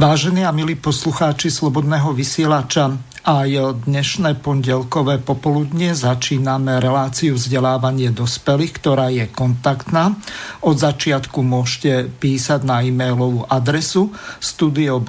Vážení 0.00 0.48
a 0.48 0.52
milí 0.56 0.80
poslucháči 0.80 1.52
Slobodného 1.52 2.16
vysielača, 2.16 2.96
aj 3.20 3.84
dnešné 3.84 4.40
pondelkové 4.40 5.20
popoludne 5.20 5.92
začíname 5.92 6.80
reláciu 6.80 7.36
vzdelávanie 7.36 8.08
dospelých, 8.08 8.80
ktorá 8.80 9.12
je 9.12 9.28
kontaktná. 9.28 10.16
Od 10.64 10.72
začiatku 10.72 11.44
môžete 11.44 12.08
písať 12.16 12.64
na 12.64 12.80
e-mailovú 12.80 13.44
adresu 13.44 14.08
studio.bb.juh 14.40 15.04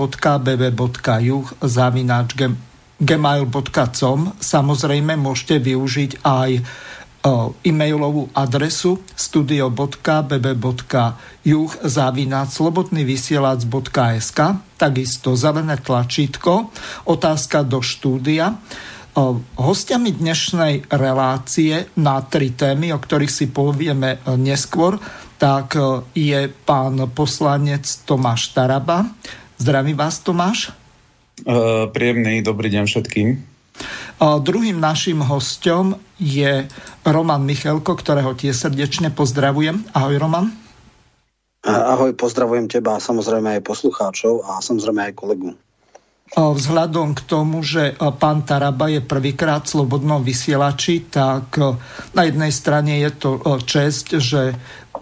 zavináč 1.63 2.29
gmail.com. 2.99 4.19
Samozrejme 4.43 5.15
môžete 5.15 5.71
využiť 5.71 6.19
aj 6.19 6.49
e-mailovú 7.61 8.33
adresu 8.33 8.97
studio.bb.juh 9.13 9.81
závináč 11.85 12.47
slobodnyvysielac.sk 12.57 14.39
takisto 14.77 15.37
zelené 15.37 15.77
tlačítko 15.77 16.73
otázka 17.05 17.61
do 17.61 17.85
štúdia 17.85 18.57
Hostiami 19.59 20.15
dnešnej 20.15 20.87
relácie 20.87 21.91
na 21.99 22.23
tri 22.23 22.55
témy, 22.55 22.95
o 22.95 22.99
ktorých 23.03 23.27
si 23.27 23.51
povieme 23.51 24.23
neskôr, 24.39 24.95
tak 25.35 25.75
je 26.15 26.47
pán 26.63 26.95
poslanec 27.11 27.83
Tomáš 28.07 28.55
Taraba. 28.55 29.11
Zdravím 29.59 29.99
vás, 29.99 30.23
Tomáš. 30.23 30.71
Príjemný 31.91 32.39
dobrý 32.39 32.71
deň 32.71 32.83
všetkým. 32.87 33.50
Druhým 34.21 34.77
našim 34.77 35.25
hostom 35.25 35.97
je 36.21 36.69
Roman 37.01 37.41
Michalko, 37.41 37.97
ktorého 37.97 38.37
tie 38.37 38.53
srdečne 38.53 39.09
pozdravujem. 39.09 39.89
Ahoj 39.97 40.15
Roman. 40.21 40.45
Ahoj, 41.65 42.13
pozdravujem 42.17 42.69
teba 42.69 42.97
a 42.97 43.03
samozrejme 43.03 43.57
aj 43.57 43.65
poslucháčov 43.65 44.45
a 44.45 44.61
samozrejme 44.61 45.09
aj 45.09 45.13
kolegu. 45.17 45.53
Vzhľadom 46.31 47.11
k 47.11 47.21
tomu, 47.27 47.59
že 47.59 47.91
pán 48.15 48.47
Taraba 48.47 48.87
je 48.87 49.03
prvýkrát 49.03 49.67
v 49.67 49.71
slobodnom 49.75 50.23
vysielači, 50.23 51.11
tak 51.11 51.59
na 52.15 52.21
jednej 52.23 52.55
strane 52.55 53.03
je 53.03 53.11
to 53.11 53.31
čest, 53.67 54.15
že 54.15 54.55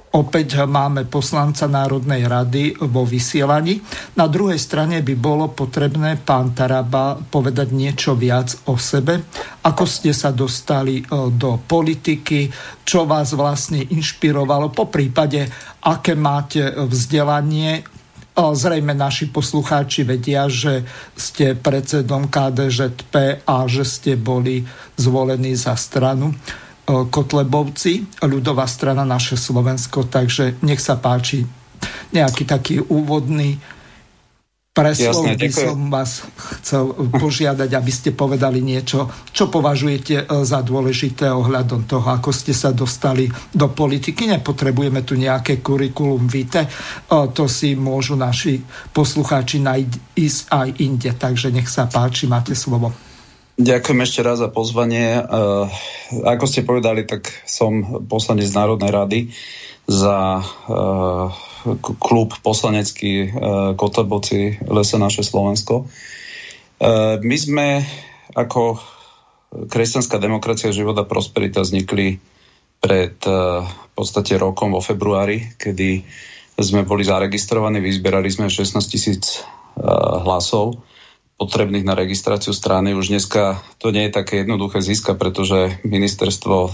Opäť 0.10 0.66
máme 0.66 1.06
poslanca 1.06 1.70
Národnej 1.70 2.26
rady 2.26 2.74
vo 2.90 3.06
vysielaní. 3.06 3.78
Na 4.18 4.26
druhej 4.26 4.58
strane 4.58 5.06
by 5.06 5.14
bolo 5.14 5.54
potrebné, 5.54 6.18
pán 6.18 6.58
Taraba, 6.58 7.14
povedať 7.14 7.70
niečo 7.70 8.18
viac 8.18 8.66
o 8.66 8.74
sebe. 8.74 9.22
Ako 9.62 9.86
ste 9.86 10.10
sa 10.10 10.34
dostali 10.34 10.98
e, 10.98 11.04
do 11.30 11.62
politiky, 11.62 12.50
čo 12.82 13.06
vás 13.06 13.38
vlastne 13.38 13.86
inšpirovalo, 13.86 14.74
po 14.74 14.90
prípade, 14.90 15.46
aké 15.86 16.18
máte 16.18 16.74
vzdelanie, 16.74 17.72
e, 17.78 17.82
Zrejme 18.40 18.98
naši 18.98 19.30
poslucháči 19.30 20.10
vedia, 20.10 20.50
že 20.50 20.90
ste 21.14 21.54
predsedom 21.54 22.34
KDŽP 22.34 23.46
a 23.46 23.68
že 23.70 23.86
ste 23.86 24.18
boli 24.18 24.66
zvolení 24.98 25.54
za 25.54 25.78
stranu. 25.78 26.34
Kotlebovci, 26.90 28.26
ľudová 28.26 28.66
strana 28.66 29.06
naše 29.06 29.38
Slovensko, 29.38 30.10
takže 30.10 30.58
nech 30.66 30.82
sa 30.82 30.98
páči 30.98 31.46
nejaký 32.10 32.44
taký 32.50 32.76
úvodný 32.82 33.62
preslov 34.80 35.28
Jasne, 35.28 35.36
by 35.36 35.50
som 35.52 35.78
vás 35.92 36.12
chcel 36.62 36.96
požiadať, 37.12 37.70
aby 37.76 37.92
ste 37.92 38.16
povedali 38.16 38.64
niečo, 38.64 39.12
čo 39.36 39.52
považujete 39.52 40.24
e, 40.24 40.26
za 40.48 40.64
dôležité 40.64 41.28
ohľadom 41.28 41.84
toho, 41.84 42.08
ako 42.08 42.32
ste 42.32 42.56
sa 42.56 42.72
dostali 42.72 43.28
do 43.52 43.68
politiky. 43.68 44.30
Nepotrebujeme 44.32 45.04
tu 45.04 45.20
nejaké 45.20 45.60
kurikulum 45.60 46.32
vitae, 46.32 46.70
to 47.10 47.46
si 47.52 47.76
môžu 47.76 48.16
naši 48.16 48.64
poslucháči 48.96 49.60
nájsť 49.60 50.48
aj 50.48 50.68
inde, 50.80 51.12
takže 51.18 51.52
nech 51.52 51.68
sa 51.68 51.90
páči, 51.92 52.30
máte 52.30 52.56
slovo. 52.56 53.09
Ďakujem 53.60 54.00
ešte 54.08 54.24
raz 54.24 54.40
za 54.40 54.48
pozvanie. 54.48 55.20
Uh, 55.20 55.68
ako 56.24 56.48
ste 56.48 56.64
povedali, 56.64 57.04
tak 57.04 57.28
som 57.44 58.08
poslanec 58.08 58.48
Národnej 58.56 58.88
rady 58.88 59.20
za 59.84 60.40
uh, 60.40 61.28
klub 62.00 62.40
poslanecký 62.40 63.28
uh, 63.28 63.32
Kotleboci 63.76 64.64
Lese 64.64 64.96
naše 64.96 65.28
Slovensko. 65.28 65.92
My 67.20 67.36
sme 67.36 67.84
ako 68.32 68.80
kresťanská 69.68 70.16
demokracia 70.16 70.72
života 70.72 71.04
prosperita 71.04 71.60
vznikli 71.60 72.16
pred 72.80 73.20
v 73.20 73.88
podstate 73.92 74.40
rokom 74.40 74.72
vo 74.72 74.80
februári, 74.80 75.60
kedy 75.60 76.08
sme 76.56 76.88
boli 76.88 77.04
zaregistrovaní, 77.04 77.84
vyzberali 77.84 78.32
sme 78.32 78.48
16 78.48 78.80
tisíc 78.88 79.44
hlasov 80.24 80.80
potrebných 81.40 81.88
na 81.88 81.96
registráciu 81.96 82.52
strany. 82.52 82.92
Už 82.92 83.16
dneska 83.16 83.64
to 83.80 83.96
nie 83.96 84.12
je 84.12 84.16
také 84.20 84.44
jednoduché 84.44 84.84
získa, 84.84 85.16
pretože 85.16 85.80
ministerstvo 85.88 86.58
e, 86.68 86.72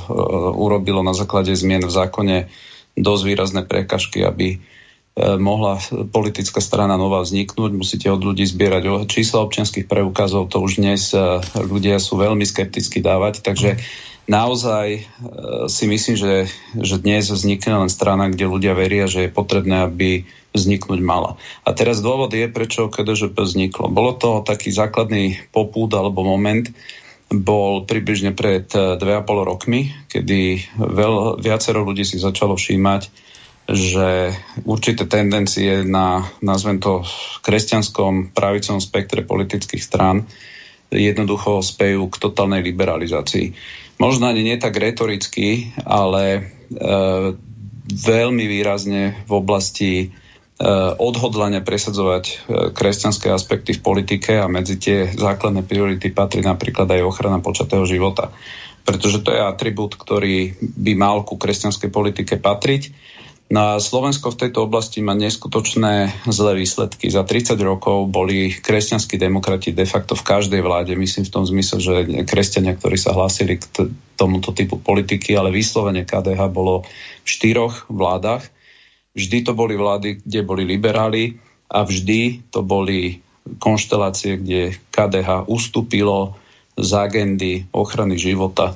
urobilo 0.58 1.06
na 1.06 1.14
základe 1.14 1.54
zmien 1.54 1.86
v 1.86 1.94
zákone 1.94 2.38
dosť 2.98 3.24
výrazné 3.30 3.62
prekažky, 3.62 4.26
aby 4.26 4.58
e, 4.58 4.58
mohla 5.38 5.78
politická 6.10 6.58
strana 6.66 6.98
nová 6.98 7.22
vzniknúť. 7.22 7.78
Musíte 7.78 8.10
od 8.10 8.26
ľudí 8.26 8.50
zbierať 8.50 9.06
čísla 9.06 9.46
občianských 9.46 9.86
preukazov. 9.86 10.50
To 10.50 10.58
už 10.66 10.82
dnes 10.82 11.14
e, 11.14 11.46
ľudia 11.62 12.02
sú 12.02 12.18
veľmi 12.18 12.44
skepticky 12.44 13.06
dávať. 13.06 13.46
Takže 13.46 13.78
naozaj 14.26 15.06
si 15.70 15.86
myslím, 15.86 16.18
že, 16.18 16.50
že 16.74 16.98
dnes 16.98 17.30
vznikne 17.30 17.86
len 17.86 17.92
strana, 17.94 18.34
kde 18.34 18.50
ľudia 18.50 18.74
veria, 18.74 19.06
že 19.06 19.30
je 19.30 19.30
potrebné, 19.30 19.86
aby 19.86 20.26
vzniknúť 20.56 21.00
mala. 21.04 21.36
A 21.68 21.76
teraz 21.76 22.00
dôvod 22.00 22.32
je, 22.32 22.48
prečo 22.48 22.88
KDŽP 22.88 23.36
vzniklo. 23.36 23.92
Bolo 23.92 24.16
to 24.16 24.42
taký 24.42 24.72
základný 24.72 25.52
popúd 25.52 25.92
alebo 25.92 26.24
moment, 26.24 26.72
bol 27.30 27.84
približne 27.84 28.32
pred 28.32 28.70
2,5 28.72 29.02
eh, 29.02 29.44
rokmi, 29.44 29.82
kedy 30.08 30.40
veľ, 30.80 31.44
viacero 31.44 31.84
ľudí 31.84 32.08
si 32.08 32.22
začalo 32.22 32.56
všímať, 32.56 33.12
že 33.66 34.30
určité 34.62 35.10
tendencie 35.10 35.82
na, 35.82 36.30
nazvem 36.46 36.78
to, 36.78 37.02
kresťanskom 37.42 38.32
pravicom 38.32 38.78
spektre 38.78 39.26
politických 39.26 39.82
strán 39.82 40.30
jednoducho 40.94 41.66
spejú 41.66 42.14
k 42.14 42.22
totálnej 42.22 42.62
liberalizácii. 42.62 43.58
Možno 43.98 44.30
ani 44.30 44.46
nie 44.46 44.58
tak 44.62 44.78
retoricky, 44.78 45.74
ale 45.82 46.24
e, 46.36 46.42
veľmi 47.90 48.46
výrazne 48.46 49.26
v 49.26 49.32
oblasti 49.34 50.14
odhodlania 50.96 51.60
presadzovať 51.60 52.24
eh, 52.28 52.36
kresťanské 52.72 53.28
aspekty 53.28 53.76
v 53.76 53.84
politike 53.84 54.40
a 54.40 54.48
medzi 54.48 54.80
tie 54.80 55.12
základné 55.12 55.68
priority 55.68 56.16
patrí 56.16 56.40
napríklad 56.40 56.88
aj 56.88 57.02
ochrana 57.04 57.44
počatého 57.44 57.84
života. 57.84 58.32
Pretože 58.86 59.26
to 59.26 59.34
je 59.34 59.42
atribút, 59.42 59.98
ktorý 59.98 60.56
by 60.62 60.94
mal 60.94 61.26
ku 61.26 61.36
kresťanskej 61.42 61.90
politike 61.90 62.38
patriť. 62.38 62.94
Na 63.46 63.78
Slovensko 63.78 64.34
v 64.34 64.42
tejto 64.48 64.66
oblasti 64.66 65.06
má 65.06 65.14
neskutočné 65.14 66.26
zlé 66.26 66.52
výsledky. 66.58 67.14
Za 67.14 67.22
30 67.22 67.62
rokov 67.62 68.10
boli 68.10 68.50
kresťanskí 68.50 69.22
demokrati 69.22 69.70
de 69.70 69.86
facto 69.86 70.18
v 70.18 70.26
každej 70.26 70.62
vláde, 70.66 70.98
myslím 70.98 71.30
v 71.30 71.34
tom 71.34 71.46
zmysle, 71.46 71.78
že 71.78 71.94
kresťania, 72.26 72.74
ktorí 72.74 72.98
sa 72.98 73.14
hlásili 73.14 73.62
k 73.62 73.90
tomuto 74.18 74.50
typu 74.50 74.82
politiky, 74.82 75.38
ale 75.38 75.54
vyslovene 75.54 76.10
KDH 76.10 76.42
bolo 76.50 76.86
v 77.22 77.28
štyroch 77.30 77.86
vládach 77.90 78.55
Vždy 79.16 79.48
to 79.48 79.56
boli 79.56 79.80
vlády, 79.80 80.20
kde 80.20 80.44
boli 80.44 80.68
liberáli 80.68 81.40
a 81.72 81.88
vždy 81.88 82.52
to 82.52 82.62
boli 82.62 83.24
konštelácie, 83.58 84.42
kde 84.42 84.76
KDH 84.92 85.48
ustúpilo 85.48 86.36
z 86.76 86.92
agendy 86.92 87.52
ochrany 87.72 88.20
života. 88.20 88.76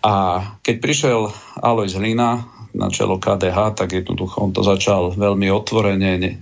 A 0.00 0.40
keď 0.64 0.76
prišiel 0.80 1.20
Alois 1.60 1.92
Hlina 1.92 2.48
na 2.72 2.88
čelo 2.88 3.20
KDH, 3.20 3.76
tak 3.76 3.92
jednoducho 3.92 4.40
on 4.40 4.56
to 4.56 4.64
začal 4.64 5.12
veľmi 5.12 5.52
otvorene 5.52 6.40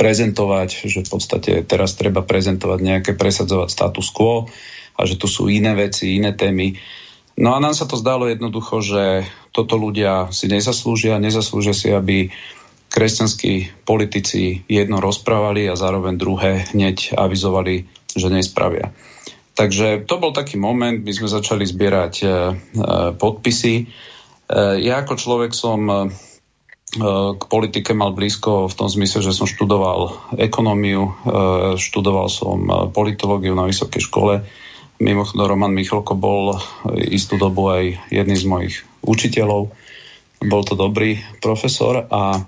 prezentovať, 0.00 0.68
že 0.88 1.04
v 1.04 1.08
podstate 1.08 1.52
teraz 1.68 1.98
treba 1.98 2.24
prezentovať 2.24 2.78
nejaké, 2.80 3.10
presadzovať 3.16 3.68
status 3.68 4.08
quo 4.12 4.48
a 4.96 5.00
že 5.04 5.20
tu 5.20 5.28
sú 5.28 5.48
iné 5.52 5.76
veci, 5.76 6.16
iné 6.16 6.32
témy. 6.32 6.76
No 7.38 7.54
a 7.54 7.62
nám 7.62 7.76
sa 7.76 7.86
to 7.86 8.00
zdalo 8.00 8.26
jednoducho, 8.26 8.82
že 8.82 9.04
toto 9.50 9.78
ľudia 9.78 10.30
si 10.34 10.50
nezaslúžia, 10.50 11.22
nezaslúžia 11.22 11.74
si, 11.74 11.88
aby 11.90 12.30
kresťanskí 12.90 13.86
politici 13.86 14.66
jedno 14.66 14.98
rozprávali 14.98 15.70
a 15.70 15.78
zároveň 15.78 16.18
druhé 16.18 16.66
hneď 16.74 17.14
avizovali, 17.14 17.86
že 18.18 18.28
nespravia. 18.28 18.90
Takže 19.54 20.08
to 20.08 20.18
bol 20.18 20.34
taký 20.34 20.58
moment, 20.58 20.98
my 20.98 21.12
sme 21.12 21.28
začali 21.30 21.68
zbierať 21.68 22.14
e, 22.22 22.26
e, 22.26 22.32
podpisy. 23.14 23.74
E, 23.76 23.84
ja 24.82 25.04
ako 25.04 25.14
človek 25.14 25.52
som 25.54 26.10
k 27.38 27.42
politike 27.46 27.94
mal 27.94 28.10
blízko 28.10 28.66
v 28.66 28.74
tom 28.74 28.90
zmysle, 28.90 29.22
že 29.22 29.30
som 29.30 29.46
študoval 29.46 30.34
ekonómiu, 30.34 31.14
študoval 31.78 32.26
som 32.26 32.90
politológiu 32.90 33.54
na 33.54 33.70
vysokej 33.70 34.10
škole. 34.10 34.42
Mimochodom 35.00 35.48
Roman 35.48 35.72
Michalko 35.72 36.12
bol 36.12 36.60
istú 36.94 37.40
dobu 37.40 37.72
aj 37.72 38.12
jedným 38.12 38.38
z 38.38 38.46
mojich 38.46 38.76
učiteľov. 39.00 39.72
Bol 40.40 40.62
to 40.64 40.76
dobrý 40.76 41.20
profesor 41.40 42.04
a 42.08 42.44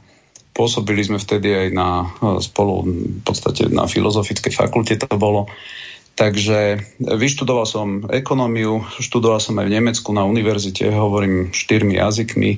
Pôsobili 0.52 1.00
sme 1.00 1.16
vtedy 1.16 1.49
aj 1.49 1.69
na, 1.72 2.04
spolu 2.44 2.84
v 2.84 3.22
podstate 3.25 3.72
na 3.72 3.88
filozofickej 3.88 4.52
fakulte 4.52 5.00
to 5.00 5.08
bolo. 5.16 5.49
Takže 6.12 6.76
vyštudoval 7.00 7.64
som 7.64 8.04
ekonómiu, 8.12 8.84
študoval 9.00 9.40
som 9.40 9.56
aj 9.56 9.72
v 9.72 9.75
Nemecku 9.81 10.12
na 10.12 10.28
univerzite, 10.28 10.93
hovorím 10.93 11.56
štyrmi 11.56 11.96
jazykmi, 11.96 12.52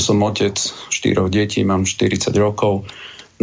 som 0.00 0.24
otec 0.24 0.56
štyroch 0.88 1.28
detí, 1.28 1.60
mám 1.68 1.84
40 1.84 2.32
rokov. 2.40 2.88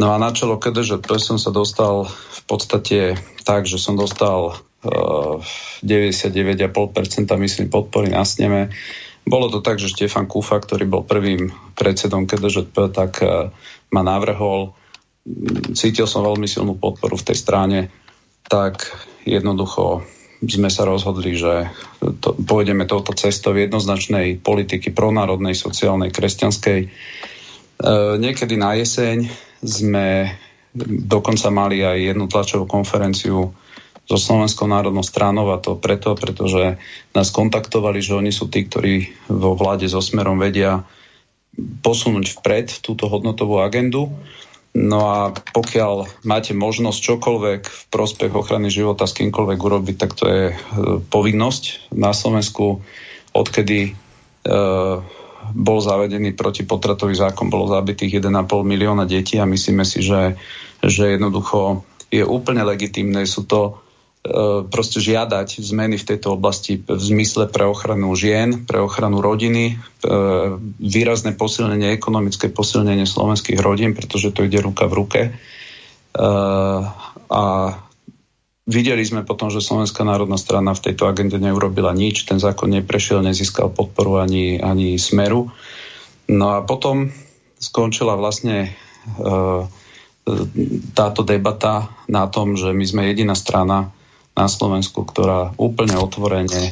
No 0.02 0.10
a 0.10 0.16
na 0.18 0.34
čelo 0.34 0.58
KDŽP 0.58 1.06
som 1.22 1.38
sa 1.38 1.54
dostal 1.54 2.10
v 2.10 2.42
podstate 2.50 3.22
tak, 3.46 3.70
že 3.70 3.78
som 3.78 3.94
dostal 3.94 4.58
99,5% 4.80 6.32
myslím 7.36 7.68
podpory 7.68 8.16
na 8.16 8.24
sneme 8.24 8.72
bolo 9.30 9.54
to 9.54 9.62
tak, 9.62 9.78
že 9.78 9.94
Štefan 9.94 10.26
Kufa, 10.26 10.58
ktorý 10.58 10.90
bol 10.90 11.06
prvým 11.06 11.54
predsedom 11.78 12.26
KDŽP, 12.26 12.74
tak 12.90 13.22
e, 13.22 13.54
ma 13.94 14.02
navrhol. 14.02 14.74
Cítil 15.78 16.10
som 16.10 16.26
veľmi 16.26 16.50
silnú 16.50 16.74
podporu 16.74 17.14
v 17.14 17.28
tej 17.30 17.38
strane, 17.38 17.80
tak 18.50 18.90
jednoducho 19.30 20.02
sme 20.42 20.74
sa 20.74 20.88
rozhodli, 20.88 21.38
že 21.38 21.70
to, 22.24 22.34
pôjdeme 22.42 22.90
touto 22.90 23.14
cestou 23.14 23.54
jednoznačnej 23.54 24.42
politiky 24.42 24.90
pronárodnej, 24.96 25.54
sociálnej, 25.54 26.10
kresťanskej. 26.10 26.80
E, 26.82 26.88
niekedy 28.18 28.58
na 28.58 28.74
jeseň 28.74 29.30
sme 29.62 30.34
dokonca 31.06 31.54
mali 31.54 31.86
aj 31.86 32.14
jednu 32.14 32.26
tlačovú 32.26 32.66
konferenciu 32.66 33.54
so 34.10 34.18
Slovenskou 34.18 34.66
národnou 34.66 35.06
stranou 35.06 35.54
a 35.54 35.62
to 35.62 35.78
preto, 35.78 36.18
pretože 36.18 36.82
nás 37.14 37.30
kontaktovali, 37.30 38.02
že 38.02 38.18
oni 38.18 38.34
sú 38.34 38.50
tí, 38.50 38.66
ktorí 38.66 39.30
vo 39.30 39.54
vláde 39.54 39.86
so 39.86 40.02
Smerom 40.02 40.42
vedia 40.42 40.82
posunúť 41.86 42.42
vpred 42.42 42.82
túto 42.82 43.06
hodnotovú 43.06 43.62
agendu. 43.62 44.10
No 44.74 45.00
a 45.06 45.22
pokiaľ 45.34 46.26
máte 46.26 46.58
možnosť 46.58 46.98
čokoľvek 46.98 47.62
v 47.70 47.82
prospech 47.94 48.34
ochrany 48.34 48.74
života 48.74 49.06
s 49.06 49.14
kýmkoľvek 49.14 49.60
urobiť, 49.62 49.96
tak 49.98 50.12
to 50.18 50.26
je 50.26 50.46
e, 50.50 50.56
povinnosť. 51.06 51.94
Na 51.94 52.14
Slovensku, 52.14 52.82
odkedy 53.34 53.80
e, 53.86 53.92
bol 55.54 55.80
zavedený 55.82 56.34
protipotratový 56.38 57.14
zákon, 57.14 57.50
bolo 57.50 57.70
zabitých 57.70 58.22
1,5 58.22 58.30
milióna 58.62 59.06
detí 59.10 59.42
a 59.42 59.50
myslíme 59.50 59.86
si, 59.86 60.02
že, 60.02 60.38
že 60.82 61.18
jednoducho 61.18 61.86
je 62.14 62.22
úplne 62.22 62.62
legitimné. 62.62 63.26
Sú 63.26 63.50
to 63.50 63.89
proste 64.68 65.00
žiadať 65.00 65.64
zmeny 65.64 65.96
v 65.96 66.08
tejto 66.12 66.36
oblasti 66.36 66.76
v 66.76 67.00
zmysle 67.00 67.48
pre 67.48 67.64
ochranu 67.64 68.12
žien, 68.20 68.68
pre 68.68 68.84
ochranu 68.84 69.24
rodiny, 69.24 69.80
e, 70.04 70.14
výrazné 70.84 71.40
posilnenie, 71.40 71.96
ekonomické 71.96 72.52
posilnenie 72.52 73.08
slovenských 73.08 73.56
rodín, 73.64 73.96
pretože 73.96 74.36
to 74.36 74.44
ide 74.44 74.60
ruka 74.60 74.92
v 74.92 74.94
ruke. 74.94 75.22
E, 75.24 75.32
a 77.32 77.44
videli 78.68 79.04
sme 79.08 79.24
potom, 79.24 79.48
že 79.48 79.64
Slovenská 79.64 80.04
národná 80.04 80.36
strana 80.36 80.76
v 80.76 80.92
tejto 80.92 81.08
agende 81.08 81.40
neurobila 81.40 81.96
nič, 81.96 82.28
ten 82.28 82.44
zákon 82.44 82.76
neprešiel, 82.76 83.24
nezískal 83.24 83.72
podporu 83.72 84.20
ani, 84.20 84.60
ani 84.60 85.00
smeru. 85.00 85.48
No 86.28 86.46
a 86.54 86.62
potom 86.62 87.08
skončila 87.56 88.14
vlastne 88.20 88.76
táto 90.94 91.22
debata 91.26 91.90
na 92.06 92.30
tom, 92.30 92.54
že 92.54 92.70
my 92.70 92.86
sme 92.86 93.10
jediná 93.10 93.34
strana, 93.34 93.90
na 94.40 94.48
Slovensku, 94.48 95.04
ktorá 95.04 95.52
úplne 95.60 96.00
otvorene 96.00 96.72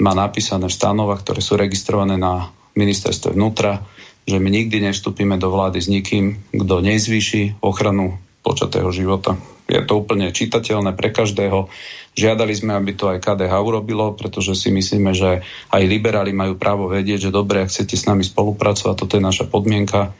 má 0.00 0.12
napísané 0.12 0.68
v 0.68 0.76
stanovách, 0.76 1.24
ktoré 1.24 1.40
sú 1.40 1.56
registrované 1.56 2.20
na 2.20 2.52
ministerstve 2.76 3.32
vnútra, 3.32 3.80
že 4.28 4.36
my 4.36 4.48
nikdy 4.52 4.84
nevstúpime 4.84 5.40
do 5.40 5.48
vlády 5.48 5.80
s 5.80 5.88
nikým, 5.88 6.36
kto 6.52 6.84
nezvýši 6.84 7.64
ochranu 7.64 8.20
počatého 8.44 8.88
života. 8.92 9.36
Je 9.68 9.80
to 9.84 10.00
úplne 10.02 10.32
čitateľné 10.32 10.96
pre 10.96 11.12
každého. 11.12 11.70
Žiadali 12.18 12.52
sme, 12.52 12.74
aby 12.74 12.92
to 12.96 13.12
aj 13.12 13.22
KDH 13.22 13.54
urobilo, 13.62 14.12
pretože 14.18 14.58
si 14.58 14.74
myslíme, 14.74 15.14
že 15.14 15.46
aj 15.70 15.82
liberáli 15.86 16.34
majú 16.34 16.58
právo 16.58 16.90
vedieť, 16.90 17.30
že 17.30 17.36
dobre, 17.36 17.62
ak 17.62 17.70
chcete 17.70 17.94
s 17.94 18.08
nami 18.08 18.26
spolupracovať, 18.26 18.94
toto 18.98 19.14
je 19.14 19.22
naša 19.22 19.46
podmienka. 19.46 20.10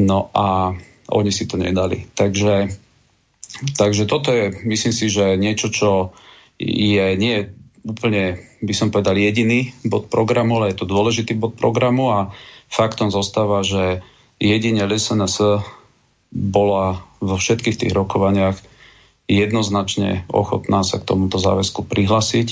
No 0.00 0.32
a 0.34 0.74
oni 1.10 1.30
si 1.30 1.46
to 1.46 1.54
nedali. 1.54 2.10
Takže 2.18 2.74
Takže 3.76 4.06
toto 4.06 4.30
je, 4.32 4.54
myslím 4.64 4.94
si, 4.94 5.06
že 5.10 5.36
niečo, 5.36 5.68
čo 5.68 6.14
je 6.60 7.06
nie 7.16 7.36
úplne, 7.84 8.40
by 8.60 8.74
som 8.76 8.92
povedal, 8.92 9.16
jediný 9.16 9.72
bod 9.88 10.12
programu, 10.12 10.60
ale 10.60 10.72
je 10.72 10.84
to 10.84 10.90
dôležitý 10.90 11.36
bod 11.36 11.56
programu 11.56 12.12
a 12.12 12.18
faktom 12.68 13.08
zostáva, 13.08 13.64
že 13.64 14.04
jedine 14.36 14.84
LSNS 14.84 15.64
bola 16.30 17.02
vo 17.18 17.36
všetkých 17.36 17.76
tých 17.86 17.92
rokovaniach 17.92 18.56
jednoznačne 19.30 20.26
ochotná 20.26 20.82
sa 20.82 20.98
k 20.98 21.06
tomuto 21.06 21.38
záväzku 21.38 21.86
prihlasiť. 21.86 22.48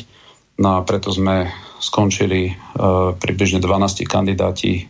No 0.59 0.79
a 0.79 0.87
preto 0.87 1.15
sme 1.15 1.51
skončili 1.79 2.51
e, 2.51 2.53
približne 3.15 3.63
12 3.63 4.03
kandidáti 4.07 4.73
e, 4.75 4.85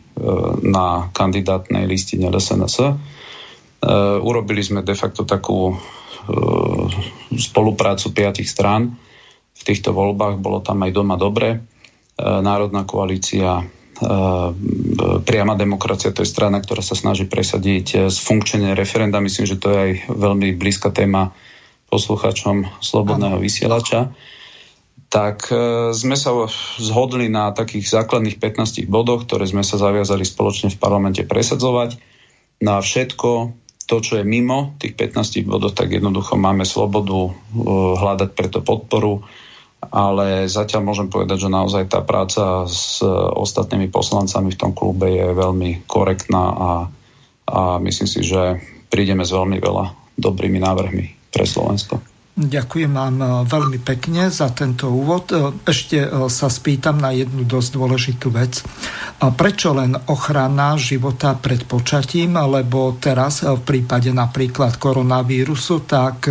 na 0.65 1.13
kandidátnej 1.13 1.85
listine 1.85 2.33
LSNS. 2.33 2.77
E, 3.89 4.21
urobili 4.21 4.61
sme 4.61 4.85
de 4.85 4.93
facto 4.93 5.25
takú 5.25 5.73
E, 6.29 6.37
spoluprácu 7.41 8.13
piatich 8.13 8.53
strán 8.53 8.93
v 9.57 9.63
týchto 9.65 9.97
voľbách. 9.97 10.37
Bolo 10.37 10.61
tam 10.61 10.85
aj 10.85 10.93
doma 10.93 11.17
dobre. 11.17 11.49
E, 11.57 11.59
Národná 12.21 12.85
koalícia, 12.85 13.65
priama 15.27 15.59
demokracia, 15.59 16.15
to 16.15 16.23
je 16.23 16.31
strana, 16.31 16.63
ktorá 16.63 16.87
sa 16.87 16.95
snaží 16.95 17.27
presadiť 17.27 18.07
funkčenie 18.15 18.71
referenda. 18.79 19.19
Myslím, 19.19 19.51
že 19.51 19.59
to 19.59 19.75
je 19.75 19.79
aj 19.83 19.93
veľmi 20.15 20.55
blízka 20.55 20.95
téma 20.95 21.35
poslucháčom 21.91 22.79
Slobodného 22.79 23.43
vysielača. 23.43 24.15
Tak 25.11 25.51
sme 25.99 26.15
sa 26.15 26.31
zhodli 26.79 27.27
na 27.27 27.51
takých 27.51 27.91
základných 27.91 28.39
15 28.39 28.87
bodoch, 28.87 29.27
ktoré 29.27 29.51
sme 29.51 29.67
sa 29.67 29.75
zaviazali 29.83 30.23
spoločne 30.23 30.71
v 30.71 30.79
parlamente 30.79 31.27
presadzovať. 31.27 31.99
Na 32.63 32.79
všetko 32.79 33.51
to, 33.89 34.05
čo 34.05 34.21
je 34.21 34.25
mimo 34.29 34.77
tých 34.77 34.93
15 34.93 35.49
bodov, 35.49 35.73
tak 35.73 35.97
jednoducho 35.97 36.37
máme 36.37 36.69
slobodu 36.69 37.17
uh, 37.17 37.33
hľadať 37.97 38.31
preto 38.37 38.61
podporu, 38.61 39.25
ale 39.89 40.45
zatiaľ 40.45 40.85
môžem 40.85 41.09
povedať, 41.09 41.49
že 41.49 41.51
naozaj 41.51 41.89
tá 41.89 42.05
práca 42.05 42.69
s 42.69 43.01
uh, 43.01 43.09
ostatnými 43.33 43.89
poslancami 43.89 44.53
v 44.53 44.61
tom 44.61 44.77
klube 44.77 45.09
je 45.09 45.33
veľmi 45.33 45.89
korektná 45.89 46.45
a, 46.53 46.71
a 47.49 47.61
myslím 47.81 48.09
si, 48.09 48.21
že 48.21 48.61
prídeme 48.93 49.25
s 49.25 49.33
veľmi 49.33 49.57
veľa 49.57 50.15
dobrými 50.21 50.61
návrhmi 50.61 51.33
pre 51.33 51.49
Slovensko. 51.49 52.01
Ďakujem 52.39 52.95
vám 52.95 53.17
e, 53.19 53.27
veľmi 53.51 53.83
pekne 53.83 54.31
za 54.31 54.55
tento 54.55 54.87
úvod. 54.95 55.35
E, 55.35 55.51
ešte 55.67 56.07
e, 56.07 56.09
sa 56.31 56.47
spýtam 56.47 57.03
na 57.03 57.11
jednu 57.11 57.43
dosť 57.43 57.71
dôležitú 57.75 58.31
vec. 58.31 58.63
Prečo 59.19 59.75
len 59.75 59.99
ochrana 60.07 60.79
života 60.79 61.35
pred 61.35 61.67
počatím, 61.67 62.39
lebo 62.39 62.95
teraz 63.03 63.43
v 63.43 63.59
prípade 63.59 64.15
napríklad 64.15 64.79
koronavírusu, 64.79 65.83
tak 65.83 66.31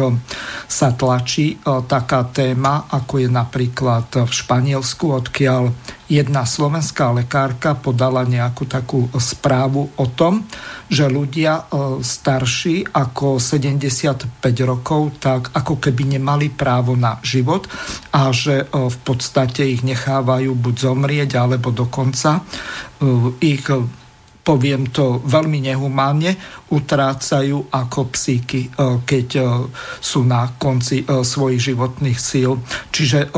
sa 0.72 0.96
tlačí 0.96 1.60
taká 1.68 2.32
téma, 2.32 2.88
ako 2.88 3.20
je 3.20 3.28
napríklad 3.28 4.08
v 4.24 4.32
Španielsku, 4.32 5.04
odkiaľ 5.12 5.68
jedna 6.08 6.48
slovenská 6.48 7.12
lekárka 7.12 7.76
podala 7.76 8.24
nejakú 8.24 8.64
takú 8.64 9.12
správu 9.20 9.92
o 10.00 10.06
tom, 10.08 10.48
že 10.88 11.12
ľudia 11.12 11.68
e, 11.68 12.00
starší 12.00 12.96
ako 12.96 13.44
75 13.44 14.40
rokov, 14.64 15.20
tak 15.20 15.52
ako 15.52 15.84
keby 15.84 16.18
nemali 16.18 16.48
právo 16.48 16.96
na 16.96 17.20
život 17.20 17.68
a 18.16 18.32
že 18.32 18.64
e, 18.64 18.66
v 18.72 18.98
podstate 19.04 19.68
ich 19.68 19.84
nechávajú 19.84 20.56
buď 20.56 20.76
zomrieť, 20.80 21.30
alebo 21.36 21.76
dokonca 21.76 22.40
e, 22.40 22.42
ich 23.44 23.68
poviem 24.48 24.88
to 24.96 25.20
veľmi 25.28 25.60
nehumánne, 25.60 26.32
utrácajú 26.72 27.68
ako 27.68 28.16
psíky, 28.16 28.72
keď 29.04 29.44
sú 30.00 30.24
na 30.24 30.56
konci 30.56 31.04
svojich 31.04 31.76
životných 31.76 32.16
síl. 32.16 32.56
Čiže 32.88 33.36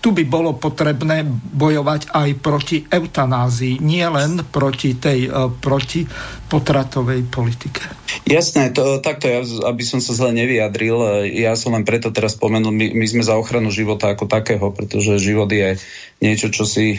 tu 0.00 0.16
by 0.16 0.24
bolo 0.24 0.56
potrebné 0.56 1.22
bojovať 1.54 2.12
aj 2.12 2.28
proti 2.40 2.84
eutanázii, 2.88 3.84
nie 3.84 4.04
len 4.04 4.40
proti 4.48 4.96
tej 4.96 5.28
proti 5.60 6.08
potratovej 6.48 7.28
politike. 7.28 7.84
Jasné, 8.26 8.72
to, 8.74 8.98
takto 8.98 9.28
ja, 9.30 9.44
aby 9.68 9.84
som 9.84 10.02
sa 10.02 10.16
zle 10.16 10.32
nevyjadril, 10.34 11.28
ja 11.30 11.54
som 11.54 11.76
len 11.76 11.86
preto 11.86 12.10
teraz 12.10 12.34
spomenul, 12.34 12.72
my, 12.72 12.96
my 12.96 13.06
sme 13.06 13.22
za 13.22 13.36
ochranu 13.36 13.68
života 13.70 14.10
ako 14.10 14.26
takého, 14.26 14.72
pretože 14.74 15.22
život 15.22 15.52
je 15.52 15.78
niečo, 16.18 16.50
čo 16.50 16.64
si 16.64 16.98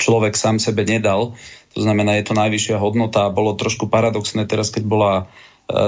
človek 0.00 0.34
sám 0.34 0.58
sebe 0.58 0.82
nedal. 0.88 1.36
To 1.74 1.80
znamená, 1.82 2.16
je 2.18 2.26
to 2.30 2.38
najvyššia 2.38 2.78
hodnota 2.78 3.26
a 3.26 3.34
bolo 3.34 3.58
trošku 3.58 3.90
paradoxné 3.90 4.46
teraz, 4.46 4.70
keď 4.70 4.84
bola 4.86 5.12
e, 5.18 5.24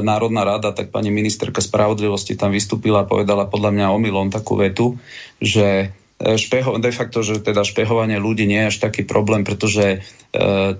Národná 0.02 0.42
rada, 0.42 0.74
tak 0.74 0.90
pani 0.90 1.14
ministerka 1.14 1.62
spravodlivosti 1.62 2.34
tam 2.34 2.50
vystúpila 2.50 3.06
a 3.06 3.08
povedala 3.08 3.46
podľa 3.46 3.70
mňa 3.70 3.94
omylom 3.94 4.34
takú 4.34 4.58
vetu, 4.58 4.98
že 5.38 5.94
e, 5.94 6.05
špeho, 6.16 6.80
de 6.80 6.92
facto, 6.96 7.20
že 7.20 7.44
teda 7.44 7.60
špehovanie 7.60 8.16
ľudí 8.16 8.48
nie 8.48 8.64
je 8.64 8.68
až 8.72 8.76
taký 8.88 9.04
problém, 9.04 9.44
pretože 9.44 9.84
e, 9.84 9.98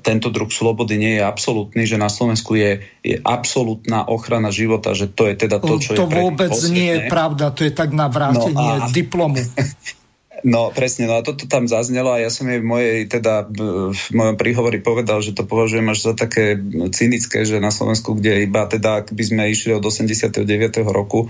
tento 0.01 0.33
druh 0.33 0.49
slobody 0.49 0.97
nie 0.97 1.21
je 1.21 1.23
absolútny, 1.29 1.85
že 1.85 2.01
na 2.01 2.09
Slovensku 2.09 2.57
je, 2.57 2.81
je 3.05 3.21
absolútna 3.21 4.09
ochrana 4.09 4.49
života, 4.49 4.97
že 4.97 5.13
to 5.13 5.29
je 5.29 5.37
teda 5.37 5.61
to, 5.61 5.77
čo 5.77 5.93
to 5.93 5.95
je... 5.95 5.99
To 6.01 6.09
vôbec 6.09 6.57
nie 6.73 6.89
je 6.89 7.01
pravda, 7.13 7.53
to 7.53 7.69
je 7.69 7.73
tak 7.77 7.93
na 7.93 8.09
vrátenie 8.09 8.57
no 8.81 8.89
a... 8.89 8.89
diplomu. 8.89 9.37
No 10.47 10.71
presne, 10.71 11.11
no 11.11 11.19
a 11.19 11.27
toto 11.27 11.51
tam 11.51 11.67
zaznelo 11.67 12.15
a 12.15 12.23
ja 12.23 12.31
som 12.31 12.47
jej 12.47 12.63
v 12.63 12.71
mojej, 12.71 13.11
teda 13.11 13.51
v 13.91 13.99
mojom 14.15 14.39
príhovori 14.39 14.79
povedal, 14.79 15.19
že 15.19 15.35
to 15.35 15.43
považujem 15.43 15.91
až 15.91 16.07
za 16.07 16.13
také 16.15 16.55
cynické, 16.95 17.43
že 17.43 17.59
na 17.59 17.75
Slovensku, 17.75 18.15
kde 18.15 18.47
iba 18.47 18.63
teda, 18.71 19.03
ak 19.03 19.11
by 19.11 19.25
sme 19.27 19.51
išli 19.51 19.75
od 19.75 19.83
89. 19.83 20.47
roku, 20.87 21.27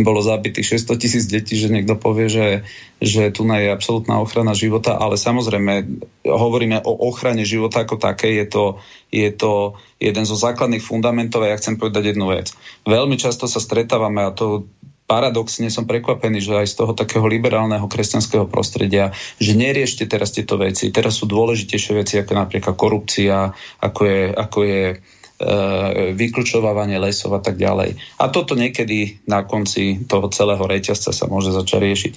bolo 0.00 0.24
zabitých 0.24 0.80
600 0.80 0.96
tisíc 0.96 1.28
detí, 1.28 1.60
že 1.60 1.68
niekto 1.68 2.00
povie, 2.00 2.32
že, 2.32 2.64
že 3.04 3.28
tu 3.36 3.44
je 3.44 3.68
absolútna 3.68 4.24
ochrana 4.24 4.56
života, 4.56 4.96
ale 4.96 5.20
samozrejme 5.20 6.00
hovoríme 6.24 6.88
o 6.88 6.92
ochrane 7.12 7.44
života 7.44 7.84
ako 7.84 8.00
také, 8.00 8.32
je 8.32 8.48
to, 8.48 8.64
je 9.12 9.28
to 9.28 9.76
jeden 10.00 10.24
zo 10.24 10.40
základných 10.40 10.80
fundamentov 10.80 11.44
a 11.44 11.52
ja 11.52 11.60
chcem 11.60 11.76
povedať 11.76 12.16
jednu 12.16 12.32
vec. 12.32 12.56
Veľmi 12.88 13.20
často 13.20 13.44
sa 13.44 13.60
stretávame 13.60 14.24
a 14.24 14.32
to 14.32 14.64
paradoxne 15.04 15.68
som 15.68 15.84
prekvapený, 15.84 16.40
že 16.40 16.64
aj 16.64 16.68
z 16.72 16.76
toho 16.80 16.92
takého 16.96 17.28
liberálneho 17.28 17.84
kresťanského 17.84 18.48
prostredia, 18.48 19.12
že 19.36 19.52
neriešte 19.52 20.08
teraz 20.08 20.32
tieto 20.32 20.56
veci. 20.56 20.88
Teraz 20.88 21.20
sú 21.20 21.28
dôležitejšie 21.28 21.92
veci, 21.92 22.14
ako 22.16 22.32
napríklad 22.32 22.74
korupcia, 22.74 23.52
ako 23.84 24.00
je, 24.08 24.22
ako 24.32 24.58
je 24.64 24.82
e, 24.88 24.96
lesov 26.96 27.36
a 27.36 27.40
tak 27.44 27.60
ďalej. 27.60 28.00
A 28.16 28.32
toto 28.32 28.56
niekedy 28.56 29.20
na 29.28 29.44
konci 29.44 30.00
toho 30.08 30.32
celého 30.32 30.64
reťazca 30.64 31.12
sa 31.12 31.24
môže 31.28 31.52
začať 31.52 31.80
riešiť. 31.84 32.14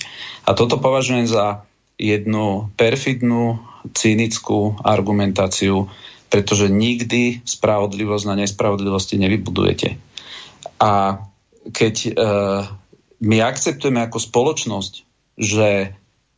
A 0.48 0.56
toto 0.56 0.80
považujem 0.80 1.28
za 1.28 1.68
jednu 2.00 2.72
perfidnú, 2.80 3.60
cynickú 3.92 4.80
argumentáciu, 4.84 5.88
pretože 6.28 6.68
nikdy 6.68 7.44
spravodlivosť 7.44 8.26
na 8.28 8.36
nespravodlivosti 8.44 9.16
nevybudujete. 9.20 9.96
A 10.78 11.24
keď 11.74 11.96
uh, 12.14 12.64
my 13.22 13.38
akceptujeme 13.42 14.02
ako 14.06 14.20
spoločnosť, 14.22 14.94
že 15.38 15.98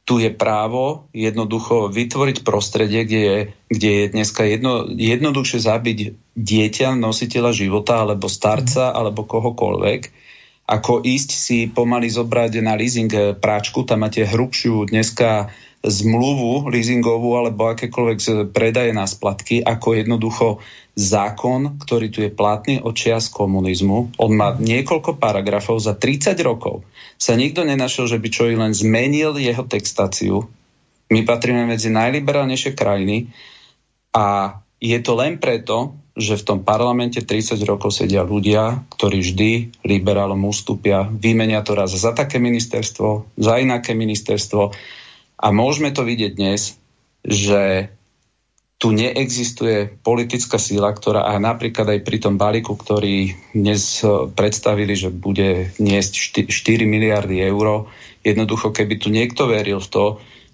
tu 0.09 0.17
je 0.17 0.33
právo 0.33 1.05
jednoducho 1.13 1.93
vytvoriť 1.93 2.41
prostredie, 2.41 3.05
kde 3.05 3.21
je, 3.21 3.38
kde 3.69 3.89
je 3.93 4.05
dneska 4.09 4.41
jedno, 4.41 4.89
jednoduchšie 4.89 5.59
zabiť 5.62 5.98
dieťa, 6.33 6.98
nositeľa 6.98 7.53
života, 7.53 8.01
alebo 8.01 8.25
starca, 8.25 8.89
alebo 8.89 9.29
kohokoľvek, 9.29 10.01
ako 10.65 11.05
ísť 11.05 11.29
si 11.29 11.57
pomaly 11.69 12.09
zobrať 12.09 12.62
na 12.65 12.74
leasing 12.74 13.38
práčku, 13.38 13.86
tam 13.86 14.05
máte 14.05 14.25
hrubšiu 14.25 14.89
dneska 14.89 15.53
zmluvu 15.79 16.67
leasingovú 16.67 17.39
alebo 17.39 17.71
akékoľvek 17.71 18.51
predaje 18.51 18.91
na 18.91 19.07
splatky, 19.07 19.63
ako 19.63 19.95
jednoducho 19.95 20.48
zákon, 21.00 21.79
ktorý 21.79 22.12
tu 22.12 22.20
je 22.20 22.32
platný 22.32 22.84
od 22.84 22.91
čias 22.91 23.32
komunizmu. 23.32 24.20
On 24.20 24.32
má 24.36 24.51
niekoľko 24.60 25.15
paragrafov 25.15 25.79
za 25.79 25.96
30 25.96 26.36
rokov. 26.44 26.84
Sa 27.15 27.39
nikto 27.39 27.63
nenašiel, 27.63 28.12
že 28.12 28.20
by 28.20 28.27
čo 28.27 28.51
i 28.51 28.60
len 28.60 28.75
zmenil 28.75 29.39
jeho 29.39 29.63
textáciu. 29.63 30.51
My 31.08 31.24
patríme 31.24 31.63
medzi 31.63 31.88
najliberálnejšie 31.88 32.75
krajiny 32.75 33.32
a 34.12 34.60
je 34.84 35.00
to 35.00 35.15
len 35.15 35.39
preto, 35.39 35.96
že 36.20 36.36
v 36.36 36.46
tom 36.46 36.60
parlamente 36.68 37.24
30 37.24 37.56
rokov 37.63 37.96
sedia 37.96 38.27
ľudia, 38.27 38.84
ktorí 38.91 39.24
vždy 39.24 39.51
liberálom 39.88 40.44
ustúpia, 40.51 41.08
vymenia 41.08 41.63
to 41.63 41.79
raz 41.79 41.96
za 41.96 42.12
také 42.12 42.44
ministerstvo, 42.44 43.39
za 43.39 43.56
inaké 43.56 43.96
ministerstvo 43.96 44.75
a 45.39 45.48
môžeme 45.56 45.96
to 45.96 46.03
vidieť 46.03 46.32
dnes, 46.36 46.75
že 47.24 47.91
tu 48.79 48.95
neexistuje 48.95 50.00
politická 50.00 50.55
síla, 50.55 50.95
ktorá 50.95 51.27
aj 51.36 51.39
napríklad 51.43 51.83
aj 51.83 52.00
pri 52.00 52.17
tom 52.24 52.39
balíku, 52.39 52.79
ktorý 52.79 53.36
dnes 53.51 54.00
eh, 54.01 54.25
predstavili, 54.31 54.95
že 54.95 55.12
bude 55.12 55.75
niesť 55.77 56.48
4 56.48 56.88
miliardy 56.88 57.43
eur, 57.43 57.91
jednoducho 58.24 58.71
keby 58.71 58.95
tu 58.95 59.12
niekto 59.12 59.51
veril 59.51 59.83
v 59.83 59.91
to, 59.91 60.05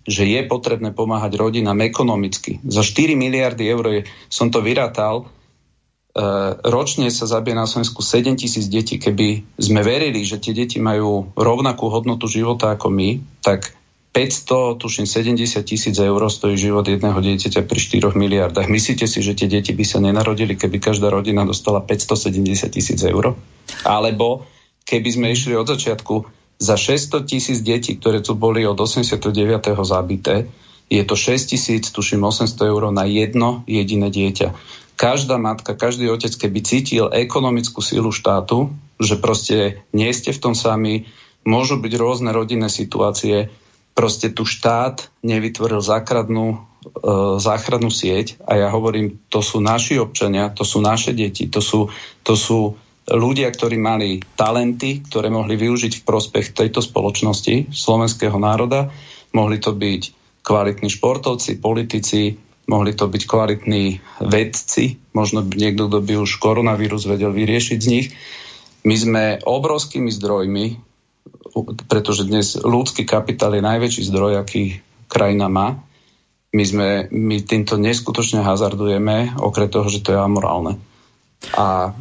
že 0.05 0.25
je 0.25 0.41
potrebné 0.45 0.93
pomáhať 0.93 1.37
rodinám 1.37 1.81
ekonomicky. 1.81 2.61
Za 2.65 2.85
4 2.85 3.17
miliardy 3.17 3.65
eur 3.65 4.05
som 4.29 4.53
to 4.53 4.61
vyratal, 4.61 5.25
e, 5.25 6.23
ročne 6.61 7.09
sa 7.09 7.25
zabije 7.25 7.57
na 7.57 7.65
Slovensku 7.65 8.05
7 8.05 8.37
tisíc 8.37 8.69
detí. 8.69 9.01
Keby 9.01 9.57
sme 9.57 9.81
verili, 9.81 10.21
že 10.21 10.37
tie 10.37 10.53
deti 10.53 10.77
majú 10.77 11.33
rovnakú 11.33 11.89
hodnotu 11.89 12.29
života 12.29 12.77
ako 12.77 12.93
my, 12.93 13.17
tak 13.41 13.73
500, 14.15 14.79
tuším 14.79 15.03
70 15.03 15.59
tisíc 15.67 15.91
eur 15.99 16.23
stojí 16.31 16.55
život 16.55 16.87
jedného 16.87 17.19
dieťaťa 17.19 17.67
pri 17.67 17.79
4 17.83 18.15
miliardách. 18.15 18.71
Myslíte 18.71 19.11
si, 19.11 19.19
že 19.19 19.35
tie 19.35 19.51
deti 19.51 19.75
by 19.75 19.83
sa 19.83 19.99
nenarodili, 19.99 20.55
keby 20.55 20.79
každá 20.79 21.11
rodina 21.11 21.43
dostala 21.43 21.83
570 21.83 22.71
tisíc 22.71 23.03
eur? 23.03 23.35
Alebo 23.83 24.47
keby 24.87 25.09
sme 25.11 25.27
išli 25.35 25.59
od 25.59 25.67
začiatku 25.67 26.23
za 26.63 26.79
600 26.79 27.27
tisíc 27.27 27.59
detí, 27.59 27.99
ktoré 27.99 28.23
tu 28.23 28.39
boli 28.39 28.63
od 28.63 28.79
89. 28.79 29.19
zabité, 29.83 30.47
je 30.87 31.03
to 31.03 31.19
6 31.19 31.51
tisíc, 31.51 31.91
tuším 31.91 32.23
800 32.23 32.71
eur 32.71 32.95
na 32.95 33.03
jedno 33.03 33.67
jediné 33.67 34.07
dieťa. 34.07 34.55
Každá 34.95 35.35
matka, 35.35 35.75
každý 35.75 36.07
otec, 36.07 36.31
keby 36.31 36.63
cítil 36.63 37.05
ekonomickú 37.11 37.83
sílu 37.83 38.15
štátu, 38.15 38.71
že 38.95 39.19
proste 39.19 39.83
nie 39.91 40.07
ste 40.15 40.31
v 40.31 40.39
tom 40.39 40.55
sami, 40.55 41.03
môžu 41.43 41.75
byť 41.83 41.93
rôzne 41.99 42.31
rodinné 42.31 42.71
situácie, 42.71 43.51
proste 43.95 44.29
tu 44.29 44.43
štát 44.43 45.07
nevytvoril 45.23 45.79
základnú, 45.79 46.45
e, 46.51 46.57
záchrannú 47.39 47.87
sieť 47.87 48.37
a 48.43 48.59
ja 48.59 48.67
hovorím, 48.69 49.17
to 49.31 49.39
sú 49.39 49.63
naši 49.63 49.97
občania, 49.97 50.51
to 50.51 50.67
sú 50.67 50.83
naše 50.83 51.15
deti, 51.15 51.47
to 51.47 51.63
sú, 51.63 51.87
to 52.21 52.35
sú 52.35 52.75
ľudia, 53.07 53.47
ktorí 53.49 53.79
mali 53.79 54.19
talenty, 54.35 55.01
ktoré 55.07 55.31
mohli 55.31 55.55
využiť 55.55 56.03
v 56.03 56.05
prospech 56.05 56.51
tejto 56.51 56.83
spoločnosti, 56.83 57.71
slovenského 57.71 58.35
národa. 58.35 58.91
Mohli 59.31 59.57
to 59.63 59.71
byť 59.71 60.01
kvalitní 60.45 60.89
športovci, 60.91 61.57
politici, 61.57 62.37
mohli 62.65 62.97
to 62.97 63.05
byť 63.05 63.23
kvalitní 63.25 64.01
vedci, 64.25 64.97
možno 65.13 65.45
niekto, 65.45 65.87
kto 65.89 65.99
by 66.01 66.13
už 66.17 66.41
koronavírus 66.41 67.05
vedel 67.05 67.29
vyriešiť 67.29 67.79
z 67.81 67.87
nich. 67.89 68.07
My 68.85 68.95
sme 68.97 69.23
obrovskými 69.41 70.09
zdrojmi 70.13 70.65
pretože 71.87 72.27
dnes 72.27 72.57
ľudský 72.57 73.05
kapitál 73.05 73.55
je 73.55 73.63
najväčší 73.63 74.01
zdroj, 74.09 74.41
aký 74.41 74.81
krajina 75.07 75.47
má. 75.47 75.79
My, 76.55 76.63
sme, 76.63 76.89
my 77.11 77.43
týmto 77.43 77.75
neskutočne 77.75 78.41
hazardujeme, 78.41 79.35
okrem 79.39 79.67
toho, 79.67 79.87
že 79.91 80.01
to 80.01 80.15
je 80.15 80.19
amorálne. 80.19 80.79
A, 81.53 81.91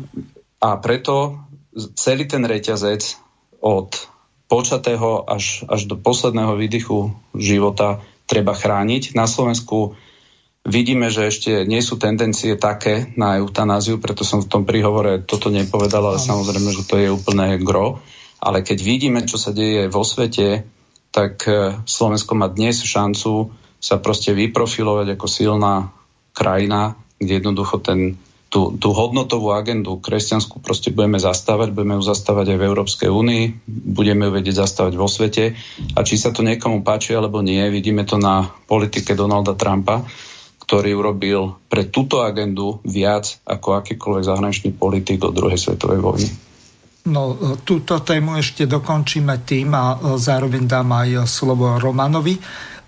a 0.63 0.69
preto 0.79 1.43
celý 1.99 2.31
ten 2.31 2.47
reťazec 2.47 3.19
od 3.59 3.91
počatého 4.47 5.27
až, 5.27 5.67
až 5.67 5.91
do 5.91 5.97
posledného 5.99 6.55
výdychu 6.55 7.11
života 7.35 8.05
treba 8.31 8.55
chrániť. 8.55 9.19
Na 9.19 9.27
Slovensku 9.27 9.99
vidíme, 10.65 11.11
že 11.11 11.29
ešte 11.29 11.67
nie 11.67 11.83
sú 11.83 11.99
tendencie 11.99 12.57
také 12.57 13.13
na 13.19 13.41
eutanáziu, 13.41 14.01
preto 14.01 14.23
som 14.23 14.41
v 14.41 14.51
tom 14.51 14.63
príhovore 14.65 15.21
toto 15.25 15.51
nepovedal, 15.53 16.15
ale 16.15 16.21
samozrejme, 16.21 16.71
že 16.73 16.89
to 16.89 16.97
je 17.01 17.09
úplné 17.13 17.59
gro. 17.61 18.01
Ale 18.45 18.61
keď 18.61 18.79
vidíme, 18.85 19.25
čo 19.25 19.41
sa 19.41 19.57
deje 19.57 19.89
vo 19.89 20.05
svete, 20.05 20.69
tak 21.09 21.49
e, 21.49 21.81
Slovensko 21.89 22.37
má 22.37 22.53
dnes 22.53 22.85
šancu 22.85 23.49
sa 23.81 23.97
proste 24.01 24.37
vyprofilovať 24.37 25.17
ako 25.17 25.27
silná 25.29 25.89
krajina, 26.37 26.99
kde 27.17 27.41
jednoducho 27.41 27.81
ten, 27.81 28.21
tú, 28.53 28.77
tú 28.77 28.93
hodnotovú 28.93 29.55
agendu 29.55 29.97
kresťanskú 29.97 30.61
proste 30.61 30.93
budeme 30.93 31.17
zastávať, 31.17 31.73
budeme 31.73 32.01
ju 32.01 32.05
zastávať 32.05 32.55
aj 32.55 32.59
v 32.59 32.67
Európskej 32.69 33.09
únii, 33.13 33.45
budeme 33.69 34.29
ju 34.29 34.33
vedieť 34.35 34.67
zastávať 34.67 34.95
vo 34.99 35.09
svete 35.09 35.59
a 35.95 35.99
či 36.05 36.21
sa 36.21 36.35
to 36.35 36.45
niekomu 36.45 36.85
páči 36.85 37.15
alebo 37.15 37.41
nie, 37.41 37.63
vidíme 37.73 38.03
to 38.05 38.21
na 38.21 38.51
politike 38.67 39.17
Donalda 39.17 39.55
Trumpa, 39.55 40.05
ktorý 40.65 40.97
urobil 40.97 41.61
pre 41.69 41.87
túto 41.87 42.25
agendu 42.25 42.81
viac 42.89 43.37
ako 43.45 43.85
akýkoľvek 43.85 44.25
zahraničný 44.25 44.71
politik 44.75 45.21
do 45.21 45.29
druhej 45.29 45.61
svetovej 45.61 46.01
vojny. 46.01 46.29
No, 47.05 47.37
túto 47.69 48.01
tému 48.01 48.41
ešte 48.41 48.65
dokončíme 48.65 49.45
tým 49.45 49.77
a 49.77 50.17
zároveň 50.17 50.65
dám 50.65 50.89
aj 50.89 51.29
slovo 51.29 51.77
Romanovi. 51.77 52.41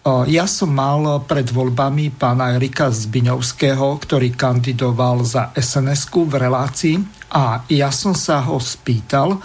Ja 0.09 0.49
som 0.49 0.73
mal 0.73 1.21
pred 1.29 1.45
voľbami 1.53 2.17
pána 2.17 2.57
Erika 2.57 2.89
Zbiňovského, 2.89 3.85
ktorý 4.01 4.33
kandidoval 4.33 5.21
za 5.21 5.53
sns 5.53 6.09
v 6.09 6.33
relácii 6.33 6.97
a 7.29 7.61
ja 7.69 7.93
som 7.93 8.17
sa 8.17 8.41
ho 8.41 8.57
spýtal, 8.57 9.37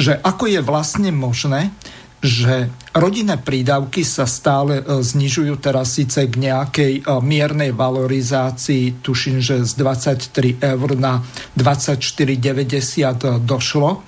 že 0.00 0.16
ako 0.16 0.48
je 0.48 0.60
vlastne 0.64 1.12
možné, 1.12 1.76
že 2.24 2.72
rodinné 2.96 3.36
prídavky 3.36 4.02
sa 4.02 4.24
stále 4.24 4.80
e, 4.80 5.04
znižujú 5.04 5.60
teraz 5.60 6.00
síce 6.00 6.24
k 6.26 6.34
nejakej 6.40 6.92
e, 7.04 7.12
miernej 7.20 7.76
valorizácii, 7.76 9.04
tuším, 9.04 9.44
že 9.44 9.62
z 9.68 9.72
23 9.76 10.64
eur 10.64 10.88
na 10.96 11.20
24,90 11.54 13.44
došlo, 13.44 14.00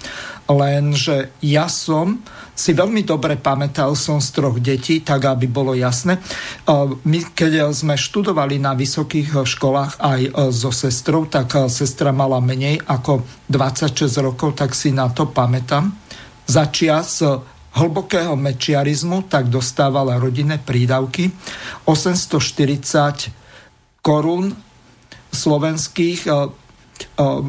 lenže 0.48 1.36
ja 1.44 1.68
som 1.68 2.24
si 2.58 2.74
veľmi 2.74 3.06
dobre 3.06 3.38
pamätal 3.38 3.94
som 3.94 4.18
z 4.18 4.34
troch 4.34 4.58
detí, 4.58 5.04
tak 5.04 5.30
aby 5.30 5.46
bolo 5.46 5.76
jasné. 5.76 6.16
E, 6.16 6.20
my, 7.04 7.18
keď 7.36 7.68
sme 7.76 7.92
študovali 7.94 8.56
na 8.56 8.72
vysokých 8.72 9.44
školách 9.44 10.00
aj 10.00 10.20
so 10.48 10.72
sestrou, 10.72 11.28
tak 11.28 11.68
sestra 11.68 12.08
mala 12.08 12.40
menej 12.40 12.80
ako 12.88 13.20
26 13.52 14.08
rokov, 14.24 14.56
tak 14.56 14.72
si 14.72 14.96
na 14.96 15.12
to 15.12 15.28
pamätám. 15.28 15.92
Začias 16.48 17.20
hlbokého 17.76 18.36
mečiarizmu, 18.36 19.28
tak 19.28 19.52
dostávala 19.52 20.16
rodinné 20.16 20.56
prídavky 20.56 21.30
840 21.84 23.32
korún 24.00 24.56
slovenských 25.28 26.20
e, 26.24 26.30
e, 26.30 26.36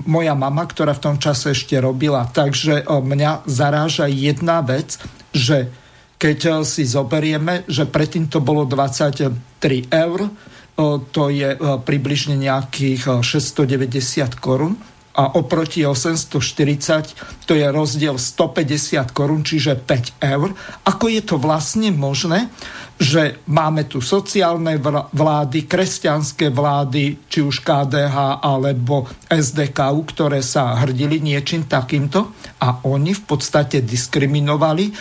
moja 0.04 0.36
mama, 0.36 0.68
ktorá 0.68 0.92
v 0.92 1.04
tom 1.04 1.16
čase 1.16 1.56
ešte 1.56 1.80
robila. 1.80 2.28
Takže 2.28 2.84
e, 2.84 2.86
mňa 2.86 3.48
zaráža 3.48 4.12
jedna 4.12 4.60
vec, 4.60 5.00
že 5.32 5.72
keď 6.20 6.68
si 6.68 6.84
zoberieme, 6.84 7.64
že 7.72 7.88
predtým 7.88 8.28
to 8.28 8.44
bolo 8.44 8.68
23 8.68 9.32
eur, 9.88 10.20
to 11.16 11.24
je 11.32 11.56
približne 11.60 12.36
nejakých 12.36 13.24
690 13.24 14.36
korún 14.36 14.76
a 15.16 15.36
oproti 15.36 15.82
840 15.84 17.46
to 17.50 17.58
je 17.58 17.66
rozdiel 17.66 18.16
150 18.22 19.10
korún, 19.10 19.42
čiže 19.42 19.76
5 19.76 20.22
eur. 20.22 20.54
Ako 20.86 21.06
je 21.10 21.22
to 21.26 21.42
vlastne 21.42 21.90
možné, 21.90 22.48
že 23.00 23.42
máme 23.50 23.88
tu 23.88 24.04
sociálne 24.04 24.78
vlády, 25.16 25.66
kresťanské 25.66 26.54
vlády, 26.54 27.26
či 27.26 27.40
už 27.42 27.64
KDH 27.66 28.44
alebo 28.44 29.08
SDKU, 29.26 30.00
ktoré 30.14 30.44
sa 30.46 30.78
hrdili 30.84 31.24
niečím 31.24 31.66
takýmto 31.66 32.36
a 32.62 32.84
oni 32.86 33.16
v 33.16 33.24
podstate 33.24 33.82
diskriminovali 33.82 34.92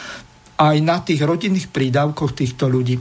aj 0.59 0.77
na 0.83 0.99
tých 1.05 1.21
rodinných 1.23 1.69
prídavkoch 1.71 2.33
týchto 2.35 2.67
ľudí. 2.67 2.99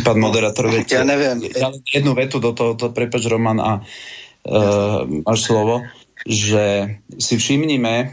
Pán 0.00 0.16
moderátor, 0.16 0.72
viete, 0.72 0.96
ja 0.96 1.04
neviem. 1.04 1.44
Ja 1.52 1.68
jednu 1.92 2.16
vetu 2.16 2.40
do 2.40 2.56
toho, 2.56 2.78
to 2.78 2.92
prepač 2.94 3.28
Roman 3.28 3.60
a 3.60 3.72
uh, 3.80 3.84
máš 5.24 5.40
slovo, 5.44 5.84
že 6.24 6.96
si 7.16 7.34
všimnime, 7.36 8.12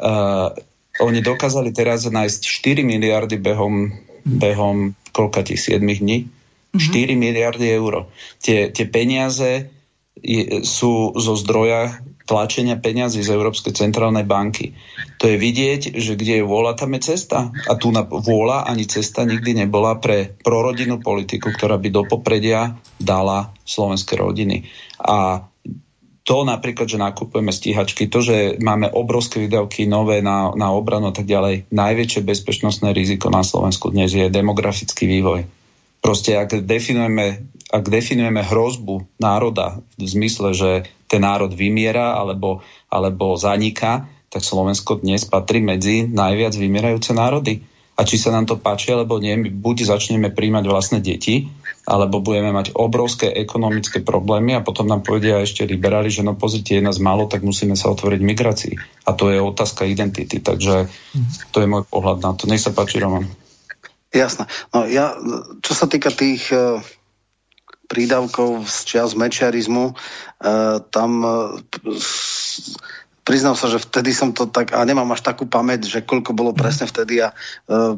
uh, 0.00 0.52
oni 1.00 1.20
dokázali 1.24 1.72
teraz 1.72 2.04
nájsť 2.04 2.40
4 2.40 2.84
miliardy 2.84 3.36
behom, 3.40 3.92
behom 4.24 4.92
koľka 5.12 5.44
tých 5.44 5.72
7 5.76 5.80
dní? 5.80 6.28
Mm-hmm. 6.72 7.16
4 7.16 7.16
miliardy 7.16 7.66
eur. 7.68 8.08
Tie, 8.40 8.72
tie 8.72 8.86
peniaze 8.88 9.68
je, 10.20 10.64
sú 10.64 11.12
zo 11.16 11.34
zdroja 11.36 12.00
tlačenia 12.24 12.78
peniazy 12.78 13.20
z 13.20 13.34
Európskej 13.34 13.76
centrálnej 13.76 14.24
banky. 14.24 14.72
To 15.20 15.28
je 15.28 15.36
vidieť, 15.36 15.98
že 15.98 16.16
kde 16.16 16.40
je 16.40 16.48
vôľa, 16.48 16.78
tam 16.78 16.94
je 16.96 17.12
cesta. 17.12 17.52
A 17.68 17.72
tu 17.76 17.92
na 17.92 18.06
vôľa 18.06 18.64
ani 18.64 18.88
cesta 18.88 19.26
nikdy 19.26 19.66
nebola 19.66 19.98
pre 19.98 20.32
prorodinnú 20.40 21.02
politiku, 21.02 21.52
ktorá 21.52 21.76
by 21.76 21.88
do 21.92 22.02
popredia 22.08 22.78
dala 22.96 23.52
slovenské 23.66 24.16
rodiny. 24.16 24.64
A 25.02 25.44
to 26.22 26.46
napríklad, 26.46 26.86
že 26.86 27.02
nakupujeme 27.02 27.50
stíhačky, 27.50 28.06
to, 28.06 28.22
že 28.22 28.36
máme 28.62 28.90
obrovské 28.94 29.42
výdavky 29.42 29.90
nové 29.90 30.22
na, 30.22 30.54
na 30.54 30.70
obranu 30.70 31.10
a 31.10 31.14
tak 31.14 31.26
ďalej, 31.26 31.70
najväčšie 31.74 32.22
bezpečnostné 32.22 32.94
riziko 32.94 33.26
na 33.26 33.42
Slovensku 33.42 33.90
dnes 33.90 34.14
je 34.14 34.30
demografický 34.30 35.10
vývoj. 35.10 35.46
Proste 36.02 36.34
ak 36.34 36.66
definujeme, 36.66 37.46
ak 37.70 37.84
definujeme 37.86 38.42
hrozbu 38.42 39.22
národa 39.22 39.82
v 39.98 40.06
zmysle, 40.06 40.50
že 40.54 40.70
ten 41.06 41.22
národ 41.22 41.54
vymiera 41.54 42.18
alebo, 42.18 42.62
alebo 42.90 43.38
zaniká, 43.38 44.06
tak 44.32 44.42
Slovensko 44.42 45.02
dnes 45.02 45.28
patrí 45.28 45.62
medzi 45.62 46.08
najviac 46.08 46.56
vymierajúce 46.56 47.12
národy. 47.14 47.62
A 47.92 48.08
či 48.08 48.16
sa 48.16 48.32
nám 48.32 48.48
to 48.48 48.56
páči, 48.56 48.90
alebo 48.90 49.20
nie, 49.20 49.36
buď 49.36 49.84
začneme 49.84 50.32
príjmať 50.32 50.64
vlastné 50.64 50.98
deti, 51.04 51.52
alebo 51.82 52.22
budeme 52.22 52.54
mať 52.54 52.78
obrovské 52.78 53.26
ekonomické 53.34 54.06
problémy 54.06 54.54
a 54.54 54.62
potom 54.62 54.86
nám 54.86 55.02
povedia 55.02 55.42
ešte 55.42 55.66
liberáli, 55.66 56.14
že 56.14 56.22
no 56.22 56.38
pozrite, 56.38 56.78
je 56.78 56.82
nás 56.82 57.02
málo, 57.02 57.26
tak 57.26 57.42
musíme 57.42 57.74
sa 57.74 57.90
otvoriť 57.90 58.20
migrácii. 58.22 58.74
A 59.06 59.10
to 59.18 59.34
je 59.34 59.42
otázka 59.42 59.82
identity. 59.82 60.38
Takže 60.38 60.86
to 61.50 61.56
je 61.58 61.66
môj 61.66 61.82
pohľad 61.90 62.22
na 62.22 62.38
to. 62.38 62.46
Nech 62.46 62.62
sa 62.62 62.70
páči, 62.70 63.02
Roman. 63.02 63.26
Jasné. 64.14 64.46
No 64.70 64.86
ja, 64.86 65.16
čo 65.64 65.72
sa 65.74 65.90
týka 65.90 66.14
tých 66.14 66.52
uh, 66.54 66.78
prídavkov 67.90 68.68
z 68.68 68.76
čias 68.86 69.18
mečiarizmu, 69.18 69.84
uh, 69.90 70.78
tam 70.92 71.10
uh, 71.24 71.58
priznám 73.22 73.54
sa, 73.54 73.70
že 73.70 73.78
vtedy 73.78 74.10
som 74.10 74.34
to 74.34 74.50
tak, 74.50 74.74
a 74.74 74.82
nemám 74.82 75.06
až 75.14 75.22
takú 75.22 75.46
pamäť, 75.46 75.86
že 75.86 76.02
koľko 76.02 76.34
bolo 76.34 76.50
presne 76.50 76.90
vtedy 76.90 77.22
a 77.22 77.30
e, 77.30 77.34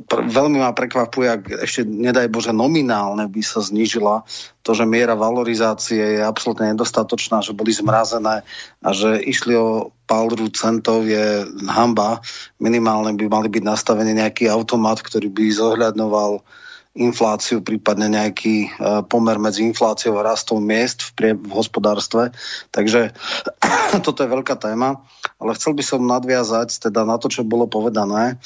pr- 0.05 0.25
veľmi 0.29 0.61
ma 0.61 0.77
prekvapuje, 0.77 1.29
ak 1.29 1.43
ešte 1.65 1.89
nedaj 1.89 2.29
Bože 2.29 2.53
nominálne 2.53 3.25
by 3.29 3.41
sa 3.41 3.65
znížila 3.65 4.29
to, 4.61 4.77
že 4.77 4.85
miera 4.85 5.17
valorizácie 5.17 6.21
je 6.21 6.23
absolútne 6.25 6.73
nedostatočná, 6.73 7.41
že 7.41 7.57
boli 7.57 7.73
zmrazené 7.73 8.45
a 8.85 8.89
že 8.93 9.21
išli 9.21 9.57
o 9.57 9.93
pálru 10.05 10.53
centov 10.53 11.09
je 11.09 11.49
hamba. 11.69 12.21
Minimálne 12.61 13.17
by 13.17 13.25
mali 13.29 13.49
byť 13.49 13.65
nastavený 13.65 14.21
nejaký 14.21 14.53
automat, 14.53 15.01
ktorý 15.01 15.33
by 15.33 15.45
zohľadnoval 15.49 16.45
infláciu, 16.95 17.59
prípadne 17.59 18.07
nejaký 18.07 18.57
e, 18.65 18.69
pomer 19.11 19.35
medzi 19.43 19.67
infláciou 19.67 20.15
a 20.23 20.27
rastom 20.31 20.63
miest 20.63 21.03
v, 21.03 21.11
prie, 21.19 21.33
v 21.35 21.51
hospodárstve. 21.51 22.31
Takže 22.71 23.11
toto 24.07 24.23
je 24.23 24.31
veľká 24.31 24.55
téma, 24.55 25.03
ale 25.43 25.59
chcel 25.59 25.75
by 25.75 25.83
som 25.83 26.07
nadviazať 26.07 26.87
teda 26.87 27.03
na 27.03 27.19
to, 27.19 27.27
čo 27.27 27.43
bolo 27.43 27.67
povedané, 27.67 28.39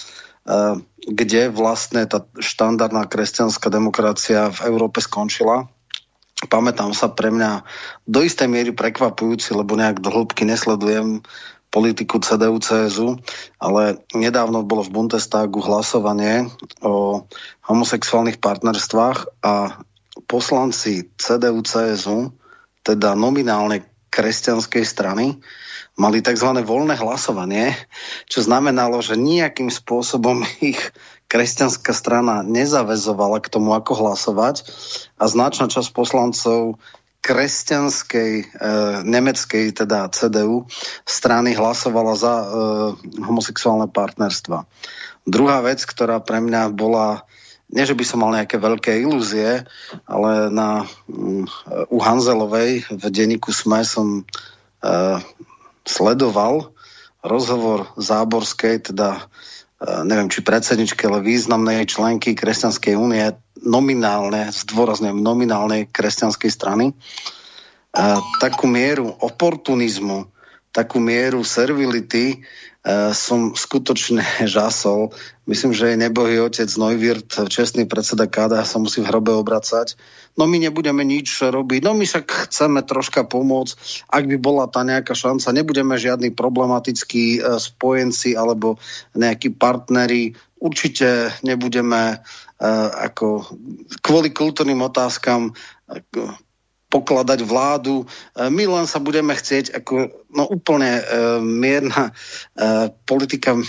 e, 0.49 0.81
kde 1.05 1.53
vlastne 1.53 2.09
tá 2.09 2.25
štandardná 2.41 3.05
kresťanská 3.05 3.69
demokracia 3.69 4.49
v 4.49 4.73
Európe 4.73 5.05
skončila. 5.05 5.69
Pamätám 6.49 6.97
sa 6.97 7.13
pre 7.13 7.29
mňa 7.29 7.69
do 8.09 8.25
istej 8.25 8.49
miery 8.49 8.73
prekvapujúci, 8.73 9.53
lebo 9.53 9.77
nejak 9.77 10.01
do 10.01 10.09
hĺbky 10.09 10.49
nesledujem 10.49 11.21
politiku 11.79 12.19
CDU-CSU, 12.19 13.23
ale 13.63 14.03
nedávno 14.11 14.67
bolo 14.67 14.83
v 14.83 14.91
Bundestagu 14.99 15.63
hlasovanie 15.63 16.51
o 16.83 17.23
homosexuálnych 17.71 18.43
partnerstvách 18.43 19.47
a 19.47 19.79
poslanci 20.27 21.07
CDU-CSU, 21.15 22.35
teda 22.83 23.15
nominálne 23.15 23.87
kresťanskej 24.11 24.83
strany, 24.83 25.39
mali 25.95 26.19
tzv. 26.19 26.51
voľné 26.67 26.99
hlasovanie, 26.99 27.79
čo 28.27 28.43
znamenalo, 28.43 28.99
že 28.99 29.15
nejakým 29.15 29.71
spôsobom 29.71 30.43
ich 30.75 30.83
kresťanská 31.31 31.95
strana 31.95 32.43
nezavezovala 32.43 33.39
k 33.39 33.53
tomu, 33.55 33.77
ako 33.79 33.95
hlasovať 33.95 34.67
a 35.15 35.25
značná 35.31 35.71
časť 35.71 35.95
poslancov 35.95 36.83
kresťanskej 37.29 38.33
e, 38.41 38.45
nemeckej, 39.05 39.77
teda 39.77 40.09
CDU, 40.09 40.65
strany 41.05 41.53
hlasovala 41.53 42.17
za 42.17 42.35
e, 42.41 42.47
homosexuálne 43.21 43.93
partnerstva. 43.93 44.65
Druhá 45.29 45.61
vec, 45.61 45.85
ktorá 45.85 46.25
pre 46.25 46.41
mňa 46.41 46.73
bola, 46.73 47.29
nie 47.69 47.85
že 47.85 47.93
by 47.93 48.05
som 48.09 48.25
mal 48.25 48.33
nejaké 48.33 48.57
veľké 48.57 49.05
ilúzie, 49.05 49.69
ale 50.09 50.49
na, 50.49 50.89
um, 51.05 51.45
u 51.93 51.99
Hanzelovej 52.01 52.89
v 52.89 53.05
denníku 53.13 53.53
SME 53.53 53.85
som 53.85 54.25
e, 54.81 55.21
sledoval 55.85 56.73
rozhovor 57.21 57.93
Záborskej, 58.01 58.89
teda 58.89 59.29
neviem, 59.83 60.29
či 60.31 60.43
predsedničky, 60.43 61.07
ale 61.07 61.23
významnej 61.23 61.87
členky 61.87 62.35
Kresťanskej 62.35 62.95
únie, 62.99 63.25
nominálne, 63.63 64.51
zdôrazňujem, 64.51 65.19
nominálnej 65.19 65.87
kresťanskej 65.91 66.51
strany, 66.51 66.95
a 67.95 68.21
takú 68.39 68.69
mieru 68.69 69.11
oportunizmu, 69.11 70.29
takú 70.71 71.01
mieru 71.03 71.43
servility 71.43 72.45
som 73.13 73.53
skutočne 73.59 74.23
žasol. 74.55 75.13
Myslím, 75.49 75.73
že 75.73 75.93
je 75.93 75.97
nebohý 75.97 76.39
otec 76.45 76.69
Neuwirth, 76.69 77.49
čestný 77.49 77.89
predseda 77.89 78.29
KDH 78.29 78.69
sa 78.69 78.79
musí 78.79 79.01
v 79.01 79.09
hrobe 79.09 79.33
obracať. 79.33 79.97
No 80.39 80.47
my 80.47 80.61
nebudeme 80.61 81.03
nič 81.03 81.43
robiť, 81.43 81.83
no 81.83 81.97
my 81.97 82.05
však 82.05 82.49
chceme 82.49 82.85
troška 82.85 83.27
pomôcť. 83.27 84.07
Ak 84.13 84.29
by 84.29 84.37
bola 84.39 84.71
tá 84.71 84.87
nejaká 84.87 85.17
šanca, 85.17 85.51
nebudeme 85.57 85.99
žiadni 85.99 86.31
problematickí 86.31 87.41
e, 87.41 87.59
spojenci 87.59 88.39
alebo 88.39 88.79
nejakí 89.17 89.57
partneri. 89.57 90.37
Určite 90.59 91.39
nebudeme 91.47 92.19
uh, 92.19 92.91
ako 92.91 93.47
kvôli 94.03 94.35
kultúrnym 94.35 94.83
otázkam 94.83 95.55
pokladať 96.89 97.45
vládu. 97.45 98.05
E, 98.05 98.49
my 98.49 98.65
len 98.65 98.87
sa 98.89 98.99
budeme 98.99 99.37
chcieť 99.37 99.77
ako 99.85 99.95
no 100.33 100.45
úplne 100.49 101.01
e, 101.01 101.03
mierna 101.41 102.11
e, 102.11 102.13
politika 103.05 103.57
e, 103.57 103.63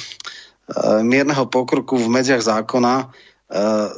mierneho 1.03 1.45
pokroku 1.51 1.99
v 1.99 2.07
medziach 2.07 2.43
zákona. 2.43 2.95
E, 2.99 3.05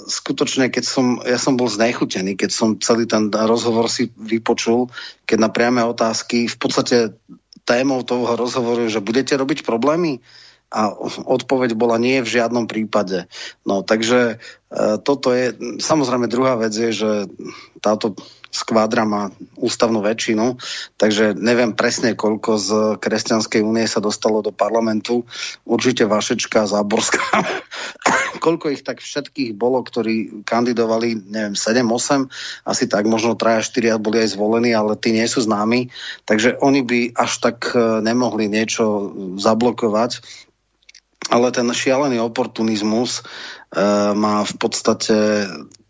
skutočne, 0.10 0.74
keď 0.74 0.84
som, 0.84 1.22
ja 1.22 1.38
som 1.38 1.54
bol 1.56 1.70
znechutený, 1.70 2.34
keď 2.34 2.50
som 2.50 2.82
celý 2.82 3.06
ten 3.06 3.30
rozhovor 3.30 3.88
si 3.88 4.10
vypočul, 4.18 4.90
keď 5.30 5.38
na 5.38 5.50
priame 5.54 5.82
otázky, 5.86 6.50
v 6.50 6.58
podstate 6.58 6.98
témou 7.62 8.02
toho 8.02 8.34
rozhovoru, 8.34 8.90
že 8.90 9.06
budete 9.06 9.38
robiť 9.38 9.62
problémy, 9.62 10.20
a 10.72 10.88
odpoveď 11.28 11.76
bola 11.76 12.00
nie 12.00 12.24
v 12.24 12.32
žiadnom 12.40 12.64
prípade. 12.64 13.28
No 13.68 13.84
takže 13.84 14.40
e, 14.72 14.96
toto 15.04 15.36
je, 15.36 15.52
samozrejme 15.84 16.32
druhá 16.32 16.56
vec 16.56 16.72
je, 16.72 16.96
že 16.96 17.12
táto 17.84 18.16
skvádra 18.52 19.08
má 19.08 19.32
ústavnú 19.56 20.04
väčšinu, 20.04 20.60
takže 21.00 21.34
neviem 21.34 21.72
presne, 21.72 22.14
koľko 22.14 22.52
z 22.60 22.70
Kresťanskej 23.00 23.64
únie 23.64 23.88
sa 23.88 24.04
dostalo 24.04 24.44
do 24.44 24.52
parlamentu. 24.52 25.24
Určite 25.64 26.04
Vašečka, 26.06 26.68
Záborská. 26.68 27.24
koľko 28.42 28.74
ich 28.74 28.82
tak 28.82 29.00
všetkých 29.00 29.54
bolo, 29.54 29.86
ktorí 29.86 30.44
kandidovali, 30.44 31.30
neviem, 31.30 31.54
7-8, 31.54 32.28
asi 32.66 32.86
tak, 32.90 33.06
možno 33.06 33.38
3-4 33.38 34.02
boli 34.02 34.26
aj 34.26 34.34
zvolení, 34.34 34.74
ale 34.74 34.98
tí 34.98 35.14
nie 35.14 35.30
sú 35.30 35.46
známi. 35.46 35.94
Takže 36.26 36.58
oni 36.58 36.82
by 36.82 37.00
až 37.14 37.32
tak 37.38 37.72
e, 37.72 38.02
nemohli 38.02 38.50
niečo 38.50 39.14
zablokovať 39.38 40.20
ale 41.32 41.54
ten 41.54 41.70
šialený 41.70 42.18
oportunizmus 42.20 43.22
e, 43.22 43.24
ma 44.18 44.42
v 44.44 44.54
podstate 44.58 45.16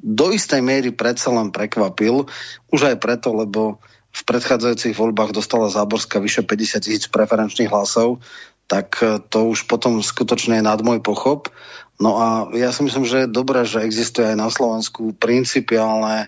do 0.01 0.33
istej 0.33 0.65
miery 0.65 0.89
predsa 0.89 1.29
len 1.29 1.53
prekvapil. 1.53 2.25
Už 2.73 2.81
aj 2.89 2.97
preto, 2.97 3.31
lebo 3.31 3.77
v 4.11 4.21
predchádzajúcich 4.27 4.97
voľbách 4.97 5.31
dostala 5.31 5.71
Záborská 5.71 6.19
vyše 6.19 6.43
50 6.43 6.83
tisíc 6.83 7.05
preferenčných 7.07 7.71
hlasov, 7.71 8.19
tak 8.67 8.99
e, 8.99 9.23
to 9.23 9.47
už 9.47 9.71
potom 9.71 10.03
skutočne 10.03 10.59
je 10.59 10.67
nad 10.67 10.79
môj 10.83 10.99
pochop. 10.99 11.47
No 11.95 12.19
a 12.19 12.27
ja 12.51 12.75
si 12.75 12.83
myslím, 12.83 13.07
že 13.07 13.23
je 13.23 13.35
dobré, 13.35 13.63
že 13.63 13.85
existuje 13.85 14.27
aj 14.27 14.37
na 14.39 14.49
Slovensku 14.51 15.15
principiálne 15.15 16.27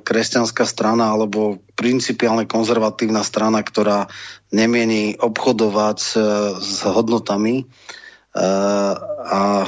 kresťanská 0.00 0.64
strana 0.64 1.12
alebo 1.12 1.60
principiálne 1.76 2.48
konzervatívna 2.48 3.20
strana, 3.20 3.60
ktorá 3.60 4.08
nemieni 4.48 5.20
obchodovať 5.20 5.98
e, 6.00 6.10
s 6.60 6.80
hodnotami 6.88 7.68
a 9.26 9.64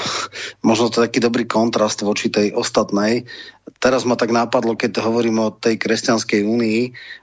možno 0.60 0.92
to 0.92 1.00
taký 1.00 1.24
dobrý 1.24 1.48
kontrast 1.48 2.04
voči 2.04 2.28
tej 2.28 2.52
ostatnej. 2.52 3.24
Teraz 3.80 4.04
ma 4.04 4.14
tak 4.14 4.34
nápadlo, 4.34 4.76
keď 4.76 5.00
hovorím 5.00 5.40
o 5.40 5.54
tej 5.54 5.80
kresťanskej 5.80 6.44
únii, 6.44 6.80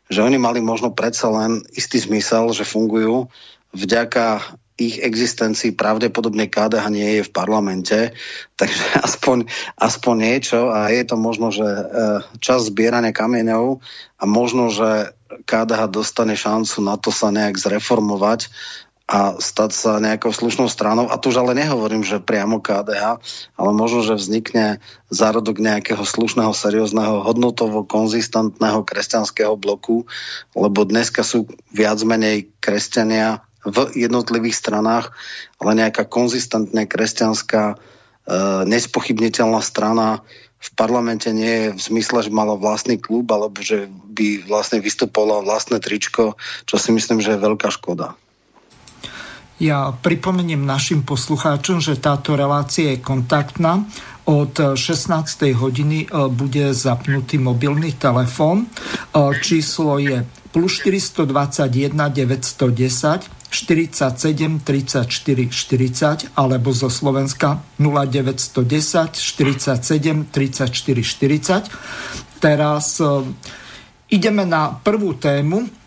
že 0.10 0.24
oni 0.26 0.42
mali 0.42 0.60
možno 0.60 0.92
predsa 0.92 1.30
len 1.30 1.62
istý 1.78 2.02
zmysel, 2.02 2.50
že 2.52 2.66
fungujú 2.66 3.30
vďaka 3.76 4.58
ich 4.76 5.00
existencii. 5.00 5.72
Pravdepodobne 5.72 6.52
KDH 6.52 6.86
nie 6.92 7.20
je 7.20 7.24
v 7.24 7.32
parlamente, 7.32 8.12
takže 8.60 8.84
aspoň, 9.04 9.48
aspoň 9.80 10.16
niečo. 10.16 10.60
A 10.72 10.92
je 10.92 11.04
to 11.08 11.16
možno, 11.16 11.52
že 11.52 11.68
eh, 11.68 11.86
čas 12.44 12.68
zbierania 12.68 13.16
kameňov 13.16 13.80
a 14.20 14.24
možno, 14.28 14.72
že 14.72 15.16
KDH 15.26 15.92
dostane 15.92 16.36
šancu 16.38 16.80
na 16.86 16.96
to 16.96 17.12
sa 17.12 17.34
nejak 17.34 17.60
zreformovať 17.60 18.48
a 19.06 19.38
stať 19.38 19.70
sa 19.70 20.02
nejakou 20.02 20.34
slušnou 20.34 20.66
stranou. 20.66 21.06
A 21.14 21.22
tu 21.22 21.30
už 21.30 21.38
ale 21.38 21.54
nehovorím, 21.54 22.02
že 22.02 22.18
priamo 22.18 22.58
KDH, 22.58 23.22
ale 23.54 23.72
možno, 23.72 24.02
že 24.02 24.18
vznikne 24.18 24.82
zárodok 25.14 25.62
nejakého 25.62 26.02
slušného, 26.02 26.50
seriózneho, 26.58 27.22
hodnotovo 27.22 27.86
konzistentného 27.86 28.82
kresťanského 28.82 29.54
bloku, 29.54 30.10
lebo 30.58 30.90
dneska 30.90 31.22
sú 31.22 31.46
viac 31.70 32.02
menej 32.02 32.50
kresťania 32.58 33.46
v 33.62 33.94
jednotlivých 33.94 34.58
stranách, 34.58 35.14
ale 35.62 35.86
nejaká 35.86 36.10
konzistentne 36.10 36.90
kresťanská, 36.90 37.64
e, 37.74 37.76
nespochybniteľná 38.66 39.62
strana 39.62 40.26
v 40.58 40.70
parlamente 40.74 41.30
nie 41.30 41.70
je 41.70 41.70
v 41.78 41.82
zmysle, 41.94 42.26
že 42.26 42.34
mala 42.34 42.58
vlastný 42.58 42.98
klub, 42.98 43.30
alebo 43.30 43.62
že 43.62 43.86
by 43.90 44.50
vlastne 44.50 44.82
vystupovalo 44.82 45.46
vlastné 45.46 45.78
tričko, 45.78 46.34
čo 46.66 46.76
si 46.82 46.90
myslím, 46.90 47.22
že 47.22 47.38
je 47.38 47.46
veľká 47.46 47.70
škoda. 47.70 48.18
Ja 49.56 49.96
pripomeniem 49.96 50.68
našim 50.68 51.08
poslucháčom, 51.08 51.80
že 51.80 51.96
táto 51.96 52.36
relácia 52.36 52.92
je 52.92 53.00
kontaktná. 53.00 53.88
Od 54.28 54.52
16. 54.52 55.56
hodiny 55.56 56.10
e, 56.12 56.28
bude 56.28 56.76
zapnutý 56.76 57.40
mobilný 57.40 57.96
telefón. 57.96 58.68
E, 58.68 58.68
číslo 59.40 59.96
je 60.02 60.28
plus 60.52 60.84
421 60.84 61.96
910 61.96 63.32
47 63.48 64.60
34 64.60 65.08
40 65.08 66.36
alebo 66.36 66.76
zo 66.76 66.92
Slovenska 66.92 67.64
0910 67.80 69.16
47 69.16 70.28
34 70.36 70.68
40. 72.44 72.44
Teraz 72.44 73.00
e, 73.00 73.08
ideme 74.12 74.44
na 74.44 74.76
prvú 74.84 75.16
tému 75.16 75.85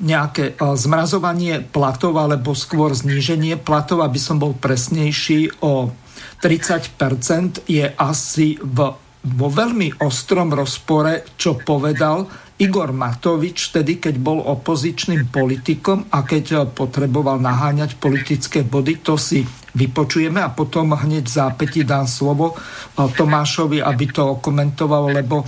nejaké 0.00 0.56
e, 0.56 0.72
zmrazovanie 0.72 1.60
platov 1.60 2.16
alebo 2.16 2.56
skôr 2.56 2.96
zníženie 2.96 3.60
platov, 3.60 4.00
aby 4.00 4.16
som 4.16 4.40
bol 4.40 4.56
presnejší 4.56 5.60
o 5.60 5.92
30%, 6.40 7.68
je 7.68 7.84
asi 7.84 8.56
v, 8.56 8.78
vo 9.20 9.48
veľmi 9.52 10.00
ostrom 10.00 10.48
rozpore, 10.56 11.28
čo 11.36 11.60
povedal 11.60 12.24
Igor 12.56 12.96
Matovič 12.96 13.68
vtedy, 13.72 14.00
keď 14.00 14.16
bol 14.16 14.40
opozičným 14.40 15.28
politikom 15.28 16.08
a 16.08 16.24
keď 16.24 16.44
e, 16.48 16.56
potreboval 16.72 17.36
naháňať 17.36 18.00
politické 18.00 18.64
body, 18.64 19.04
to 19.04 19.20
si 19.20 19.44
vypočujeme 19.76 20.40
a 20.40 20.56
potom 20.56 20.96
hneď 20.96 21.28
zápäti 21.28 21.84
dám 21.84 22.08
slovo 22.08 22.56
Tomášovi, 22.96 23.78
aby 23.84 24.04
to 24.10 24.40
komentoval, 24.42 25.14
lebo 25.14 25.46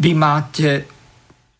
vy 0.00 0.10
máte 0.16 0.88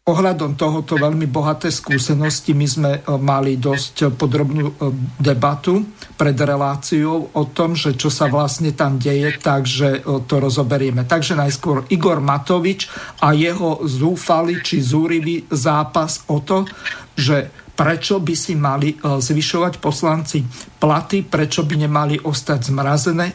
Ohľadom 0.02 0.58
tohoto 0.58 0.98
veľmi 0.98 1.30
bohaté 1.30 1.70
skúsenosti 1.70 2.58
my 2.58 2.66
sme 2.66 2.90
e, 2.98 3.00
mali 3.22 3.54
dosť 3.54 4.10
podrobnú 4.18 4.66
e, 4.66 4.74
debatu 5.14 5.78
pred 6.18 6.34
reláciou 6.34 7.30
o 7.30 7.44
tom, 7.46 7.78
že 7.78 7.94
čo 7.94 8.10
sa 8.10 8.26
vlastne 8.26 8.74
tam 8.74 8.98
deje, 8.98 9.38
takže 9.38 10.02
e, 10.02 10.26
to 10.26 10.42
rozoberieme. 10.42 11.06
Takže 11.06 11.38
najskôr 11.38 11.86
Igor 11.94 12.18
Matovič 12.18 12.90
a 13.22 13.30
jeho 13.30 13.86
zúfalý 13.86 14.58
či 14.58 14.82
zúrivý 14.82 15.46
zápas 15.54 16.26
o 16.34 16.42
to, 16.42 16.66
že 17.14 17.70
prečo 17.78 18.18
by 18.18 18.34
si 18.34 18.58
mali 18.58 18.98
zvyšovať 18.98 19.78
poslanci 19.78 20.42
platy, 20.82 21.22
prečo 21.22 21.62
by 21.62 21.78
nemali 21.78 22.18
ostať 22.18 22.58
zmrazené. 22.74 23.26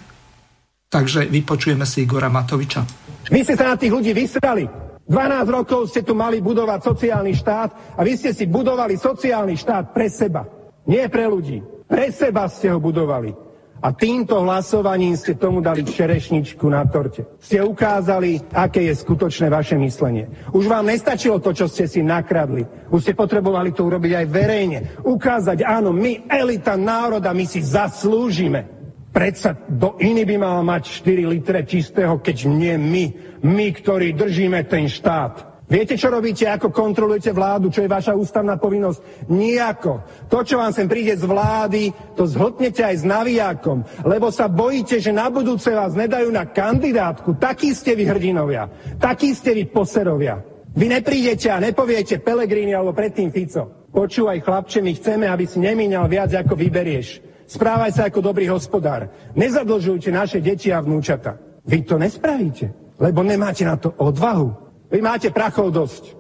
Takže 0.92 1.32
vypočujeme 1.32 1.88
si 1.88 2.04
Igora 2.04 2.28
Matoviča. 2.28 2.84
Vy 3.32 3.48
ste 3.48 3.56
sa 3.56 3.72
na 3.72 3.80
tých 3.80 3.96
ľudí 3.96 4.12
vysrali. 4.12 4.88
12 5.08 5.48
rokov 5.48 5.88
ste 5.88 6.04
tu 6.04 6.12
mali 6.12 6.44
budovať 6.44 6.84
sociálny 6.84 7.32
štát 7.32 7.96
a 7.96 8.04
vy 8.04 8.14
ste 8.20 8.36
si 8.36 8.44
budovali 8.44 9.00
sociálny 9.00 9.56
štát 9.56 9.96
pre 9.96 10.12
seba. 10.12 10.44
Nie 10.84 11.08
pre 11.08 11.32
ľudí. 11.32 11.64
Pre 11.88 12.12
seba 12.12 12.52
ste 12.52 12.76
ho 12.76 12.80
budovali. 12.84 13.48
A 13.78 13.94
týmto 13.94 14.42
hlasovaním 14.42 15.14
ste 15.14 15.38
tomu 15.38 15.62
dali 15.62 15.86
čerešničku 15.86 16.66
na 16.66 16.82
torte. 16.90 17.30
Ste 17.38 17.62
ukázali, 17.62 18.42
aké 18.50 18.90
je 18.90 18.94
skutočné 18.98 19.54
vaše 19.54 19.78
myslenie. 19.78 20.28
Už 20.50 20.66
vám 20.66 20.90
nestačilo 20.90 21.38
to, 21.38 21.54
čo 21.54 21.70
ste 21.70 21.86
si 21.86 22.02
nakradli. 22.02 22.66
Už 22.90 23.06
ste 23.06 23.14
potrebovali 23.14 23.72
to 23.72 23.86
urobiť 23.86 24.12
aj 24.18 24.26
verejne. 24.28 24.80
Ukázať, 25.06 25.62
áno, 25.62 25.94
my, 25.94 26.26
elita 26.26 26.74
národa, 26.74 27.32
my 27.38 27.46
si 27.46 27.62
zaslúžime. 27.62 28.77
Predsa 29.18 29.58
do 29.66 29.98
iný 29.98 30.30
by 30.30 30.38
mal 30.38 30.62
mať 30.62 31.02
4 31.02 31.26
litre 31.26 31.66
čistého, 31.66 32.22
keď 32.22 32.38
nie 32.46 32.78
my 32.78 33.06
my, 33.42 33.68
ktorí 33.74 34.14
držíme 34.14 34.62
ten 34.70 34.86
štát. 34.86 35.66
Viete, 35.66 35.98
čo 35.98 36.14
robíte, 36.14 36.46
ako 36.46 36.70
kontrolujete 36.70 37.34
vládu, 37.34 37.74
čo 37.74 37.82
je 37.82 37.90
vaša 37.90 38.14
ústavná 38.14 38.62
povinnosť? 38.62 39.28
Nijako. 39.34 40.06
To, 40.30 40.46
čo 40.46 40.62
vám 40.62 40.70
sem 40.70 40.86
príde 40.86 41.18
z 41.18 41.26
vlády, 41.26 41.92
to 42.14 42.30
zhltnete 42.30 42.86
aj 42.86 42.96
s 43.02 43.04
navijákom, 43.04 44.06
lebo 44.06 44.30
sa 44.30 44.46
bojíte, 44.48 45.02
že 45.02 45.10
na 45.10 45.34
budúce 45.34 45.74
vás 45.74 45.98
nedajú 45.98 46.30
na 46.30 46.46
kandidátku. 46.46 47.42
Takí 47.42 47.74
ste 47.74 47.98
vy 47.98 48.06
hrdinovia. 48.06 48.70
Takí 49.02 49.34
ste 49.34 49.58
vy 49.58 49.66
poserovia. 49.66 50.46
Vy 50.78 50.94
neprídete 50.94 51.50
a 51.50 51.58
nepoviete 51.58 52.22
Pelegrini 52.22 52.78
alebo 52.78 52.94
predtým 52.94 53.34
Fico. 53.34 53.90
Počúvaj, 53.90 54.46
chlapče, 54.46 54.80
my 54.86 54.94
chceme, 54.94 55.26
aby 55.26 55.50
si 55.50 55.58
nemíňal 55.58 56.06
viac, 56.06 56.32
ako 56.38 56.54
vyberieš. 56.54 57.27
Správaj 57.48 57.92
sa 57.96 58.12
ako 58.12 58.20
dobrý 58.20 58.52
hospodár. 58.52 59.08
Nezadlžujte 59.32 60.12
naše 60.12 60.44
deti 60.44 60.68
a 60.68 60.84
vnúčata. 60.84 61.40
Vy 61.64 61.88
to 61.88 61.96
nespravíte, 61.96 62.76
lebo 63.00 63.24
nemáte 63.24 63.64
na 63.64 63.80
to 63.80 63.96
odvahu. 63.96 64.52
Vy 64.92 65.00
máte 65.00 65.32
prachov 65.32 65.72
dosť. 65.72 66.12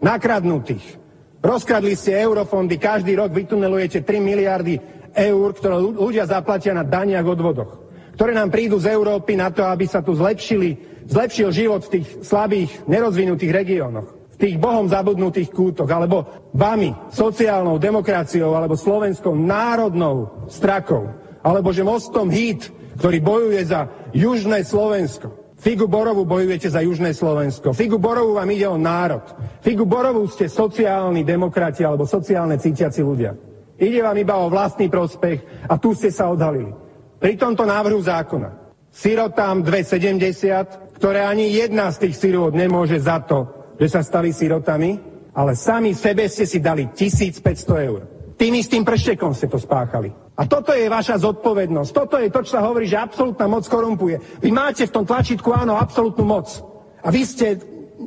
Nakradnutých. 0.00 0.96
Rozkradli 1.40 1.96
ste 1.96 2.16
eurofondy, 2.20 2.80
každý 2.80 3.16
rok 3.16 3.32
vytunelujete 3.32 4.04
3 4.04 4.20
miliardy 4.20 4.76
eur, 5.16 5.48
ktoré 5.56 5.76
ľudia 5.80 6.28
zaplatia 6.28 6.76
na 6.76 6.84
daniach 6.84 7.24
odvodoch, 7.24 7.80
ktoré 8.16 8.36
nám 8.36 8.52
prídu 8.52 8.76
z 8.76 8.92
Európy 8.92 9.40
na 9.40 9.48
to, 9.48 9.64
aby 9.64 9.88
sa 9.88 10.04
tu 10.04 10.12
zlepšili, 10.12 10.76
zlepšil 11.08 11.48
život 11.48 11.80
v 11.88 11.92
tých 12.00 12.24
slabých, 12.24 12.84
nerozvinutých 12.84 13.52
regiónoch, 13.52 14.19
tých 14.40 14.56
bohom 14.56 14.88
zabudnutých 14.88 15.52
kútoch, 15.52 15.86
alebo 15.92 16.48
vami, 16.56 16.96
sociálnou 17.12 17.76
demokraciou, 17.76 18.56
alebo 18.56 18.72
slovenskou 18.72 19.36
národnou 19.36 20.48
strakou, 20.48 21.12
alebo 21.44 21.68
že 21.76 21.84
mostom 21.84 22.32
hit, 22.32 22.72
ktorý 22.96 23.20
bojuje 23.20 23.60
za 23.68 23.92
južné 24.16 24.64
Slovensko. 24.64 25.52
Figu 25.60 25.84
Borovu 25.84 26.24
bojujete 26.24 26.72
za 26.72 26.80
Južné 26.80 27.12
Slovensko. 27.12 27.76
Figu 27.76 28.00
Borovu 28.00 28.32
vám 28.40 28.48
ide 28.48 28.64
o 28.64 28.80
národ. 28.80 29.20
Figu 29.60 29.84
Borovu 29.84 30.24
ste 30.24 30.48
sociálni 30.48 31.20
demokrati 31.20 31.84
alebo 31.84 32.08
sociálne 32.08 32.56
cítiaci 32.56 33.04
ľudia. 33.04 33.36
Ide 33.76 34.00
vám 34.00 34.16
iba 34.16 34.40
o 34.40 34.48
vlastný 34.48 34.88
prospech 34.88 35.68
a 35.68 35.76
tu 35.76 35.92
ste 35.92 36.08
sa 36.08 36.32
odhalili. 36.32 36.72
Pri 37.20 37.36
tomto 37.36 37.68
návrhu 37.68 38.00
zákona 38.00 38.72
sirotám 38.88 39.60
2,70, 39.60 40.96
ktoré 40.96 41.28
ani 41.28 41.52
jedna 41.52 41.92
z 41.92 42.08
tých 42.08 42.16
sirot 42.16 42.56
nemôže 42.56 42.96
za 42.96 43.20
to, 43.20 43.59
že 43.80 43.88
sa 43.88 44.04
stali 44.04 44.28
sirotami, 44.36 45.00
ale 45.32 45.56
sami 45.56 45.96
sebe 45.96 46.28
ste 46.28 46.44
si 46.44 46.60
dali 46.60 46.92
1500 46.92 47.88
eur. 47.88 48.00
Tým 48.36 48.52
istým 48.60 48.84
prštekom 48.84 49.32
ste 49.32 49.48
to 49.48 49.56
spáchali. 49.56 50.12
A 50.36 50.48
toto 50.48 50.72
je 50.72 50.88
vaša 50.88 51.20
zodpovednosť. 51.20 51.90
Toto 51.92 52.16
je 52.16 52.32
to, 52.32 52.40
čo 52.44 52.56
sa 52.56 52.64
hovorí, 52.64 52.88
že 52.88 53.00
absolútna 53.00 53.44
moc 53.48 53.64
korumpuje. 53.68 54.40
Vy 54.40 54.48
máte 54.52 54.88
v 54.88 54.94
tom 54.96 55.04
tlačítku, 55.04 55.52
áno, 55.52 55.76
absolútnu 55.76 56.24
moc. 56.24 56.48
A 57.04 57.12
vy 57.12 57.24
ste 57.24 57.60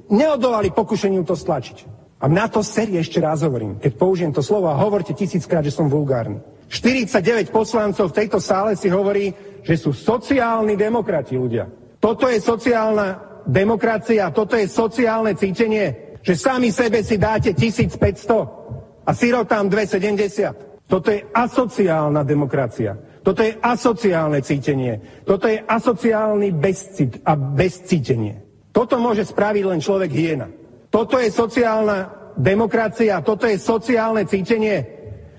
neodolali 0.10 0.74
pokušeniu 0.74 1.22
to 1.26 1.38
stlačiť. 1.38 1.90
A 2.22 2.26
na 2.26 2.50
to 2.50 2.66
série 2.66 2.98
ešte 2.98 3.22
raz 3.22 3.46
hovorím, 3.46 3.78
keď 3.78 3.92
použijem 3.94 4.34
to 4.34 4.42
slovo 4.42 4.72
a 4.72 4.80
hovorte 4.80 5.14
tisíckrát, 5.14 5.62
že 5.62 5.76
som 5.76 5.92
vulgárny. 5.92 6.42
49 6.72 7.54
poslancov 7.54 8.10
v 8.10 8.18
tejto 8.26 8.42
sále 8.42 8.74
si 8.74 8.90
hovorí, 8.90 9.30
že 9.62 9.78
sú 9.78 9.94
sociálni 9.94 10.74
demokrati 10.74 11.38
ľudia. 11.38 11.70
Toto 12.02 12.26
je 12.26 12.42
sociálna 12.42 13.33
demokracia, 13.48 14.32
toto 14.32 14.56
je 14.56 14.68
sociálne 14.68 15.36
cítenie, 15.36 16.18
že 16.24 16.40
sami 16.40 16.72
sebe 16.72 17.04
si 17.04 17.20
dáte 17.20 17.52
1500 17.52 19.04
a 19.04 19.12
sirotám 19.12 19.68
270. 19.68 20.88
Toto 20.88 21.12
je 21.12 21.24
asociálna 21.32 22.24
demokracia. 22.24 22.96
Toto 23.24 23.40
je 23.40 23.56
asociálne 23.56 24.44
cítenie. 24.44 25.24
Toto 25.24 25.48
je 25.48 25.60
asociálny 25.64 26.52
bezcit 26.52 27.24
a 27.24 27.36
bezcítenie. 27.40 28.44
Toto 28.76 29.00
môže 29.00 29.24
spraviť 29.28 29.64
len 29.64 29.80
človek 29.80 30.12
hiena. 30.12 30.48
Toto 30.92 31.18
je 31.20 31.32
sociálna 31.32 32.24
demokracia, 32.38 33.22
toto 33.22 33.46
je 33.46 33.62
sociálne 33.62 34.26
cítenie, 34.26 34.78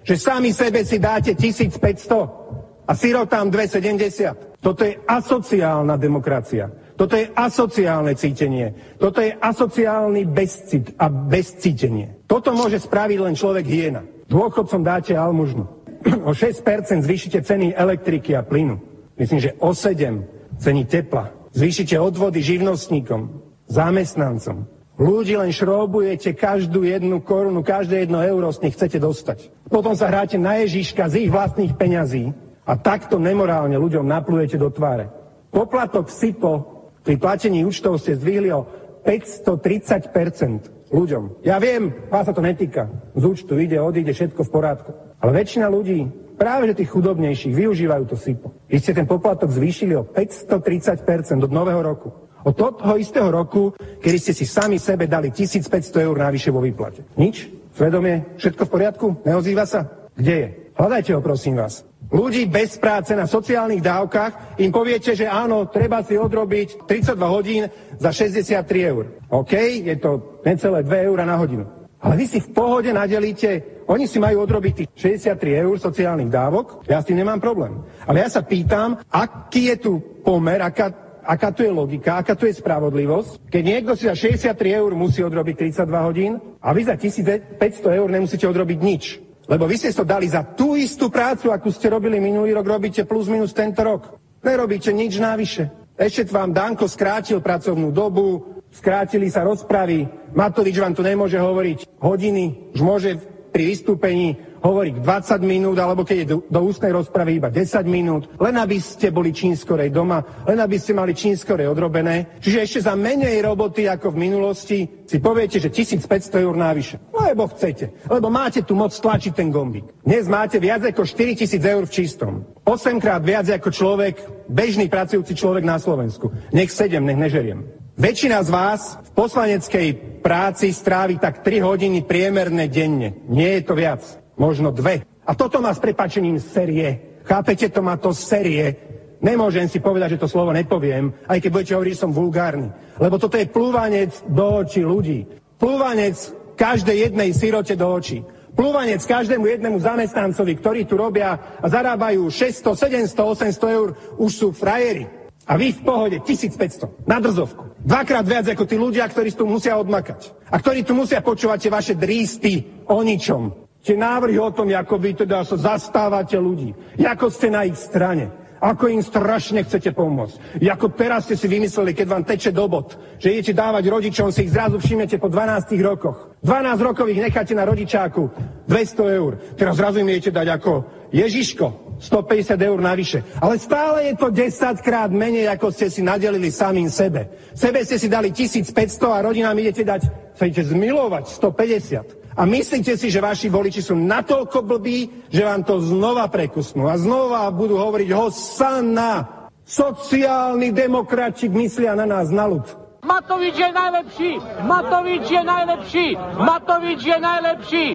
že 0.03 0.19
sami 0.19 0.55
sebe 0.55 0.87
si 0.87 0.99
dáte 0.99 1.35
1500 1.35 2.87
a 2.87 2.93
sirotám 2.93 3.51
270. 3.51 4.61
Toto 4.61 4.83
je 4.85 4.99
asociálna 5.05 5.97
demokracia. 5.97 6.71
Toto 6.95 7.19
je 7.19 7.27
asociálne 7.35 8.15
cítenie. 8.15 8.97
Toto 9.03 9.19
je 9.19 9.35
asociálny 9.35 10.31
bezcit 10.31 10.95
a 10.95 11.11
bezcítenie. 11.11 12.23
Toto 12.31 12.55
môže 12.55 12.79
spraviť 12.79 13.19
len 13.19 13.35
človek 13.35 13.67
hiena. 13.67 14.07
Dôchodcom 14.31 14.83
dáte 14.87 15.15
almužnu. 15.19 15.67
O 16.29 16.37
6% 16.37 16.61
zvýšite 17.01 17.43
ceny 17.43 17.75
elektriky 17.75 18.37
a 18.37 18.45
plynu. 18.45 18.77
Myslím, 19.17 19.41
že 19.41 19.57
o 19.59 19.73
7 19.73 20.61
ceny 20.61 20.85
tepla. 20.85 21.33
Zvýšite 21.55 21.97
odvody 21.99 22.45
živnostníkom, 22.45 23.43
zamestnancom. 23.71 24.69
Ľudí 24.95 25.35
len 25.35 25.51
šrobujete 25.51 26.39
každú 26.39 26.87
jednu 26.87 27.19
korunu, 27.19 27.67
každé 27.67 28.07
jedno 28.07 28.23
euro 28.23 28.47
z 28.55 28.63
nich 28.63 28.75
chcete 28.79 29.03
dostať. 29.03 29.51
Potom 29.67 29.99
sa 29.99 30.07
hráte 30.07 30.39
na 30.39 30.63
Ježiška 30.63 31.11
z 31.11 31.27
ich 31.27 31.31
vlastných 31.35 31.75
peňazí 31.75 32.31
a 32.63 32.79
takto 32.79 33.19
nemorálne 33.19 33.75
ľuďom 33.75 34.07
naplujete 34.07 34.55
do 34.55 34.71
tváre. 34.71 35.11
Poplatok 35.51 36.11
SIPO 36.11 36.74
pri 37.05 37.21
platení 37.21 37.69
účtov 37.69 38.01
ste 38.01 38.17
zvýhli 38.17 38.49
o 38.51 38.65
530% 39.05 40.89
ľuďom. 40.89 41.45
Ja 41.45 41.61
viem, 41.61 41.93
vás 42.09 42.25
sa 42.25 42.33
to 42.33 42.41
netýka. 42.41 42.89
Z 43.13 43.23
účtu 43.23 43.61
ide, 43.61 43.77
odíde, 43.77 44.17
všetko 44.17 44.41
v 44.41 44.51
porádku. 44.51 44.91
Ale 45.21 45.37
väčšina 45.37 45.69
ľudí, 45.69 46.09
práve 46.41 46.73
že 46.73 46.81
tých 46.81 46.91
chudobnejších, 46.97 47.53
využívajú 47.53 48.05
to 48.09 48.17
SIPO. 48.17 48.49
Vy 48.73 48.77
ste 48.81 48.97
ten 48.97 49.05
poplatok 49.05 49.53
zvýšili 49.53 49.93
o 50.01 50.09
530% 50.09 51.45
od 51.45 51.53
nového 51.53 51.85
roku. 51.85 52.09
Od 52.45 52.53
toho 52.57 52.97
istého 53.01 53.29
roku, 53.33 53.73
kedy 54.05 54.19
ste 54.21 54.33
si 54.37 54.45
sami 54.45 54.77
sebe 54.77 55.09
dali 55.09 55.33
1500 55.33 55.69
eur 56.05 56.17
navyše 56.17 56.53
vo 56.53 56.61
výplate. 56.61 57.05
Nič? 57.17 57.49
Svedomie? 57.73 58.37
Všetko 58.37 58.69
v 58.69 58.71
poriadku? 58.71 59.07
Neozýva 59.25 59.65
sa? 59.65 59.89
Kde 60.13 60.35
je? 60.37 60.49
Hľadajte 60.77 61.11
ho, 61.17 61.21
prosím 61.25 61.57
vás. 61.57 61.85
Ľudí 62.13 62.47
bez 62.51 62.77
práce 62.77 63.17
na 63.17 63.25
sociálnych 63.25 63.81
dávkach 63.81 64.61
im 64.61 64.71
poviete, 64.71 65.17
že 65.17 65.25
áno, 65.25 65.69
treba 65.69 66.05
si 66.05 66.19
odrobiť 66.19 66.85
32 66.85 67.17
hodín 67.29 67.63
za 67.97 68.11
63 68.13 68.91
eur. 68.93 69.05
OK, 69.33 69.53
je 69.83 69.97
to 69.97 70.41
necelé 70.45 70.85
2 70.85 71.09
eur 71.11 71.19
na 71.25 71.37
hodinu. 71.41 71.65
Ale 72.05 72.21
vy 72.21 72.27
si 72.29 72.39
v 72.45 72.53
pohode 72.53 72.93
nadelíte, 72.93 73.83
oni 73.89 74.05
si 74.05 74.21
majú 74.21 74.45
odrobiť 74.45 74.73
tých 74.77 74.91
63 75.25 75.65
eur 75.65 75.77
sociálnych 75.81 76.29
dávok, 76.29 76.85
ja 76.85 77.01
s 77.01 77.09
tým 77.09 77.25
nemám 77.25 77.41
problém. 77.41 77.81
Ale 78.05 78.21
ja 78.21 78.29
sa 78.29 78.45
pýtam, 78.45 79.01
aký 79.09 79.73
je 79.73 79.77
tu 79.81 79.93
pomer, 80.21 80.61
aká 80.61 81.05
aká 81.25 81.49
tu 81.57 81.65
je 81.65 81.73
logika, 81.73 82.21
aká 82.21 82.37
tu 82.37 82.45
je 82.45 82.53
spravodlivosť, 82.61 83.49
keď 83.49 83.63
niekto 83.65 83.97
si 83.97 84.05
za 84.05 84.13
63 84.13 84.53
eur 84.77 84.93
musí 84.93 85.25
odrobiť 85.25 85.73
32 85.73 85.89
hodín 86.05 86.33
a 86.61 86.69
vy 86.77 86.85
za 86.85 87.01
1500 87.01 87.57
eur 87.97 88.09
nemusíte 88.13 88.45
odrobiť 88.45 88.79
nič. 88.85 89.24
Lebo 89.45 89.69
vy 89.69 89.77
ste 89.77 89.93
to 89.93 90.09
dali 90.09 90.25
za 90.25 90.41
tú 90.41 90.73
istú 90.73 91.13
prácu, 91.13 91.53
akú 91.53 91.69
ste 91.69 91.93
robili 91.93 92.17
minulý 92.17 92.57
rok, 92.57 92.65
robíte 92.65 93.05
plus 93.05 93.29
minus 93.29 93.53
tento 93.53 93.85
rok. 93.85 94.17
Nerobíte 94.41 94.93
nič 94.93 95.21
návyše. 95.21 95.69
Ešte 95.95 96.33
vám 96.33 96.51
Danko 96.51 96.89
skrátil 96.89 97.45
pracovnú 97.45 97.93
dobu, 97.93 98.61
skrátili 98.73 99.31
sa 99.31 99.47
rozpravy, 99.47 100.09
Matovič 100.35 100.75
vám 100.81 100.97
to 100.97 101.07
nemôže 101.07 101.39
hovoriť 101.39 102.03
hodiny, 102.03 102.75
už 102.75 102.81
môže 102.83 103.11
pri 103.55 103.71
vystúpení 103.71 104.35
hovoriť 104.65 105.05
20 105.05 105.45
minút, 105.45 105.77
alebo 105.77 106.09
keď 106.09 106.17
je 106.25 106.31
do, 106.33 106.39
do 106.49 106.61
ústnej 106.65 106.89
rozpravy 106.97 107.37
iba 107.37 107.53
10 107.53 107.85
minút, 107.85 108.33
len 108.41 108.57
aby 108.57 108.81
ste 108.81 109.13
boli 109.13 109.29
čím 109.29 109.53
skorej 109.53 109.93
doma, 109.93 110.25
len 110.49 110.57
aby 110.57 110.81
ste 110.81 110.97
mali 110.97 111.13
čím 111.13 111.37
skorej 111.37 111.69
odrobené. 111.69 112.41
Čiže 112.41 112.59
ešte 112.65 112.81
za 112.89 112.97
menej 112.97 113.45
roboty 113.45 113.85
ako 113.85 114.17
v 114.17 114.21
minulosti 114.25 114.79
si 115.05 115.21
poviete, 115.21 115.61
že 115.61 115.69
1500 115.69 116.09
eur 116.41 116.57
návyše. 116.57 116.97
Lebo 117.13 117.45
chcete. 117.53 118.09
Lebo 118.09 118.33
máte 118.33 118.65
tu 118.65 118.73
moc 118.73 118.97
tlačiť 118.97 119.37
ten 119.37 119.53
gombík. 119.53 119.85
Dnes 120.01 120.25
máte 120.33 120.57
viac 120.57 120.81
ako 120.81 121.05
4000 121.05 121.61
eur 121.61 121.85
v 121.85 121.93
čistom. 121.93 122.33
8 122.65 122.97
krát 123.05 123.21
viac 123.21 123.45
ako 123.53 123.69
človek, 123.69 124.49
bežný 124.49 124.89
pracujúci 124.89 125.37
človek 125.37 125.69
na 125.69 125.77
Slovensku. 125.77 126.33
Nech 126.57 126.73
7, 126.73 127.05
nech 127.05 127.21
nežeriem. 127.21 127.69
Väčšina 128.01 128.43
z 128.43 128.51
vás 128.51 128.97
v 128.97 129.11
poslaneckej 129.13 129.89
práci 130.25 130.73
strávi 130.73 131.21
tak 131.21 131.45
3 131.45 131.61
hodiny 131.63 132.03
priemerne 132.03 132.65
denne. 132.67 133.23
Nie 133.29 133.61
je 133.61 133.63
to 133.69 133.77
viac 133.77 134.24
možno 134.37 134.71
dve. 134.71 135.07
A 135.25 135.33
toto 135.33 135.59
má 135.61 135.73
s 135.73 135.81
prepačením 135.81 136.37
série. 136.39 137.21
Chápete, 137.25 137.73
to 137.73 137.81
má 137.81 137.97
to 137.97 138.13
série. 138.13 138.77
Nemôžem 139.25 139.65
si 139.73 139.81
povedať, 139.81 140.17
že 140.17 140.23
to 140.27 140.29
slovo 140.29 140.53
nepoviem, 140.53 141.17
aj 141.25 141.41
keď 141.41 141.51
budete 141.51 141.73
hovoriť, 141.73 141.93
že 141.97 142.03
som 142.05 142.13
vulgárny. 142.13 142.69
Lebo 143.01 143.17
toto 143.17 143.41
je 143.41 143.49
plúvanec 143.49 144.13
do 144.29 144.61
očí 144.61 144.85
ľudí. 144.85 145.25
Plúvanec 145.57 146.17
každej 146.61 147.09
jednej 147.09 147.33
sirote 147.33 147.73
do 147.73 147.89
očí. 147.89 148.21
Plúvanec 148.55 149.01
každému 149.03 149.49
jednému 149.49 149.81
zamestnancovi, 149.81 150.53
ktorí 150.61 150.87
tu 150.87 150.95
robia 151.01 151.59
a 151.59 151.67
zarábajú 151.67 152.31
600, 152.31 153.09
700, 153.11 153.57
800 153.57 153.77
eur, 153.81 153.89
už 154.21 154.31
sú 154.31 154.49
frajeri. 154.53 155.09
A 155.49 155.57
vy 155.57 155.73
v 155.73 155.81
pohode 155.85 156.17
1500 156.21 157.09
na 157.09 157.17
drzovku. 157.21 157.81
Dvakrát 157.85 158.25
viac 158.25 158.49
ako 158.49 158.65
tí 158.65 158.77
ľudia, 158.81 159.05
ktorí 159.09 159.33
tu 159.33 159.45
musia 159.45 159.77
odmakať. 159.77 160.33
A 160.49 160.57
ktorí 160.57 160.85
tu 160.85 160.97
musia 160.97 161.21
počúvať 161.21 161.69
tie 161.69 161.73
vaše 161.73 161.95
drísty 161.97 162.85
o 162.89 163.01
ničom. 163.01 163.64
Tie 163.85 164.01
návrhy 164.01 164.41
o 164.41 164.49
tom, 164.49 164.73
ako 164.73 164.97
vy 164.97 165.13
teda 165.13 165.45
sa 165.45 165.61
zastávate 165.61 166.41
ľudí, 166.41 166.73
ako 166.97 167.29
ste 167.29 167.53
na 167.53 167.69
ich 167.69 167.77
strane, 167.77 168.33
ako 168.57 168.89
im 168.89 169.05
strašne 169.05 169.61
chcete 169.61 169.93
pomôcť. 169.93 170.65
Ako 170.65 170.97
teraz 170.97 171.29
ste 171.29 171.37
si 171.37 171.45
vymysleli, 171.45 171.93
keď 171.93 172.07
vám 172.09 172.25
teče 172.25 172.49
do 172.49 172.65
bod, 172.65 172.97
že 173.21 173.37
idete 173.37 173.53
dávať 173.53 173.85
rodičom, 173.93 174.33
si 174.33 174.49
ich 174.49 174.57
zrazu 174.57 174.81
všimnete 174.81 175.21
po 175.21 175.29
12 175.29 175.77
rokoch. 175.85 176.33
12 176.41 176.81
rokov 176.81 177.13
ich 177.13 177.21
necháte 177.21 177.53
na 177.53 177.69
rodičáku 177.69 178.33
200 178.65 179.21
eur. 179.21 179.37
Teraz 179.53 179.77
zrazu 179.77 180.01
im 180.01 180.09
idete 180.09 180.33
dať 180.33 180.49
ako 180.49 180.73
Ježiško, 181.13 182.01
150 182.01 182.57
eur 182.57 182.79
navyše. 182.81 183.21
Ale 183.37 183.61
stále 183.61 184.09
je 184.09 184.15
to 184.17 184.33
10 184.33 184.81
krát 184.81 185.13
menej, 185.13 185.45
ako 185.53 185.69
ste 185.69 185.93
si 185.93 186.01
nadelili 186.01 186.49
samým 186.49 186.89
sebe. 186.89 187.53
Sebe 187.53 187.85
ste 187.85 188.01
si 188.01 188.09
dali 188.09 188.33
1500 188.33 188.73
a 189.13 189.21
rodinám 189.21 189.61
idete 189.61 189.85
dať, 189.85 190.09
sa 190.33 190.49
idete 190.49 190.73
zmilovať 190.73 191.37
150. 191.37 192.24
A 192.35 192.43
myslíte 192.43 192.99
si, 192.99 193.15
že 193.15 193.23
vaši 193.23 193.47
voliči 193.47 193.79
sú 193.79 193.95
natoľko 193.95 194.67
blbí, 194.67 195.31
že 195.31 195.47
vám 195.47 195.63
to 195.63 195.79
znova 195.79 196.27
prekusnú. 196.27 196.91
A 196.91 196.99
znova 196.99 197.47
budú 197.55 197.79
hovoriť 197.79 198.11
Hosanna. 198.11 199.47
Sociálni 199.65 200.77
demokrati 200.77 201.49
myslia 201.49 201.97
na 201.97 202.05
nás, 202.05 202.29
na 202.29 202.45
ľud. 202.45 202.67
Matovič 203.01 203.57
je 203.57 203.71
najlepší! 203.73 204.31
Matovič 204.65 205.25
je 205.25 205.43
najlepší! 205.45 206.07
Matovič 206.37 207.01
je 207.01 207.19
najlepší! 207.21 207.87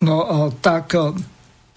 No 0.00 0.48
tak 0.64 0.96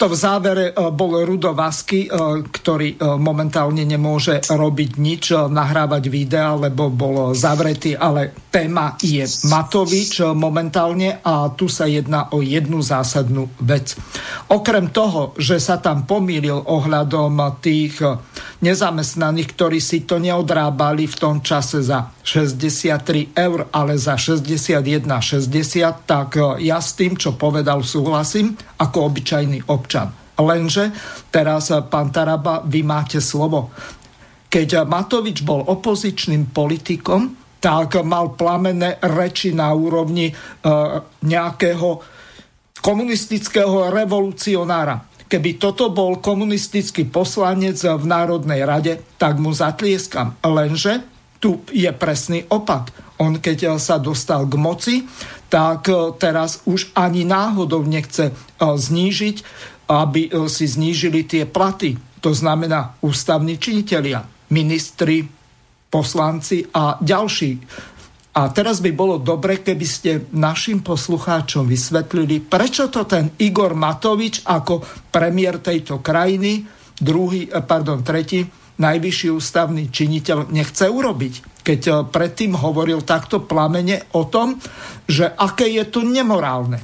to 0.04 0.12
v 0.12 0.20
závere 0.20 0.66
e, 0.68 0.92
bol 0.92 1.24
Rudo 1.24 1.56
Vasky, 1.56 2.08
e, 2.08 2.10
ktorý 2.44 3.00
e, 3.00 3.16
momentálne 3.16 3.88
nemôže 3.88 4.44
robiť 4.52 4.92
nič, 5.00 5.32
nahrávať 5.32 6.04
videa, 6.12 6.60
lebo 6.60 6.92
bol 6.92 7.32
zavretý, 7.32 7.96
ale 7.96 8.36
téma 8.54 8.94
je 9.02 9.26
Matovič 9.50 10.22
momentálne 10.38 11.18
a 11.26 11.50
tu 11.50 11.66
sa 11.66 11.90
jedná 11.90 12.30
o 12.30 12.46
jednu 12.46 12.86
zásadnú 12.86 13.50
vec. 13.58 13.98
Okrem 14.54 14.94
toho, 14.94 15.34
že 15.42 15.58
sa 15.58 15.82
tam 15.82 16.06
pomýlil 16.06 16.62
ohľadom 16.62 17.42
tých 17.58 17.98
nezamestnaných, 18.62 19.50
ktorí 19.58 19.82
si 19.82 20.06
to 20.06 20.22
neodrábali 20.22 21.10
v 21.10 21.16
tom 21.18 21.42
čase 21.42 21.82
za 21.82 22.14
63 22.22 23.34
eur, 23.34 23.74
ale 23.74 23.98
za 23.98 24.14
61,60, 24.14 26.06
tak 26.06 26.38
ja 26.62 26.78
s 26.78 26.94
tým, 26.94 27.18
čo 27.18 27.34
povedal, 27.34 27.82
súhlasím 27.82 28.54
ako 28.78 29.10
obyčajný 29.10 29.66
občan. 29.74 30.14
Lenže 30.38 30.94
teraz, 31.34 31.74
pán 31.90 32.14
Taraba, 32.14 32.62
vy 32.62 32.86
máte 32.86 33.18
slovo. 33.18 33.74
Keď 34.54 34.86
Matovič 34.86 35.42
bol 35.42 35.66
opozičným 35.66 36.54
politikom, 36.54 37.43
tak 37.64 38.04
mal 38.04 38.36
plamené 38.36 39.00
reči 39.00 39.56
na 39.56 39.72
úrovni 39.72 40.28
e, 40.28 40.34
nejakého 41.24 41.90
komunistického 42.84 43.88
revolucionára. 43.88 45.00
Keby 45.32 45.56
toto 45.56 45.88
bol 45.96 46.20
komunistický 46.20 47.08
poslanec 47.08 47.80
v 47.80 48.04
Národnej 48.04 48.68
rade, 48.68 49.00
tak 49.16 49.40
mu 49.40 49.56
zatlieskam. 49.56 50.36
Lenže 50.44 51.08
tu 51.40 51.64
je 51.72 51.88
presný 51.96 52.44
opak. 52.52 52.92
On 53.24 53.40
keď 53.40 53.80
sa 53.80 53.96
dostal 53.96 54.44
k 54.52 54.60
moci, 54.60 54.96
tak 55.48 55.88
e, 55.88 56.20
teraz 56.20 56.68
už 56.68 56.92
ani 57.00 57.24
náhodou 57.24 57.88
nechce 57.88 58.28
e, 58.28 58.34
znížiť, 58.60 59.38
aby 59.88 60.32
si 60.52 60.68
znížili 60.68 61.24
tie 61.24 61.48
platy. 61.48 61.96
To 62.24 62.32
znamená 62.32 63.00
ústavní 63.04 63.56
činitelia, 63.60 64.24
ministri, 64.52 65.28
poslanci 65.94 66.66
a 66.74 66.98
ďalší. 66.98 67.52
A 68.34 68.50
teraz 68.50 68.82
by 68.82 68.90
bolo 68.98 69.22
dobre, 69.22 69.62
keby 69.62 69.86
ste 69.86 70.26
našim 70.34 70.82
poslucháčom 70.82 71.70
vysvetlili, 71.70 72.42
prečo 72.42 72.90
to 72.90 73.06
ten 73.06 73.30
Igor 73.38 73.78
Matovič 73.78 74.42
ako 74.50 74.82
premiér 75.14 75.62
tejto 75.62 76.02
krajiny, 76.02 76.66
druhý, 76.98 77.46
eh, 77.46 77.62
pardon, 77.62 78.02
tretí, 78.02 78.42
najvyšší 78.74 79.30
ústavný 79.30 79.94
činiteľ 79.94 80.50
nechce 80.50 80.90
urobiť. 80.90 81.62
Keď 81.62 81.82
eh, 81.86 81.94
predtým 82.10 82.58
hovoril 82.58 83.06
takto 83.06 83.46
plamene 83.46 84.02
o 84.18 84.26
tom, 84.26 84.58
že 85.06 85.30
aké 85.30 85.70
je 85.70 85.86
to 85.86 86.02
nemorálne. 86.02 86.82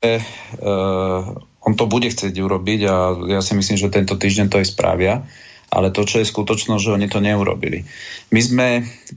Eh, 0.00 0.24
on 1.60 1.72
to 1.76 1.84
bude 1.84 2.08
chcieť 2.08 2.32
urobiť 2.32 2.80
a 2.88 2.96
ja 3.36 3.40
si 3.44 3.52
myslím, 3.52 3.76
že 3.76 3.92
tento 3.92 4.16
týždeň 4.16 4.48
to 4.48 4.64
aj 4.64 4.72
spravia 4.72 5.28
ale 5.68 5.92
to, 5.92 6.04
čo 6.08 6.20
je 6.24 6.30
skutočnosť, 6.30 6.82
že 6.82 6.94
oni 6.96 7.06
to 7.12 7.20
neurobili. 7.20 7.84
My 8.32 8.40
sme 8.40 8.66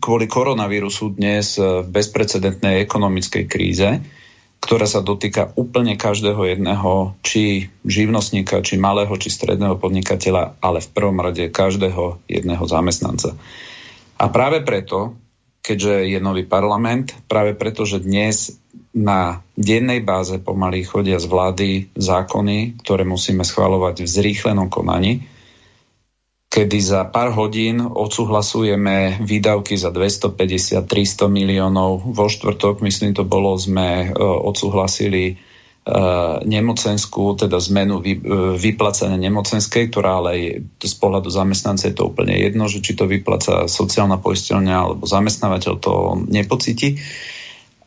kvôli 0.03 0.27
koronavírusu 0.27 1.15
dnes 1.15 1.55
v 1.57 1.87
bezprecedentnej 1.87 2.83
ekonomickej 2.83 3.43
kríze, 3.47 3.89
ktorá 4.61 4.85
sa 4.85 5.01
dotýka 5.01 5.57
úplne 5.57 5.97
každého 5.97 6.45
jedného, 6.45 7.17
či 7.25 7.73
živnostníka, 7.81 8.61
či 8.61 8.77
malého, 8.77 9.09
či 9.17 9.33
stredného 9.33 9.81
podnikateľa, 9.81 10.61
ale 10.61 10.85
v 10.85 10.91
prvom 10.93 11.17
rade 11.17 11.49
každého 11.49 12.21
jedného 12.29 12.63
zamestnanca. 12.69 13.33
A 14.21 14.29
práve 14.29 14.61
preto, 14.61 15.17
keďže 15.65 16.13
je 16.13 16.19
nový 16.21 16.45
parlament, 16.45 17.09
práve 17.25 17.57
preto, 17.57 17.89
že 17.89 18.05
dnes 18.05 18.53
na 18.93 19.41
dennej 19.57 20.05
báze 20.05 20.37
pomaly 20.37 20.85
chodia 20.85 21.17
z 21.17 21.25
vlády 21.25 21.69
zákony, 21.97 22.85
ktoré 22.85 23.01
musíme 23.01 23.41
schvalovať 23.41 24.05
v 24.05 24.13
zrýchlenom 24.13 24.69
konaní, 24.69 25.25
kedy 26.51 26.77
za 26.83 27.07
pár 27.07 27.31
hodín 27.31 27.79
odsúhlasujeme 27.79 29.23
výdavky 29.23 29.79
za 29.79 29.87
250-300 29.87 30.83
miliónov. 31.31 32.03
Vo 32.11 32.27
štvrtok, 32.27 32.83
myslím 32.83 33.15
to 33.15 33.23
bolo, 33.23 33.55
sme 33.55 34.11
e, 34.11 34.19
odsúhlasili 34.19 35.23
e, 35.31 35.33
nemocenskú, 36.43 37.39
teda 37.39 37.55
zmenu 37.55 38.03
e, 38.03 38.19
vyplacania 38.59 39.15
nemocenskej, 39.15 39.95
ktorá 39.95 40.19
ale 40.19 40.31
je, 40.35 40.51
z 40.83 40.95
pohľadu 40.99 41.31
zamestnanca 41.31 41.87
je 41.87 41.95
to 41.95 42.11
úplne 42.11 42.35
jedno, 42.35 42.67
že 42.67 42.83
či 42.83 42.99
to 42.99 43.07
vyplaca 43.07 43.71
sociálna 43.71 44.19
poisťovňa 44.19 44.75
alebo 44.75 45.07
zamestnávateľ 45.07 45.73
to 45.79 46.19
nepocíti. 46.27 46.99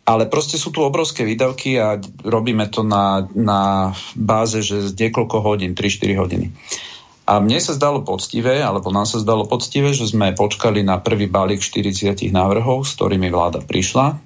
Ale 0.08 0.24
proste 0.28 0.56
sú 0.56 0.72
tu 0.72 0.80
obrovské 0.84 1.24
výdavky 1.24 1.80
a 1.80 2.00
robíme 2.24 2.68
to 2.72 2.80
na, 2.80 3.28
na 3.36 3.92
báze, 4.16 4.64
že 4.64 4.88
z 4.88 4.92
niekoľko 4.96 5.36
hodín, 5.40 5.72
3-4 5.72 6.20
hodiny. 6.20 6.46
Uh, 6.48 6.93
a 7.24 7.40
mne 7.40 7.56
sa 7.56 7.72
zdalo 7.72 8.04
poctivé, 8.04 8.60
alebo 8.60 8.92
nám 8.92 9.08
sa 9.08 9.16
zdalo 9.16 9.48
poctivé, 9.48 9.96
že 9.96 10.04
sme 10.04 10.36
počkali 10.36 10.84
na 10.84 11.00
prvý 11.00 11.24
balík 11.24 11.64
40 11.64 12.20
návrhov, 12.28 12.84
s 12.84 13.00
ktorými 13.00 13.32
vláda 13.32 13.64
prišla, 13.64 14.20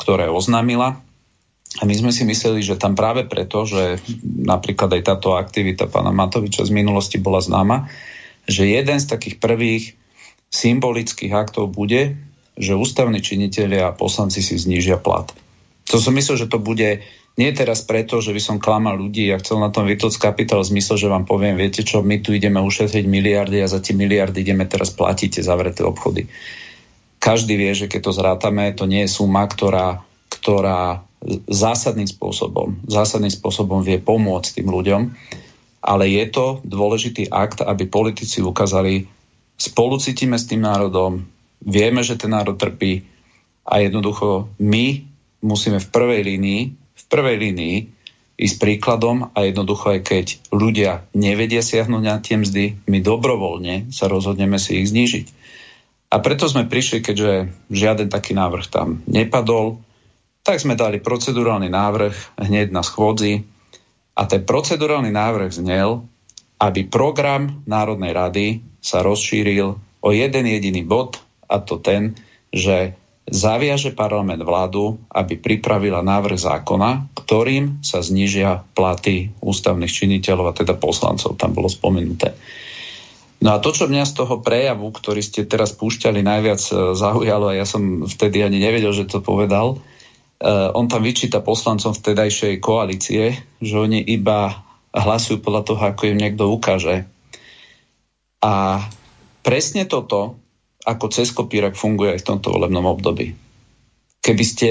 ktoré 0.00 0.32
oznámila. 0.32 0.96
A 1.78 1.82
my 1.84 1.92
sme 1.92 2.08
si 2.08 2.24
mysleli, 2.24 2.64
že 2.64 2.80
tam 2.80 2.96
práve 2.96 3.28
preto, 3.28 3.68
že 3.68 4.00
napríklad 4.24 4.96
aj 4.96 5.02
táto 5.04 5.36
aktivita 5.36 5.92
pána 5.92 6.08
Matoviča 6.08 6.64
z 6.64 6.72
minulosti 6.72 7.20
bola 7.20 7.44
známa, 7.44 7.92
že 8.48 8.64
jeden 8.64 8.96
z 8.96 9.06
takých 9.12 9.36
prvých 9.36 9.84
symbolických 10.48 11.32
aktov 11.36 11.68
bude, 11.68 12.16
že 12.56 12.72
ústavní 12.72 13.20
činitelia 13.20 13.92
a 13.92 13.96
poslanci 13.96 14.40
si 14.40 14.56
znížia 14.56 14.96
plat. 14.96 15.28
To 15.92 16.00
som 16.00 16.16
myslel, 16.16 16.48
že 16.48 16.48
to 16.48 16.56
bude 16.56 17.04
nie 17.38 17.54
teraz 17.54 17.86
preto, 17.86 18.18
že 18.18 18.34
by 18.34 18.42
som 18.42 18.58
klamal 18.58 18.98
ľudí 18.98 19.30
a 19.30 19.38
chcel 19.38 19.62
na 19.62 19.70
tom 19.70 19.86
vytlc 19.86 20.18
kapitál 20.18 20.66
v 20.66 20.82
že 20.82 21.06
vám 21.06 21.22
poviem, 21.22 21.54
viete 21.54 21.86
čo, 21.86 22.02
my 22.02 22.18
tu 22.18 22.34
ideme 22.34 22.58
ušetriť 22.58 23.06
miliardy 23.06 23.62
a 23.62 23.70
za 23.70 23.78
tie 23.78 23.94
miliardy 23.94 24.42
ideme 24.42 24.66
teraz 24.66 24.90
platiť 24.90 25.38
tie 25.38 25.46
zavreté 25.46 25.86
obchody. 25.86 26.26
Každý 27.22 27.54
vie, 27.54 27.70
že 27.78 27.86
keď 27.86 28.00
to 28.10 28.12
zrátame, 28.14 28.74
to 28.74 28.90
nie 28.90 29.06
je 29.06 29.14
suma, 29.14 29.46
ktorá, 29.46 30.02
ktorá 30.34 31.06
zásadným 31.46 32.10
spôsobom, 32.10 32.82
zásadným 32.86 33.30
spôsobom 33.30 33.86
vie 33.86 34.02
pomôcť 34.02 34.58
tým 34.58 34.68
ľuďom, 34.70 35.02
ale 35.82 36.04
je 36.10 36.24
to 36.30 36.58
dôležitý 36.66 37.30
akt, 37.30 37.62
aby 37.62 37.86
politici 37.86 38.42
ukázali, 38.42 39.06
spolu 39.54 39.98
cítime 40.02 40.38
s 40.38 40.46
tým 40.46 40.62
národom, 40.62 41.22
vieme, 41.62 42.02
že 42.02 42.18
ten 42.18 42.34
národ 42.34 42.58
trpí 42.58 43.02
a 43.66 43.82
jednoducho 43.82 44.50
my 44.58 45.06
musíme 45.42 45.78
v 45.78 45.90
prvej 45.90 46.22
línii 46.22 46.62
prvej 47.08 47.36
línii 47.40 47.76
ísť 48.38 48.56
príkladom 48.62 49.34
a 49.34 49.38
jednoducho 49.42 49.98
aj 49.98 50.00
keď 50.06 50.26
ľudia 50.54 51.02
nevedia 51.10 51.58
siahnuť 51.58 52.02
na 52.06 52.22
tie 52.22 52.38
mzdy, 52.38 52.86
my 52.86 52.98
dobrovoľne 53.02 53.90
sa 53.90 54.06
rozhodneme 54.06 54.62
si 54.62 54.78
ich 54.78 54.94
znížiť. 54.94 55.26
A 56.08 56.22
preto 56.22 56.46
sme 56.46 56.70
prišli, 56.70 57.02
keďže 57.02 57.50
žiaden 57.68 58.08
taký 58.08 58.32
návrh 58.32 58.70
tam 58.70 59.02
nepadol, 59.10 59.82
tak 60.46 60.62
sme 60.62 60.78
dali 60.78 61.02
procedurálny 61.02 61.68
návrh 61.68 62.40
hneď 62.40 62.72
na 62.72 62.80
schôdzi 62.80 63.44
a 64.16 64.24
ten 64.24 64.46
procedurálny 64.46 65.12
návrh 65.12 65.50
znel, 65.52 66.06
aby 66.62 66.88
program 66.88 67.60
Národnej 67.68 68.14
rady 68.14 68.46
sa 68.80 69.04
rozšíril 69.04 69.68
o 70.00 70.08
jeden 70.14 70.46
jediný 70.46 70.86
bod 70.86 71.20
a 71.50 71.60
to 71.60 71.76
ten, 71.82 72.16
že 72.54 72.96
zaviaže 73.28 73.92
parlament 73.92 74.40
vládu, 74.40 74.96
aby 75.12 75.36
pripravila 75.36 76.00
návrh 76.00 76.40
zákona, 76.40 77.12
ktorým 77.14 77.84
sa 77.84 78.00
znižia 78.00 78.64
platy 78.72 79.32
ústavných 79.44 79.92
činiteľov 79.92 80.52
a 80.52 80.56
teda 80.56 80.74
poslancov, 80.76 81.36
tam 81.36 81.52
bolo 81.52 81.68
spomenuté. 81.68 82.32
No 83.38 83.54
a 83.54 83.62
to, 83.62 83.70
čo 83.70 83.86
mňa 83.86 84.02
z 84.02 84.16
toho 84.18 84.42
prejavu, 84.42 84.90
ktorý 84.90 85.22
ste 85.22 85.46
teraz 85.46 85.70
púšťali, 85.78 86.26
najviac 86.26 86.58
e, 86.58 86.74
zaujalo, 86.98 87.54
a 87.54 87.58
ja 87.58 87.62
som 87.62 88.02
vtedy 88.02 88.42
ani 88.42 88.58
nevedel, 88.58 88.90
že 88.90 89.06
to 89.06 89.22
povedal, 89.22 89.78
uh, 89.78 90.70
on 90.74 90.86
tam 90.90 91.02
vyčíta 91.02 91.42
poslancom 91.42 91.94
vtedajšej 91.94 92.58
koalície, 92.58 93.38
že 93.62 93.74
oni 93.74 94.02
iba 94.02 94.66
hlasujú 94.94 95.42
podľa 95.42 95.62
toho, 95.66 95.80
ako 95.82 96.02
im 96.10 96.18
niekto 96.18 96.50
ukáže. 96.50 97.06
A 98.42 98.86
presne 99.42 99.86
toto 99.86 100.38
ako 100.88 101.12
cez 101.12 101.28
kopírak 101.36 101.76
funguje 101.76 102.16
aj 102.16 102.24
v 102.24 102.28
tomto 102.32 102.48
volebnom 102.48 102.88
období. 102.88 103.36
Keby 104.24 104.44
ste 104.44 104.70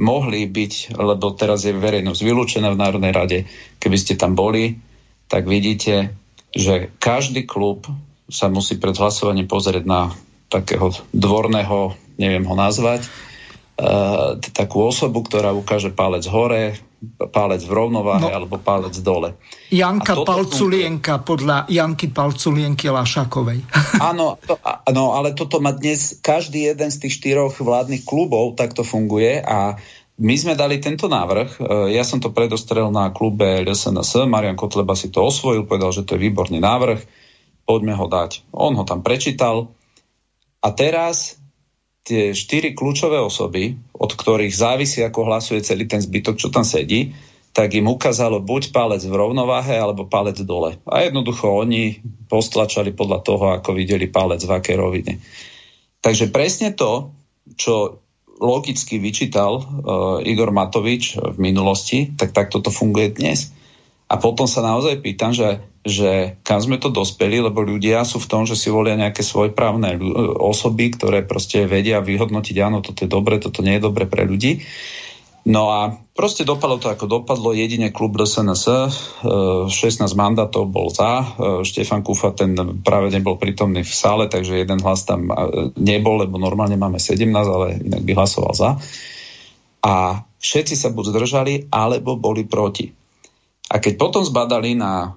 mohli 0.00 0.48
byť, 0.48 0.96
lebo 0.96 1.36
teraz 1.36 1.68
je 1.68 1.76
verejnosť 1.76 2.20
vylúčená 2.24 2.72
v 2.72 2.80
Národnej 2.80 3.12
rade, 3.12 3.38
keby 3.78 3.96
ste 4.00 4.16
tam 4.16 4.32
boli, 4.32 4.80
tak 5.28 5.44
vidíte, 5.44 6.16
že 6.50 6.90
každý 6.98 7.46
klub 7.46 7.86
sa 8.26 8.48
musí 8.48 8.80
pred 8.80 8.96
hlasovaním 8.96 9.46
pozrieť 9.46 9.84
na 9.84 10.10
takého 10.48 10.90
dvorného, 11.12 11.94
neviem 12.16 12.42
ho 12.48 12.56
nazvať, 12.56 13.06
takú 14.54 14.86
osobu, 14.86 15.26
ktorá 15.26 15.50
ukáže 15.50 15.90
palec 15.90 16.24
hore, 16.30 16.78
palec 17.30 17.62
v 17.64 17.72
rovnováhe 17.72 18.26
no, 18.26 18.32
alebo 18.32 18.56
palec 18.60 18.94
dole. 19.00 19.36
Janka 19.70 20.22
Palculienka 20.22 21.22
podľa 21.22 21.68
Janky 21.68 22.10
Palculienky 22.10 22.90
Lašakovej. 22.90 23.64
Áno, 24.10 24.38
to, 24.42 24.58
no, 24.92 25.14
ale 25.16 25.32
toto 25.36 25.58
má 25.58 25.74
dnes 25.74 26.18
každý 26.20 26.72
jeden 26.72 26.90
z 26.90 27.00
tých 27.04 27.20
štyroch 27.20 27.56
vládnych 27.58 28.02
klubov, 28.02 28.58
tak 28.58 28.72
to 28.72 28.82
funguje 28.82 29.40
a 29.40 29.78
my 30.14 30.34
sme 30.38 30.54
dali 30.54 30.78
tento 30.78 31.10
návrh, 31.10 31.58
e, 31.58 31.60
ja 31.98 32.06
som 32.06 32.22
to 32.22 32.30
predostrel 32.30 32.94
na 32.94 33.10
klube 33.10 33.66
LSNS, 33.66 34.30
Marian 34.30 34.54
Kotleba 34.54 34.94
si 34.94 35.10
to 35.10 35.26
osvojil, 35.26 35.66
povedal, 35.66 35.90
že 35.90 36.06
to 36.06 36.14
je 36.14 36.30
výborný 36.30 36.62
návrh, 36.62 37.02
poďme 37.66 37.98
ho 37.98 38.06
dať. 38.06 38.46
On 38.54 38.70
ho 38.78 38.86
tam 38.86 39.02
prečítal 39.02 39.74
a 40.62 40.68
teraz 40.70 41.42
tie 42.04 42.36
štyri 42.36 42.76
kľúčové 42.76 43.16
osoby, 43.16 43.74
od 43.96 44.12
ktorých 44.12 44.52
závisí, 44.52 45.00
ako 45.00 45.24
hlasuje 45.24 45.64
celý 45.64 45.88
ten 45.88 46.04
zbytok, 46.04 46.36
čo 46.36 46.52
tam 46.52 46.62
sedí, 46.62 47.16
tak 47.54 47.72
im 47.72 47.88
ukázalo 47.88 48.44
buď 48.44 48.74
palec 48.74 49.02
v 49.06 49.14
rovnováhe, 49.14 49.78
alebo 49.78 50.10
palec 50.10 50.36
dole. 50.44 50.76
A 50.84 51.06
jednoducho 51.06 51.48
oni 51.48 52.02
postlačali 52.28 52.92
podľa 52.92 53.18
toho, 53.24 53.44
ako 53.56 53.72
videli 53.72 54.10
palec 54.10 54.42
v 54.44 54.52
akej 54.52 54.76
rovine. 54.76 55.22
Takže 56.04 56.28
presne 56.28 56.76
to, 56.76 57.14
čo 57.56 58.04
logicky 58.42 58.98
vyčítal 58.98 59.62
uh, 59.62 59.64
Igor 60.26 60.50
Matovič 60.50 61.16
v 61.16 61.38
minulosti, 61.38 62.12
tak 62.18 62.34
takto 62.34 62.58
to 62.58 62.74
funguje 62.74 63.14
dnes. 63.14 63.54
A 64.10 64.18
potom 64.18 64.44
sa 64.44 64.60
naozaj 64.60 65.00
pýtam, 65.00 65.30
že, 65.30 65.62
že 65.84 66.40
kam 66.40 66.64
sme 66.64 66.80
to 66.80 66.88
dospeli, 66.88 67.44
lebo 67.44 67.60
ľudia 67.60 68.08
sú 68.08 68.16
v 68.16 68.28
tom, 68.28 68.42
že 68.48 68.56
si 68.56 68.72
volia 68.72 68.96
nejaké 68.96 69.20
svojprávne 69.20 70.00
osoby, 70.40 70.96
ktoré 70.96 71.28
proste 71.28 71.68
vedia 71.68 72.00
vyhodnotiť, 72.00 72.56
áno, 72.64 72.80
toto 72.80 73.04
je 73.04 73.10
dobre, 73.12 73.36
toto 73.36 73.60
nie 73.60 73.76
je 73.76 73.84
dobre 73.84 74.08
pre 74.08 74.24
ľudí. 74.24 74.64
No 75.44 75.68
a 75.68 75.92
proste 76.16 76.48
dopadlo 76.48 76.80
to, 76.80 76.88
ako 76.88 77.04
dopadlo. 77.04 77.52
Jedine 77.52 77.92
klub 77.92 78.16
SNS, 78.16 78.64
16 79.68 79.68
e, 79.76 80.16
mandátov 80.16 80.72
bol 80.72 80.88
za. 80.88 81.20
E, 81.20 81.24
Štefan 81.68 82.00
Kufa, 82.00 82.32
ten 82.32 82.56
práve 82.80 83.12
nebol 83.12 83.36
prítomný 83.36 83.84
v 83.84 83.92
sále, 83.92 84.24
takže 84.32 84.56
jeden 84.56 84.80
hlas 84.80 85.04
tam 85.04 85.28
e, 85.28 85.68
nebol, 85.76 86.24
lebo 86.24 86.40
normálne 86.40 86.80
máme 86.80 86.96
17, 86.96 87.28
ale 87.28 87.76
inak 87.76 88.02
by 88.08 88.12
hlasoval 88.16 88.56
za. 88.56 88.70
A 89.84 90.24
všetci 90.40 90.80
sa 90.80 90.88
buď 90.88 91.12
zdržali, 91.12 91.54
alebo 91.68 92.16
boli 92.16 92.48
proti. 92.48 92.88
A 93.68 93.84
keď 93.84 94.00
potom 94.00 94.24
zbadali 94.24 94.72
na 94.72 95.12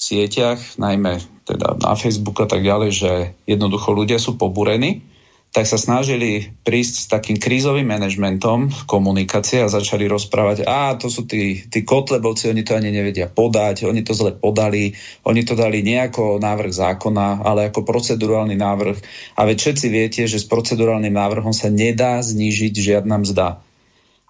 sieťach, 0.00 0.80
najmä 0.80 1.20
teda 1.44 1.76
na 1.76 1.92
Facebook 1.92 2.40
a 2.40 2.48
tak 2.48 2.64
ďalej, 2.64 2.90
že 2.90 3.12
jednoducho 3.44 3.92
ľudia 3.92 4.16
sú 4.16 4.40
pobúrení, 4.40 5.04
tak 5.50 5.66
sa 5.66 5.74
snažili 5.74 6.46
prísť 6.62 6.94
s 6.94 7.06
takým 7.10 7.34
krízovým 7.34 7.90
manažmentom 7.90 8.70
komunikácie 8.86 9.66
a 9.66 9.72
začali 9.72 10.06
rozprávať, 10.06 10.62
a 10.62 10.94
to 10.94 11.10
sú 11.10 11.26
tí, 11.26 11.66
tí 11.66 11.82
kotlebovci, 11.82 12.54
oni 12.54 12.62
to 12.62 12.78
ani 12.78 12.94
nevedia 12.94 13.26
podať, 13.26 13.82
oni 13.90 14.06
to 14.06 14.14
zle 14.14 14.30
podali, 14.38 14.94
oni 15.26 15.42
to 15.42 15.58
dali 15.58 15.82
nejako 15.82 16.38
návrh 16.38 16.70
zákona, 16.70 17.42
ale 17.42 17.66
ako 17.66 17.82
procedurálny 17.82 18.54
návrh. 18.54 18.96
A 19.34 19.42
veď 19.42 19.58
všetci 19.58 19.86
viete, 19.90 20.22
že 20.30 20.38
s 20.38 20.46
procedurálnym 20.46 21.18
návrhom 21.18 21.50
sa 21.50 21.66
nedá 21.66 22.22
znížiť 22.22 22.70
žiadna 22.70 23.26
mzda. 23.26 23.58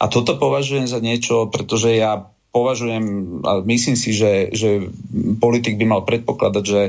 A 0.01 0.05
toto 0.09 0.41
považujem 0.41 0.89
za 0.89 1.05
niečo, 1.05 1.53
pretože 1.53 2.01
ja 2.01 2.33
považujem, 2.51 3.05
a 3.47 3.63
myslím 3.67 3.97
si, 3.97 4.15
že, 4.15 4.51
že 4.55 4.91
politik 5.39 5.79
by 5.79 5.87
mal 5.87 6.03
predpokladať, 6.07 6.65
že, 6.67 6.83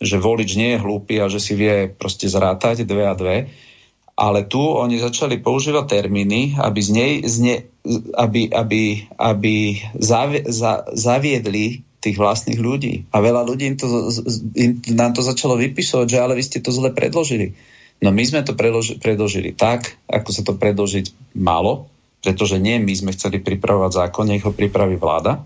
že 0.00 0.16
volič 0.20 0.56
nie 0.56 0.76
je 0.76 0.82
hlúpy 0.82 1.20
a 1.20 1.32
že 1.32 1.40
si 1.40 1.56
vie 1.56 1.88
proste 1.88 2.28
zrátať 2.28 2.84
dve 2.84 3.04
a 3.08 3.14
dve 3.16 3.36
ale 4.16 4.48
tu 4.48 4.64
oni 4.64 4.96
začali 4.96 5.44
používať 5.44 5.84
termíny, 6.00 6.56
aby, 6.56 6.80
z 6.80 6.90
nej, 6.96 7.12
z 7.28 7.36
ne, 7.44 7.56
aby, 8.16 8.48
aby, 8.48 9.12
aby 9.12 9.54
zavi, 9.92 10.48
za, 10.48 10.88
zaviedli 10.96 11.84
tých 12.00 12.16
vlastných 12.16 12.56
ľudí. 12.56 13.04
A 13.12 13.20
veľa 13.20 13.44
ľudí 13.44 13.68
im 13.68 13.76
to, 13.76 14.08
im, 14.56 14.80
nám 14.96 15.12
to 15.12 15.20
začalo 15.20 15.60
vypisovať, 15.60 16.06
že 16.08 16.18
ale 16.18 16.32
vy 16.32 16.42
ste 16.48 16.64
to 16.64 16.72
zle 16.72 16.96
predložili. 16.96 17.52
No 18.00 18.08
my 18.08 18.24
sme 18.24 18.40
to 18.40 18.56
predloži, 18.56 18.96
predložili 18.96 19.52
tak, 19.52 20.00
ako 20.08 20.30
sa 20.32 20.40
to 20.44 20.56
predložiť 20.56 21.36
malo, 21.36 21.92
pretože 22.20 22.58
nie 22.58 22.80
my 22.82 22.92
sme 22.92 23.14
chceli 23.14 23.38
pripravovať 23.38 23.92
zákon, 24.06 24.26
nech 24.26 24.44
ho 24.44 24.52
pripraví 24.52 24.98
vláda. 24.98 25.42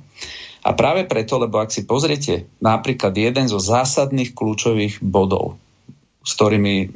A 0.60 0.76
práve 0.76 1.08
preto, 1.08 1.40
lebo 1.40 1.56
ak 1.56 1.72
si 1.72 1.88
pozriete 1.88 2.44
napríklad 2.60 3.16
jeden 3.16 3.48
zo 3.48 3.56
zásadných 3.56 4.36
kľúčových 4.36 5.00
bodov, 5.00 5.56
s 6.20 6.36
ktorými 6.36 6.92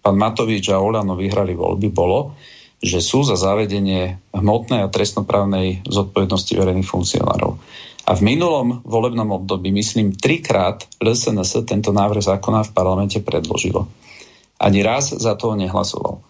pán 0.00 0.16
Matovič 0.16 0.70
a 0.70 0.78
Olano 0.78 1.18
vyhrali 1.18 1.58
voľby, 1.58 1.90
bolo, 1.90 2.38
že 2.80 3.04
sú 3.04 3.26
za 3.26 3.36
zavedenie 3.36 4.16
hmotnej 4.32 4.86
a 4.86 4.92
trestnoprávnej 4.92 5.84
zodpovednosti 5.84 6.52
verejných 6.56 6.88
funkcionárov. 6.88 7.60
A 8.08 8.16
v 8.16 8.24
minulom 8.24 8.80
volebnom 8.82 9.28
období, 9.36 9.68
myslím, 9.70 10.16
trikrát 10.16 10.88
LSNS 10.98 11.68
tento 11.68 11.92
návrh 11.92 12.24
zákona 12.24 12.64
v 12.64 12.74
parlamente 12.74 13.20
predložilo. 13.20 13.86
Ani 14.56 14.80
raz 14.80 15.12
za 15.12 15.36
to 15.36 15.52
nehlasoval. 15.52 16.24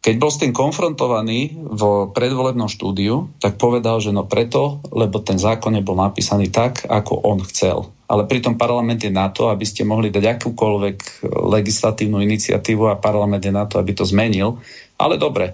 Keď 0.00 0.14
bol 0.16 0.32
s 0.32 0.40
tým 0.40 0.56
konfrontovaný 0.56 1.60
v 1.60 1.82
predvolebnom 2.16 2.72
štúdiu, 2.72 3.28
tak 3.36 3.60
povedal, 3.60 4.00
že 4.00 4.16
no 4.16 4.24
preto, 4.24 4.80
lebo 4.88 5.20
ten 5.20 5.36
zákon 5.36 5.76
nebol 5.76 5.92
napísaný 5.92 6.48
tak, 6.48 6.88
ako 6.88 7.20
on 7.20 7.44
chcel. 7.44 7.92
Ale 8.08 8.24
pritom 8.24 8.56
parlament 8.56 9.04
je 9.04 9.12
na 9.12 9.28
to, 9.28 9.52
aby 9.52 9.68
ste 9.68 9.84
mohli 9.84 10.08
dať 10.08 10.40
akúkoľvek 10.40 11.28
legislatívnu 11.52 12.16
iniciatívu 12.24 12.88
a 12.88 12.96
parlament 12.96 13.44
je 13.44 13.52
na 13.52 13.68
to, 13.68 13.76
aby 13.76 13.92
to 13.92 14.08
zmenil. 14.08 14.56
Ale 14.96 15.20
dobre, 15.20 15.52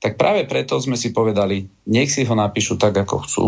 tak 0.00 0.16
práve 0.16 0.48
preto 0.48 0.80
sme 0.80 0.96
si 0.96 1.12
povedali, 1.12 1.68
nech 1.92 2.08
si 2.08 2.24
ho 2.24 2.32
napíšu 2.32 2.80
tak, 2.80 2.96
ako 2.96 3.16
chcú, 3.28 3.46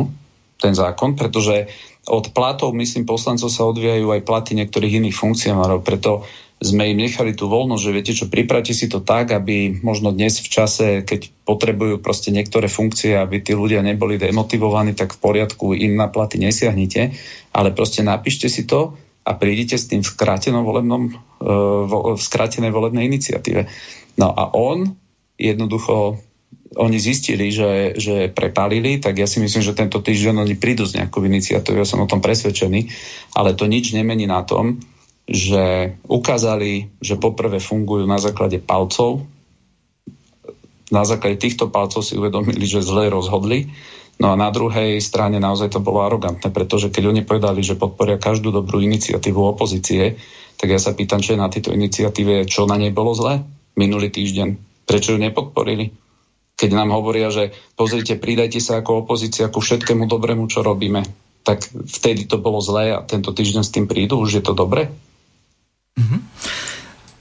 ten 0.60 0.76
zákon, 0.76 1.16
pretože 1.18 1.66
od 2.04 2.30
platov, 2.36 2.76
myslím, 2.76 3.08
poslancov 3.08 3.48
sa 3.48 3.64
odvíjajú 3.64 4.12
aj 4.12 4.22
platy 4.28 4.52
niektorých 4.60 5.00
iných 5.00 5.16
funkcionárov, 5.16 5.80
preto 5.80 6.28
sme 6.62 6.90
im 6.94 6.98
nechali 7.02 7.34
tú 7.36 7.50
voľnosť, 7.50 7.82
že 7.82 7.94
viete 7.94 8.12
čo, 8.16 8.30
pripravte 8.30 8.72
si 8.72 8.86
to 8.86 9.02
tak, 9.02 9.34
aby 9.34 9.82
možno 9.82 10.14
dnes 10.14 10.40
v 10.40 10.48
čase, 10.48 10.86
keď 11.02 11.28
potrebujú 11.44 12.00
proste 12.00 12.30
niektoré 12.30 12.70
funkcie, 12.70 13.18
aby 13.18 13.42
tí 13.42 13.52
ľudia 13.52 13.84
neboli 13.84 14.16
demotivovaní, 14.16 14.96
tak 14.96 15.18
v 15.18 15.22
poriadku 15.22 15.76
im 15.76 15.98
na 15.98 16.08
platy 16.08 16.40
nesiahnite, 16.40 17.12
ale 17.52 17.74
proste 17.74 18.00
napíšte 18.00 18.48
si 18.48 18.64
to 18.64 18.96
a 19.24 19.36
prídite 19.36 19.76
s 19.76 19.88
tým 19.88 20.04
v 20.04 20.12
volebnom, 20.64 21.12
v 22.14 22.20
skrátenej 22.20 22.72
volebnej 22.72 23.08
iniciatíve. 23.08 23.68
No 24.20 24.30
a 24.32 24.52
on 24.52 24.94
jednoducho 25.36 26.20
oni 26.74 26.98
zistili, 26.98 27.54
že, 27.54 27.94
že 27.94 28.34
prepálili, 28.34 28.98
tak 28.98 29.18
ja 29.18 29.30
si 29.30 29.38
myslím, 29.38 29.62
že 29.62 29.78
tento 29.78 30.02
týždeň 30.02 30.42
oni 30.42 30.54
prídu 30.58 30.82
s 30.82 30.98
nejakou 30.98 31.22
iniciatívou, 31.22 31.78
ja 31.78 31.86
som 31.86 32.02
o 32.02 32.10
tom 32.10 32.18
presvedčený, 32.18 32.90
ale 33.38 33.54
to 33.54 33.70
nič 33.70 33.94
nemení 33.94 34.26
na 34.26 34.42
tom, 34.42 34.82
že 35.24 35.96
ukázali, 36.04 36.92
že 37.00 37.16
poprvé 37.16 37.56
fungujú 37.56 38.04
na 38.04 38.20
základe 38.20 38.60
palcov. 38.60 39.24
Na 40.92 41.02
základe 41.08 41.40
týchto 41.40 41.72
palcov 41.72 42.04
si 42.04 42.14
uvedomili, 42.20 42.68
že 42.68 42.84
zle 42.84 43.08
rozhodli. 43.08 43.72
No 44.20 44.30
a 44.30 44.38
na 44.38 44.52
druhej 44.54 45.02
strane 45.02 45.42
naozaj 45.42 45.74
to 45.74 45.82
bolo 45.82 46.06
arogantné, 46.06 46.54
pretože 46.54 46.92
keď 46.92 47.10
oni 47.10 47.22
povedali, 47.26 47.66
že 47.66 47.74
podporia 47.74 48.20
každú 48.20 48.54
dobrú 48.54 48.78
iniciatívu 48.78 49.40
opozície, 49.42 50.20
tak 50.54 50.70
ja 50.70 50.78
sa 50.78 50.94
pýtam, 50.94 51.18
čo 51.18 51.34
je 51.34 51.42
na 51.42 51.50
tejto 51.50 51.74
iniciatíve, 51.74 52.46
čo 52.46 52.68
na 52.70 52.78
nej 52.78 52.94
bolo 52.94 53.10
zle 53.16 53.42
minulý 53.74 54.14
týždeň. 54.14 54.54
Prečo 54.86 55.16
ju 55.16 55.18
nepodporili? 55.18 55.90
Keď 56.54 56.70
nám 56.70 56.94
hovoria, 56.94 57.34
že 57.34 57.50
pozrite, 57.74 58.14
pridajte 58.14 58.62
sa 58.62 58.78
ako 58.78 59.02
opozícia 59.02 59.50
ku 59.50 59.58
všetkému 59.58 60.06
dobrému, 60.06 60.46
čo 60.46 60.62
robíme, 60.62 61.02
tak 61.42 61.66
vtedy 61.66 62.30
to 62.30 62.38
bolo 62.38 62.62
zlé 62.62 62.94
a 62.94 63.02
tento 63.02 63.34
týždeň 63.34 63.62
s 63.66 63.74
tým 63.74 63.90
prídu, 63.90 64.22
už 64.22 64.38
je 64.38 64.42
to 64.46 64.54
dobre? 64.54 64.94
Mhm. 65.94 66.18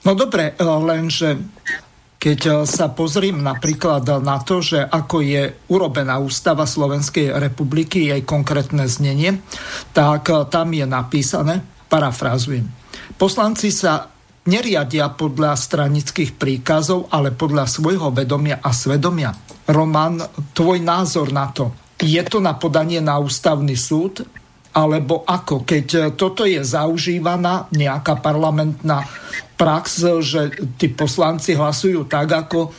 No 0.03 0.11
dobre, 0.17 0.57
e, 0.57 0.63
lenže 0.63 1.38
keď 2.17 2.39
e, 2.43 2.51
sa 2.65 2.89
pozriem 2.89 3.39
napríklad 3.39 4.07
na 4.24 4.39
to, 4.41 4.59
že 4.59 4.82
ako 4.82 5.21
je 5.21 5.43
urobená 5.69 6.17
ústava 6.19 6.65
Slovenskej 6.65 7.36
republiky, 7.38 8.09
jej 8.09 8.24
konkrétne 8.26 8.89
znenie, 8.89 9.39
tak 9.93 10.32
e, 10.32 10.47
tam 10.49 10.74
je 10.74 10.86
napísané, 10.89 11.61
parafrázujem, 11.88 12.65
poslanci 13.15 13.69
sa 13.69 14.09
neriadia 14.43 15.07
podľa 15.13 15.55
stranických 15.55 16.36
príkazov, 16.36 17.07
ale 17.13 17.32
podľa 17.32 17.63
svojho 17.63 18.11
vedomia 18.11 18.59
a 18.59 18.76
svedomia. 18.76 19.32
Roman, 19.71 20.19
tvoj 20.51 20.84
názor 20.84 21.32
na 21.32 21.47
to. 21.55 21.71
Je 22.03 22.19
to 22.28 22.43
na 22.43 22.51
podanie 22.51 22.99
na 22.99 23.15
ústavný 23.15 23.80
súd? 23.80 24.28
Alebo 24.74 25.21
ako, 25.21 25.61
keď 25.61 25.86
e, 25.93 25.99
toto 26.17 26.49
je 26.49 26.65
zaužívaná 26.65 27.69
nejaká 27.69 28.17
parlamentná 28.17 29.05
prax, 29.53 30.01
že 30.26 30.49
tí 30.82 30.89
poslanci 30.89 31.53
hlasujú 31.53 32.09
tak, 32.09 32.28
ako 32.34 32.59
e, 32.67 32.69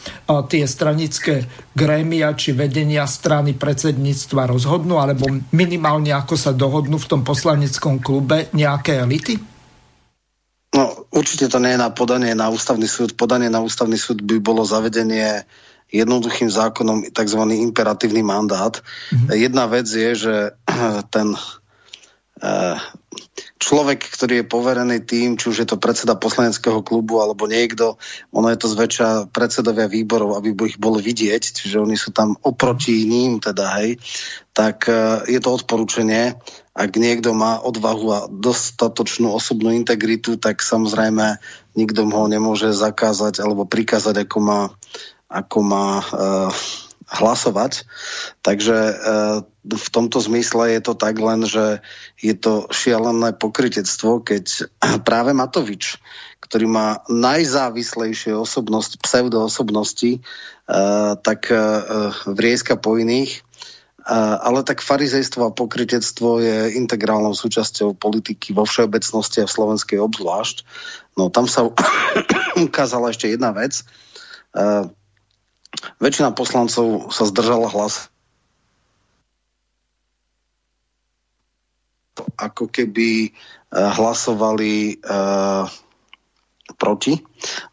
tie 0.50 0.66
stranické 0.66 1.46
grémia 1.70 2.34
či 2.34 2.50
vedenia 2.50 3.06
strany 3.06 3.54
predsedníctva 3.54 4.50
rozhodnú, 4.50 4.98
alebo 4.98 5.30
minimálne 5.54 6.10
ako 6.10 6.34
sa 6.34 6.50
dohodnú 6.50 6.98
v 6.98 7.08
tom 7.08 7.22
poslaneckom 7.22 8.02
klube 8.02 8.50
nejaké 8.50 8.98
elity? 8.98 9.38
No, 10.74 11.06
určite 11.14 11.46
to 11.46 11.62
nie 11.62 11.78
je 11.78 11.80
na 11.80 11.94
podanie 11.94 12.34
na 12.34 12.50
ústavný 12.50 12.90
súd. 12.90 13.14
Podanie 13.14 13.46
na 13.46 13.62
ústavný 13.62 13.94
súd 13.94 14.18
by 14.26 14.42
bolo 14.42 14.66
zavedenie 14.66 15.46
jednoduchým 15.94 16.50
zákonom 16.50 17.06
tzv. 17.14 17.40
imperatívny 17.54 18.26
mandát. 18.26 18.82
Mm-hmm. 19.14 19.30
Jedna 19.38 19.64
vec 19.70 19.86
je, 19.86 20.10
že 20.18 20.34
ten 21.14 21.38
človek, 23.64 24.00
ktorý 24.10 24.42
je 24.42 24.50
poverený 24.50 24.98
tým, 25.06 25.38
či 25.38 25.48
už 25.48 25.56
je 25.64 25.68
to 25.68 25.80
predseda 25.80 26.18
poslaneckého 26.18 26.82
klubu 26.82 27.22
alebo 27.22 27.46
niekto, 27.46 27.96
ono 28.34 28.50
je 28.50 28.58
to 28.58 28.68
zväčša 28.68 29.30
predsedovia 29.30 29.86
výborov, 29.86 30.36
aby 30.36 30.52
ich 30.66 30.76
bolo 30.76 30.98
vidieť, 30.98 31.40
čiže 31.40 31.80
oni 31.80 31.96
sú 31.96 32.10
tam 32.10 32.34
oproti 32.42 33.06
ním 33.06 33.38
teda, 33.38 33.80
hej, 33.80 34.02
tak 34.50 34.90
uh, 34.90 35.22
je 35.24 35.38
to 35.38 35.48
odporúčanie. 35.54 36.36
Ak 36.74 36.98
niekto 36.98 37.38
má 37.38 37.62
odvahu 37.62 38.06
a 38.10 38.20
dostatočnú 38.26 39.30
osobnú 39.30 39.70
integritu, 39.70 40.34
tak 40.34 40.58
samozrejme 40.58 41.38
nikto 41.78 42.02
ho 42.02 42.26
nemôže 42.26 42.74
zakázať 42.74 43.38
alebo 43.38 43.62
prikázať, 43.62 44.26
ako 44.26 44.38
má, 44.42 44.60
ako 45.30 45.58
má 45.62 46.02
uh, 46.02 46.50
hlasovať. 47.14 47.86
Takže 48.42 48.76
e, 48.76 48.94
v 49.64 49.88
tomto 49.94 50.18
zmysle 50.18 50.74
je 50.74 50.80
to 50.82 50.94
tak 50.98 51.14
len, 51.22 51.46
že 51.46 51.78
je 52.18 52.34
to 52.34 52.66
šialené 52.74 53.32
pokrytectvo, 53.38 54.26
keď 54.26 54.44
práve 55.08 55.30
Matovič, 55.30 56.02
ktorý 56.42 56.66
má 56.68 56.88
najzávislejšie 57.06 58.34
osobnosti, 58.34 58.98
pseudoosobnosti, 58.98 60.18
e, 60.18 60.20
tak 61.22 61.48
e, 61.48 61.56
vrieska 62.34 62.74
po 62.74 62.98
iných. 62.98 63.46
Ale 64.04 64.68
tak 64.68 64.84
farizejstvo 64.84 65.48
a 65.48 65.56
pokrytectvo 65.56 66.36
je 66.36 66.76
integrálnou 66.76 67.32
súčasťou 67.32 67.96
politiky 67.96 68.52
vo 68.52 68.68
všeobecnosti 68.68 69.40
a 69.40 69.48
v 69.48 69.54
slovenskej 69.56 69.96
obzvlášť. 69.96 70.60
No 71.16 71.32
tam 71.32 71.48
sa 71.48 71.64
ukázala 72.68 73.16
ešte 73.16 73.32
jedna 73.32 73.56
vec 73.56 73.80
Väčšina 75.98 76.34
poslancov 76.34 77.10
sa 77.10 77.24
zdržala 77.26 77.70
hlas. 77.70 78.10
Ako 82.38 82.70
keby 82.70 83.30
eh, 83.30 83.32
hlasovali 83.74 85.02
uh, 85.02 85.66
proti, 86.80 87.20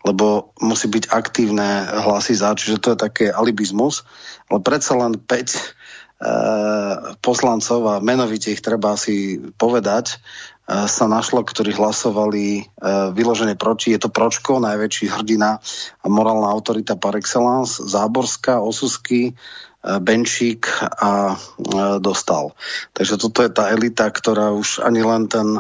lebo 0.03 0.51
musí 0.59 0.91
byť 0.91 1.09
aktívne 1.09 1.87
hlasy 1.87 2.35
za, 2.35 2.51
čiže 2.51 2.81
to 2.81 2.89
je 2.93 3.03
také 3.03 3.25
alibizmus, 3.31 4.03
ale 4.51 4.59
predsa 4.59 4.99
len 4.99 5.15
5 5.15 5.23
uh, 5.23 5.31
eh, 5.31 6.95
poslancov 7.23 7.79
a 7.87 7.95
menovite 8.03 8.51
ich 8.51 8.59
treba 8.59 8.99
si 8.99 9.39
povedať, 9.55 10.19
sa 10.70 11.05
našlo, 11.09 11.43
ktorí 11.43 11.76
hlasovali 11.76 12.45
e, 12.55 12.64
vyložené 13.12 13.59
proti. 13.59 13.91
Je 13.91 13.99
to 13.99 14.14
Pročko, 14.14 14.64
najväčší 14.64 15.12
hrdina 15.12 15.59
a 15.99 16.05
morálna 16.07 16.47
autorita 16.47 16.95
par 16.95 17.20
excellence, 17.20 17.82
Záborská, 17.84 18.62
Osusky, 18.64 19.32
e, 19.32 19.34
Benčík 19.99 20.70
a 21.01 21.36
e, 21.36 21.36
Dostal. 21.99 22.55
Takže 22.95 23.20
toto 23.20 23.43
je 23.43 23.51
tá 23.51 23.74
elita, 23.74 24.07
ktorá 24.07 24.55
už 24.55 24.80
ani 24.86 25.01
len 25.03 25.28
ten 25.28 25.59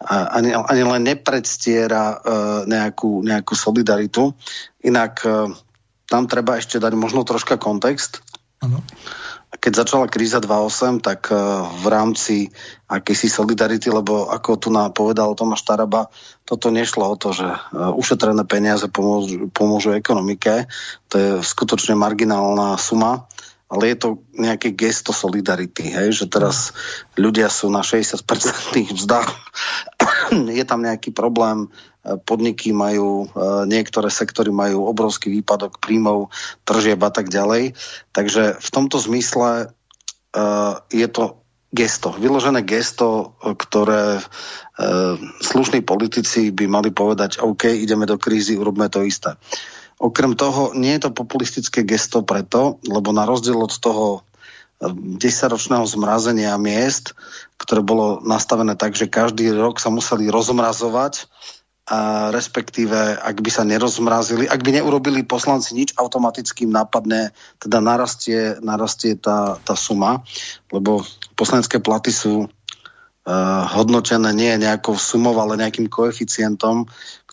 ani, 0.00 0.56
ani 0.56 0.80
len 0.80 1.04
nepredstiera 1.04 2.24
nejakú, 2.64 3.20
nejakú 3.20 3.52
solidaritu. 3.52 4.32
Inak 4.80 5.20
tam 6.08 6.24
treba 6.24 6.56
ešte 6.56 6.80
dať 6.80 6.96
možno 6.96 7.20
troška 7.20 7.60
kontext. 7.60 8.24
Ano 8.64 8.80
keď 9.58 9.72
začala 9.82 10.06
kríza 10.06 10.38
2.8, 10.38 11.02
tak 11.02 11.34
eh, 11.34 11.38
v 11.82 11.86
rámci 11.90 12.36
akejsi 12.86 13.26
solidarity, 13.26 13.90
lebo 13.90 14.30
ako 14.30 14.50
tu 14.62 14.68
nám 14.70 14.94
povedal 14.94 15.34
Tomáš 15.34 15.66
Taraba, 15.66 16.06
toto 16.46 16.70
nešlo 16.70 17.10
o 17.10 17.18
to, 17.18 17.34
že 17.34 17.48
eh, 17.50 17.58
ušetrené 17.74 18.46
peniaze 18.46 18.86
pomôžu, 18.86 19.50
pomôžu 19.50 19.98
ekonomike, 19.98 20.70
to 21.10 21.14
je 21.18 21.30
skutočne 21.42 21.98
marginálna 21.98 22.78
suma, 22.78 23.26
ale 23.70 23.94
je 23.94 23.96
to 24.02 24.08
nejaké 24.34 24.74
gesto 24.74 25.14
solidarity, 25.14 25.94
hej? 25.94 26.10
že 26.10 26.26
teraz 26.26 26.74
ľudia 27.14 27.46
sú 27.46 27.70
na 27.70 27.86
60% 27.86 28.22
vzdách, 28.94 29.30
je 30.58 30.64
tam 30.66 30.82
nejaký 30.82 31.10
problém, 31.10 31.70
podniky 32.00 32.72
majú, 32.72 33.28
e, 33.28 33.66
niektoré 33.68 34.08
sektory 34.08 34.48
majú 34.48 34.88
obrovský 34.88 35.28
výpadok 35.40 35.78
príjmov, 35.78 36.32
tržieb 36.64 37.00
a 37.04 37.12
tak 37.12 37.28
ďalej. 37.28 37.76
Takže 38.16 38.56
v 38.56 38.68
tomto 38.72 38.96
zmysle 38.96 39.50
e, 39.60 39.66
je 40.88 41.08
to 41.12 41.40
gesto, 41.70 42.10
vyložené 42.16 42.66
gesto, 42.66 43.36
ktoré 43.44 44.18
e, 44.18 44.22
slušní 45.44 45.84
politici 45.84 46.50
by 46.50 46.66
mali 46.66 46.90
povedať, 46.90 47.38
OK, 47.44 47.68
ideme 47.68 48.08
do 48.08 48.16
krízy, 48.16 48.56
urobme 48.56 48.88
to 48.88 49.04
isté. 49.04 49.36
Okrem 50.00 50.32
toho, 50.32 50.72
nie 50.72 50.96
je 50.96 51.06
to 51.06 51.10
populistické 51.12 51.84
gesto 51.84 52.24
preto, 52.24 52.80
lebo 52.88 53.12
na 53.12 53.28
rozdiel 53.28 53.60
od 53.60 53.76
toho 53.76 54.24
10-ročného 55.20 55.84
zmrazenia 55.84 56.56
miest, 56.56 57.12
ktoré 57.60 57.84
bolo 57.84 58.24
nastavené 58.24 58.72
tak, 58.80 58.96
že 58.96 59.12
každý 59.12 59.52
rok 59.52 59.76
sa 59.76 59.92
museli 59.92 60.32
rozmrazovať, 60.32 61.28
respektíve 62.30 63.18
ak 63.18 63.42
by 63.42 63.50
sa 63.50 63.66
nerozmrazili, 63.66 64.46
ak 64.46 64.62
by 64.62 64.78
neurobili 64.78 65.26
poslanci 65.26 65.74
nič, 65.74 65.98
automaticky 65.98 66.62
im 66.62 66.72
napadne, 66.72 67.34
teda 67.58 67.82
narastie, 67.82 68.62
narastie 68.62 69.18
tá, 69.18 69.58
tá 69.58 69.74
suma, 69.74 70.22
lebo 70.70 71.02
poslanecké 71.34 71.82
platy 71.82 72.14
sú 72.14 72.46
uh, 72.46 73.62
hodnotené 73.74 74.30
nie 74.30 74.52
nejakou 74.62 74.94
sumou, 74.94 75.34
ale 75.42 75.58
nejakým 75.58 75.90
koeficientom, 75.90 76.86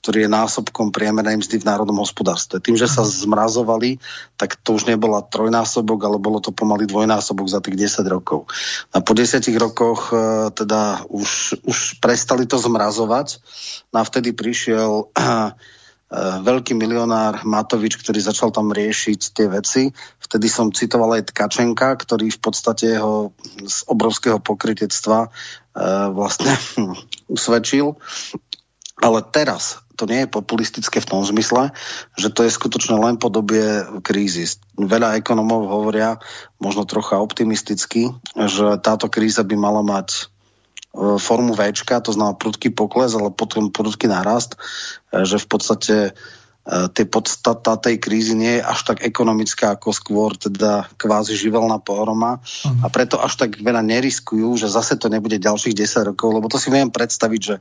ktorý 0.07 0.23
je 0.23 0.31
násobkom 0.31 0.95
priemernej 0.95 1.35
mzdy 1.43 1.59
v 1.59 1.67
národnom 1.67 1.99
hospodárstve. 1.99 2.63
Tým, 2.63 2.79
že 2.79 2.87
sa 2.87 3.03
zmrazovali, 3.03 3.99
tak 4.39 4.55
to 4.55 4.79
už 4.79 4.87
nebola 4.87 5.19
trojnásobok, 5.19 5.99
ale 6.07 6.15
bolo 6.15 6.39
to 6.39 6.55
pomaly 6.55 6.87
dvojnásobok 6.87 7.43
za 7.51 7.59
tých 7.59 7.91
10 7.91 8.07
rokov. 8.07 8.47
A 8.95 9.03
po 9.03 9.11
10 9.11 9.43
rokoch 9.59 10.15
e, 10.15 10.47
teda 10.55 11.03
už, 11.11 11.59
už 11.67 11.99
prestali 11.99 12.47
to 12.47 12.55
zmrazovať. 12.55 13.43
No 13.91 13.99
a 13.99 14.07
vtedy 14.07 14.31
prišiel 14.31 15.11
e, 15.19 15.51
veľký 16.39 16.71
milionár 16.79 17.43
Matovič, 17.43 17.99
ktorý 17.99 18.23
začal 18.23 18.55
tam 18.55 18.71
riešiť 18.71 19.19
tie 19.35 19.51
veci. 19.51 19.91
Vtedy 20.23 20.47
som 20.47 20.71
citoval 20.71 21.19
aj 21.19 21.35
Tkačenka, 21.35 21.99
ktorý 21.99 22.31
v 22.31 22.39
podstate 22.39 22.95
jeho 22.95 23.35
z 23.59 23.83
obrovského 23.91 24.39
pokrytectva 24.39 25.27
e, 25.27 25.29
vlastne 26.15 26.55
usvedčil. 27.35 27.91
Ale 29.03 29.19
teraz 29.35 29.83
to 29.97 30.05
nie 30.05 30.23
je 30.23 30.29
populistické 30.29 31.01
v 31.01 31.09
tom 31.09 31.25
zmysle, 31.25 31.73
že 32.13 32.29
to 32.29 32.45
je 32.45 32.53
skutočne 32.53 33.01
len 33.01 33.17
po 33.17 33.33
dobie 33.33 33.81
krízy. 34.05 34.45
Veľa 34.77 35.17
ekonomov 35.17 35.65
hovoria, 35.65 36.21
možno 36.61 36.85
trocha 36.85 37.17
optimisticky, 37.17 38.13
že 38.37 38.77
táto 38.85 39.09
kríza 39.09 39.41
by 39.41 39.57
mala 39.57 39.81
mať 39.81 40.07
e, 40.13 40.19
formu 41.17 41.57
V, 41.57 41.73
to 41.73 42.13
znamená 42.13 42.37
prudký 42.37 42.69
pokles, 42.69 43.17
ale 43.17 43.33
potom 43.33 43.73
prudký 43.73 44.05
nárast, 44.05 44.53
e, 45.09 45.25
že 45.25 45.41
v 45.41 45.47
podstate 45.49 45.95
E, 46.67 46.91
tie 46.91 47.07
podstata 47.07 47.79
tej 47.79 47.95
krízy 47.95 48.35
nie 48.35 48.59
je 48.59 48.67
až 48.67 48.83
tak 48.83 48.99
ekonomická, 48.99 49.79
ako 49.79 49.95
skôr 49.95 50.35
teda 50.35 50.91
kvázi 50.99 51.39
živelná 51.39 51.79
pohroma 51.79 52.43
uh-huh. 52.43 52.83
a 52.83 52.91
preto 52.91 53.23
až 53.23 53.39
tak 53.39 53.55
veľa 53.63 53.79
neriskujú, 53.87 54.59
že 54.59 54.67
zase 54.67 54.99
to 54.99 55.07
nebude 55.07 55.39
ďalších 55.39 55.71
10 55.71 56.11
rokov, 56.11 56.35
lebo 56.35 56.51
to 56.51 56.59
si 56.59 56.67
viem 56.67 56.91
predstaviť, 56.91 57.41
že 57.41 57.55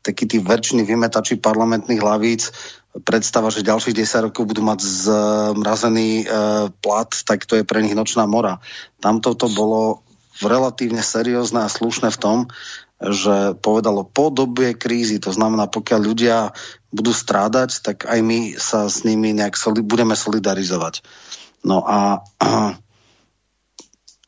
takí 0.00 0.24
tí 0.24 0.40
väčšiny 0.40 0.88
vymetači 0.88 1.36
parlamentných 1.36 2.00
hlavíc 2.00 2.48
predstava, 3.04 3.52
že 3.52 3.60
ďalších 3.60 3.92
10 3.92 4.32
rokov 4.32 4.48
budú 4.48 4.64
mať 4.64 4.80
zmrazený 4.80 6.24
e, 6.24 6.26
plat, 6.80 7.12
tak 7.28 7.44
to 7.44 7.60
je 7.60 7.68
pre 7.68 7.84
nich 7.84 7.92
nočná 7.92 8.24
mora. 8.24 8.64
Tamto 9.04 9.36
to 9.36 9.52
bolo 9.52 10.00
relatívne 10.40 11.04
seriózne 11.04 11.68
a 11.68 11.72
slušné 11.72 12.08
v 12.08 12.20
tom, 12.20 12.38
že 12.96 13.52
povedalo 13.60 14.08
po 14.08 14.32
dobie 14.32 14.72
krízy, 14.72 15.20
to 15.20 15.28
znamená, 15.28 15.68
pokiaľ 15.68 16.00
ľudia 16.00 16.56
budú 16.96 17.12
strádať, 17.12 17.84
tak 17.84 18.08
aj 18.08 18.20
my 18.24 18.56
sa 18.56 18.88
s 18.88 19.04
nimi 19.04 19.36
nejak 19.36 19.52
soli- 19.52 19.84
budeme 19.84 20.16
solidarizovať. 20.16 21.04
No 21.60 21.84
a, 21.84 22.24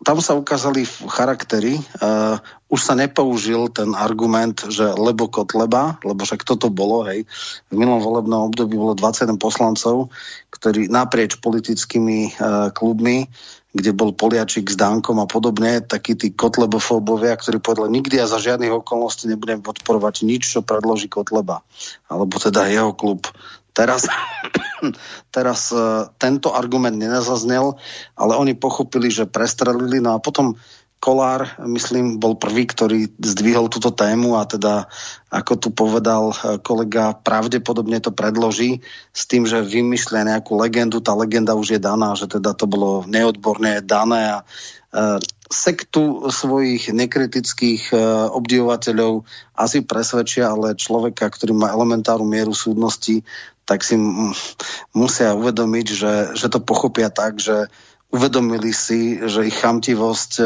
tam 0.07 0.23
sa 0.23 0.39
ukázali 0.39 0.87
charaktery. 1.11 1.81
Uh, 1.99 2.39
už 2.71 2.81
sa 2.81 2.95
nepoužil 2.95 3.73
ten 3.73 3.93
argument, 3.99 4.55
že 4.69 4.85
lebo 4.95 5.27
Kotleba, 5.27 5.99
lebo 6.07 6.23
však 6.23 6.47
toto 6.47 6.71
bolo, 6.71 7.03
hej. 7.09 7.27
V 7.69 7.75
minulom 7.75 8.01
volebnom 8.01 8.49
období 8.53 8.79
bolo 8.79 8.95
21 8.95 9.41
poslancov, 9.41 10.13
ktorí 10.55 10.87
naprieč 10.87 11.41
politickými 11.43 12.39
uh, 12.39 12.71
klubmi 12.71 13.27
kde 13.69 13.93
bol 13.93 14.17
Poliačik 14.17 14.73
s 14.73 14.77
Dankom 14.81 15.21
a 15.21 15.29
podobne, 15.29 15.85
takí 15.85 16.17
tí 16.17 16.33
kotlebofóbovia, 16.33 17.37
ktorí 17.37 17.61
povedali, 17.61 18.01
nikdy 18.01 18.17
ja 18.17 18.27
za 18.27 18.41
žiadnych 18.41 18.73
okolností 18.81 19.29
nebudem 19.29 19.61
podporovať 19.61 20.25
nič, 20.25 20.57
čo 20.57 20.65
predloží 20.65 21.13
Kotleba. 21.13 21.61
Alebo 22.09 22.41
teda 22.41 22.65
jeho 22.73 22.97
klub. 22.97 23.29
Teraz, 23.77 24.09
teraz 25.37 25.69
uh, 25.71 26.09
tento 26.17 26.57
argument 26.57 26.97
nenazaznel, 26.97 27.77
ale 28.17 28.33
oni 28.41 28.57
pochopili, 28.57 29.13
že 29.13 29.29
prestrelili, 29.29 30.01
no 30.01 30.17
a 30.17 30.19
potom 30.19 30.57
Kolár, 30.99 31.55
myslím, 31.63 32.19
bol 32.19 32.35
prvý, 32.35 32.67
ktorý 32.67 33.07
zdvihol 33.23 33.71
túto 33.71 33.95
tému 33.95 34.35
a 34.35 34.43
teda, 34.51 34.91
ako 35.31 35.53
tu 35.55 35.69
povedal 35.71 36.35
e, 36.35 36.59
kolega, 36.59 37.15
pravdepodobne 37.15 38.03
to 38.03 38.11
predloží 38.11 38.83
s 39.15 39.23
tým, 39.31 39.47
že 39.47 39.63
vymyslia 39.63 40.27
nejakú 40.27 40.59
legendu. 40.59 40.99
Tá 40.99 41.15
legenda 41.15 41.55
už 41.55 41.79
je 41.79 41.81
daná, 41.81 42.19
že 42.19 42.27
teda 42.27 42.51
to 42.51 42.67
bolo 42.67 43.07
neodborné 43.07 43.79
dané 43.79 44.23
a 44.27 44.39
e, 44.43 45.23
sektu 45.49 46.29
svojich 46.29 46.93
nekritických 46.93 47.97
obdivovateľov 48.37 49.25
asi 49.57 49.81
presvedčia, 49.81 50.53
ale 50.53 50.77
človeka, 50.77 51.25
ktorý 51.25 51.57
má 51.57 51.73
elementárnu 51.73 52.29
mieru 52.29 52.53
súdnosti, 52.53 53.25
tak 53.69 53.85
si 53.85 54.01
musia 54.97 55.37
uvedomiť, 55.37 55.87
že, 55.93 56.15
že 56.37 56.47
to 56.49 56.61
pochopia 56.61 57.13
tak, 57.13 57.37
že 57.37 57.69
uvedomili 58.09 58.73
si, 58.73 59.21
že 59.21 59.49
ich 59.49 59.57
chamtivosť, 59.61 60.33
e, 60.41 60.45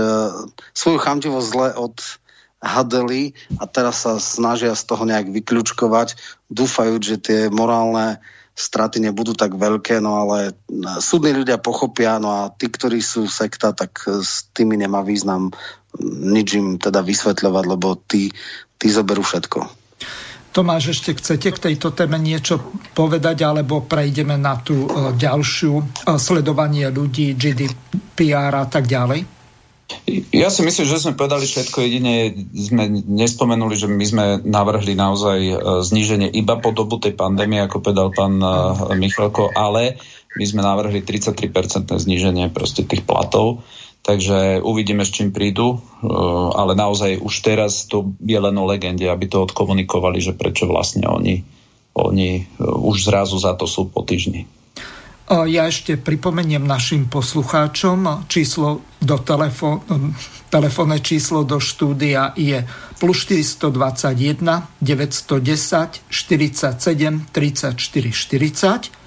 svoju 0.74 0.98
chamtivosť 0.98 1.46
zle 1.46 1.68
odhadeli 1.78 3.38
a 3.58 3.64
teraz 3.70 4.02
sa 4.02 4.18
snažia 4.18 4.74
z 4.74 4.82
toho 4.86 5.06
nejak 5.06 5.30
vyklúčkovať, 5.30 6.18
dúfajúc, 6.50 7.02
že 7.02 7.16
tie 7.22 7.40
morálne 7.48 8.18
straty 8.52 9.00
nebudú 9.00 9.32
tak 9.32 9.56
veľké, 9.56 10.04
no 10.04 10.20
ale 10.26 10.52
súdni 11.00 11.32
ľudia 11.32 11.56
pochopia, 11.56 12.20
no 12.20 12.28
a 12.28 12.40
tí, 12.52 12.68
ktorí 12.68 13.00
sú 13.00 13.24
sekta, 13.24 13.72
tak 13.72 14.04
s 14.04 14.52
tými 14.52 14.76
nemá 14.76 15.00
význam 15.00 15.56
nič 16.04 16.48
im 16.60 16.76
teda 16.76 17.00
vysvetľovať, 17.00 17.64
lebo 17.64 17.96
tí, 17.96 18.28
tí 18.76 18.86
zoberú 18.92 19.24
všetko. 19.24 19.82
Tomáš, 20.52 20.92
ešte 20.92 21.16
chcete 21.16 21.48
k 21.48 21.62
tejto 21.72 21.96
téme 21.96 22.20
niečo 22.20 22.60
povedať, 22.92 23.40
alebo 23.40 23.80
prejdeme 23.88 24.36
na 24.36 24.60
tú 24.60 24.84
e, 24.84 25.16
ďalšiu 25.16 25.74
e, 25.80 25.84
sledovanie 26.20 26.92
ľudí, 26.92 27.32
GDPR 27.32 28.52
a 28.60 28.68
tak 28.68 28.84
ďalej? 28.84 29.24
Ja 30.32 30.52
si 30.52 30.60
myslím, 30.64 30.84
že 30.88 31.00
sme 31.00 31.16
povedali 31.16 31.48
všetko. 31.48 31.84
Jedine 31.84 32.36
sme 32.52 32.84
nespomenuli, 32.92 33.76
že 33.76 33.88
my 33.88 34.04
sme 34.04 34.24
navrhli 34.44 34.92
naozaj 34.92 35.38
e, 35.40 35.56
zníženie 35.88 36.28
iba 36.36 36.60
po 36.60 36.76
dobu 36.76 37.00
tej 37.00 37.16
pandémie, 37.16 37.64
ako 37.64 37.80
povedal 37.80 38.12
pán 38.12 38.36
Michalko, 39.00 39.48
ale 39.56 39.96
my 40.36 40.44
sme 40.44 40.60
navrhli 40.60 41.00
33% 41.00 41.96
zníženie 41.96 42.52
proste 42.52 42.84
tých 42.84 43.08
platov 43.08 43.64
Takže 44.02 44.58
uvidíme, 44.66 45.06
s 45.06 45.14
čím 45.14 45.30
prídu, 45.30 45.78
eh, 45.78 46.06
ale 46.58 46.74
naozaj 46.74 47.22
už 47.22 47.34
teraz 47.46 47.86
to 47.86 48.18
je 48.18 48.34
len 48.34 48.54
o 48.58 48.66
legende, 48.66 49.06
aby 49.06 49.30
to 49.30 49.46
odkomunikovali, 49.46 50.18
že 50.18 50.34
prečo 50.34 50.66
vlastne 50.66 51.06
oni, 51.06 51.46
oni 51.94 52.30
eh, 52.42 52.44
už 52.66 53.06
zrazu 53.06 53.38
za 53.38 53.54
to 53.54 53.70
sú 53.70 53.86
po 53.86 54.02
týždni. 54.02 54.50
Ja 55.32 55.64
ešte 55.64 55.96
pripomeniem 55.96 56.60
našim 56.60 57.08
poslucháčom 57.08 58.28
číslo 58.28 58.84
do 59.00 59.16
telefón, 59.16 59.80
telefónne 60.52 61.00
číslo 61.00 61.46
do 61.46 61.56
štúdia 61.56 62.36
je 62.36 62.60
plus 63.00 63.24
421 63.24 64.76
910 64.82 66.04
47 66.12 67.32
34 67.32 67.80
40 68.12 69.01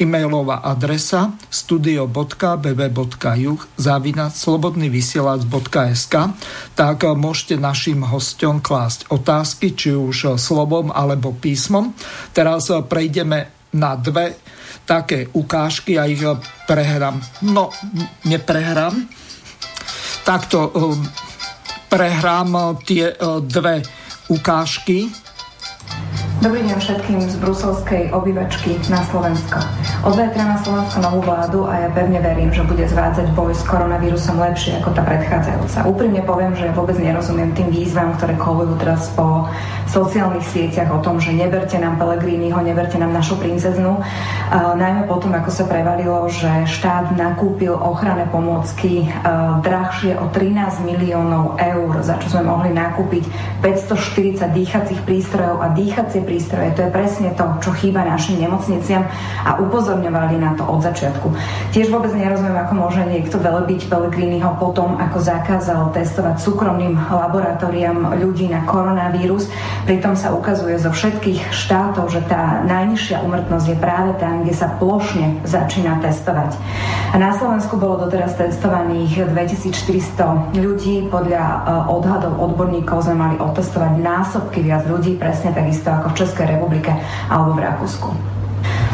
e-mailová 0.00 0.64
adresa 0.64 1.36
studio.bb.juh 1.52 3.60
zavina 3.76 4.32
slobodnyvysielac.sk 4.32 6.14
tak 6.72 6.98
môžete 7.04 7.60
našim 7.60 8.00
hostom 8.08 8.64
klásť 8.64 9.12
otázky, 9.12 9.76
či 9.76 9.92
už 9.92 10.40
slovom 10.40 10.88
alebo 10.88 11.36
písmom. 11.36 11.92
Teraz 12.32 12.72
prejdeme 12.88 13.68
na 13.76 13.94
dve 13.94 14.40
také 14.88 15.28
ukážky 15.36 16.00
a 16.00 16.08
ich 16.08 16.24
prehrám. 16.66 17.20
No, 17.46 17.70
neprehrám. 18.26 19.06
Takto 20.24 20.72
prehrám 21.86 22.82
tie 22.82 23.14
dve 23.46 23.86
ukážky 24.30 25.10
Dobrý 26.40 26.64
deň 26.64 26.80
všetkým 26.80 27.20
z 27.20 27.36
bruselskej 27.36 28.16
obývačky 28.16 28.80
na 28.88 29.04
Slovensko. 29.12 29.60
Od 30.08 30.16
zajtra 30.16 30.48
na 30.48 30.56
Slovensko 30.56 31.04
novú 31.04 31.20
vládu 31.20 31.68
a 31.68 31.84
ja 31.84 31.88
pevne 31.92 32.16
verím, 32.16 32.48
že 32.48 32.64
bude 32.64 32.80
zvádzať 32.88 33.36
boj 33.36 33.52
s 33.52 33.60
koronavírusom 33.68 34.40
lepšie 34.40 34.80
ako 34.80 34.96
tá 34.96 35.04
predchádzajúca. 35.04 35.84
Úprimne 35.84 36.24
poviem, 36.24 36.56
že 36.56 36.72
vôbec 36.72 36.96
nerozumiem 36.96 37.52
tým 37.52 37.68
výzvam, 37.68 38.16
ktoré 38.16 38.40
kolujú 38.40 38.72
teraz 38.80 39.12
po 39.12 39.52
sociálnych 39.84 40.48
sieťach 40.48 40.88
o 40.88 41.04
tom, 41.04 41.20
že 41.20 41.28
neberte 41.28 41.76
nám 41.76 42.00
Pelegrínyho, 42.00 42.64
neberte 42.64 42.96
nám 42.96 43.12
našu 43.12 43.36
princeznu. 43.36 44.00
Uh, 44.00 44.72
najmä 44.80 45.04
potom, 45.04 45.36
ako 45.36 45.52
sa 45.52 45.68
prevalilo, 45.68 46.24
že 46.32 46.48
štát 46.64 47.20
nakúpil 47.20 47.76
ochranné 47.76 48.24
pomôcky 48.32 49.04
uh, 49.04 49.60
drahšie 49.60 50.16
o 50.16 50.32
13 50.32 50.88
miliónov 50.88 51.60
eur, 51.60 52.00
za 52.00 52.16
čo 52.16 52.32
sme 52.32 52.48
mohli 52.48 52.72
nakúpiť 52.72 53.28
540 53.60 54.56
dýchacích 54.56 55.04
prístrojov 55.04 55.60
a 55.60 55.68
dýchacie 55.76 56.29
prístroje. 56.30 56.70
To 56.78 56.86
je 56.86 56.94
presne 56.94 57.34
to, 57.34 57.42
čo 57.58 57.74
chýba 57.74 58.06
našim 58.06 58.38
nemocniciam 58.38 59.02
a 59.42 59.58
upozorňovali 59.58 60.38
na 60.38 60.54
to 60.54 60.62
od 60.62 60.78
začiatku. 60.78 61.26
Tiež 61.74 61.90
vôbec 61.90 62.14
nerozumiem, 62.14 62.54
ako 62.54 62.78
môže 62.78 63.02
niekto 63.02 63.42
velebiť 63.42 63.90
Pellegriniho 63.90 64.54
potom, 64.62 64.94
ako 65.02 65.18
zakázal 65.18 65.90
testovať 65.90 66.38
súkromným 66.38 66.94
laboratóriám 66.94 68.14
ľudí 68.22 68.46
na 68.46 68.62
koronavírus. 68.62 69.50
Pritom 69.90 70.14
sa 70.14 70.30
ukazuje 70.30 70.78
zo 70.78 70.94
všetkých 70.94 71.50
štátov, 71.50 72.06
že 72.14 72.22
tá 72.30 72.62
najnižšia 72.62 73.26
umrtnosť 73.26 73.66
je 73.66 73.76
práve 73.82 74.14
tam, 74.22 74.46
kde 74.46 74.54
sa 74.54 74.70
plošne 74.78 75.42
začína 75.42 75.98
testovať. 75.98 76.54
A 77.10 77.18
na 77.18 77.34
Slovensku 77.34 77.74
bolo 77.74 78.06
doteraz 78.06 78.38
testovaných 78.38 79.34
2400 79.34 80.54
ľudí. 80.54 81.10
Podľa 81.10 81.42
e, 81.42 81.58
odhadov 81.90 82.38
odborníkov 82.38 83.02
sme 83.02 83.16
mali 83.18 83.36
otestovať 83.40 83.98
násobky 83.98 84.62
viac 84.62 84.86
ľudí, 84.86 85.16
presne 85.16 85.50
takisto 85.50 85.90
ako 85.90 86.12
v 86.12 86.16
Českej 86.20 86.46
republike 86.56 86.92
alebo 87.32 87.56
v 87.56 87.64
Rakúsku. 87.64 88.39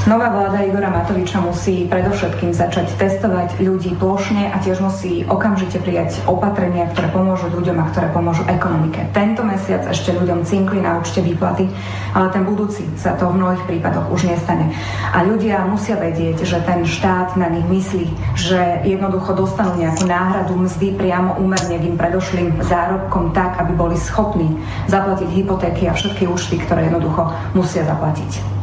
Nová 0.07 0.31
vláda 0.31 0.63
Igora 0.63 0.87
Matoviča 0.87 1.43
musí 1.43 1.83
predovšetkým 1.91 2.55
začať 2.55 2.95
testovať 2.95 3.59
ľudí 3.59 3.99
plošne 3.99 4.55
a 4.55 4.63
tiež 4.63 4.79
musí 4.79 5.27
okamžite 5.27 5.83
prijať 5.83 6.23
opatrenia, 6.31 6.87
ktoré 6.95 7.11
pomôžu 7.11 7.51
ľuďom 7.51 7.75
a 7.83 7.91
ktoré 7.91 8.15
pomôžu 8.15 8.47
ekonomike. 8.47 9.03
Tento 9.11 9.43
mesiac 9.43 9.83
ešte 9.83 10.15
ľuďom 10.15 10.47
cinkli 10.47 10.79
na 10.79 11.03
účte 11.03 11.27
výplaty, 11.27 11.67
ale 12.15 12.31
ten 12.31 12.47
budúci 12.47 12.87
sa 12.95 13.19
to 13.19 13.35
v 13.35 13.43
mnohých 13.43 13.67
prípadoch 13.67 14.07
už 14.15 14.31
nestane. 14.31 14.71
A 15.11 15.27
ľudia 15.27 15.67
musia 15.67 15.99
vedieť, 15.99 16.47
že 16.47 16.63
ten 16.63 16.87
štát 16.87 17.35
na 17.35 17.51
nich 17.51 17.67
myslí, 17.67 18.07
že 18.39 18.87
jednoducho 18.87 19.35
dostanú 19.35 19.75
nejakú 19.75 20.07
náhradu 20.07 20.55
mzdy 20.55 20.95
priamo 20.95 21.35
úmerne 21.43 21.83
k 21.83 21.87
im 21.91 21.99
predošlým 21.99 22.63
zárobkom 22.63 23.35
tak, 23.35 23.59
aby 23.59 23.75
boli 23.75 23.99
schopní 23.99 24.55
zaplatiť 24.87 25.35
hypotéky 25.35 25.91
a 25.91 25.99
všetky 25.99 26.31
účty, 26.31 26.63
ktoré 26.63 26.87
jednoducho 26.87 27.27
musia 27.59 27.83
zaplatiť. 27.83 28.56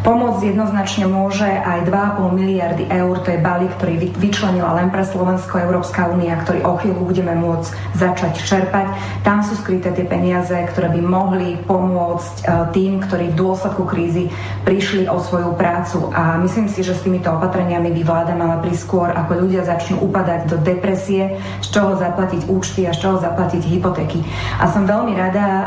Pomôcť 0.00 0.56
jednoznačne 0.56 1.04
môže 1.12 1.44
aj 1.44 1.84
2,5 1.84 2.32
miliardy 2.32 2.88
eur, 2.88 3.20
to 3.20 3.36
je 3.36 3.44
balík, 3.44 3.68
ktorý 3.76 4.08
vyčlenila 4.16 4.72
len 4.80 4.88
pre 4.88 5.04
Slovensko 5.04 5.60
Európska 5.60 6.08
únia, 6.08 6.40
ktorý 6.40 6.64
o 6.64 6.80
chvíľu 6.80 7.04
budeme 7.04 7.36
môcť 7.36 7.68
začať 8.00 8.32
čerpať. 8.40 8.96
Tam 9.20 9.44
sú 9.44 9.60
skryté 9.60 9.92
tie 9.92 10.08
peniaze, 10.08 10.56
ktoré 10.72 10.88
by 10.88 11.00
mohli 11.04 11.60
pomôcť 11.68 12.34
e, 12.40 12.44
tým, 12.72 13.04
ktorí 13.04 13.28
v 13.28 13.38
dôsledku 13.44 13.84
krízy 13.84 14.32
prišli 14.64 15.04
o 15.04 15.20
svoju 15.20 15.52
prácu. 15.60 16.08
A 16.16 16.40
myslím 16.40 16.72
si, 16.72 16.80
že 16.80 16.96
s 16.96 17.04
týmito 17.04 17.28
opatreniami 17.28 17.92
by 17.92 18.00
vláda 18.00 18.32
mala 18.32 18.56
prísť 18.64 18.88
skôr, 18.88 19.12
ako 19.12 19.44
ľudia 19.44 19.68
začnú 19.68 20.00
upadať 20.00 20.48
do 20.48 20.56
depresie, 20.64 21.36
z 21.60 21.68
čoho 21.76 22.00
zaplatiť 22.00 22.48
účty 22.48 22.88
a 22.88 22.96
z 22.96 23.04
čoho 23.04 23.20
zaplatiť 23.20 23.68
hypotéky. 23.68 24.24
A 24.56 24.64
som 24.64 24.88
veľmi 24.88 25.12
rada, 25.12 25.44
e, 25.44 25.64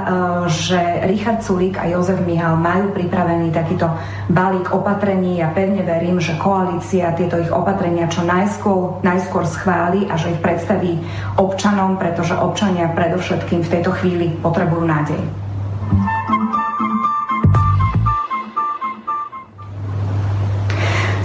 že 0.49 1.05
Richard 1.05 1.45
Sulík 1.45 1.77
a 1.77 1.85
Jozef 1.85 2.17
Mihal 2.25 2.57
majú 2.57 2.89
pripravený 2.97 3.53
takýto 3.53 3.93
balík 4.31 4.71
opatrení 4.71 5.43
a 5.43 5.51
pevne 5.51 5.83
verím, 5.83 6.21
že 6.21 6.39
koalícia 6.39 7.11
tieto 7.17 7.41
ich 7.41 7.51
opatrenia 7.51 8.07
čo 8.07 8.23
najskôr, 8.23 9.03
najskôr 9.03 9.43
schváli 9.43 10.07
a 10.07 10.15
že 10.15 10.31
ich 10.31 10.39
predstaví 10.39 10.99
občanom, 11.35 11.99
pretože 11.99 12.37
občania 12.37 12.91
predovšetkým 12.93 13.65
v 13.65 13.71
tejto 13.71 13.91
chvíli 13.99 14.31
potrebujú 14.39 14.83
nádej. 14.87 15.21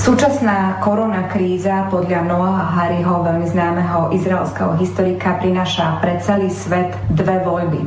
Súčasná 0.08 0.80
korona 0.80 1.28
kríza 1.28 1.84
podľa 1.92 2.24
Noaha 2.24 2.80
Hariho, 2.80 3.28
veľmi 3.28 3.44
známeho 3.44 4.08
izraelského 4.16 4.72
historika, 4.80 5.36
prináša 5.36 6.00
pre 6.00 6.16
celý 6.24 6.48
svet 6.48 6.96
dve 7.12 7.44
voľby. 7.44 7.84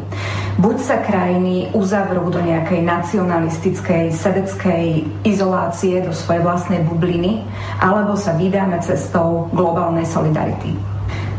Buď 0.61 0.77
sa 0.77 1.01
krajiny 1.01 1.73
uzavrú 1.73 2.29
do 2.29 2.37
nejakej 2.37 2.85
nacionalistickej, 2.85 4.13
sebeckej 4.13 5.09
izolácie, 5.25 6.05
do 6.05 6.13
svojej 6.13 6.45
vlastnej 6.45 6.85
bubliny, 6.85 7.41
alebo 7.81 8.13
sa 8.13 8.37
vydáme 8.37 8.77
cestou 8.77 9.49
globálnej 9.57 10.05
solidarity. 10.05 10.90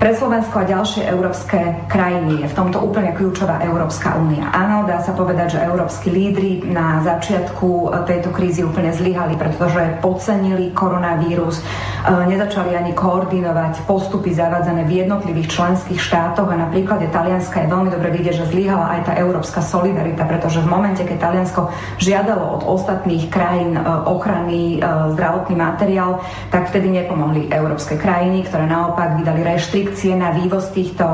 Pre 0.03 0.11
Slovensko 0.19 0.59
a 0.59 0.67
ďalšie 0.67 1.07
európske 1.15 1.87
krajiny 1.87 2.43
je 2.43 2.51
v 2.51 2.57
tomto 2.59 2.83
úplne 2.83 3.15
kľúčová 3.15 3.63
Európska 3.63 4.19
únia. 4.19 4.51
Áno, 4.51 4.83
dá 4.83 4.99
sa 4.99 5.15
povedať, 5.15 5.55
že 5.55 5.63
európsky 5.63 6.11
lídry 6.11 6.67
na 6.67 6.99
začiatku 7.07 7.95
tejto 8.11 8.35
krízy 8.35 8.67
úplne 8.67 8.91
zlyhali, 8.91 9.39
pretože 9.39 10.03
podcenili 10.03 10.75
koronavírus, 10.75 11.63
e, 11.63 12.19
nezačali 12.35 12.75
ani 12.75 12.99
koordinovať 12.99 13.87
postupy 13.87 14.35
zavádzané 14.35 14.91
v 14.91 15.07
jednotlivých 15.07 15.55
členských 15.55 16.03
štátoch 16.03 16.51
a 16.51 16.59
na 16.59 16.67
príklade 16.67 17.07
Talianska 17.07 17.63
je 17.63 17.71
veľmi 17.71 17.95
dobre 17.95 18.11
vidieť, 18.11 18.43
že 18.43 18.51
zlyhala 18.51 18.99
aj 18.99 19.01
tá 19.07 19.13
európska 19.23 19.63
solidarita, 19.63 20.27
pretože 20.27 20.67
v 20.67 20.67
momente, 20.67 21.07
keď 21.07 21.31
Taliansko 21.31 21.71
žiadalo 22.03 22.59
od 22.59 22.63
ostatných 22.67 23.31
krajín 23.31 23.79
e, 23.79 23.81
ochranný 24.11 24.83
e, 24.83 24.91
zdravotný 25.15 25.55
materiál, 25.55 26.19
tak 26.51 26.75
vtedy 26.75 26.91
nepomohli 26.91 27.47
európske 27.55 27.95
krajiny, 27.95 28.51
ktoré 28.51 28.67
naopak 28.67 29.15
vydali 29.23 29.47
reštrikcie 29.47 29.91
restrikcie 29.93 30.17
na 30.17 30.33
vývoz 30.33 30.73
týchto 30.73 31.05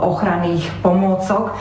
ochranných 0.00 0.64
pomôcok, 0.80 1.52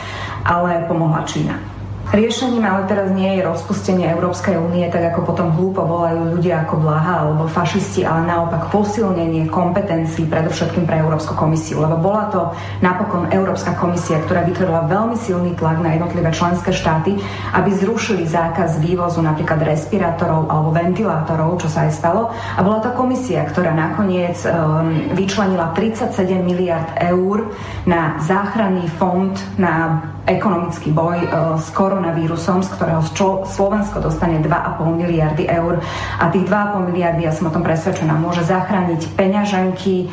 ale 0.47 0.87
pomohla 0.87 1.27
Čína. 1.27 1.72
Riešením 2.13 2.61
ale 2.61 2.85
teraz 2.85 3.09
nie 3.09 3.25
je 3.25 3.41
rozpustenie 3.41 4.05
Európskej 4.13 4.53
únie, 4.61 4.85
tak 4.93 5.01
ako 5.01 5.33
potom 5.33 5.49
hlúpo 5.57 5.81
volajú 5.81 6.37
ľudia 6.37 6.61
ako 6.61 6.85
Blaha 6.85 7.25
alebo 7.25 7.49
fašisti, 7.49 8.05
ale 8.05 8.29
naopak 8.29 8.69
posilnenie 8.69 9.49
kompetencií 9.49 10.29
predovšetkým 10.29 10.85
pre 10.85 11.01
Európsku 11.01 11.33
komisiu, 11.33 11.81
lebo 11.81 11.97
bola 11.97 12.29
to 12.29 12.53
napokon 12.85 13.33
Európska 13.33 13.73
komisia, 13.81 14.21
ktorá 14.29 14.45
vytvorila 14.45 14.85
veľmi 14.85 15.17
silný 15.17 15.57
tlak 15.57 15.81
na 15.81 15.97
jednotlivé 15.97 16.29
členské 16.29 16.69
štáty, 16.69 17.17
aby 17.49 17.73
zrušili 17.73 18.29
zákaz 18.29 18.77
vývozu 18.77 19.25
napríklad 19.25 19.65
respirátorov 19.65 20.53
alebo 20.53 20.69
ventilátorov, 20.69 21.65
čo 21.65 21.67
sa 21.73 21.89
aj 21.89 21.97
stalo. 21.97 22.29
A 22.29 22.61
bola 22.61 22.77
to 22.77 22.93
komisia, 22.93 23.41
ktorá 23.49 23.73
nakoniec 23.73 24.37
um, 24.45 25.17
vyčlenila 25.17 25.73
37 25.73 26.13
miliard 26.45 26.93
eur 26.93 27.49
na 27.89 28.21
záchranný 28.21 28.85
fond 29.01 29.33
na 29.57 29.97
ekonomický 30.23 30.95
boj 30.95 31.19
e, 31.19 31.27
s 31.59 31.67
koronavírusom, 31.75 32.63
z 32.63 32.69
ktorého 32.75 33.03
Slovensko 33.43 33.99
dostane 33.99 34.39
2,5 34.39 35.01
miliardy 35.03 35.43
eur. 35.51 35.83
A 36.19 36.31
tých 36.31 36.47
2,5 36.47 36.89
miliardy, 36.91 37.27
ja 37.27 37.35
som 37.35 37.51
o 37.51 37.55
tom 37.55 37.63
presvedčená, 37.63 38.15
môže 38.15 38.47
zachrániť 38.47 39.19
peňaženky 39.19 39.95
e, 40.03 40.07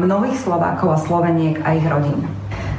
mnohých 0.00 0.40
Slovákov 0.40 0.88
a 0.96 0.98
Sloveniek 0.98 1.60
a 1.60 1.76
ich 1.76 1.84
rodín. 1.84 2.24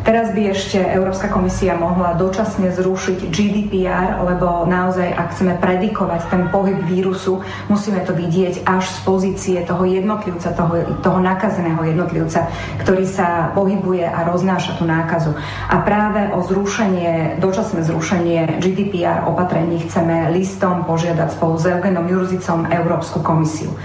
Teraz 0.07 0.31
by 0.31 0.55
ešte 0.55 0.79
Európska 0.79 1.27
komisia 1.27 1.75
mohla 1.75 2.15
dočasne 2.15 2.71
zrušiť 2.71 3.27
GDPR, 3.27 4.23
lebo 4.23 4.63
naozaj, 4.63 5.11
ak 5.11 5.35
chceme 5.35 5.59
predikovať 5.59 6.31
ten 6.31 6.47
pohyb 6.47 6.79
vírusu, 6.87 7.43
musíme 7.67 7.99
to 8.07 8.15
vidieť 8.15 8.63
až 8.63 8.87
z 8.87 8.99
pozície 9.03 9.57
toho 9.67 9.83
jednotlivca, 9.83 10.55
toho, 10.55 10.95
toho 11.03 11.19
nakazeného 11.19 11.83
jednotlivca, 11.83 12.47
ktorý 12.87 13.03
sa 13.03 13.51
pohybuje 13.51 14.07
a 14.07 14.23
roznáša 14.31 14.79
tú 14.79 14.87
nákazu. 14.87 15.35
A 15.67 15.83
práve 15.83 16.31
o 16.31 16.39
zrušenie, 16.39 17.43
dočasné 17.43 17.83
zrušenie 17.83 18.63
GDPR 18.63 19.27
opatrení 19.27 19.83
chceme 19.91 20.31
listom 20.31 20.87
požiadať 20.87 21.35
spolu 21.35 21.59
s 21.59 21.67
Eugenom 21.67 22.07
Jurzicom 22.07 22.63
Európsku 22.71 23.19
komisiu. 23.19 23.75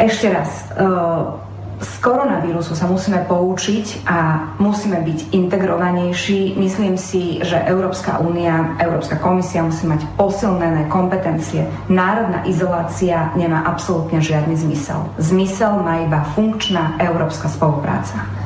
Ešte 0.00 0.32
raz, 0.32 0.72
uh, 0.80 1.51
z 1.82 1.92
koronavírusu 1.98 2.78
sa 2.78 2.86
musíme 2.86 3.26
poučiť 3.26 4.06
a 4.06 4.18
musíme 4.62 5.02
byť 5.02 5.34
integrovanejší. 5.34 6.54
Myslím 6.54 6.94
si, 6.94 7.42
že 7.42 7.58
Európska 7.66 8.22
únia, 8.22 8.78
Európska 8.78 9.18
komisia 9.18 9.66
musí 9.66 9.90
mať 9.90 10.06
posilnené 10.14 10.86
kompetencie. 10.86 11.66
Národná 11.90 12.46
izolácia 12.46 13.34
nemá 13.34 13.66
absolútne 13.66 14.22
žiadny 14.22 14.54
zmysel. 14.54 15.10
Zmysel 15.18 15.82
má 15.82 16.06
iba 16.06 16.22
funkčná 16.38 16.94
európska 17.02 17.50
spolupráca. 17.50 18.41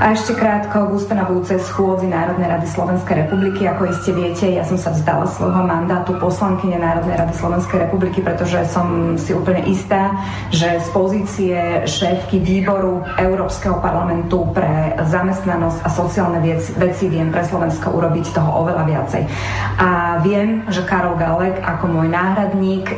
A 0.00 0.16
ešte 0.16 0.32
krátko 0.32 0.88
k 0.88 0.96
ustanovujúcej 0.96 1.60
schôdzi 1.60 2.08
Národnej 2.08 2.48
rady 2.48 2.64
Slovenskej 2.72 3.28
republiky. 3.28 3.68
Ako 3.68 3.84
iste 3.92 4.16
viete, 4.16 4.48
ja 4.48 4.64
som 4.64 4.80
sa 4.80 4.96
vzdala 4.96 5.28
svojho 5.28 5.60
mandátu 5.60 6.16
poslankyne 6.16 6.80
Národnej 6.80 7.20
rady 7.20 7.36
Slovenskej 7.36 7.84
republiky, 7.84 8.24
pretože 8.24 8.64
som 8.72 9.20
si 9.20 9.36
úplne 9.36 9.60
istá, 9.68 10.16
že 10.48 10.80
z 10.80 10.88
pozície 10.96 11.84
šéfky 11.84 12.40
výboru 12.40 13.04
Európskeho 13.20 13.76
parlamentu 13.84 14.48
pre 14.56 14.96
zamestnanosť 15.04 15.84
a 15.84 15.88
sociálne 15.92 16.40
veci, 16.80 17.04
viem 17.12 17.28
pre 17.28 17.44
Slovensko 17.44 17.92
urobiť 17.92 18.32
toho 18.32 18.64
oveľa 18.64 18.88
viacej. 18.88 19.22
A 19.76 20.16
viem, 20.24 20.64
že 20.72 20.80
Karol 20.88 21.20
Galek 21.20 21.60
ako 21.60 21.92
môj 21.92 22.08
náhradník 22.08 22.88
e, 22.88 22.96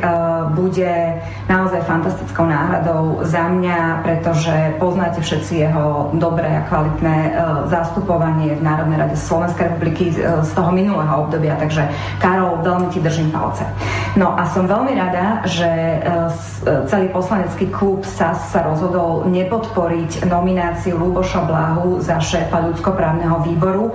bude 0.55 1.19
naozaj 1.51 1.83
fantastickou 1.83 2.47
náhradou 2.47 3.27
za 3.27 3.51
mňa, 3.51 4.07
pretože 4.07 4.55
poznáte 4.79 5.19
všetci 5.19 5.67
jeho 5.67 6.15
dobré 6.15 6.47
a 6.47 6.63
kvalitné 6.63 6.92
kvalitné 6.93 7.17
e, 7.17 7.31
zastupovanie 7.69 8.55
v 8.55 8.61
Národnej 8.61 8.97
rade 9.01 9.17
Slovenskej 9.17 9.73
republiky 9.73 10.13
z 10.21 10.51
toho 10.53 10.69
minulého 10.69 11.25
obdobia, 11.25 11.57
takže 11.57 11.89
Karol, 12.21 12.61
veľmi 12.61 12.87
ti 12.93 12.99
držím 13.01 13.33
palce. 13.33 13.65
No 14.13 14.37
a 14.37 14.45
som 14.45 14.69
veľmi 14.69 14.93
rada, 14.93 15.41
že 15.49 15.65
e, 15.65 15.97
e, 15.97 16.85
celý 16.85 17.09
poslanecký 17.09 17.73
klub 17.73 18.05
SAS 18.05 18.53
sa 18.53 18.61
rozhodol 18.61 19.25
nepodporiť 19.25 20.29
nomináciu 20.29 20.95
Luboša 21.01 21.41
Blahu 21.49 21.97
za 21.97 22.21
šéfa 22.21 22.69
ľudskoprávneho 22.69 23.41
výboru. 23.41 23.89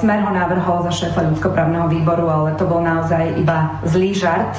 Smer 0.00 0.24
ho 0.24 0.32
navrhol 0.32 0.82
za 0.88 0.92
šéfa 0.92 1.22
ľudskoprávneho 1.32 1.86
výboru, 1.86 2.26
ale 2.26 2.48
to 2.58 2.64
bol 2.66 2.80
naozaj 2.80 3.36
iba 3.38 3.78
zlý 3.86 4.16
žart. 4.16 4.56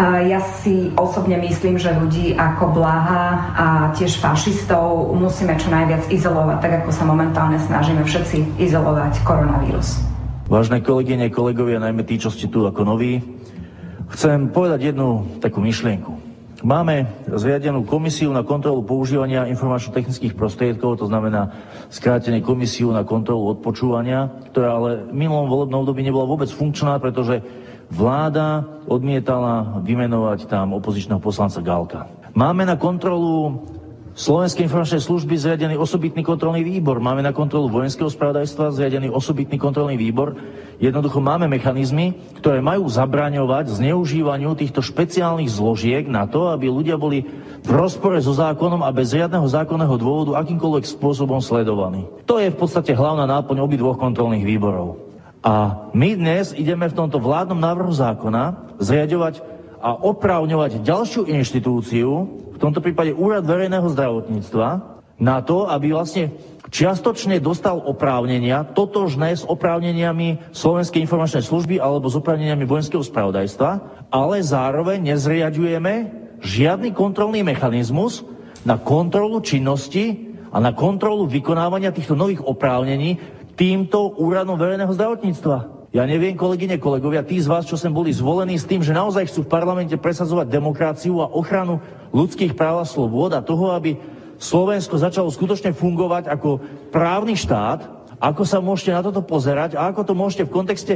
Ja 0.00 0.40
si 0.62 0.94
osobne 0.94 1.36
myslím, 1.42 1.76
že 1.76 1.92
ľudí 1.92 2.38
ako 2.38 2.72
Blaha 2.72 3.26
a 3.52 3.66
tiež 3.98 4.22
fašistov 4.22 5.12
musíme 5.18 5.58
čo 5.58 5.68
najviac 5.68 6.08
izolovať, 6.08 6.58
tak 6.62 6.72
ako 6.80 6.90
sa 6.96 7.04
momentálne 7.04 7.60
snažíme 7.60 8.00
všetci 8.08 8.56
izolovať 8.56 9.20
koronavírus. 9.20 10.00
Vážne 10.48 10.80
kolegyne, 10.80 11.28
kolegovia, 11.28 11.78
najmä 11.78 12.02
tí, 12.08 12.16
čo 12.16 12.32
ste 12.32 12.48
tu 12.48 12.64
ako 12.64 12.82
noví, 12.88 13.20
chcem 14.16 14.48
povedať 14.50 14.90
jednu 14.90 15.38
takú 15.38 15.60
myšlienku. 15.60 16.32
Máme 16.60 17.08
zriadenú 17.30 17.88
komisiu 17.88 18.28
na 18.36 18.44
kontrolu 18.44 18.84
používania 18.84 19.48
informačno-technických 19.48 20.36
prostriedkov, 20.36 21.00
to 21.00 21.06
znamená 21.08 21.56
skrátenie 21.88 22.44
komisiu 22.44 22.92
na 22.92 23.00
kontrolu 23.04 23.48
odpočúvania, 23.56 24.28
ktorá 24.52 24.76
ale 24.76 24.90
v 25.08 25.24
minulom 25.24 25.48
volebnom 25.48 25.84
období 25.84 26.04
nebola 26.04 26.28
vôbec 26.28 26.52
funkčná, 26.52 27.00
pretože 27.00 27.40
vláda 27.88 28.68
odmietala 28.84 29.80
vymenovať 29.80 30.52
tam 30.52 30.76
opozičného 30.76 31.20
poslanca 31.20 31.64
Galka. 31.64 32.00
Máme 32.36 32.68
na 32.68 32.76
kontrolu 32.76 33.64
Slovenskej 34.10 34.66
informačnej 34.66 35.06
služby 35.06 35.38
zriadený 35.38 35.78
osobitný 35.78 36.26
kontrolný 36.26 36.66
výbor. 36.66 36.98
Máme 36.98 37.22
na 37.22 37.30
kontrolu 37.30 37.70
vojenského 37.70 38.10
spravodajstva 38.10 38.74
zriadený 38.74 39.06
osobitný 39.06 39.54
kontrolný 39.54 39.94
výbor. 39.94 40.34
Jednoducho 40.82 41.22
máme 41.22 41.46
mechanizmy, 41.46 42.18
ktoré 42.42 42.58
majú 42.58 42.90
zabraňovať 42.90 43.70
zneužívaniu 43.70 44.58
týchto 44.58 44.82
špeciálnych 44.82 45.46
zložiek 45.46 46.10
na 46.10 46.26
to, 46.26 46.50
aby 46.50 46.66
ľudia 46.66 46.98
boli 46.98 47.22
v 47.62 47.70
rozpore 47.70 48.18
so 48.18 48.34
zákonom 48.34 48.82
a 48.82 48.90
bez 48.90 49.14
riadneho 49.14 49.46
zákonného 49.46 49.94
dôvodu 49.94 50.42
akýmkoľvek 50.42 50.84
spôsobom 50.90 51.38
sledovaní. 51.38 52.10
To 52.26 52.42
je 52.42 52.50
v 52.50 52.58
podstate 52.58 52.90
hlavná 52.90 53.30
náplň 53.30 53.62
obidvoch 53.62 54.00
kontrolných 54.00 54.42
výborov. 54.42 54.98
A 55.40 55.86
my 55.96 56.18
dnes 56.18 56.52
ideme 56.52 56.84
v 56.90 56.98
tomto 56.98 57.16
vládnom 57.16 57.56
návrhu 57.56 57.92
zákona 57.94 58.76
zriadovať 58.76 59.49
a 59.80 59.96
oprávňovať 59.96 60.84
ďalšiu 60.84 61.24
inštitúciu, 61.24 62.10
v 62.52 62.58
tomto 62.60 62.84
prípade 62.84 63.16
Úrad 63.16 63.48
verejného 63.48 63.88
zdravotníctva, 63.88 65.00
na 65.20 65.44
to, 65.44 65.68
aby 65.68 65.92
vlastne 65.92 66.32
čiastočne 66.72 67.40
dostal 67.40 67.76
oprávnenia, 67.76 68.64
totožné 68.72 69.36
s 69.36 69.44
oprávneniami 69.44 70.52
Slovenskej 70.52 71.04
informačnej 71.04 71.44
služby 71.44 71.76
alebo 71.76 72.08
s 72.08 72.16
oprávneniami 72.16 72.64
vojenského 72.64 73.04
spravodajstva, 73.04 73.70
ale 74.08 74.36
zároveň 74.40 75.12
nezriadujeme 75.12 75.92
žiadny 76.40 76.96
kontrolný 76.96 77.44
mechanizmus 77.44 78.24
na 78.64 78.80
kontrolu 78.80 79.40
činnosti 79.44 80.32
a 80.52 80.60
na 80.60 80.72
kontrolu 80.72 81.28
vykonávania 81.28 81.92
týchto 81.92 82.16
nových 82.16 82.40
oprávnení, 82.44 83.20
týmto 83.56 84.16
úradom 84.16 84.56
verejného 84.56 84.92
zdravotníctva. 84.92 85.79
Ja 85.90 86.06
neviem, 86.06 86.38
kolegyne, 86.38 86.78
kolegovia, 86.78 87.26
tí 87.26 87.42
z 87.42 87.50
vás, 87.50 87.66
čo 87.66 87.74
sem 87.74 87.90
boli 87.90 88.14
zvolení 88.14 88.54
s 88.54 88.62
tým, 88.62 88.78
že 88.78 88.94
naozaj 88.94 89.26
chcú 89.26 89.42
v 89.42 89.52
parlamente 89.58 89.98
presadzovať 89.98 90.46
demokraciu 90.46 91.18
a 91.18 91.26
ochranu 91.34 91.82
ľudských 92.14 92.54
práv 92.54 92.86
a 92.86 92.86
slobôd 92.86 93.34
a 93.34 93.42
toho, 93.42 93.74
aby 93.74 93.98
Slovensko 94.38 94.94
začalo 95.02 95.26
skutočne 95.34 95.74
fungovať 95.74 96.30
ako 96.30 96.62
právny 96.94 97.34
štát, 97.34 98.00
ako 98.22 98.42
sa 98.46 98.62
môžete 98.62 98.94
na 98.94 99.02
toto 99.02 99.18
pozerať 99.18 99.74
a 99.74 99.90
ako 99.90 100.06
to 100.06 100.14
môžete 100.14 100.46
v 100.46 100.54
kontexte 100.54 100.94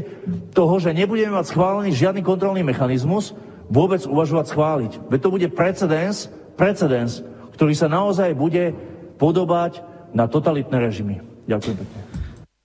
toho, 0.55 0.79
že 0.79 0.95
nebudeme 0.95 1.35
mať 1.35 1.51
schválený 1.51 1.91
žiadny 1.91 2.23
kontrolný 2.23 2.63
mechanizmus, 2.63 3.35
vôbec 3.67 4.07
uvažovať 4.07 4.47
schváliť. 4.55 4.93
Veď 5.11 5.21
to 5.27 5.33
bude 5.35 5.49
precedens, 5.59 6.31
precedens, 6.55 7.25
ktorý 7.59 7.75
sa 7.75 7.91
naozaj 7.91 8.31
bude 8.39 8.71
podobať 9.19 9.83
na 10.15 10.31
totalitné 10.31 10.77
režimy. 10.79 11.19
Ďakujem 11.51 11.77
pekne. 11.83 12.14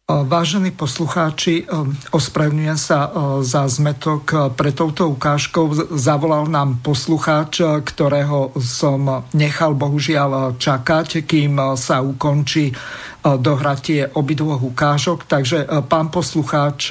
Vážení 0.10 0.74
poslucháči, 0.74 1.70
ospravedlňujem 2.10 2.80
sa 2.82 3.14
za 3.46 3.70
zmetok 3.70 4.58
pre 4.58 4.74
touto 4.74 5.06
ukážkou. 5.06 5.94
Zavolal 5.94 6.50
nám 6.50 6.82
poslucháč, 6.82 7.62
ktorého 7.62 8.50
som 8.58 9.30
nechal 9.38 9.78
bohužiaľ 9.78 10.58
čakať, 10.58 11.30
kým 11.30 11.78
sa 11.78 12.02
ukončí 12.02 12.74
dohratie 13.22 14.10
obidvoch 14.10 14.66
ukážok. 14.66 15.30
Takže 15.30 15.86
pán 15.86 16.10
poslucháč, 16.10 16.90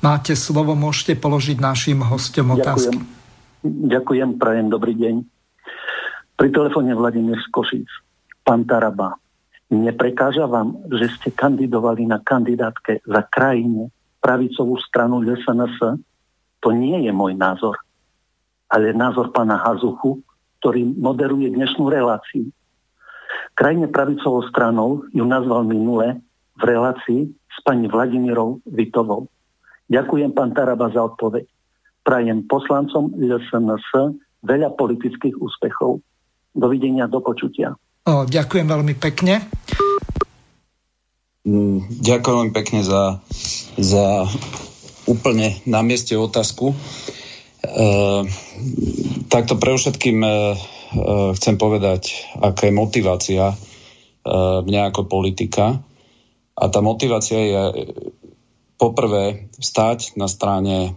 máte 0.00 0.32
slovo, 0.32 0.72
môžete 0.72 1.12
položiť 1.20 1.60
našim 1.60 2.00
hostom 2.08 2.56
otázky. 2.56 2.96
Ďakujem, 2.96 3.84
Ďakujem 3.84 4.30
prajem, 4.40 4.66
dobrý 4.72 4.94
deň. 4.96 5.14
Pri 6.40 6.48
telefóne 6.56 6.96
Vladimír 6.96 7.36
Skošic. 7.52 7.84
Pán 8.46 8.64
Taraba, 8.64 9.18
Neprekáža 9.66 10.46
vám, 10.46 10.86
že 10.94 11.10
ste 11.18 11.34
kandidovali 11.34 12.06
na 12.06 12.22
kandidátke 12.22 13.02
za 13.02 13.22
krajine 13.26 13.90
pravicovú 14.22 14.78
stranu 14.78 15.26
SNS? 15.26 15.98
To 16.62 16.68
nie 16.70 17.02
je 17.02 17.10
môj 17.10 17.34
názor, 17.34 17.74
ale 18.70 18.94
názor 18.94 19.34
pána 19.34 19.58
Hazuchu, 19.58 20.22
ktorý 20.62 20.86
moderuje 20.86 21.50
dnešnú 21.50 21.90
reláciu. 21.90 22.46
Krajine 23.58 23.90
pravicovou 23.90 24.46
stranou 24.46 25.02
ju 25.10 25.24
nazval 25.26 25.66
minule 25.66 26.22
v 26.56 26.62
relácii 26.62 27.20
s 27.26 27.58
pani 27.66 27.90
Vladimírou 27.90 28.62
Vitovou. 28.70 29.26
Ďakujem, 29.90 30.30
pán 30.30 30.54
Taraba, 30.54 30.94
za 30.94 31.02
odpoveď. 31.10 31.46
Prajem 32.06 32.46
poslancom 32.46 33.18
SNS 33.18 34.14
veľa 34.46 34.78
politických 34.78 35.42
úspechov. 35.42 35.98
Dovidenia, 36.54 37.10
do 37.10 37.18
počutia. 37.18 37.74
Ďakujem 38.06 38.70
veľmi 38.70 38.94
pekne. 38.94 39.42
Mm, 41.42 41.90
ďakujem 42.02 42.34
veľmi 42.38 42.54
pekne 42.54 42.80
za, 42.86 43.18
za 43.74 44.30
úplne 45.10 45.58
na 45.66 45.82
mieste 45.82 46.14
otázku. 46.14 46.70
E, 46.70 46.76
takto 49.26 49.54
pre 49.58 49.74
všetkým 49.74 50.18
e, 50.22 50.28
e, 50.30 50.34
chcem 51.34 51.58
povedať, 51.58 52.30
aká 52.38 52.70
je 52.70 52.74
motivácia 52.74 53.44
e, 53.50 53.56
mňa 54.62 54.94
ako 54.94 55.10
politika. 55.10 55.82
A 56.54 56.64
tá 56.70 56.78
motivácia 56.82 57.42
je 57.42 57.62
poprvé 58.78 59.50
stať 59.58 60.14
na 60.14 60.30
strane 60.30 60.78
e, 60.82 60.90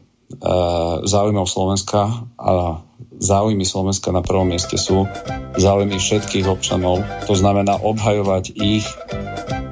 záujmov 1.03 1.49
Slovenska 1.49 2.29
a 2.37 2.85
záujmy 3.17 3.65
Slovenska 3.65 4.13
na 4.13 4.21
prvom 4.21 4.47
mieste 4.47 4.77
sú 4.77 5.09
záujmy 5.57 5.97
všetkých 5.97 6.45
občanov. 6.45 7.01
To 7.25 7.33
znamená 7.33 7.81
obhajovať 7.81 8.53
ich 8.53 8.85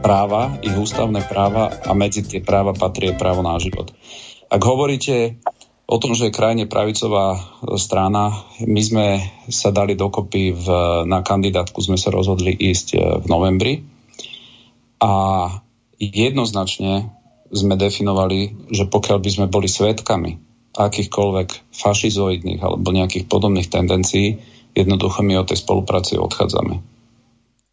práva, 0.01 0.58
ich 0.66 0.74
ústavné 0.74 1.22
práva 1.30 1.70
a 1.86 1.91
medzi 1.93 2.26
tie 2.26 2.41
práva 2.41 2.74
patrí 2.74 3.14
právo 3.14 3.45
na 3.45 3.55
život. 3.62 3.93
Ak 4.49 4.64
hovoríte 4.64 5.38
o 5.88 5.97
tom, 6.01 6.18
že 6.18 6.28
je 6.28 6.36
krajine 6.36 6.66
pravicová 6.66 7.39
strana, 7.80 8.43
my 8.64 8.82
sme 8.82 9.05
sa 9.47 9.72
dali 9.72 9.95
dokopy 9.95 10.51
v, 10.51 10.68
na 11.08 11.24
kandidátku, 11.24 11.80
sme 11.80 11.99
sa 11.99 12.12
rozhodli 12.12 12.51
ísť 12.51 12.88
e, 12.95 12.97
v 13.24 13.26
novembri 13.28 13.74
a 14.99 15.14
jednoznačne 15.99 17.12
sme 17.47 17.80
definovali, 17.80 18.68
že 18.72 18.88
pokiaľ 18.91 19.18
by 19.24 19.30
sme 19.32 19.45
boli 19.47 19.72
svetkami 19.72 20.47
akýchkoľvek 20.78 21.74
fašizoidných 21.74 22.62
alebo 22.62 22.94
nejakých 22.94 23.26
podobných 23.26 23.68
tendencií, 23.68 24.38
jednoducho 24.78 25.26
my 25.26 25.42
od 25.42 25.50
tej 25.50 25.60
spolupráci 25.60 26.22
odchádzame. 26.22 26.78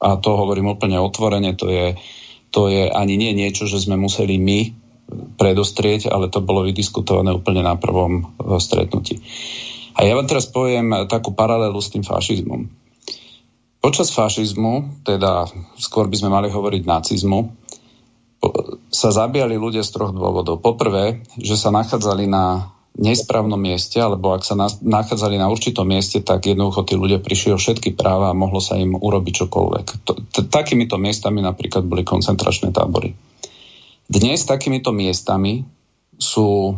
A 0.01 0.09
to 0.17 0.31
hovorím 0.37 0.73
úplne 0.73 0.97
otvorene, 1.01 1.53
to 1.57 1.69
je, 1.69 2.01
to 2.49 2.73
je 2.73 2.89
ani 2.89 3.21
nie 3.21 3.37
niečo, 3.37 3.69
že 3.69 3.81
sme 3.81 4.01
museli 4.01 4.41
my 4.41 4.61
predostrieť, 5.37 6.09
ale 6.09 6.33
to 6.33 6.41
bolo 6.41 6.65
vydiskutované 6.65 7.29
úplne 7.37 7.61
na 7.61 7.77
prvom 7.77 8.25
e, 8.25 8.57
stretnutí. 8.57 9.21
A 9.95 10.03
ja 10.09 10.17
vám 10.17 10.27
teraz 10.27 10.49
poviem 10.49 11.07
takú 11.07 11.37
paralelu 11.37 11.77
s 11.79 11.93
tým 11.93 12.03
fašizmom. 12.03 12.67
Počas 13.85 14.11
fašizmu, 14.11 15.05
teda 15.05 15.45
skôr 15.77 16.09
by 16.09 16.17
sme 16.17 16.33
mali 16.33 16.49
hovoriť 16.49 16.83
nacizmu, 16.89 17.53
sa 18.91 19.09
zabíjali 19.13 19.57
ľudia 19.57 19.85
z 19.85 19.93
troch 19.93 20.13
dôvodov. 20.13 20.61
Poprvé, 20.61 21.25
že 21.41 21.57
sa 21.57 21.73
nachádzali 21.73 22.29
na 22.29 22.74
nesprávnom 22.95 23.59
mieste, 23.59 23.99
alebo 23.99 24.31
ak 24.31 24.47
sa 24.47 24.55
nachádzali 24.83 25.35
na 25.35 25.51
určitom 25.51 25.83
mieste, 25.83 26.23
tak 26.23 26.47
jednoducho 26.47 26.87
tí 26.87 26.95
ľudia 26.95 27.19
prišli 27.19 27.51
o 27.51 27.59
všetky 27.59 27.99
práva 27.99 28.31
a 28.31 28.39
mohlo 28.39 28.63
sa 28.63 28.79
im 28.79 28.95
urobiť 28.95 29.35
čokoľvek. 29.45 29.87
Takýmito 30.47 30.95
miestami 30.95 31.43
napríklad 31.43 31.83
boli 31.83 32.07
koncentračné 32.07 32.71
tábory. 32.71 33.11
Dnes 34.07 34.47
takýmito 34.47 34.95
miestami 34.95 35.67
sú 36.15 36.71
e, 36.71 36.75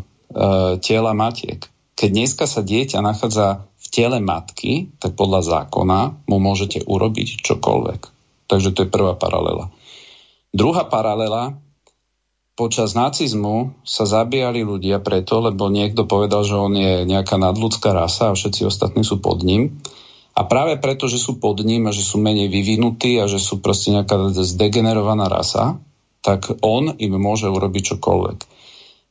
tela 0.81 1.13
matiek. 1.13 1.61
Keď 1.97 2.09
dneska 2.13 2.45
sa 2.49 2.65
dieťa 2.65 3.05
nachádza 3.05 3.69
v 3.77 3.87
tele 3.93 4.19
matky, 4.21 4.89
tak 4.97 5.21
podľa 5.21 5.45
zákona 5.45 6.29
mu 6.29 6.37
môžete 6.41 6.85
urobiť 6.89 7.45
čokoľvek. 7.45 8.01
Takže 8.49 8.73
to 8.73 8.87
je 8.87 8.93
prvá 8.93 9.19
paralela. 9.19 9.69
Druhá 10.57 10.89
paralela 10.89 11.61
počas 12.57 12.97
nacizmu 12.97 13.77
sa 13.85 14.09
zabíjali 14.09 14.65
ľudia 14.65 15.05
preto, 15.05 15.45
lebo 15.45 15.69
niekto 15.69 16.09
povedal, 16.09 16.43
že 16.43 16.57
on 16.57 16.73
je 16.73 17.05
nejaká 17.05 17.37
nadľudská 17.37 17.93
rasa 17.93 18.33
a 18.33 18.37
všetci 18.37 18.65
ostatní 18.65 19.05
sú 19.05 19.21
pod 19.21 19.45
ním. 19.45 19.77
A 20.37 20.45
práve 20.49 20.81
preto, 20.81 21.09
že 21.09 21.21
sú 21.21 21.37
pod 21.37 21.61
ním 21.61 21.89
a 21.89 21.93
že 21.93 22.01
sú 22.01 22.17
menej 22.17 22.49
vyvinutí 22.49 23.21
a 23.21 23.29
že 23.29 23.37
sú 23.37 23.61
proste 23.61 23.93
nejaká 23.93 24.33
zdegenerovaná 24.33 25.29
rasa, 25.29 25.77
tak 26.25 26.49
on 26.65 26.97
im 26.97 27.13
môže 27.21 27.47
urobiť 27.47 27.97
čokoľvek. 27.97 28.56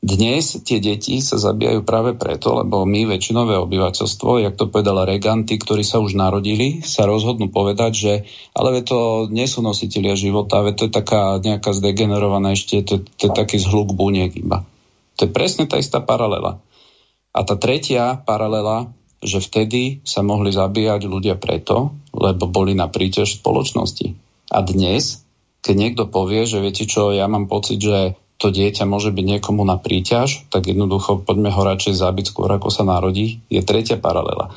Dnes 0.06 0.62
tie 0.62 0.78
deti 0.78 1.18
sa 1.18 1.42
zabíjajú 1.42 1.82
práve 1.82 2.14
preto, 2.14 2.54
lebo 2.54 2.86
my, 2.86 3.10
väčšinové 3.10 3.58
obyvateľstvo, 3.58 4.38
jak 4.38 4.54
to 4.54 4.70
povedala 4.70 5.02
Regan, 5.02 5.50
tí, 5.50 5.58
ktorí 5.58 5.82
sa 5.82 5.98
už 5.98 6.14
narodili, 6.14 6.86
sa 6.86 7.10
rozhodnú 7.10 7.50
povedať, 7.50 7.92
že 7.98 8.14
ale 8.54 8.86
to 8.86 9.26
nie 9.34 9.50
sú 9.50 9.66
nositeľia 9.66 10.14
života, 10.14 10.62
to 10.78 10.86
je 10.86 10.94
taká 10.94 11.42
nejaká 11.42 11.74
zdegenerovaná 11.74 12.54
ešte, 12.54 12.86
to, 12.86 13.02
to 13.02 13.24
je 13.26 13.34
taký 13.34 13.58
zhluk 13.58 13.98
buniek 13.98 14.30
iba. 14.38 14.62
To 15.18 15.26
je 15.26 15.34
presne 15.34 15.66
tá 15.66 15.82
istá 15.82 16.06
paralela. 16.06 16.62
A 17.34 17.42
tá 17.42 17.58
tretia 17.58 18.22
paralela, 18.22 18.94
že 19.26 19.42
vtedy 19.42 20.06
sa 20.06 20.22
mohli 20.22 20.54
zabíjať 20.54 21.02
ľudia 21.10 21.34
preto, 21.42 21.98
lebo 22.14 22.46
boli 22.46 22.78
na 22.78 22.94
príťaž 22.94 23.42
spoločnosti. 23.42 24.14
A 24.54 24.62
dnes, 24.62 25.26
keď 25.66 25.76
niekto 25.82 26.04
povie, 26.06 26.46
že 26.46 26.62
viete 26.62 26.86
čo, 26.86 27.10
ja 27.10 27.26
mám 27.26 27.50
pocit, 27.50 27.82
že 27.82 28.14
to 28.36 28.52
dieťa 28.52 28.84
môže 28.84 29.16
byť 29.16 29.26
niekomu 29.38 29.64
na 29.64 29.80
príťaž, 29.80 30.48
tak 30.52 30.68
jednoducho 30.68 31.24
poďme 31.24 31.52
ho 31.56 31.62
radšej 31.64 31.96
zabiť 31.96 32.26
skôr, 32.36 32.52
ako 32.52 32.68
sa 32.68 32.84
narodí, 32.84 33.40
je 33.48 33.64
tretia 33.64 33.96
paralela. 33.96 34.52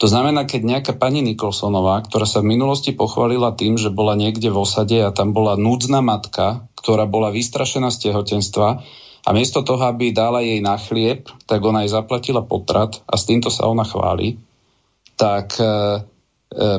To 0.00 0.08
znamená, 0.08 0.48
keď 0.48 0.60
nejaká 0.64 0.92
pani 0.96 1.20
Nikolsonová, 1.20 2.00
ktorá 2.00 2.24
sa 2.24 2.40
v 2.40 2.56
minulosti 2.56 2.96
pochválila 2.96 3.52
tým, 3.52 3.76
že 3.76 3.92
bola 3.92 4.16
niekde 4.16 4.48
v 4.48 4.64
osade 4.64 4.96
a 4.96 5.12
tam 5.12 5.36
bola 5.36 5.60
núdzna 5.60 6.00
matka, 6.00 6.64
ktorá 6.80 7.04
bola 7.04 7.28
vystrašená 7.28 7.92
z 7.92 8.08
tehotenstva 8.08 8.80
a 9.20 9.30
miesto 9.36 9.60
toho, 9.60 9.84
aby 9.84 10.16
dala 10.16 10.40
jej 10.40 10.64
na 10.64 10.80
chlieb, 10.80 11.28
tak 11.44 11.60
ona 11.60 11.84
jej 11.84 11.92
zaplatila 11.92 12.40
potrat 12.40 13.04
a 13.04 13.20
s 13.20 13.28
týmto 13.28 13.52
sa 13.52 13.68
ona 13.68 13.84
chváli, 13.84 14.40
tak 15.20 15.60
e, 15.60 15.64
e, 15.68 15.68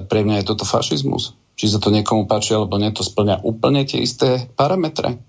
pre 0.02 0.26
mňa 0.26 0.42
je 0.42 0.50
toto 0.50 0.66
fašizmus. 0.66 1.38
Či 1.54 1.70
sa 1.70 1.78
to 1.78 1.94
niekomu 1.94 2.26
páči 2.26 2.58
alebo 2.58 2.82
nie, 2.82 2.90
to 2.90 3.06
splňa 3.06 3.46
úplne 3.46 3.86
tie 3.86 4.02
isté 4.02 4.50
parametre. 4.58 5.22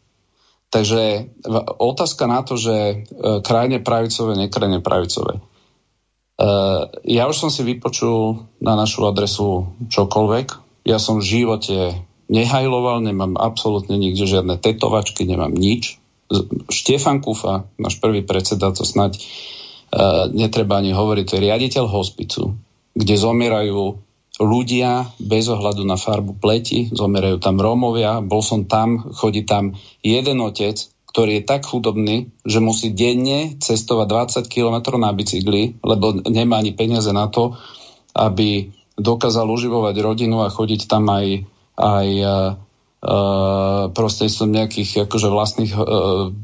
Takže 0.72 1.28
otázka 1.76 2.24
na 2.24 2.40
to, 2.40 2.56
že 2.56 2.72
e, 2.72 2.94
krajne 3.44 3.84
pravicové, 3.84 4.40
nekrajne 4.40 4.80
pravicové. 4.80 5.36
E, 5.36 5.40
ja 7.12 7.28
už 7.28 7.36
som 7.36 7.50
si 7.52 7.60
vypočul 7.60 8.48
na 8.56 8.72
našu 8.72 9.04
adresu 9.04 9.68
čokoľvek. 9.92 10.46
Ja 10.88 10.96
som 10.96 11.20
v 11.20 11.28
živote 11.28 11.92
nehajloval, 12.32 13.04
nemám 13.04 13.36
absolútne 13.36 14.00
nikde 14.00 14.24
žiadne 14.24 14.56
tetovačky, 14.56 15.28
nemám 15.28 15.52
nič. 15.52 16.00
Štefan 16.72 17.20
Kufa, 17.20 17.68
náš 17.76 18.00
prvý 18.00 18.24
predseda, 18.24 18.72
to 18.72 18.88
snať 18.88 19.20
e, 19.20 19.22
netreba 20.32 20.80
ani 20.80 20.96
hovoriť, 20.96 21.24
to 21.28 21.36
je 21.36 21.44
riaditeľ 21.52 21.84
hospicu, 21.84 22.56
kde 22.96 23.14
zomierajú 23.20 24.00
ľudia 24.42 25.14
bez 25.22 25.46
ohľadu 25.46 25.86
na 25.86 25.94
farbu 25.94 26.42
pleti, 26.42 26.90
zomerajú 26.90 27.38
tam 27.38 27.62
Rómovia, 27.62 28.18
bol 28.18 28.42
som 28.42 28.66
tam, 28.66 28.98
chodí 29.14 29.46
tam 29.46 29.78
jeden 30.02 30.42
otec, 30.42 30.74
ktorý 31.12 31.40
je 31.40 31.44
tak 31.44 31.68
chudobný, 31.68 32.32
že 32.42 32.58
musí 32.58 32.90
denne 32.90 33.54
cestovať 33.60 34.42
20 34.42 34.48
km 34.48 34.96
na 34.96 35.12
bicykli, 35.12 35.78
lebo 35.84 36.24
nemá 36.24 36.58
ani 36.58 36.72
peniaze 36.72 37.12
na 37.12 37.28
to, 37.28 37.54
aby 38.16 38.72
dokázal 38.96 39.44
uživovať 39.44 39.94
rodinu 40.00 40.40
a 40.40 40.52
chodiť 40.52 40.88
tam 40.88 41.12
aj, 41.12 41.26
aj 41.76 42.08
uh, 42.24 42.32
prostredstvom 43.92 44.50
nejakých 44.52 45.04
akože 45.04 45.28
vlastných 45.28 45.72
uh, 45.76 45.84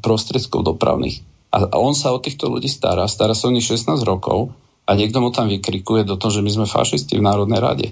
prostriedkov 0.05 0.69
dopravných. 0.69 1.25
A, 1.49 1.73
on 1.81 1.97
sa 1.97 2.13
o 2.13 2.21
týchto 2.21 2.53
ľudí 2.53 2.69
stará, 2.69 3.09
stará 3.09 3.33
sa 3.33 3.49
o 3.49 3.55
nich 3.55 3.65
16 3.65 4.05
rokov 4.05 4.53
a 4.89 4.97
niekto 4.97 5.21
mu 5.21 5.29
tam 5.29 5.53
vykrikuje 5.53 6.09
do 6.09 6.17
toho, 6.17 6.41
že 6.41 6.45
my 6.45 6.49
sme 6.49 6.65
fašisti 6.65 7.21
v 7.21 7.27
Národnej 7.29 7.61
rade. 7.61 7.87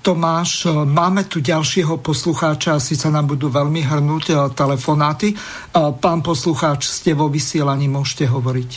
Tomáš, 0.00 0.68
máme 0.72 1.28
tu 1.28 1.44
ďalšieho 1.44 2.00
poslucháča, 2.00 2.80
asi 2.80 2.96
sa 2.96 3.12
nám 3.12 3.36
budú 3.36 3.52
veľmi 3.52 3.84
hrnúť 3.84 4.56
telefonáty. 4.56 5.36
Pán 5.76 6.20
poslucháč, 6.24 6.88
ste 6.88 7.12
vo 7.12 7.28
vysielaní, 7.28 7.88
môžete 7.88 8.28
hovoriť. 8.28 8.70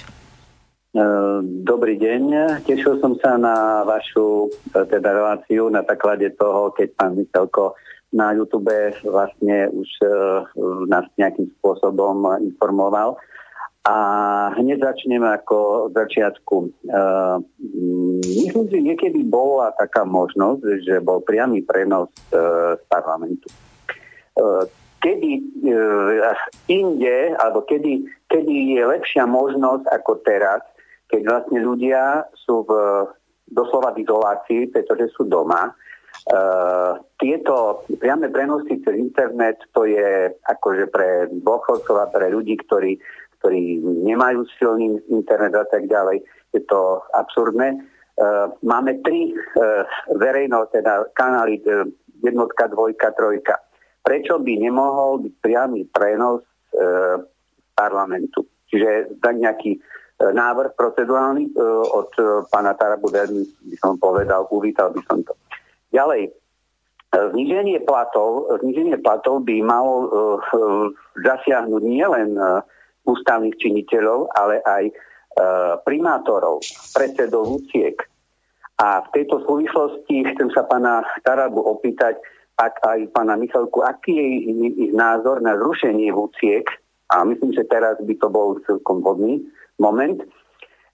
Dobrý 1.67 1.99
deň, 1.99 2.23
tešil 2.63 3.03
som 3.03 3.19
sa 3.19 3.35
na 3.35 3.83
vašu 3.83 4.47
teda 4.71 5.11
reláciu 5.11 5.67
na 5.67 5.83
základe 5.83 6.31
toho, 6.39 6.71
keď 6.71 6.87
pán 6.95 7.19
Michalko 7.19 7.75
na 8.15 8.31
YouTube 8.31 8.71
vlastne 9.03 9.67
už 9.75 9.89
nás 10.87 11.03
nejakým 11.19 11.51
spôsobom 11.59 12.23
informoval 12.39 13.19
a 13.85 13.95
hneď 14.57 14.81
začneme 14.81 15.29
ako 15.29 15.89
začiatku. 15.93 16.55
Uh, 16.89 17.37
myslím 18.25 18.65
si, 18.73 18.77
niekedy 18.81 19.21
bola 19.21 19.69
taká 19.77 20.01
možnosť, 20.01 20.81
že 20.81 20.95
bol 21.05 21.21
priamy 21.21 21.61
prenos 21.61 22.09
uh, 22.33 22.73
z 22.73 22.83
parlamentu. 22.89 23.45
Uh, 24.33 24.65
kedy 25.05 25.37
uh, 25.69 26.33
inde, 26.65 27.37
alebo 27.37 27.61
kedy, 27.61 28.09
kedy 28.25 28.73
je 28.73 28.83
lepšia 28.89 29.29
možnosť 29.29 29.85
ako 29.93 30.11
teraz, 30.25 30.65
keď 31.05 31.21
vlastne 31.29 31.61
ľudia 31.61 32.25
sú 32.33 32.65
v, 32.65 32.71
doslova 33.53 33.93
v 33.93 34.01
izolácii, 34.01 34.73
pretože 34.73 35.13
sú 35.13 35.29
doma, 35.29 35.77
Uh, 36.25 36.97
tieto 37.21 37.85
priame 38.01 38.33
prenosy 38.33 38.81
cez 38.81 38.97
internet 38.97 39.61
to 39.77 39.85
je 39.85 40.33
akože 40.49 40.89
pre 40.89 41.29
dôchodcov 41.29 42.01
a 42.01 42.09
pre 42.09 42.33
ľudí, 42.33 42.57
ktorí 42.65 42.97
ktorí 43.45 43.77
nemajú 44.09 44.41
silný 44.57 44.97
internet 45.05 45.53
a 45.53 45.69
tak 45.69 45.85
ďalej. 45.85 46.25
Je 46.49 46.65
to 46.65 46.97
absurdné. 47.13 47.77
Uh, 48.17 48.49
máme 48.65 48.97
tri 49.05 49.37
uh, 49.37 49.85
verejno, 50.17 50.65
teda 50.73 51.13
kanály 51.13 51.61
uh, 51.69 51.85
jednotka, 52.25 52.65
dvojka, 52.73 53.13
trojka. 53.13 53.61
Prečo 54.01 54.41
by 54.41 54.53
nemohol 54.57 55.29
byť 55.29 55.33
priamy 55.45 55.85
prenos 55.93 56.41
parlamentu? 57.73 58.45
Čiže 58.69 59.17
tak 59.17 59.41
nejaký 59.41 59.81
návrh 60.21 60.77
procedurálny 60.77 61.57
od 61.89 62.13
pána 62.53 62.77
Tarabu 62.77 63.09
by 63.09 63.77
som 63.81 63.97
povedal, 63.97 64.45
uvítal 64.53 64.93
by 64.93 65.01
som 65.09 65.25
to. 65.25 65.33
Ďalej, 65.89 66.37
Zniženie 67.15 67.81
platov, 67.87 68.51
zniženie 68.59 68.99
platov 68.99 69.41
by 69.47 69.63
malo 69.63 70.11
zasiahnuť 71.15 71.81
nielen 71.81 72.35
ústavných 73.05 73.55
činiteľov, 73.61 74.33
ale 74.35 74.61
aj 74.65 74.83
e, 74.89 74.93
primátorov, 75.85 76.61
predsedov 76.91 77.61
úciek. 77.61 77.95
A 78.81 79.05
v 79.07 79.07
tejto 79.15 79.39
súvislosti 79.47 80.27
chcem 80.35 80.51
sa 80.51 80.67
pána 80.67 81.05
Tarabu 81.23 81.63
opýtať, 81.63 82.19
ak 82.59 82.75
aj 82.83 82.99
pána 83.15 83.39
Michalku, 83.39 83.83
aký 83.83 84.15
je 84.15 84.27
ich 84.89 84.91
názor 84.91 85.39
na 85.39 85.55
zrušenie 85.55 86.11
úciek, 86.11 86.67
a 87.13 87.21
myslím, 87.23 87.53
že 87.53 87.69
teraz 87.69 88.01
by 88.01 88.15
to 88.17 88.27
bol 88.33 88.57
celkom 88.65 89.05
vhodný 89.05 89.45
moment. 89.77 90.25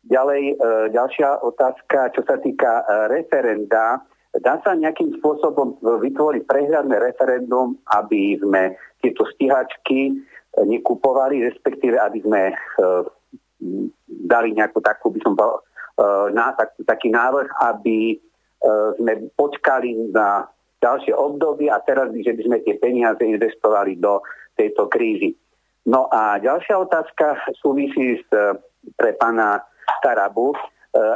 Ďalej, 0.10 0.58
e, 0.58 0.66
ďalšia 0.92 1.46
otázka, 1.46 2.12
čo 2.18 2.26
sa 2.26 2.42
týka 2.42 2.82
e, 2.82 2.84
referenda. 3.14 4.02
Dá 4.32 4.58
sa 4.64 4.74
nejakým 4.74 5.20
spôsobom 5.20 5.78
vytvoriť 5.84 6.48
prehľadné 6.48 6.96
referendum, 7.04 7.76
aby 8.00 8.40
sme 8.40 8.80
tieto 9.04 9.28
stíhačky 9.36 10.16
nekupovali, 10.60 11.48
respektíve 11.48 11.96
aby 11.96 12.20
sme 12.24 12.42
e, 12.52 12.56
dali 14.28 14.52
nejakú 14.52 14.84
takú, 14.84 15.14
by 15.14 15.20
som 15.24 15.34
povedal, 15.40 15.60
e, 15.60 15.64
na, 16.36 16.52
tak, 16.52 16.76
taký 16.84 17.08
návrh, 17.08 17.48
aby 17.72 18.16
e, 18.16 18.18
sme 19.00 19.32
počkali 19.40 20.12
na 20.12 20.44
ďalšie 20.84 21.14
obdobie 21.16 21.72
a 21.72 21.80
teraz, 21.86 22.12
že 22.12 22.36
by 22.36 22.42
sme 22.44 22.58
tie 22.66 22.76
peniaze 22.82 23.22
investovali 23.22 23.96
do 24.02 24.20
tejto 24.58 24.92
krízy. 24.92 25.38
No 25.88 26.12
a 26.12 26.38
ďalšia 26.42 26.78
otázka 26.78 27.38
súvisí 27.58 28.18
s, 28.18 28.30
pre 28.98 29.14
pána 29.18 29.62
Tarabu. 30.02 30.54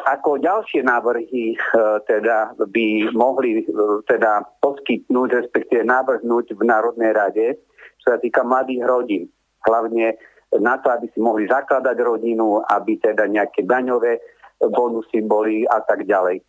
Ako 0.10 0.40
ďalšie 0.42 0.88
návrhy 0.88 1.54
teda 2.08 2.56
by 2.58 3.12
mohli 3.14 3.66
teda 4.08 4.46
poskytnúť, 4.64 5.30
respektíve 5.46 5.86
navrhnúť 5.86 6.56
v 6.56 6.62
Národnej 6.66 7.12
rade, 7.14 7.60
čo 8.06 8.14
sa 8.14 8.20
týka 8.22 8.46
mladých 8.46 8.86
rodín. 8.86 9.24
Hlavne 9.66 10.14
na 10.62 10.78
to, 10.78 10.94
aby 10.94 11.10
si 11.10 11.18
mohli 11.18 11.50
zakladať 11.50 11.98
rodinu, 12.06 12.62
aby 12.62 13.02
teda 13.02 13.26
nejaké 13.26 13.66
daňové 13.66 14.22
bonusy 14.62 15.26
boli 15.26 15.66
a 15.66 15.82
tak 15.82 16.06
ďalej. 16.06 16.46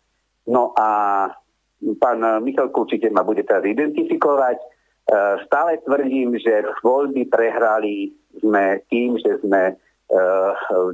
No 0.47 0.71
a 0.77 0.87
pán 1.99 2.19
Michalko 2.45 2.85
určite 2.87 3.09
ma 3.09 3.25
bude 3.25 3.43
teraz 3.43 3.65
identifikovať. 3.65 4.57
E, 4.57 4.65
stále 5.43 5.81
tvrdím, 5.83 6.39
že 6.39 6.63
voľby 6.85 7.27
prehrali 7.27 8.15
sme 8.39 8.79
tým, 8.87 9.19
že 9.19 9.43
sme 9.43 9.73
e, 9.73 9.73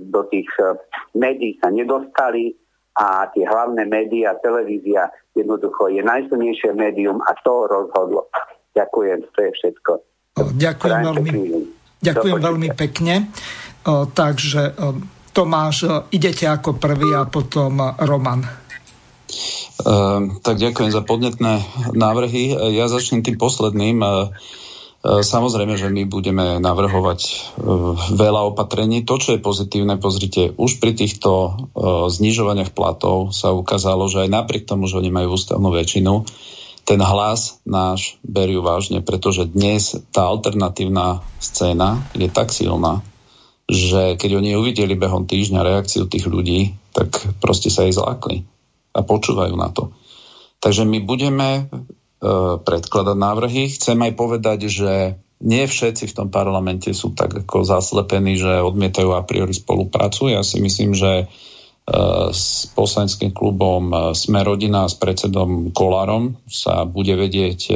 do 0.09 0.21
tých 0.33 0.49
e, 0.57 0.73
médií 1.13 1.59
sa 1.61 1.69
nedostali 1.69 2.55
a 2.97 3.25
tie 3.33 3.45
hlavné 3.45 3.89
médiá, 3.89 4.37
televízia 4.41 5.09
jednoducho 5.33 5.89
je 5.89 6.01
najsilnejšie 6.05 6.77
médium 6.77 7.21
a 7.25 7.33
to 7.41 7.65
rozhodlo. 7.69 8.29
Ďakujem, 8.73 9.21
to 9.33 9.39
je 9.49 9.51
všetko. 9.53 10.12
Ďakujem 10.51 10.99
veľmi, 11.07 11.31
ďakujem 12.03 12.37
veľmi 12.43 12.69
pekne. 12.75 13.31
Takže 13.87 14.61
Tomáš, 15.33 15.89
idete 16.13 16.45
ako 16.45 16.77
prvý 16.77 17.15
a 17.17 17.25
potom 17.25 17.81
Roman. 18.03 18.45
Uh, 19.83 20.37
tak 20.45 20.61
ďakujem 20.61 20.93
za 20.93 21.01
podnetné 21.01 21.65
návrhy. 21.97 22.53
Ja 22.77 22.85
začnem 22.85 23.25
tým 23.25 23.41
posledným. 23.41 23.97
Uh, 23.99 24.29
samozrejme, 25.03 25.73
že 25.75 25.89
my 25.89 26.05
budeme 26.05 26.61
navrhovať 26.61 27.19
uh, 27.25 27.97
veľa 28.13 28.53
opatrení. 28.53 29.01
To, 29.09 29.17
čo 29.17 29.33
je 29.33 29.41
pozitívne, 29.41 29.97
pozrite, 29.97 30.53
už 30.53 30.77
pri 30.77 30.93
týchto 30.93 31.57
znižovaniach 32.13 32.77
platov 32.77 33.33
sa 33.33 33.51
ukázalo, 33.51 34.05
že 34.05 34.23
aj 34.23 34.29
napriek 34.29 34.69
tomu, 34.69 34.85
že 34.85 35.01
oni 35.01 35.09
majú 35.09 35.33
ústavnú 35.33 35.73
väčšinu, 35.73 36.23
ten 36.83 36.99
hlas 36.99 37.63
náš 37.63 38.19
berú 38.27 38.59
vážne, 38.59 38.99
pretože 38.99 39.47
dnes 39.47 39.95
tá 40.11 40.27
alternatívna 40.27 41.23
scéna 41.39 42.03
je 42.11 42.27
tak 42.27 42.51
silná, 42.51 42.99
že 43.71 44.19
keď 44.19 44.43
oni 44.43 44.59
uvideli 44.59 44.99
behom 44.99 45.23
týždňa 45.23 45.63
reakciu 45.63 46.11
tých 46.11 46.27
ľudí, 46.27 46.75
tak 46.91 47.15
proste 47.39 47.71
sa 47.71 47.87
jej 47.87 47.95
zlákli 47.95 48.43
a 48.93 48.99
počúvajú 49.01 49.55
na 49.55 49.71
to. 49.71 49.95
Takže 50.59 50.83
my 50.83 50.99
budeme 51.03 51.49
e, 51.55 51.61
predkladať 52.59 53.17
návrhy. 53.17 53.71
Chcem 53.71 53.97
aj 54.03 54.13
povedať, 54.19 54.59
že 54.67 55.17
nie 55.43 55.63
všetci 55.67 56.07
v 56.07 56.15
tom 56.15 56.29
parlamente 56.31 56.91
sú 56.95 57.11
tak 57.11 57.35
ako 57.47 57.67
zaslepení, 57.67 58.39
že 58.39 58.63
odmietajú 58.63 59.11
a 59.11 59.27
priori 59.27 59.51
spoluprácu. 59.51 60.31
Ja 60.31 60.39
si 60.39 60.63
myslím, 60.63 60.95
že 60.95 61.27
s 62.31 62.71
poslaneckým 62.71 63.35
klubom 63.35 63.91
e, 63.91 63.95
Sme 64.15 64.39
rodina 64.47 64.87
s 64.87 64.95
predsedom 64.95 65.75
Kolárom 65.75 66.39
sa 66.47 66.87
bude 66.87 67.11
vedieť 67.19 67.59
e, 67.67 67.73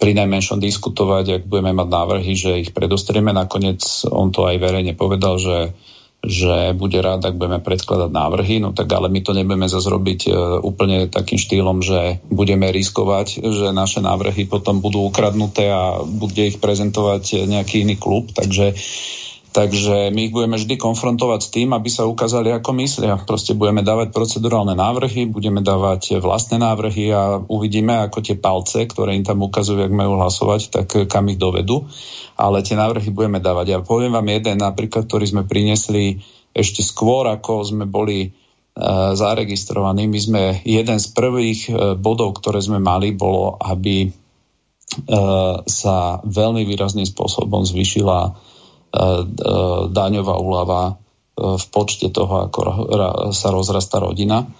pri 0.00 0.16
najmenšom 0.16 0.56
diskutovať, 0.56 1.24
ak 1.28 1.42
budeme 1.44 1.76
mať 1.76 1.88
návrhy, 1.92 2.32
že 2.32 2.64
ich 2.64 2.70
predostrieme. 2.72 3.36
Nakoniec 3.36 3.84
on 4.08 4.32
to 4.32 4.48
aj 4.48 4.56
verejne 4.56 4.96
povedal, 4.96 5.36
že, 5.36 5.76
že 6.24 6.72
bude 6.72 6.96
rád, 7.04 7.20
ak 7.28 7.36
budeme 7.36 7.60
predkladať 7.60 8.08
návrhy, 8.08 8.64
no 8.64 8.72
tak 8.72 8.88
ale 8.88 9.12
my 9.12 9.20
to 9.20 9.36
nebudeme 9.36 9.68
zase 9.68 9.92
robiť 9.92 10.20
e, 10.24 10.30
úplne 10.64 11.12
takým 11.12 11.36
štýlom, 11.36 11.84
že 11.84 12.24
budeme 12.32 12.72
riskovať, 12.72 13.44
že 13.44 13.76
naše 13.76 14.00
návrhy 14.00 14.48
potom 14.48 14.80
budú 14.80 15.04
ukradnuté 15.04 15.68
a 15.68 16.00
bude 16.00 16.40
ich 16.40 16.56
prezentovať 16.56 17.44
nejaký 17.44 17.84
iný 17.84 18.00
klub, 18.00 18.32
takže 18.32 18.72
Takže 19.50 20.14
my 20.14 20.30
ich 20.30 20.34
budeme 20.34 20.54
vždy 20.54 20.78
konfrontovať 20.78 21.40
s 21.42 21.50
tým, 21.50 21.74
aby 21.74 21.90
sa 21.90 22.06
ukázali, 22.06 22.54
ako 22.54 22.70
myslia. 22.78 23.18
Proste 23.18 23.58
budeme 23.58 23.82
dávať 23.82 24.14
procedurálne 24.14 24.78
návrhy, 24.78 25.26
budeme 25.26 25.58
dávať 25.58 26.22
vlastné 26.22 26.62
návrhy 26.62 27.10
a 27.10 27.42
uvidíme, 27.42 27.98
ako 27.98 28.22
tie 28.22 28.38
palce, 28.38 28.86
ktoré 28.86 29.18
im 29.18 29.26
tam 29.26 29.42
ukazujú, 29.42 29.82
ak 29.82 29.90
majú 29.90 30.22
hlasovať, 30.22 30.60
tak 30.70 30.86
kam 31.10 31.34
ich 31.34 31.42
dovedú. 31.42 31.82
Ale 32.38 32.62
tie 32.62 32.78
návrhy 32.78 33.10
budeme 33.10 33.42
dávať. 33.42 33.66
Ja 33.74 33.78
poviem 33.82 34.14
vám 34.14 34.30
jeden 34.30 34.62
napríklad, 34.62 35.10
ktorý 35.10 35.26
sme 35.26 35.42
priniesli 35.42 36.22
ešte 36.54 36.86
skôr, 36.86 37.26
ako 37.26 37.66
sme 37.66 37.90
boli 37.90 38.18
e, 38.22 38.28
zaregistrovaní. 39.18 40.06
My 40.06 40.20
sme 40.22 40.42
jeden 40.62 41.02
z 41.02 41.06
prvých 41.10 41.60
e, 41.66 41.70
bodov, 41.98 42.38
ktoré 42.38 42.62
sme 42.62 42.78
mali, 42.78 43.10
bolo, 43.18 43.58
aby 43.58 44.06
e, 44.06 44.08
sa 45.66 46.22
veľmi 46.22 46.62
výrazným 46.62 47.06
spôsobom 47.06 47.66
zvyšila 47.66 48.18
e, 48.30 48.30
daňová 49.90 50.34
úlava 50.38 50.82
e, 50.90 50.92
v 51.56 51.64
počte 51.70 52.10
toho, 52.10 52.50
ako 52.50 52.58
sa 53.30 53.48
rozrastá 53.54 54.02
rodina. 54.02 54.50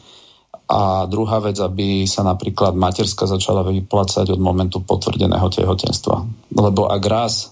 A 0.70 1.10
druhá 1.10 1.42
vec, 1.42 1.58
aby 1.58 2.06
sa 2.06 2.22
napríklad 2.22 2.78
materská 2.78 3.26
začala 3.26 3.66
vyplácať 3.66 4.30
od 4.30 4.38
momentu 4.38 4.78
potvrdeného 4.78 5.50
tehotenstva. 5.50 6.22
Lebo 6.54 6.86
ak 6.86 7.02
raz 7.10 7.50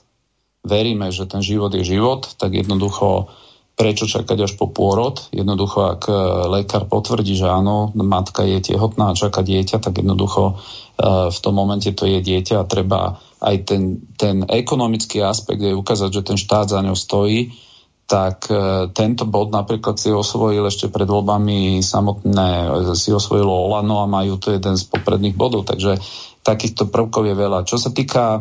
veríme, 0.63 1.11
že 1.11 1.27
ten 1.27 1.43
život 1.43 1.75
je 1.75 1.83
život, 1.83 2.31
tak 2.39 2.55
jednoducho 2.55 3.27
prečo 3.79 4.11
čakať 4.11 4.51
až 4.51 4.53
po 4.59 4.67
pôrod. 4.75 5.23
Jednoducho, 5.31 5.95
ak 5.95 6.11
lekár 6.51 6.91
potvrdí, 6.91 7.39
že 7.39 7.47
áno, 7.47 7.95
matka 7.95 8.43
je 8.43 8.75
tehotná 8.75 9.15
a 9.15 9.19
čaká 9.19 9.47
dieťa, 9.47 9.79
tak 9.79 10.03
jednoducho 10.03 10.59
v 11.31 11.39
tom 11.39 11.55
momente 11.55 11.95
to 11.95 12.11
je 12.11 12.19
dieťa 12.19 12.59
a 12.59 12.67
treba 12.67 13.23
aj 13.39 13.57
ten, 13.63 14.03
ten 14.19 14.43
ekonomický 14.43 15.23
aspekt 15.23 15.63
je 15.63 15.79
ukázať, 15.79 16.11
že 16.11 16.27
ten 16.27 16.39
štát 16.39 16.75
za 16.75 16.83
ňou 16.83 16.99
stojí 16.99 17.55
tak 18.09 18.49
e, 18.49 18.89
tento 18.97 19.29
bod 19.29 19.53
napríklad 19.53 20.01
si 20.01 20.09
osvojil 20.09 20.65
ešte 20.65 20.89
pred 20.89 21.05
voľbami 21.05 21.85
samotné, 21.85 22.73
si 22.97 23.13
osvojilo 23.13 23.53
Olano 23.53 24.01
a 24.01 24.09
majú 24.09 24.41
to 24.41 24.57
jeden 24.57 24.81
z 24.81 24.89
popredných 24.89 25.37
bodov, 25.37 25.69
takže 25.69 26.01
takýchto 26.49 26.89
prvkov 26.89 27.29
je 27.29 27.35
veľa. 27.37 27.69
Čo 27.69 27.77
sa 27.77 27.93
týka 27.93 28.41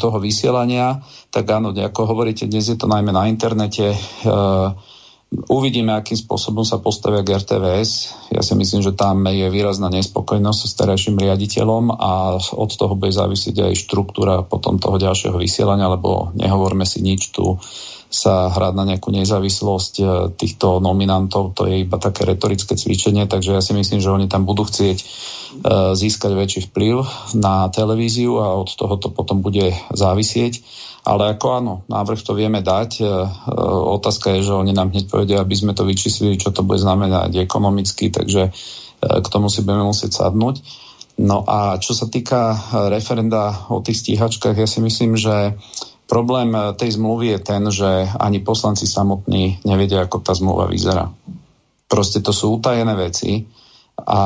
toho 0.00 0.16
vysielania, 0.16 1.04
tak 1.28 1.44
áno, 1.52 1.76
ako 1.76 2.08
hovoríte, 2.08 2.48
dnes 2.48 2.72
je 2.72 2.80
to 2.80 2.88
najmä 2.88 3.12
na 3.12 3.28
internete. 3.28 3.92
E, 3.92 3.98
uvidíme, 5.28 5.92
akým 5.92 6.16
spôsobom 6.16 6.64
sa 6.64 6.80
postavia 6.80 7.20
k 7.20 7.36
RTVS. 7.36 7.90
Ja 8.32 8.40
si 8.40 8.56
myslím, 8.56 8.80
že 8.80 8.96
tam 8.96 9.28
je 9.28 9.52
výrazná 9.52 9.92
nespokojnosť 9.92 10.60
s 10.64 10.72
terajším 10.80 11.20
riaditeľom 11.20 11.92
a 11.92 12.40
od 12.40 12.70
toho 12.72 12.96
bude 12.96 13.12
závisieť 13.12 13.68
aj 13.68 13.76
štruktúra 13.76 14.40
potom 14.40 14.80
toho 14.80 14.96
ďalšieho 14.96 15.36
vysielania, 15.36 15.92
lebo 15.92 16.32
nehovorme 16.32 16.88
si 16.88 17.04
nič 17.04 17.36
tu 17.36 17.60
sa 18.08 18.48
hrať 18.48 18.72
na 18.72 18.84
nejakú 18.88 19.12
nezávislosť 19.12 19.94
e, 20.00 20.04
týchto 20.32 20.80
nominantov, 20.80 21.52
to 21.52 21.68
je 21.68 21.84
iba 21.84 22.00
také 22.00 22.24
retorické 22.24 22.72
cvičenie, 22.72 23.28
takže 23.28 23.52
ja 23.52 23.60
si 23.60 23.76
myslím, 23.76 24.00
že 24.00 24.08
oni 24.08 24.32
tam 24.32 24.48
budú 24.48 24.64
chcieť 24.64 24.96
e, 24.96 25.04
získať 25.92 26.32
väčší 26.32 26.60
vplyv 26.72 27.04
na 27.36 27.68
televíziu 27.68 28.40
a 28.40 28.56
od 28.56 28.72
toho 28.72 28.96
to 28.96 29.12
potom 29.12 29.44
bude 29.44 29.76
závisieť. 29.92 30.64
Ale 31.04 31.36
ako 31.36 31.46
áno, 31.52 31.74
návrh 31.88 32.20
to 32.24 32.32
vieme 32.32 32.64
dať. 32.64 32.90
E, 33.00 33.04
otázka 34.00 34.40
je, 34.40 34.48
že 34.48 34.56
oni 34.56 34.72
nám 34.72 34.88
hneď 34.88 35.12
povedia, 35.12 35.44
aby 35.44 35.52
sme 35.52 35.76
to 35.76 35.84
vyčíslili, 35.84 36.40
čo 36.40 36.48
to 36.48 36.64
bude 36.64 36.80
znamenať 36.80 37.36
ekonomicky, 37.44 38.08
takže 38.08 38.56
k 38.98 39.26
tomu 39.30 39.46
si 39.46 39.62
budeme 39.62 39.86
musieť 39.86 40.26
sadnúť. 40.26 40.58
No 41.18 41.46
a 41.46 41.78
čo 41.82 41.94
sa 41.94 42.10
týka 42.10 42.54
referenda 42.90 43.70
o 43.70 43.78
tých 43.78 44.06
stíhačkách, 44.06 44.58
ja 44.58 44.66
si 44.70 44.82
myslím, 44.82 45.14
že 45.14 45.54
Problém 46.08 46.48
eh, 46.56 46.72
tej 46.72 46.96
zmluvy 46.96 47.36
je 47.36 47.40
ten, 47.44 47.62
že 47.68 48.08
ani 48.16 48.40
poslanci 48.40 48.88
samotní 48.88 49.60
nevedia, 49.68 50.02
ako 50.08 50.24
tá 50.24 50.32
zmluva 50.32 50.64
vyzerá. 50.64 51.12
Proste 51.88 52.24
to 52.24 52.32
sú 52.32 52.56
utajené 52.56 52.96
veci 52.96 53.44
a, 53.98 54.12
a 54.14 54.20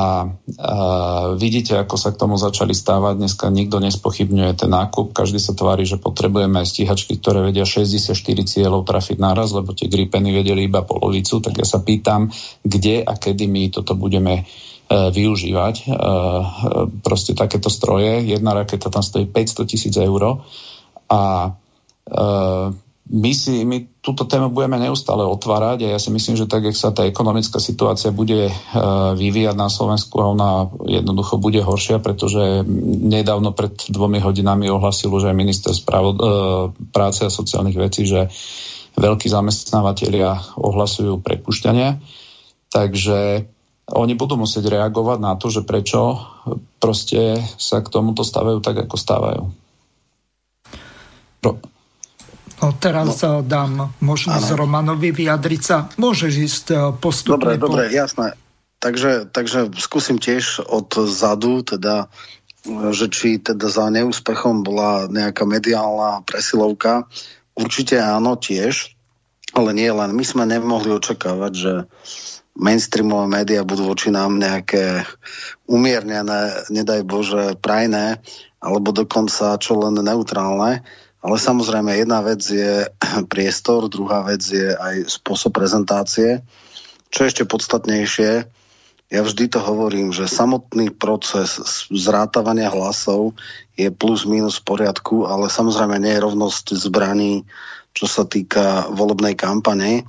vidíte, 1.38 1.80
ako 1.80 1.96
sa 1.96 2.12
k 2.12 2.20
tomu 2.20 2.36
začali 2.36 2.76
stávať. 2.76 3.22
Dneska 3.22 3.48
nikto 3.48 3.80
nespochybňuje 3.80 4.52
ten 4.52 4.70
nákup, 4.70 5.16
každý 5.16 5.40
sa 5.40 5.56
tvári, 5.56 5.88
že 5.88 5.96
potrebujeme 5.96 6.60
stíhačky, 6.60 7.16
ktoré 7.16 7.40
vedia 7.50 7.64
64 7.64 8.12
cieľov 8.44 8.84
trafiť 8.84 9.16
naraz, 9.16 9.54
lebo 9.56 9.72
tie 9.72 9.88
gripeny 9.88 10.34
vedeli 10.34 10.68
iba 10.68 10.84
polovicu, 10.84 11.40
tak 11.40 11.56
ja 11.56 11.64
sa 11.64 11.80
pýtam, 11.80 12.28
kde 12.60 13.00
a 13.00 13.12
kedy 13.16 13.48
my 13.48 13.72
toto 13.72 13.96
budeme 13.96 14.42
eh, 14.42 15.08
využívať. 15.08 15.74
Eh, 15.82 15.92
proste 17.00 17.32
takéto 17.32 17.72
stroje. 17.72 18.22
Jedna 18.28 18.52
raketa 18.52 18.92
tam 18.92 19.02
stojí 19.02 19.24
500 19.30 19.70
tisíc 19.70 19.94
eur 19.96 20.44
a 21.08 21.52
my, 23.12 23.32
si, 23.34 23.66
my 23.68 24.00
túto 24.00 24.24
tému 24.24 24.48
budeme 24.54 24.78
neustále 24.78 25.26
otvárať 25.26 25.84
a 25.84 25.92
ja 25.94 25.98
si 26.00 26.08
myslím, 26.08 26.38
že 26.38 26.48
tak, 26.48 26.64
jak 26.64 26.76
sa 26.78 26.94
tá 26.94 27.04
ekonomická 27.04 27.60
situácia 27.60 28.14
bude 28.14 28.48
uh, 28.48 29.12
vyvíjať 29.18 29.56
na 29.58 29.68
Slovensku 29.68 30.16
ona 30.16 30.70
jednoducho 30.86 31.36
bude 31.36 31.60
horšia, 31.60 32.00
pretože 32.00 32.64
nedávno 33.04 33.52
pred 33.52 33.74
dvomi 33.90 34.22
hodinami 34.22 34.70
ohlasil 34.70 35.12
už 35.12 35.28
aj 35.28 35.36
minister 35.36 35.74
spravo, 35.74 36.10
uh, 36.14 36.18
práce 36.94 37.26
a 37.26 37.30
sociálnych 37.30 37.76
vecí, 37.76 38.08
že 38.08 38.30
veľkí 38.96 39.28
zamestnávateľia 39.28 40.56
ohlasujú 40.56 41.20
prepušťanie. 41.20 42.00
Takže 42.72 43.44
oni 43.92 44.14
budú 44.16 44.40
musieť 44.40 44.72
reagovať 44.72 45.18
na 45.20 45.36
to, 45.36 45.52
že 45.52 45.66
prečo 45.66 46.22
proste 46.80 47.40
sa 47.60 47.84
k 47.84 47.92
tomuto 47.92 48.24
stavajú 48.24 48.64
tak, 48.64 48.88
ako 48.88 48.96
stávajú. 48.96 49.42
Pro... 51.44 51.60
No, 52.62 52.70
teraz 52.78 53.18
no. 53.26 53.42
dám 53.42 53.90
možnosť 53.98 54.54
ano. 54.54 54.58
Romanovi 54.62 55.10
vyjadriť 55.10 55.62
sa. 55.62 55.90
Môžeš 55.98 56.32
ísť 56.38 56.66
e, 56.70 56.76
postupne. 56.94 57.42
Dobre, 57.42 57.58
po... 57.58 57.74
dobre, 57.74 57.90
jasné. 57.90 58.38
Takže, 58.78 59.30
takže 59.34 59.74
skúsim 59.82 60.22
tiež 60.22 60.62
od 60.62 60.94
zadu, 61.10 61.66
teda, 61.66 62.06
e, 62.62 62.94
že 62.94 63.10
či 63.10 63.42
teda 63.42 63.66
za 63.66 63.90
neúspechom 63.90 64.62
bola 64.62 65.10
nejaká 65.10 65.42
mediálna 65.42 66.22
presilovka. 66.22 67.10
Určite 67.58 67.98
áno, 67.98 68.38
tiež, 68.38 68.94
ale 69.58 69.74
nie 69.74 69.90
len. 69.90 70.14
My 70.14 70.22
sme 70.22 70.46
nemohli 70.46 70.94
očakávať, 70.94 71.52
že 71.58 71.72
mainstreamové 72.54 73.26
médiá 73.42 73.66
budú 73.66 73.90
voči 73.90 74.14
nám 74.14 74.38
nejaké 74.38 75.02
umiernené, 75.66 76.68
nedaj 76.70 77.02
Bože, 77.02 77.58
prajné, 77.58 78.22
alebo 78.62 78.94
dokonca 78.94 79.58
čo 79.58 79.82
len 79.82 79.98
neutrálne. 79.98 80.86
Ale 81.22 81.38
samozrejme, 81.38 81.94
jedna 81.94 82.18
vec 82.20 82.42
je 82.42 82.90
priestor, 83.32 83.86
druhá 83.86 84.26
vec 84.26 84.42
je 84.42 84.74
aj 84.74 85.06
spôsob 85.06 85.54
prezentácie. 85.54 86.42
Čo 87.14 87.30
ešte 87.30 87.46
podstatnejšie, 87.46 88.30
ja 89.12 89.20
vždy 89.20 89.44
to 89.52 89.60
hovorím, 89.60 90.08
že 90.08 90.24
samotný 90.24 90.88
proces 90.88 91.60
zrátavania 91.92 92.72
hlasov 92.72 93.36
je 93.76 93.92
plus 93.92 94.24
minus 94.24 94.56
v 94.56 94.72
poriadku, 94.72 95.28
ale 95.28 95.52
samozrejme 95.52 96.00
nie 96.00 96.16
je 96.16 96.24
rovnosť 96.24 96.72
zbraní, 96.80 97.44
čo 97.92 98.08
sa 98.08 98.24
týka 98.24 98.88
volebnej 98.88 99.36
kampane. 99.36 100.00
E, 100.00 100.02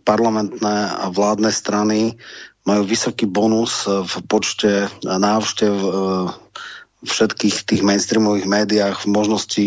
parlamentné 0.00 0.76
a 0.96 1.12
vládne 1.12 1.52
strany 1.52 2.16
majú 2.64 2.88
vysoký 2.88 3.28
bonus 3.28 3.84
v 3.84 4.14
počte 4.24 4.88
návštev 5.04 5.74
e, 5.76 5.90
všetkých 7.04 7.56
tých 7.68 7.82
mainstreamových 7.84 8.48
médiách 8.48 8.96
v 9.04 9.12
možnosti 9.12 9.66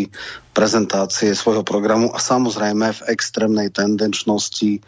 prezentácie 0.58 1.38
svojho 1.38 1.62
programu 1.62 2.10
a 2.12 2.20
samozrejme 2.20 2.90
v 2.90 3.06
extrémnej 3.14 3.70
tendenčnosti 3.70 4.72
e, 4.78 4.82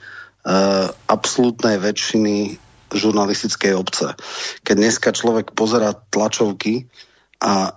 absolútnej 1.06 1.78
väčšiny 1.78 2.58
žurnalistickej 2.90 3.74
obce. 3.78 4.18
Keď 4.66 4.76
dneska 4.76 5.10
človek 5.14 5.54
pozera 5.54 5.94
tlačovky 5.94 6.90
a 7.40 7.70
e, 7.70 7.72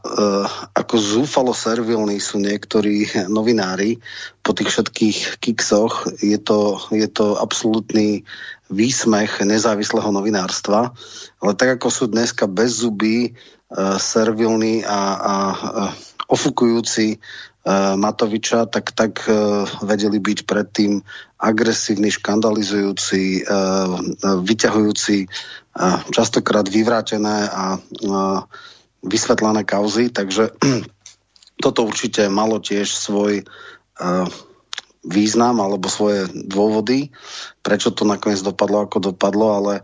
ako 0.72 0.94
zúfalo 0.96 1.52
servilní 1.52 2.18
sú 2.18 2.40
niektorí 2.40 3.06
novinári 3.36 4.00
po 4.40 4.56
tých 4.56 4.72
všetkých 4.72 5.18
kiksoch, 5.38 6.18
je 6.18 6.40
to, 6.40 6.80
je 6.90 7.06
to 7.12 7.36
absolútny 7.36 8.24
výsmech 8.72 9.44
nezávislého 9.44 10.08
novinárstva. 10.08 10.96
Ale 11.44 11.52
tak 11.52 11.76
ako 11.76 11.88
sú 11.92 12.04
dneska 12.08 12.48
bez 12.48 12.80
zuby, 12.80 13.36
servilný 13.96 14.84
a, 14.84 15.00
a 15.16 15.34
ofukujúci 16.28 17.16
uh, 17.16 17.94
Matoviča, 17.96 18.68
tak 18.68 18.92
tak 18.92 19.24
uh, 19.28 19.64
vedeli 19.84 20.20
byť 20.20 20.38
predtým 20.44 21.00
agresívny, 21.42 22.14
škandalizujúci, 22.14 23.42
vyťahujúci 24.22 25.26
častokrát 26.14 26.62
vyvrátené 26.70 27.50
a 27.50 27.82
vysvetlené 29.02 29.66
kauzy, 29.66 30.14
takže 30.14 30.54
toto 31.66 31.82
určite 31.82 32.30
malo 32.30 32.62
tiež 32.62 32.86
svoj 32.94 33.42
význam 35.02 35.58
alebo 35.58 35.90
svoje 35.90 36.30
dôvody, 36.30 37.10
prečo 37.60 37.90
to 37.90 38.06
nakoniec 38.06 38.38
dopadlo, 38.38 38.86
ako 38.86 39.12
dopadlo, 39.12 39.46
ale 39.58 39.74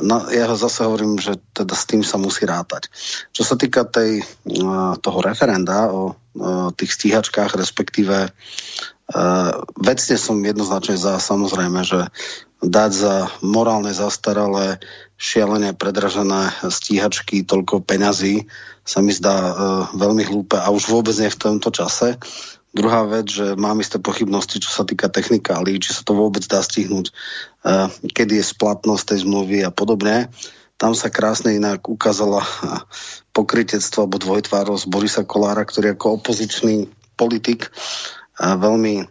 no, 0.00 0.24
ja 0.32 0.48
zase 0.56 0.88
hovorím, 0.88 1.20
že 1.20 1.36
teda 1.52 1.76
s 1.76 1.84
tým 1.84 2.00
sa 2.00 2.16
musí 2.16 2.48
rátať. 2.48 2.88
Čo 3.36 3.44
sa 3.44 3.60
týka 3.60 3.84
tej, 3.84 4.24
toho 5.04 5.18
referenda 5.20 5.92
o, 5.92 6.16
o 6.16 6.72
tých 6.72 6.96
stíhačkách, 6.96 7.52
respektíve 7.52 8.32
vecne 9.76 10.16
som 10.16 10.40
jednoznačne 10.40 10.96
za, 10.96 11.20
samozrejme, 11.20 11.84
že 11.84 12.08
dať 12.62 12.90
za 12.94 13.14
morálne 13.42 13.92
zastaralé, 13.92 14.78
šialené, 15.18 15.74
predražené 15.76 16.54
stíhačky 16.64 17.44
toľko 17.44 17.82
peňazí 17.82 18.46
sa 18.82 19.02
mi 19.02 19.12
zdá 19.14 19.34
veľmi 19.94 20.26
hlúpe 20.26 20.58
a 20.58 20.70
už 20.70 20.90
vôbec 20.90 21.14
nie 21.18 21.30
v 21.30 21.38
tomto 21.38 21.70
čase. 21.74 22.18
Druhá 22.72 23.04
vec, 23.04 23.28
že 23.28 23.52
mám 23.52 23.84
isté 23.84 24.00
pochybnosti, 24.00 24.56
čo 24.56 24.72
sa 24.72 24.88
týka 24.88 25.12
technikálií, 25.12 25.76
či 25.76 25.92
sa 25.92 26.08
to 26.08 26.16
vôbec 26.16 26.40
dá 26.48 26.64
stihnúť, 26.64 27.12
uh, 27.12 27.92
kedy 28.16 28.40
je 28.40 28.50
splatnosť 28.56 29.12
tej 29.12 29.18
zmluvy 29.28 29.60
a 29.60 29.68
podobne. 29.68 30.32
Tam 30.80 30.96
sa 30.96 31.12
krásne 31.12 31.52
inak 31.52 31.84
ukázala 31.84 32.40
pokrytectvo 33.36 34.08
alebo 34.08 34.16
dvojtvárosť 34.16 34.88
Borisa 34.88 35.22
Kolára, 35.28 35.68
ktorý 35.68 35.92
ako 35.92 36.24
opozičný 36.24 36.88
politik 37.12 37.68
uh, 37.68 38.56
veľmi 38.56 39.04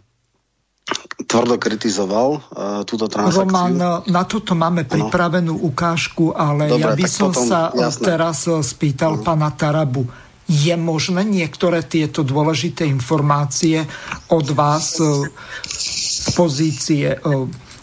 tvrdo 1.30 1.62
kritizoval 1.62 2.30
uh, 2.34 2.42
túto 2.82 3.06
transakciu. 3.06 3.46
Roman, 3.46 4.02
na 4.10 4.24
toto 4.26 4.58
máme 4.58 4.90
pripravenú 4.90 5.54
ukážku, 5.70 6.34
ale 6.34 6.66
Dobre, 6.66 6.82
ja 6.82 6.98
by 6.98 7.06
som 7.06 7.30
potom, 7.30 7.46
sa 7.46 7.70
jasné. 7.78 8.06
teraz 8.10 8.50
spýtal 8.50 9.22
uh-huh. 9.22 9.26
pána 9.30 9.54
Tarabu 9.54 10.31
je 10.52 10.76
možné 10.76 11.24
niektoré 11.24 11.80
tieto 11.88 12.28
dôležité 12.28 12.84
informácie 12.84 13.88
od 14.28 14.48
vás 14.52 15.00
e, 15.00 15.32
z 15.72 16.28
pozície 16.36 17.16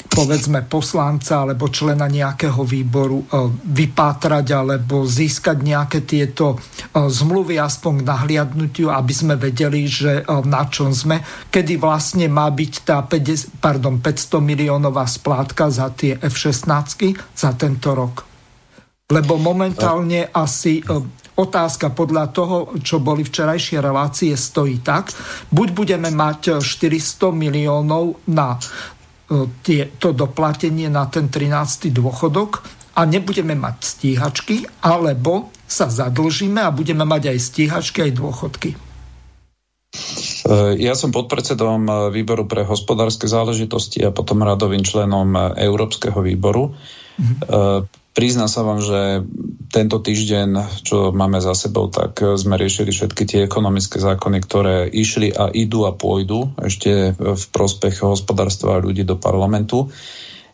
povedzme 0.08 0.64
poslanca 0.66 1.44
alebo 1.44 1.68
člena 1.68 2.08
nejakého 2.08 2.64
výboru 2.64 3.22
vypátrať 3.62 4.46
alebo 4.50 5.04
získať 5.04 5.56
nejaké 5.62 6.02
tieto 6.02 6.58
zmluvy 6.96 7.60
aspoň 7.60 8.02
k 8.02 8.06
nahliadnutiu, 8.08 8.88
aby 8.90 9.12
sme 9.14 9.34
vedeli, 9.36 9.86
že 9.86 10.26
na 10.26 10.66
čom 10.66 10.90
sme, 10.90 11.22
kedy 11.52 11.78
vlastne 11.78 12.26
má 12.26 12.48
byť 12.48 12.72
tá 12.82 13.04
50, 13.04 13.62
pardon, 13.62 14.00
500 14.02 14.42
miliónová 14.42 15.04
splátka 15.06 15.68
za 15.70 15.92
tie 15.92 16.18
F-16 16.18 17.14
za 17.38 17.50
tento 17.54 17.94
rok. 17.94 18.24
Lebo 19.08 19.40
momentálne 19.40 20.28
asi 20.34 20.82
otázka 21.38 21.94
podľa 21.94 22.34
toho, 22.34 22.56
čo 22.82 22.98
boli 22.98 23.22
včerajšie 23.22 23.78
relácie, 23.78 24.34
stojí 24.34 24.82
tak. 24.82 25.14
Buď 25.54 25.68
budeme 25.70 26.10
mať 26.10 26.58
400 26.58 27.30
miliónov 27.30 28.26
na 28.34 28.58
e, 28.58 28.60
tie, 29.62 29.94
to 30.02 30.10
doplatenie 30.10 30.90
na 30.90 31.06
ten 31.06 31.30
13. 31.30 31.94
dôchodok 31.94 32.66
a 32.98 33.06
nebudeme 33.06 33.54
mať 33.54 33.76
stíhačky, 33.78 34.66
alebo 34.82 35.54
sa 35.62 35.86
zadlžíme 35.86 36.58
a 36.58 36.74
budeme 36.74 37.06
mať 37.06 37.30
aj 37.30 37.38
stíhačky, 37.38 38.10
aj 38.10 38.12
dôchodky. 38.18 38.70
E, 38.74 38.76
ja 40.82 40.98
som 40.98 41.14
podpredsedom 41.14 41.80
e, 41.86 41.92
výboru 42.10 42.50
pre 42.50 42.66
hospodárske 42.66 43.30
záležitosti 43.30 44.02
a 44.02 44.10
potom 44.10 44.42
radovým 44.42 44.82
členom 44.82 45.54
Európskeho 45.54 46.18
výboru. 46.18 46.74
Mm-hmm. 47.18 48.06
Prizná 48.18 48.50
sa 48.50 48.66
vám, 48.66 48.82
že 48.82 49.22
tento 49.70 50.02
týždeň, 50.02 50.82
čo 50.82 51.14
máme 51.14 51.38
za 51.38 51.54
sebou, 51.54 51.86
tak 51.86 52.18
sme 52.34 52.58
riešili 52.58 52.90
všetky 52.90 53.22
tie 53.22 53.40
ekonomické 53.46 54.02
zákony, 54.02 54.42
ktoré 54.42 54.90
išli 54.90 55.30
a 55.30 55.54
idú 55.54 55.86
a 55.86 55.94
pôjdu 55.94 56.50
ešte 56.58 57.14
v 57.14 57.44
prospech 57.54 58.02
hospodárstva 58.02 58.74
a 58.74 58.82
ľudí 58.82 59.06
do 59.06 59.14
parlamentu. 59.14 59.86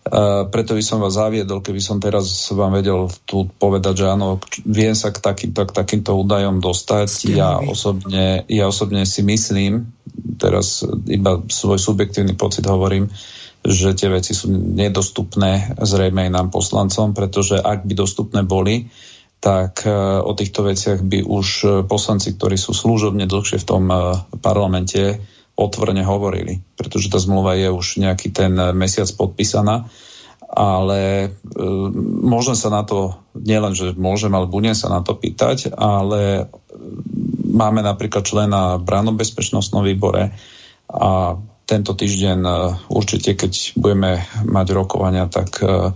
Uh, 0.05 0.45
preto 0.53 0.77
by 0.77 0.85
som 0.85 1.01
vás 1.01 1.17
zaviedol, 1.17 1.65
keby 1.65 1.81
som 1.81 1.97
teraz 1.97 2.53
vám 2.53 2.77
vedel 2.77 3.09
tu 3.25 3.49
povedať, 3.49 4.05
že 4.05 4.07
áno, 4.13 4.37
viem 4.69 4.93
sa 4.93 5.09
k 5.09 5.25
takýmto, 5.25 5.65
k 5.65 5.73
takýmto 5.73 6.13
údajom 6.21 6.61
dostať. 6.61 7.33
Ja 7.33 7.65
osobne, 7.65 8.45
ja 8.45 8.69
osobne 8.69 9.09
si 9.09 9.25
myslím, 9.25 9.89
teraz 10.37 10.85
iba 11.09 11.41
svoj 11.49 11.81
subjektívny 11.81 12.37
pocit 12.37 12.69
hovorím, 12.69 13.09
že 13.65 13.97
tie 13.97 14.13
veci 14.13 14.37
sú 14.37 14.53
nedostupné 14.53 15.81
zrejme 15.81 16.29
aj 16.29 16.31
nám 16.37 16.49
poslancom, 16.53 17.17
pretože 17.17 17.57
ak 17.57 17.89
by 17.89 17.95
dostupné 17.97 18.45
boli, 18.45 18.93
tak 19.41 19.89
e, 19.89 19.93
o 20.21 20.33
týchto 20.37 20.69
veciach 20.69 21.01
by 21.01 21.25
už 21.25 21.47
e, 21.65 21.67
poslanci, 21.89 22.37
ktorí 22.37 22.61
sú 22.61 22.77
služobne 22.77 23.25
dlhšie 23.25 23.61
v 23.61 23.69
tom 23.69 23.85
e, 23.89 23.97
parlamente, 24.41 25.21
otvorene 25.57 26.05
hovorili, 26.05 26.61
pretože 26.77 27.09
tá 27.09 27.17
zmluva 27.17 27.57
je 27.57 27.73
už 27.73 28.05
nejaký 28.05 28.33
ten 28.35 28.53
mesiac 28.75 29.07
podpísaná, 29.15 29.87
ale 30.51 31.31
môžem 32.27 32.59
sa 32.59 32.75
na 32.75 32.83
to, 32.83 33.23
nielen, 33.39 33.71
že 33.71 33.95
môžem, 33.95 34.35
ale 34.35 34.51
budem 34.51 34.75
sa 34.75 34.91
na 34.91 35.07
to 35.07 35.15
pýtať, 35.15 35.71
ale 35.79 36.51
máme 37.47 37.87
napríklad 37.87 38.27
člena 38.27 38.83
v 38.83 38.87
branobezpečnostnom 38.87 39.87
výbore 39.87 40.35
a 40.91 41.39
tento 41.65 41.97
týždeň 41.97 42.39
e, 42.45 42.51
určite, 42.93 43.33
keď 43.35 43.77
budeme 43.77 44.21
mať 44.45 44.67
rokovania, 44.77 45.27
tak 45.29 45.61
e, 45.61 45.93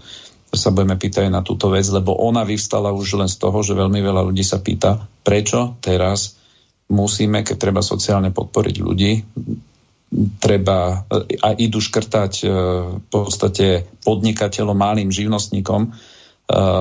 sa 0.49 0.69
budeme 0.73 0.97
pýtať 0.97 1.29
na 1.29 1.45
túto 1.45 1.69
vec, 1.69 1.85
lebo 1.93 2.17
ona 2.17 2.43
vyvstala 2.43 2.93
už 2.93 3.21
len 3.21 3.29
z 3.29 3.37
toho, 3.37 3.61
že 3.61 3.77
veľmi 3.77 4.01
veľa 4.01 4.25
ľudí 4.33 4.41
sa 4.41 4.65
pýta, 4.65 4.97
prečo 5.21 5.77
teraz 5.85 6.41
musíme, 6.89 7.45
keď 7.45 7.57
treba 7.61 7.85
sociálne 7.85 8.33
podporiť 8.33 8.77
ľudí, 8.81 9.13
treba 10.41 11.05
e, 11.05 11.37
a 11.45 11.53
idú 11.53 11.85
škrtať 11.85 12.33
v 12.99 13.07
podstate 13.13 13.85
podnikateľom, 14.03 14.77
malým 14.77 15.13
živnostníkom, 15.13 15.93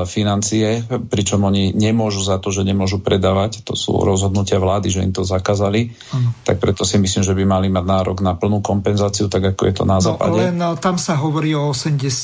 financie, 0.07 0.79
pričom 1.11 1.43
oni 1.43 1.75
nemôžu 1.75 2.23
za 2.23 2.39
to, 2.39 2.55
že 2.55 2.63
nemôžu 2.63 3.03
predávať, 3.03 3.67
to 3.67 3.75
sú 3.75 3.99
rozhodnutia 3.99 4.63
vlády, 4.63 4.87
že 4.87 5.03
im 5.03 5.11
to 5.11 5.27
zakázali, 5.27 5.91
ano. 6.15 6.31
tak 6.47 6.63
preto 6.63 6.87
si 6.87 6.95
myslím, 6.95 7.19
že 7.27 7.35
by 7.35 7.43
mali 7.43 7.67
mať 7.67 7.83
nárok 7.83 8.23
na 8.23 8.39
plnú 8.39 8.63
kompenzáciu, 8.63 9.27
tak 9.27 9.51
ako 9.51 9.67
je 9.67 9.73
to 9.75 9.83
na 9.83 9.99
no, 9.99 10.03
západe. 10.07 10.39
Len 10.39 10.55
e, 10.55 10.71
tam 10.79 10.95
sa 10.95 11.19
hovorí 11.19 11.51
o 11.51 11.75
80%. 11.75 12.15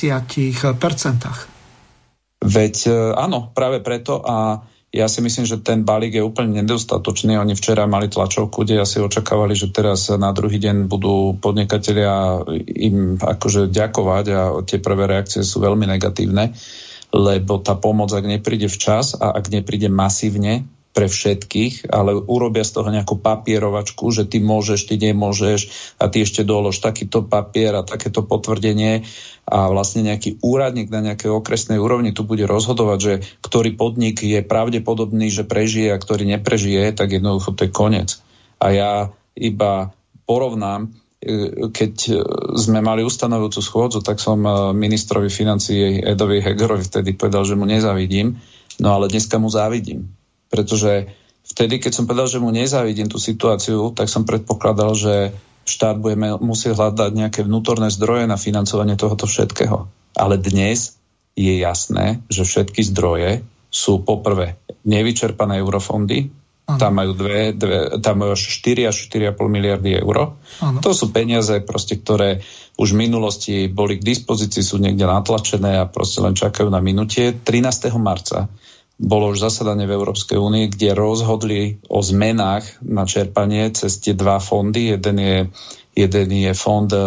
Veď 2.47 2.75
e, 2.87 3.11
áno, 3.11 3.51
práve 3.51 3.83
preto 3.83 4.23
a 4.23 4.63
ja 4.93 5.11
si 5.11 5.19
myslím, 5.19 5.43
že 5.43 5.59
ten 5.59 5.83
balík 5.83 6.15
je 6.15 6.23
úplne 6.23 6.63
nedostatočný. 6.63 7.35
Oni 7.35 7.57
včera 7.59 7.89
mali 7.89 8.07
tlačovku, 8.07 8.63
kde 8.63 8.87
asi 8.87 9.01
očakávali, 9.01 9.57
že 9.57 9.73
teraz 9.73 10.07
na 10.15 10.31
druhý 10.31 10.63
deň 10.63 10.85
budú 10.85 11.35
podnikatelia 11.43 12.39
im 12.77 13.17
akože 13.19 13.73
ďakovať 13.73 14.25
a 14.31 14.41
tie 14.63 14.77
prvé 14.79 15.11
reakcie 15.11 15.41
sú 15.43 15.59
veľmi 15.65 15.89
negatívne 15.91 16.55
lebo 17.13 17.61
tá 17.61 17.77
pomoc, 17.77 18.09
ak 18.09 18.25
nepríde 18.25 18.65
včas 18.65 19.13
a 19.13 19.37
ak 19.37 19.53
nepríde 19.53 19.87
masívne 19.87 20.65
pre 20.93 21.09
všetkých, 21.09 21.89
ale 21.89 22.13
urobia 22.13 22.61
z 22.61 22.77
toho 22.77 22.89
nejakú 22.93 23.17
papierovačku, 23.17 24.13
že 24.13 24.29
ty 24.29 24.37
môžeš, 24.37 24.93
ty 24.93 25.01
nemôžeš 25.01 25.59
a 25.97 26.05
ty 26.05 26.21
ešte 26.21 26.45
dolož 26.45 26.77
takýto 26.85 27.25
papier 27.25 27.73
a 27.73 27.81
takéto 27.81 28.21
potvrdenie 28.21 29.01
a 29.49 29.73
vlastne 29.73 30.05
nejaký 30.05 30.37
úradník 30.45 30.93
na 30.93 31.01
nejakej 31.01 31.33
okresnej 31.33 31.81
úrovni 31.81 32.13
tu 32.13 32.21
bude 32.21 32.45
rozhodovať, 32.45 32.99
že 33.01 33.13
ktorý 33.41 33.73
podnik 33.73 34.21
je 34.21 34.45
pravdepodobný, 34.45 35.33
že 35.33 35.49
prežije 35.49 35.89
a 35.89 36.01
ktorý 36.01 36.29
neprežije, 36.37 36.93
tak 36.93 37.09
jednoducho 37.09 37.57
to 37.57 37.65
je 37.65 37.71
koniec. 37.73 38.09
A 38.61 38.69
ja 38.69 38.91
iba 39.33 39.97
porovnám 40.29 40.93
keď 41.71 41.93
sme 42.59 42.83
mali 42.83 43.01
ustanovujúcu 43.07 43.61
schôdzu, 43.63 43.99
tak 44.03 44.19
som 44.19 44.43
ministrovi 44.75 45.31
financií 45.31 46.03
Edovi 46.03 46.43
Hegerovi 46.43 46.83
vtedy 46.83 47.15
povedal, 47.15 47.47
že 47.47 47.55
mu 47.55 47.63
nezavidím, 47.63 48.35
no 48.83 48.89
ale 48.99 49.07
dneska 49.07 49.39
mu 49.39 49.47
závidím. 49.47 50.11
Pretože 50.51 51.09
vtedy, 51.47 51.79
keď 51.79 51.91
som 51.95 52.05
povedal, 52.05 52.27
že 52.27 52.43
mu 52.43 52.51
nezávidím 52.51 53.07
tú 53.07 53.17
situáciu, 53.17 53.95
tak 53.95 54.11
som 54.11 54.27
predpokladal, 54.27 54.93
že 54.93 55.13
štát 55.63 55.95
bude 55.97 56.19
musieť 56.43 56.75
hľadať 56.75 57.11
nejaké 57.15 57.41
vnútorné 57.47 57.87
zdroje 57.87 58.27
na 58.27 58.35
financovanie 58.35 58.99
tohoto 58.99 59.23
všetkého. 59.23 59.87
Ale 60.19 60.35
dnes 60.37 60.99
je 61.39 61.57
jasné, 61.57 62.21
že 62.27 62.45
všetky 62.45 62.83
zdroje 62.93 63.41
sú 63.73 64.05
poprvé 64.05 64.59
nevyčerpané 64.85 65.57
eurofondy, 65.63 66.29
Ano. 66.63 66.79
Tam 66.79 66.95
majú 66.95 67.11
dve, 67.11 67.51
dve, 67.51 67.99
tam 67.99 68.23
majú 68.23 68.39
až 68.39 68.63
4 68.63 68.87
až 68.87 69.11
4,5 69.11 69.35
miliardy 69.51 69.99
eur. 69.99 70.39
Ano. 70.63 70.79
To 70.79 70.95
sú 70.95 71.11
peniaze, 71.11 71.59
proste, 71.59 71.99
ktoré 71.99 72.39
už 72.79 72.95
v 72.95 73.01
minulosti 73.03 73.55
boli 73.67 73.99
k 73.99 74.07
dispozícii, 74.07 74.63
sú 74.63 74.79
niekde 74.79 75.03
natlačené 75.03 75.83
a 75.83 75.91
proste 75.91 76.23
len 76.23 76.33
čakajú 76.33 76.71
na 76.71 76.79
minutie. 76.79 77.35
13. 77.35 77.91
marca 77.99 78.47
bolo 78.95 79.35
už 79.35 79.43
zasadanie 79.43 79.83
v 79.83 79.95
Európskej 79.99 80.39
únii, 80.39 80.65
kde 80.71 80.95
rozhodli 80.95 81.83
o 81.91 81.99
zmenách 81.99 82.79
na 82.85 83.03
čerpanie 83.03 83.67
cez 83.75 83.99
tie 83.99 84.15
dva 84.15 84.39
fondy. 84.39 84.95
Jeden 84.95 85.17
je, 85.19 85.37
jeden 85.97 86.29
je 86.31 86.51
fond 86.55 86.87
e, 86.87 86.97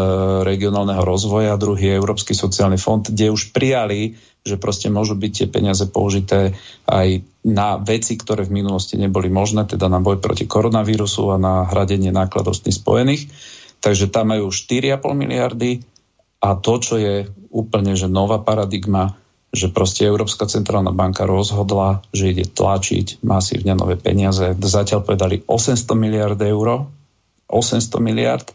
regionálneho 0.44 1.00
rozvoja, 1.00 1.56
druhý 1.56 1.94
je 1.94 1.98
Európsky 1.98 2.36
sociálny 2.36 2.76
fond, 2.76 3.06
kde 3.06 3.32
už 3.32 3.56
prijali 3.56 4.18
že 4.46 4.56
proste 4.56 4.86
môžu 4.86 5.18
byť 5.18 5.32
tie 5.34 5.48
peniaze 5.50 5.82
použité 5.90 6.54
aj 6.86 7.26
na 7.42 7.78
veci, 7.82 8.14
ktoré 8.14 8.46
v 8.46 8.62
minulosti 8.62 8.94
neboli 8.94 9.26
možné, 9.26 9.66
teda 9.66 9.90
na 9.90 9.98
boj 9.98 10.22
proti 10.22 10.46
koronavírusu 10.46 11.34
a 11.34 11.36
na 11.36 11.54
hradenie 11.66 12.14
nákladov 12.14 12.54
spojených. 12.58 13.26
Takže 13.82 14.08
tam 14.08 14.32
majú 14.32 14.54
4,5 14.54 15.02
miliardy 15.14 15.82
a 16.42 16.54
to, 16.54 16.78
čo 16.78 16.94
je 16.96 17.14
úplne 17.50 17.98
že 17.98 18.06
nová 18.06 18.38
paradigma, 18.42 19.18
že 19.54 19.72
proste 19.72 20.04
Európska 20.06 20.46
centrálna 20.46 20.92
banka 20.92 21.24
rozhodla, 21.24 22.04
že 22.12 22.34
ide 22.34 22.44
tlačiť 22.46 23.22
masívne 23.24 23.74
nové 23.74 23.96
peniaze. 23.96 24.54
Zatiaľ 24.58 25.06
povedali 25.06 25.42
800 25.46 25.86
miliard 25.96 26.38
eur, 26.38 26.86
800 27.50 27.98
miliard. 28.02 28.46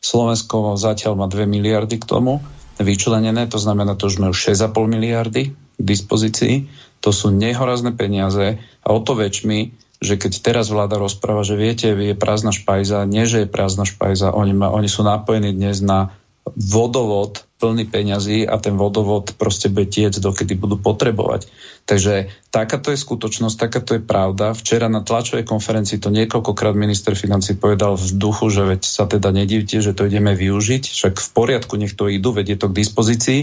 Slovensko 0.00 0.76
zatiaľ 0.76 1.18
má 1.18 1.26
2 1.26 1.48
miliardy 1.48 1.98
k 1.98 2.06
tomu 2.06 2.44
vyčlenené, 2.80 3.48
to 3.48 3.56
znamená, 3.56 3.96
to 3.96 4.08
už 4.12 4.20
majú 4.20 4.34
6,5 4.36 4.72
miliardy 4.88 5.52
k 5.52 5.80
dispozícii. 5.80 6.68
To 7.04 7.12
sú 7.12 7.32
nehorazné 7.32 7.96
peniaze 7.96 8.60
a 8.82 8.88
o 8.92 9.00
to 9.00 9.16
väčšmi, 9.16 9.72
že 10.02 10.20
keď 10.20 10.32
teraz 10.44 10.68
vláda 10.68 11.00
rozpráva, 11.00 11.40
že 11.40 11.56
viete, 11.56 11.88
je 11.96 12.12
prázdna 12.12 12.52
špajza, 12.52 13.08
nie 13.08 13.24
že 13.24 13.44
je 13.44 13.48
prázdna 13.48 13.88
špajza, 13.88 14.34
oni, 14.36 14.52
ma, 14.52 14.68
oni 14.68 14.88
sú 14.92 15.00
napojení 15.00 15.56
dnes 15.56 15.80
na 15.80 16.12
vodovod 16.52 17.45
plný 17.56 17.88
peňazí 17.88 18.44
a 18.44 18.60
ten 18.60 18.76
vodovod 18.76 19.32
proste 19.40 19.72
bude 19.72 19.88
tiec, 19.88 20.12
dokedy 20.12 20.52
budú 20.56 20.76
potrebovať. 20.76 21.48
Takže 21.88 22.28
takáto 22.52 22.92
je 22.92 23.00
skutočnosť, 23.00 23.56
takáto 23.56 23.96
je 23.96 24.02
pravda. 24.04 24.52
Včera 24.52 24.92
na 24.92 25.00
tlačovej 25.00 25.48
konferencii 25.48 25.96
to 25.96 26.12
niekoľkokrát 26.12 26.76
minister 26.76 27.16
financí 27.16 27.56
povedal 27.56 27.96
v 27.96 28.12
duchu, 28.18 28.52
že 28.52 28.62
veď 28.66 28.82
sa 28.84 29.08
teda 29.08 29.32
nedivte, 29.32 29.80
že 29.80 29.96
to 29.96 30.04
ideme 30.04 30.36
využiť, 30.36 30.82
však 30.84 31.14
v 31.16 31.28
poriadku, 31.32 31.80
nech 31.80 31.96
to 31.96 32.12
idú, 32.12 32.36
veď 32.36 32.56
je 32.56 32.58
to 32.60 32.66
k 32.68 32.78
dispozícii. 32.84 33.40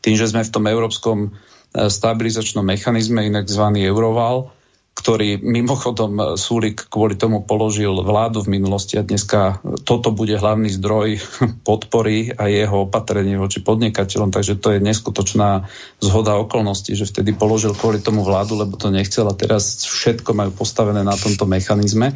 Tým, 0.00 0.14
že 0.16 0.30
sme 0.30 0.46
v 0.46 0.54
tom 0.54 0.64
európskom 0.64 1.18
e, 1.20 1.28
stabilizačnom 1.92 2.64
mechanizme, 2.64 3.28
inak 3.28 3.44
zvaný 3.50 3.84
Euroval, 3.84 4.54
ktorý 4.90 5.40
mimochodom 5.40 6.36
Súlik 6.36 6.90
kvôli 6.90 7.16
tomu 7.16 7.40
položil 7.40 7.94
vládu 8.04 8.44
v 8.44 8.60
minulosti 8.60 9.00
a 9.00 9.06
dneska 9.06 9.62
toto 9.88 10.12
bude 10.12 10.36
hlavný 10.36 10.68
zdroj 10.68 11.16
podpory 11.68 12.34
a 12.34 12.50
jeho 12.50 12.90
opatrenie 12.90 13.40
voči 13.40 13.64
podnikateľom, 13.64 14.34
takže 14.34 14.60
to 14.60 14.76
je 14.76 14.84
neskutočná 14.84 15.70
zhoda 16.02 16.36
okolností, 16.36 16.92
že 16.98 17.08
vtedy 17.08 17.32
položil 17.32 17.72
kvôli 17.72 18.02
tomu 18.02 18.26
vládu, 18.26 18.60
lebo 18.60 18.76
to 18.76 18.92
nechcel 18.92 19.24
a 19.30 19.38
teraz 19.38 19.88
všetko 19.88 20.36
majú 20.36 20.52
postavené 20.52 21.00
na 21.00 21.16
tomto 21.16 21.48
mechanizme. 21.48 22.12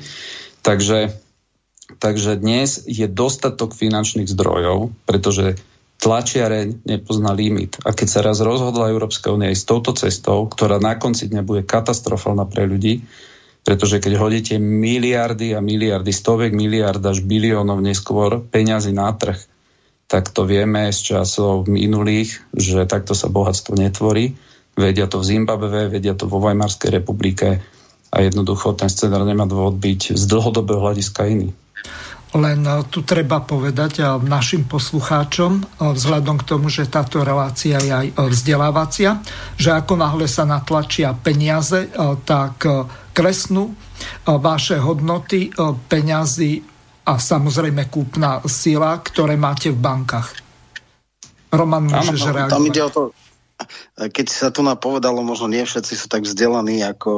Takže, 0.60 1.14
takže 2.02 2.36
dnes 2.36 2.84
je 2.84 3.06
dostatok 3.08 3.72
finančných 3.72 4.28
zdrojov, 4.28 4.92
pretože 5.08 5.56
tlačiareň 6.02 6.84
nepozná 6.84 7.30
limit. 7.32 7.78
A 7.86 7.94
keď 7.94 8.08
sa 8.08 8.20
raz 8.20 8.42
rozhodla 8.42 8.90
Európska 8.90 9.30
únia 9.30 9.54
ísť 9.54 9.64
touto 9.64 9.92
cestou, 9.94 10.44
ktorá 10.46 10.82
na 10.82 10.98
konci 10.98 11.30
dňa 11.30 11.42
bude 11.46 11.62
katastrofálna 11.62 12.44
pre 12.50 12.66
ľudí, 12.66 13.06
pretože 13.64 13.96
keď 13.96 14.20
hodíte 14.20 14.54
miliardy 14.60 15.56
a 15.56 15.64
miliardy, 15.64 16.12
stovek 16.12 16.52
miliard 16.52 17.00
až 17.00 17.24
biliónov 17.24 17.80
neskôr 17.80 18.44
peňazí 18.44 18.92
na 18.92 19.08
trh, 19.16 19.40
tak 20.04 20.28
to 20.28 20.44
vieme 20.44 20.92
z 20.92 21.16
časov 21.16 21.64
minulých, 21.64 22.44
že 22.52 22.84
takto 22.84 23.16
sa 23.16 23.32
bohatstvo 23.32 23.72
netvorí. 23.80 24.36
Vedia 24.76 25.08
to 25.08 25.22
v 25.22 25.28
Zimbabve, 25.32 25.88
vedia 25.88 26.12
to 26.12 26.28
vo 26.28 26.44
Weimarskej 26.44 26.92
republike 26.92 27.64
a 28.12 28.16
jednoducho 28.20 28.76
ten 28.76 28.92
scenár 28.92 29.24
nemá 29.24 29.48
dôvod 29.48 29.80
byť 29.80 30.12
z 30.12 30.22
dlhodobého 30.28 30.84
hľadiska 30.84 31.24
iný. 31.32 31.56
Len 32.34 32.66
e, 32.66 32.82
tu 32.90 33.06
treba 33.06 33.38
povedať 33.46 34.02
e, 34.02 34.18
našim 34.26 34.66
poslucháčom, 34.66 35.52
e, 35.54 35.62
vzhľadom 35.94 36.42
k 36.42 36.48
tomu, 36.50 36.66
že 36.66 36.90
táto 36.90 37.22
relácia 37.22 37.78
je 37.78 37.94
aj 37.94 38.06
vzdelávacia, 38.18 39.22
že 39.54 39.70
ako 39.70 39.94
náhle 39.94 40.26
sa 40.26 40.42
natlačia 40.42 41.14
peniaze, 41.14 41.86
tak 42.26 42.66
kresnú 43.14 43.78
vaše 44.26 44.82
hodnoty 44.82 45.54
peňazí 45.86 46.58
a 47.06 47.14
samozrejme 47.20 47.86
kúpna 47.86 48.42
sila, 48.50 48.98
ktoré 48.98 49.38
máte 49.38 49.70
v 49.70 49.78
bankách. 49.78 50.34
Roman, 51.54 51.86
môžeš 51.86 52.34
reagovať. 52.34 52.54
Tam 52.58 52.66
ide 52.66 52.82
o 52.82 52.90
to, 52.90 53.02
keď 53.94 54.26
sa 54.26 54.48
tu 54.50 54.66
napovedalo, 54.66 55.22
možno 55.22 55.46
nie 55.46 55.62
všetci 55.62 55.94
sú 55.94 56.06
tak 56.10 56.26
vzdelaní 56.26 56.82
ako 56.82 57.10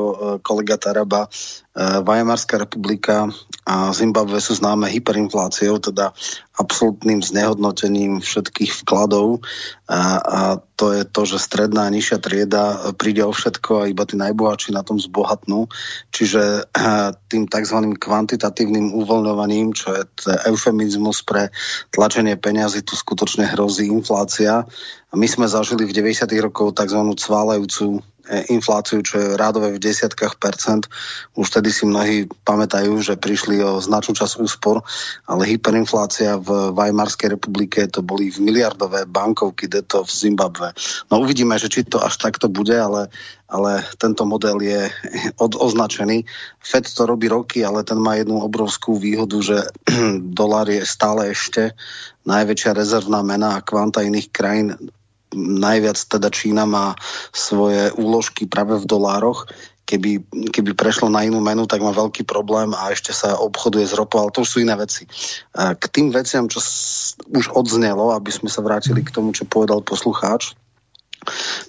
kolega 0.45 0.77
Taraba, 0.77 1.33
Weimarská 1.77 2.57
republika 2.57 3.29
a 3.69 3.93
Zimbabwe 3.93 4.41
sú 4.41 4.57
známe 4.57 4.89
hyperinfláciou, 4.89 5.77
teda 5.77 6.17
absolútnym 6.57 7.21
znehodnotením 7.21 8.25
všetkých 8.25 8.73
vkladov 8.81 9.45
a, 9.85 10.01
a 10.17 10.41
to 10.73 10.97
je 10.97 11.05
to, 11.05 11.23
že 11.29 11.45
stredná 11.45 11.85
a 11.85 11.93
nižšia 11.93 12.17
trieda 12.17 12.65
príde 12.97 13.21
o 13.29 13.33
všetko 13.33 13.85
a 13.85 13.89
iba 13.93 14.09
tí 14.09 14.17
najbohatší 14.17 14.73
na 14.73 14.81
tom 14.81 14.97
zbohatnú. 14.97 15.69
Čiže 16.17 16.73
tým 17.29 17.45
tzv. 17.45 17.79
kvantitatívnym 18.01 18.97
uvoľňovaním, 18.97 19.77
čo 19.77 20.01
je 20.01 20.03
eufemizmus 20.49 21.29
pre 21.29 21.53
tlačenie 21.93 22.41
peňazí, 22.41 22.81
tu 22.89 22.97
skutočne 22.97 23.53
hrozí 23.53 23.93
inflácia. 23.93 24.65
A 25.13 25.15
my 25.15 25.29
sme 25.29 25.45
zažili 25.45 25.85
v 25.85 25.93
90. 25.93 26.25
rokoch 26.41 26.73
tzv. 26.73 27.01
cválajúcu 27.21 28.01
E, 28.01 28.16
infláciu, 28.51 29.03
čo 29.03 29.19
je 29.19 29.39
rádové 29.39 29.75
v 29.75 29.83
desiatkách 29.83 30.39
percent. 30.43 30.91
Už 31.39 31.47
tedy 31.51 31.71
si 31.71 31.87
mnohí 31.87 32.27
pamätajú, 32.43 32.99
že 32.99 33.15
prišli 33.19 33.63
o 33.63 33.79
značnú 33.79 34.19
čas 34.19 34.35
úspor, 34.37 34.83
ale 35.31 35.47
hyperinflácia 35.47 36.39
v 36.39 36.75
Weimarskej 36.75 37.39
republike 37.39 37.87
to 37.87 38.03
boli 38.03 38.31
v 38.31 38.43
miliardové 38.43 39.07
bankovky, 39.07 39.71
to 39.71 40.03
v 40.03 40.11
Zimbabve. 40.11 40.75
No 41.11 41.23
uvidíme, 41.23 41.55
že 41.59 41.71
či 41.71 41.87
to 41.87 42.03
až 42.03 42.19
takto 42.19 42.51
bude, 42.51 42.75
ale, 42.75 43.09
ale 43.47 43.87
tento 43.99 44.27
model 44.27 44.59
je 44.63 44.91
od. 45.39 45.55
Fed 46.67 46.85
to 46.91 47.03
robí 47.07 47.31
roky, 47.31 47.63
ale 47.63 47.87
ten 47.87 47.99
má 47.99 48.19
jednu 48.19 48.43
obrovskú 48.43 48.99
výhodu, 48.99 49.39
že 49.43 49.59
dolár 50.39 50.67
je 50.67 50.83
stále 50.83 51.31
ešte 51.31 51.79
najväčšia 52.27 52.75
rezervná 52.75 53.23
mena 53.23 53.55
a 53.55 53.63
kvanta 53.63 54.03
iných 54.03 54.29
krajín 54.35 54.75
najviac 55.35 55.99
teda 55.99 56.29
Čína 56.31 56.69
má 56.69 56.95
svoje 57.35 57.91
úložky 57.97 58.47
práve 58.47 58.79
v 58.79 58.87
dolároch. 58.87 59.51
Keby, 59.87 60.27
keby 60.51 60.75
prešlo 60.75 61.07
na 61.07 61.23
inú 61.23 61.39
menu, 61.39 61.63
tak 61.71 61.79
má 61.79 61.95
veľký 61.95 62.27
problém 62.27 62.75
a 62.75 62.91
ešte 62.91 63.15
sa 63.15 63.39
obchoduje 63.39 63.87
s 63.87 63.95
ropou, 63.95 64.19
ale 64.19 64.35
to 64.35 64.43
už 64.43 64.51
sú 64.51 64.59
iné 64.59 64.75
veci. 64.75 65.07
K 65.55 65.85
tým 65.87 66.11
veciam, 66.11 66.51
čo 66.51 66.59
už 67.31 67.55
odznelo, 67.55 68.11
aby 68.11 68.35
sme 68.35 68.51
sa 68.51 68.67
vrátili 68.67 69.07
k 69.07 69.15
tomu, 69.15 69.31
čo 69.31 69.47
povedal 69.47 69.87
poslucháč, 69.87 70.59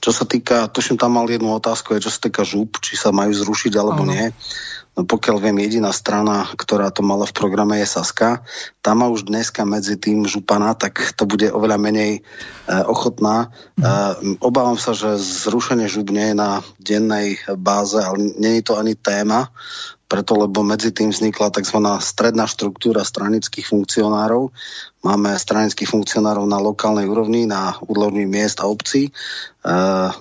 čo 0.01 0.09
sa 0.13 0.25
týka, 0.25 0.69
tuším, 0.69 0.97
tam 1.01 1.17
mal 1.17 1.25
jednu 1.29 1.49
otázku, 1.57 1.97
je 1.97 2.05
čo 2.05 2.11
sa 2.13 2.21
týka 2.21 2.45
žúb, 2.45 2.77
či 2.81 2.93
sa 2.93 3.09
majú 3.09 3.33
zrušiť 3.33 3.73
alebo 3.77 4.05
ano. 4.05 4.13
nie. 4.13 4.25
No 4.97 5.05
pokiaľ 5.05 5.37
viem, 5.37 5.61
jediná 5.61 5.93
strana, 5.93 6.49
ktorá 6.57 6.89
to 6.89 7.05
mala 7.05 7.29
v 7.29 7.37
programe 7.37 7.77
je 7.77 7.85
Saska. 7.85 8.41
Tá 8.81 8.97
má 8.97 9.05
už 9.13 9.29
dneska 9.29 9.61
medzi 9.61 9.93
tým 9.93 10.25
župana, 10.25 10.73
tak 10.73 11.13
to 11.13 11.29
bude 11.29 11.53
oveľa 11.53 11.77
menej 11.77 12.11
e, 12.17 12.21
ochotná. 12.89 13.53
E, 13.77 13.87
obávam 14.41 14.73
sa, 14.81 14.97
že 14.97 15.21
zrušenie 15.21 15.85
žup 15.85 16.09
nie 16.09 16.33
je 16.33 16.35
na 16.41 16.65
dennej 16.81 17.37
báze, 17.61 18.01
ale 18.01 18.33
je 18.41 18.65
to 18.65 18.73
ani 18.73 18.97
téma 18.97 19.53
preto 20.07 20.39
lebo 20.39 20.63
medzi 20.63 20.95
tým 20.95 21.11
vznikla 21.11 21.51
tzv. 21.51 21.83
stredná 21.99 22.47
štruktúra 22.47 23.03
stranických 23.03 23.67
funkcionárov. 23.67 24.55
Máme 25.03 25.35
stranických 25.35 25.87
funkcionárov 25.87 26.47
na 26.47 26.63
lokálnej 26.63 27.11
úrovni, 27.11 27.43
na 27.43 27.75
úrovni 27.83 28.23
miest 28.23 28.63
a 28.63 28.71
obcí, 28.71 29.07
e, 29.07 29.11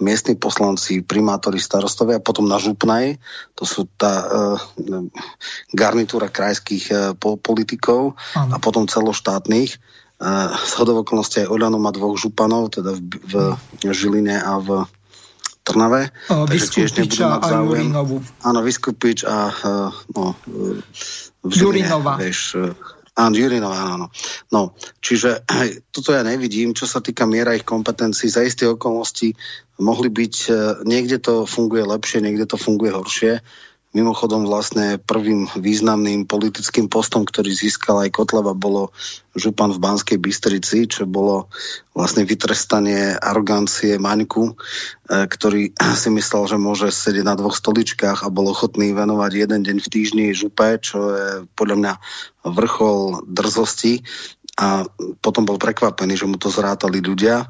miestni 0.03 0.35
poslanci, 0.35 1.07
primátori, 1.07 1.63
starostovia, 1.63 2.19
potom 2.19 2.51
na 2.51 2.59
župnej, 2.59 3.23
to 3.55 3.63
sú 3.63 3.87
tá 3.95 4.27
e, 4.27 4.27
garnitúra 5.71 6.35
krajských 6.35 6.85
e, 6.91 6.95
politikov 7.39 8.19
Ano. 8.35 8.53
a 8.53 8.57
potom 8.59 8.91
celoštátnych. 8.91 9.71
E, 9.71 9.79
z 10.51 10.73
hodovokolnosti 10.83 11.47
aj 11.47 11.51
Oľano 11.51 11.79
má 11.79 11.95
dvoch 11.95 12.19
županov, 12.19 12.75
teda 12.75 12.91
v, 12.99 13.55
v 13.55 13.83
Žiline 13.87 14.35
a 14.35 14.59
v 14.59 14.83
Trnave. 15.67 16.15
Vyskupič 16.31 17.19
a 17.27 17.43
Jurinovu. 17.43 18.23
Áno, 18.47 18.63
Vyskupič 18.63 19.27
a 19.27 19.51
no, 20.15 20.39
v 21.43 21.51
Žiline, 21.51 21.91
Jurinova. 21.91 22.15
Vieš, 22.23 22.41
Áno, 23.17 23.33
Jurinova, 23.33 23.81
áno, 23.81 23.93
áno. 23.97 24.07
No, 24.53 24.61
čiže 25.01 25.41
toto 25.89 26.13
ja 26.13 26.21
nevidím, 26.21 26.77
čo 26.77 26.85
sa 26.85 27.01
týka 27.01 27.25
miera 27.25 27.57
ich 27.57 27.65
kompetencií. 27.65 28.29
Za 28.29 28.45
isté 28.45 28.69
okolnosti 28.69 29.33
mohli 29.81 30.13
byť, 30.13 30.35
e, 30.53 30.53
niekde 30.85 31.17
to 31.25 31.49
funguje 31.49 31.81
lepšie, 31.89 32.21
niekde 32.21 32.45
to 32.45 32.61
funguje 32.61 32.93
horšie. 32.93 33.41
Mimochodom 33.97 34.45
vlastne 34.45 35.01
prvým 35.01 35.49
významným 35.57 36.29
politickým 36.29 36.93
postom, 36.93 37.25
ktorý 37.25 37.49
získal 37.49 38.05
aj 38.05 38.13
Kotleba, 38.13 38.53
bolo 38.53 38.93
župan 39.33 39.73
v 39.73 39.81
Banskej 39.81 40.21
Bystrici, 40.21 40.85
čo 40.85 41.09
bolo 41.09 41.49
vlastne 41.97 42.29
vytrestanie 42.29 43.17
arogancie 43.17 43.97
Maňku, 43.97 44.53
e, 44.53 44.55
ktorý 45.25 45.73
si 46.01 46.13
myslel, 46.13 46.45
že 46.45 46.57
môže 46.61 46.93
sedieť 46.93 47.25
na 47.25 47.41
dvoch 47.41 47.57
stoličkách 47.57 48.21
a 48.21 48.29
bol 48.29 48.53
ochotný 48.53 48.93
venovať 48.93 49.33
jeden 49.33 49.65
deň 49.65 49.77
v 49.81 49.89
týždni 49.89 50.25
župe, 50.37 50.77
čo 50.85 50.99
je 51.17 51.29
podľa 51.57 51.77
mňa 51.81 51.93
vrchol 52.53 53.27
drzosti 53.27 54.05
a 54.57 54.89
potom 55.21 55.45
bol 55.45 55.61
prekvapený, 55.61 56.17
že 56.17 56.25
mu 56.25 56.41
to 56.41 56.49
zrátali 56.49 57.05
ľudia. 57.05 57.45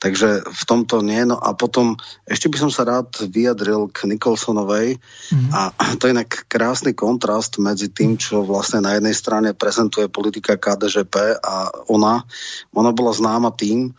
Takže 0.00 0.48
v 0.48 0.62
tomto 0.64 1.04
nie. 1.04 1.20
No 1.28 1.36
a 1.36 1.52
potom 1.52 2.00
ešte 2.24 2.48
by 2.48 2.56
som 2.56 2.70
sa 2.72 2.88
rád 2.88 3.12
vyjadril 3.28 3.92
k 3.92 4.08
Nikolsonovej 4.08 4.96
mm-hmm. 4.96 5.52
a 5.52 5.92
to 6.00 6.08
je 6.08 6.16
inak 6.16 6.48
krásny 6.48 6.96
kontrast 6.96 7.60
medzi 7.60 7.92
tým, 7.92 8.16
čo 8.16 8.40
vlastne 8.40 8.80
na 8.80 8.96
jednej 8.96 9.12
strane 9.12 9.52
prezentuje 9.52 10.08
politika 10.08 10.56
KDŽP 10.56 11.44
a 11.44 11.68
ona. 11.92 12.24
Ona 12.72 12.90
bola 12.96 13.12
známa 13.12 13.52
tým, 13.52 13.92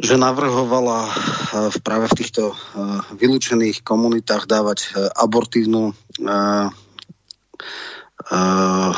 že 0.00 0.16
navrhovala 0.16 1.12
v 1.68 1.76
eh, 1.76 1.82
práve 1.84 2.08
v 2.08 2.16
týchto 2.16 2.42
eh, 2.48 2.56
vylúčených 3.20 3.84
komunitách 3.84 4.48
dávať 4.48 4.78
eh, 4.88 4.88
abortívnu 5.12 5.92
uh, 8.28 8.92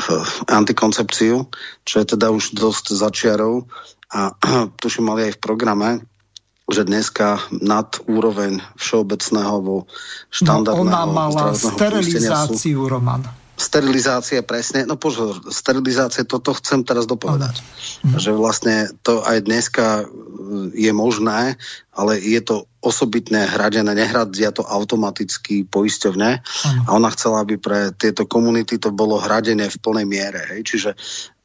antikoncepciu, 0.51 1.47
čo 1.87 1.95
je 1.99 2.05
teda 2.05 2.31
už 2.33 2.55
dosť 2.55 2.95
začiarov 2.95 3.67
a 4.11 4.35
tuším 4.81 5.07
mali 5.07 5.31
aj 5.31 5.39
v 5.39 5.43
programe, 5.43 5.89
že 6.67 6.87
dneska 6.87 7.43
nad 7.59 7.99
úroveň 8.07 8.63
všeobecného 8.79 9.55
vo 9.59 9.77
štandardného... 10.31 10.87
No 10.87 10.91
ona 10.91 11.03
mala 11.03 11.51
sterilizáciu, 11.51 12.87
sú, 12.87 12.87
Roman. 12.87 13.23
Sterilizácia, 13.53 14.41
presne. 14.41 14.87
No 14.87 14.97
pozor, 14.97 15.43
sterilizácia, 15.51 16.25
toto 16.25 16.55
chcem 16.57 16.81
teraz 16.81 17.05
dopovedať. 17.05 17.61
Ano. 18.07 18.17
Že 18.17 18.31
vlastne 18.33 18.75
to 19.05 19.21
aj 19.21 19.45
dneska 19.45 20.07
je 20.73 20.91
možné, 20.95 21.59
ale 21.93 22.17
je 22.17 22.41
to 22.41 22.65
osobitné 22.83 23.47
hradené, 23.47 23.95
nehradia 23.95 24.51
to 24.51 24.67
automaticky 24.67 25.63
poisťovne 25.63 26.43
a 26.83 26.89
ona 26.91 27.09
chcela, 27.15 27.39
aby 27.39 27.55
pre 27.55 27.95
tieto 27.95 28.27
komunity 28.27 28.75
to 28.75 28.91
bolo 28.91 29.17
hradené 29.23 29.71
v 29.71 29.79
plnej 29.79 30.05
miere. 30.05 30.41
Hej. 30.51 30.61
Čiže 30.67 30.91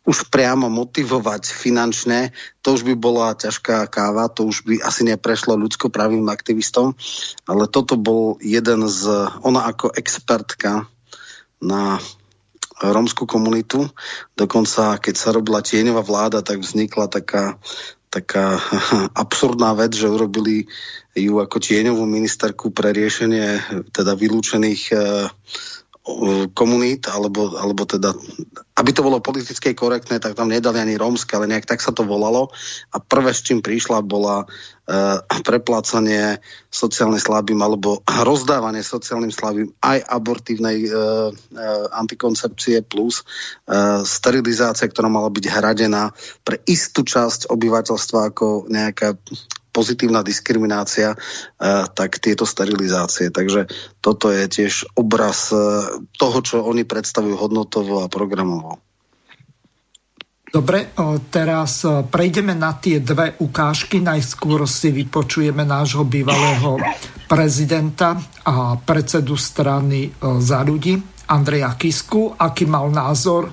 už 0.08 0.32
priamo 0.32 0.72
motivovať 0.72 1.52
finančne, 1.52 2.32
to 2.64 2.72
už 2.72 2.82
by 2.88 2.96
bola 2.96 3.36
ťažká 3.36 3.84
káva, 3.92 4.32
to 4.32 4.48
už 4.48 4.64
by 4.64 4.80
asi 4.80 5.04
neprešlo 5.04 5.52
ľudskoprávnym 5.60 6.24
aktivistom, 6.32 6.96
ale 7.44 7.68
toto 7.68 8.00
bol 8.00 8.40
jeden 8.40 8.88
z, 8.88 9.04
ona 9.44 9.68
ako 9.68 9.92
expertka 9.92 10.88
na 11.60 12.00
rómskú 12.80 13.26
komunitu, 13.28 13.90
dokonca 14.38 14.96
keď 14.96 15.14
sa 15.18 15.34
robila 15.34 15.60
tieňová 15.60 16.00
vláda, 16.00 16.40
tak 16.40 16.62
vznikla 16.62 17.10
taká, 17.10 17.58
taká 18.08 18.60
absurdná 19.22 19.72
vec, 19.76 19.94
že 19.94 20.08
urobili 20.08 20.66
ju 21.16 21.40
ako 21.40 21.56
tieňovú 21.60 22.04
ministerku 22.04 22.72
pre 22.72 22.92
riešenie 22.92 23.60
teda 23.92 24.12
vylúčených 24.14 24.82
uh, 24.92 25.00
komunít, 26.56 27.04
alebo, 27.12 27.52
alebo 27.60 27.84
teda, 27.84 28.16
aby 28.80 28.90
to 28.96 29.04
bolo 29.04 29.20
politicky 29.20 29.76
korektné, 29.76 30.16
tak 30.18 30.32
tam 30.32 30.48
nedali 30.48 30.80
ani 30.80 30.96
rómske, 30.96 31.36
ale 31.36 31.50
nejak 31.50 31.68
tak 31.68 31.84
sa 31.84 31.92
to 31.92 32.08
volalo. 32.08 32.48
A 32.92 32.96
prvé, 32.96 33.36
s 33.36 33.44
čím 33.44 33.60
prišla, 33.60 34.00
bola 34.00 34.48
uh, 34.48 35.18
preplácanie 35.44 36.40
sociálne 36.72 37.20
slabým 37.20 37.60
alebo 37.60 38.00
rozdávanie 38.08 38.80
sociálnym 38.80 39.32
slabým 39.32 39.68
aj 39.84 40.00
abortívnej 40.08 40.88
uh, 40.88 40.92
uh, 40.92 41.86
antikoncepcie 41.92 42.88
plus 42.88 43.20
uh, 43.68 44.00
sterilizácia, 44.00 44.88
ktorá 44.88 45.12
mala 45.12 45.28
byť 45.28 45.44
hradená 45.44 46.16
pre 46.40 46.56
istú 46.64 47.04
časť 47.04 47.52
obyvateľstva 47.52 48.32
ako 48.32 48.72
nejaká 48.72 49.20
pozitívna 49.78 50.26
diskriminácia, 50.26 51.14
eh, 51.14 51.86
tak 51.94 52.18
tieto 52.18 52.42
sterilizácie. 52.42 53.30
Takže 53.30 53.70
toto 54.02 54.34
je 54.34 54.50
tiež 54.50 54.98
obraz 54.98 55.54
eh, 55.54 55.62
toho, 56.18 56.38
čo 56.42 56.66
oni 56.66 56.82
predstavujú 56.82 57.38
hodnotovo 57.38 58.02
a 58.02 58.10
programovo. 58.10 58.82
Dobre, 60.50 60.90
eh, 60.90 61.14
teraz 61.30 61.86
prejdeme 62.10 62.58
na 62.58 62.74
tie 62.74 62.98
dve 62.98 63.38
ukážky. 63.38 64.02
Najskôr 64.02 64.66
si 64.66 64.90
vypočujeme 64.90 65.62
nášho 65.62 66.02
bývalého 66.02 66.82
prezidenta 67.30 68.18
a 68.42 68.74
predsedu 68.82 69.36
strany 69.38 70.10
za 70.40 70.64
ľudí, 70.64 70.96
Andreja 71.28 71.76
Kisku, 71.76 72.32
aký 72.40 72.64
mal 72.64 72.88
názor 72.88 73.52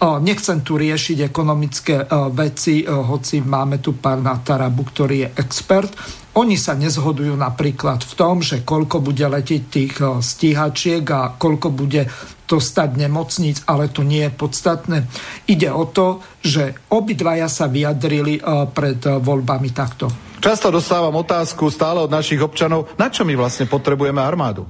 Nechcem 0.00 0.64
tu 0.64 0.80
riešiť 0.80 1.28
ekonomické 1.28 1.96
e, 2.00 2.06
veci, 2.32 2.80
e, 2.80 2.88
hoci 2.88 3.44
máme 3.44 3.84
tu 3.84 4.00
pána 4.00 4.40
Tarabu, 4.40 4.88
ktorý 4.88 5.28
je 5.28 5.32
expert. 5.36 5.92
Oni 6.40 6.56
sa 6.56 6.72
nezhodujú 6.72 7.36
napríklad 7.36 8.00
v 8.08 8.12
tom, 8.16 8.40
že 8.40 8.64
koľko 8.64 9.04
bude 9.04 9.20
letieť 9.20 9.62
tých 9.68 9.94
e, 10.00 10.24
stíhačiek 10.24 11.04
a 11.04 11.36
koľko 11.36 11.68
bude 11.68 12.08
to 12.48 12.56
stať 12.64 12.96
nemocníc, 12.96 13.60
ale 13.68 13.92
to 13.92 14.00
nie 14.00 14.24
je 14.24 14.32
podstatné. 14.32 15.04
Ide 15.52 15.68
o 15.68 15.84
to, 15.84 16.24
že 16.40 16.80
obidvaja 16.88 17.52
sa 17.52 17.68
vyjadrili 17.68 18.42
pred 18.74 18.98
voľbami 19.06 19.70
takto. 19.70 20.10
Často 20.42 20.74
dostávam 20.74 21.14
otázku 21.14 21.70
stále 21.70 22.02
od 22.02 22.10
našich 22.10 22.42
občanov, 22.42 22.90
na 22.98 23.06
čo 23.06 23.22
my 23.22 23.38
vlastne 23.38 23.70
potrebujeme 23.70 24.18
armádu? 24.18 24.66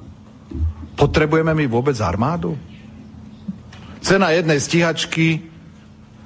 Potrebujeme 0.92 1.56
my 1.56 1.64
vôbec 1.70 1.96
armádu? 2.04 2.58
Cena 4.00 4.32
jednej 4.32 4.56
stíhačky, 4.56 5.44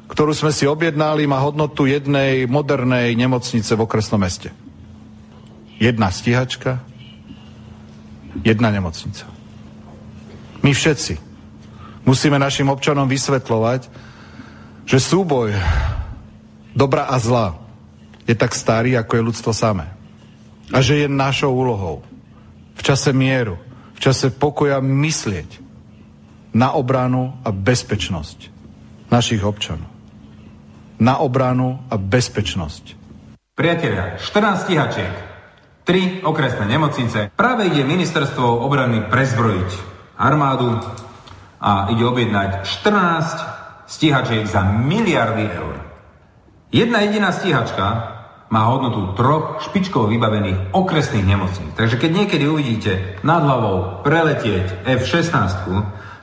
ktorú 0.06 0.30
sme 0.30 0.54
si 0.54 0.62
objednali, 0.62 1.26
má 1.26 1.42
hodnotu 1.42 1.90
jednej 1.90 2.46
modernej 2.46 3.18
nemocnice 3.18 3.74
v 3.74 3.82
okresnom 3.82 4.22
meste. 4.22 4.54
Jedna 5.82 6.14
stíhačka, 6.14 6.78
jedna 8.46 8.70
nemocnica. 8.70 9.26
My 10.62 10.70
všetci 10.70 11.18
musíme 12.06 12.38
našim 12.38 12.70
občanom 12.70 13.10
vysvetľovať, 13.10 13.90
že 14.86 14.98
súboj 15.02 15.50
dobra 16.78 17.10
a 17.10 17.18
zla 17.18 17.58
je 18.24 18.38
tak 18.38 18.54
starý, 18.54 18.94
ako 18.94 19.18
je 19.18 19.26
ľudstvo 19.26 19.52
samé. 19.52 19.90
A 20.72 20.78
že 20.78 21.04
je 21.04 21.08
našou 21.10 21.52
úlohou 21.52 22.06
v 22.78 22.80
čase 22.86 23.10
mieru, 23.10 23.58
v 23.96 23.98
čase 24.00 24.30
pokoja 24.32 24.78
myslieť 24.78 25.63
na 26.54 26.72
obranu 26.72 27.34
a 27.42 27.50
bezpečnosť 27.50 28.54
našich 29.10 29.42
občanov. 29.42 29.90
Na 31.02 31.18
obranu 31.18 31.82
a 31.90 31.98
bezpečnosť. 31.98 32.96
Priatelia, 33.54 34.18
14 34.18 34.66
stíhačiek, 34.66 35.14
3 35.84 36.24
okresné 36.24 36.64
nemocnice. 36.70 37.34
Práve 37.34 37.68
ide 37.68 37.82
ministerstvo 37.82 38.62
obrany 38.62 39.04
prezbrojiť 39.10 39.70
armádu 40.16 40.80
a 41.60 41.90
ide 41.92 42.02
objednať 42.06 42.64
14 42.66 43.90
stíhačiek 43.90 44.46
za 44.48 44.64
miliardy 44.64 45.44
eur. 45.50 45.74
Jedna 46.74 47.06
jediná 47.06 47.30
stíhačka 47.30 48.14
má 48.50 48.70
hodnotu 48.70 49.14
troch 49.18 49.62
špičkovo 49.66 50.06
vybavených 50.10 50.74
okresných 50.74 51.26
nemocníc. 51.26 51.74
Takže 51.74 51.98
keď 51.98 52.10
niekedy 52.10 52.44
uvidíte 52.46 53.22
nad 53.26 53.42
hlavou 53.42 54.02
preletieť 54.06 54.86
F-16, 54.86 55.34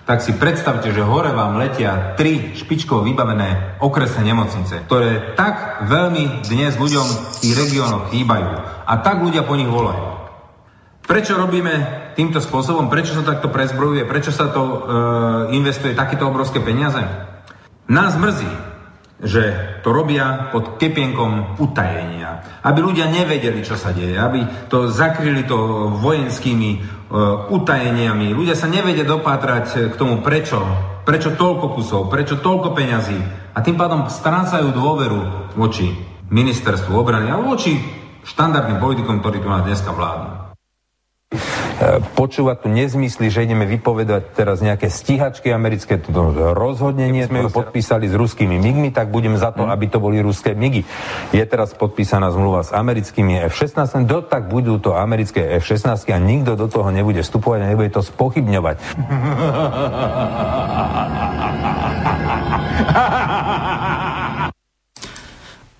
tak 0.05 0.25
si 0.25 0.33
predstavte, 0.33 0.89
že 0.89 1.05
hore 1.05 1.29
vám 1.31 1.61
letia 1.61 2.17
tri 2.17 2.57
špičkovo 2.57 3.05
vybavené 3.05 3.77
okresné 3.79 4.33
nemocnice, 4.33 4.85
ktoré 4.89 5.37
tak 5.37 5.85
veľmi 5.85 6.45
dnes 6.49 6.75
ľuďom 6.75 7.05
v 7.05 7.37
tých 7.41 7.53
regiónoch 7.53 8.09
chýbajú 8.09 8.49
a 8.85 8.93
tak 8.99 9.21
ľudia 9.21 9.45
po 9.45 9.53
nich 9.53 9.69
volajú. 9.69 10.21
Prečo 11.01 11.35
robíme 11.35 11.73
týmto 12.13 12.39
spôsobom? 12.39 12.87
Prečo 12.87 13.17
sa 13.17 13.25
takto 13.25 13.51
prezbrojuje? 13.51 14.05
Prečo 14.05 14.31
sa 14.31 14.47
to 14.47 14.61
e, 14.63 14.77
investuje 15.57 15.97
takéto 15.97 16.29
obrovské 16.29 16.61
peniaze? 16.61 17.01
Nás 17.91 18.15
mrzí, 18.15 18.47
že 19.21 19.53
to 19.85 19.93
robia 19.93 20.49
pod 20.49 20.81
kepienkom 20.81 21.61
utajenia. 21.61 22.61
Aby 22.65 22.93
ľudia 22.93 23.09
nevedeli, 23.09 23.61
čo 23.61 23.77
sa 23.77 23.93
deje. 23.93 24.17
Aby 24.17 24.45
to 24.69 24.89
zakryli 24.89 25.45
to 25.45 25.89
vojenskými 26.01 27.00
utajeniami. 27.51 28.31
Ľudia 28.31 28.55
sa 28.55 28.71
nevedia 28.71 29.03
dopátrať 29.03 29.91
k 29.91 29.95
tomu, 29.99 30.23
prečo. 30.23 30.63
Prečo 31.03 31.33
toľko 31.35 31.75
kusov, 31.75 32.01
prečo 32.07 32.39
toľko 32.39 32.71
peňazí. 32.77 33.19
A 33.51 33.59
tým 33.59 33.75
pádom 33.75 34.07
strácajú 34.07 34.71
dôveru 34.71 35.51
voči 35.59 35.91
ministerstvu 36.31 36.95
obrany 36.95 37.27
a 37.27 37.41
voči 37.41 37.75
štandardným 38.23 38.79
politikom, 38.79 39.19
ktorí 39.19 39.43
tu 39.43 39.49
na 39.51 39.65
dneska 39.65 39.91
vládnu 39.91 40.41
počúvať 42.13 42.57
tu 42.61 42.67
nezmysly, 42.69 43.33
že 43.33 43.45
ideme 43.45 43.65
vypovedať 43.65 44.37
teraz 44.37 44.61
nejaké 44.61 44.87
stíhačky 44.91 45.49
americké, 45.49 45.97
to 45.97 46.11
rozhodne 46.53 47.09
nie 47.09 47.25
sme 47.25 47.41
ju 47.45 47.49
podpísali 47.49 48.05
s 48.05 48.13
ruskými 48.13 48.61
migmi, 48.61 48.93
tak 48.93 49.09
budem 49.09 49.33
za 49.37 49.49
to, 49.49 49.65
hm. 49.65 49.71
aby 49.73 49.85
to 49.89 49.97
boli 49.97 50.21
ruské 50.21 50.53
migy. 50.53 50.85
Je 51.33 51.41
teraz 51.45 51.73
podpísaná 51.73 52.29
zmluva 52.29 52.61
s 52.61 52.71
americkými 52.71 53.49
F-16, 53.49 54.05
do 54.05 54.21
tak 54.21 54.47
budú 54.47 54.77
to 54.77 54.93
americké 54.93 55.57
F-16 55.57 56.05
a 56.13 56.19
nikto 56.21 56.53
do 56.53 56.69
toho 56.69 56.93
nebude 56.93 57.25
vstupovať 57.25 57.59
a 57.65 57.69
nebude 57.73 57.89
to 57.89 58.05
spochybňovať. 58.05 58.77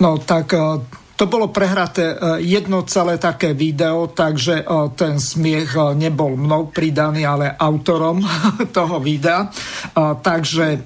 No 0.02 0.18
tak 0.18 0.49
eh, 0.57 0.82
to 1.22 1.30
bolo 1.30 1.53
prehraté 1.53 2.18
e, 2.18 2.41
jedno 2.41 2.81
celé 2.81 3.22
také 3.22 3.53
video, 3.53 4.10
takže 4.10 4.65
e, 4.65 4.89
ten 4.98 5.22
smiech 5.22 5.77
e, 5.77 5.93
nebol 5.93 6.34
mnou 6.34 6.73
pridaný, 6.73 7.30
ale 7.30 7.53
autorom 7.53 8.26
toho 8.77 8.98
videa. 8.98 9.45
Takže 10.18 10.81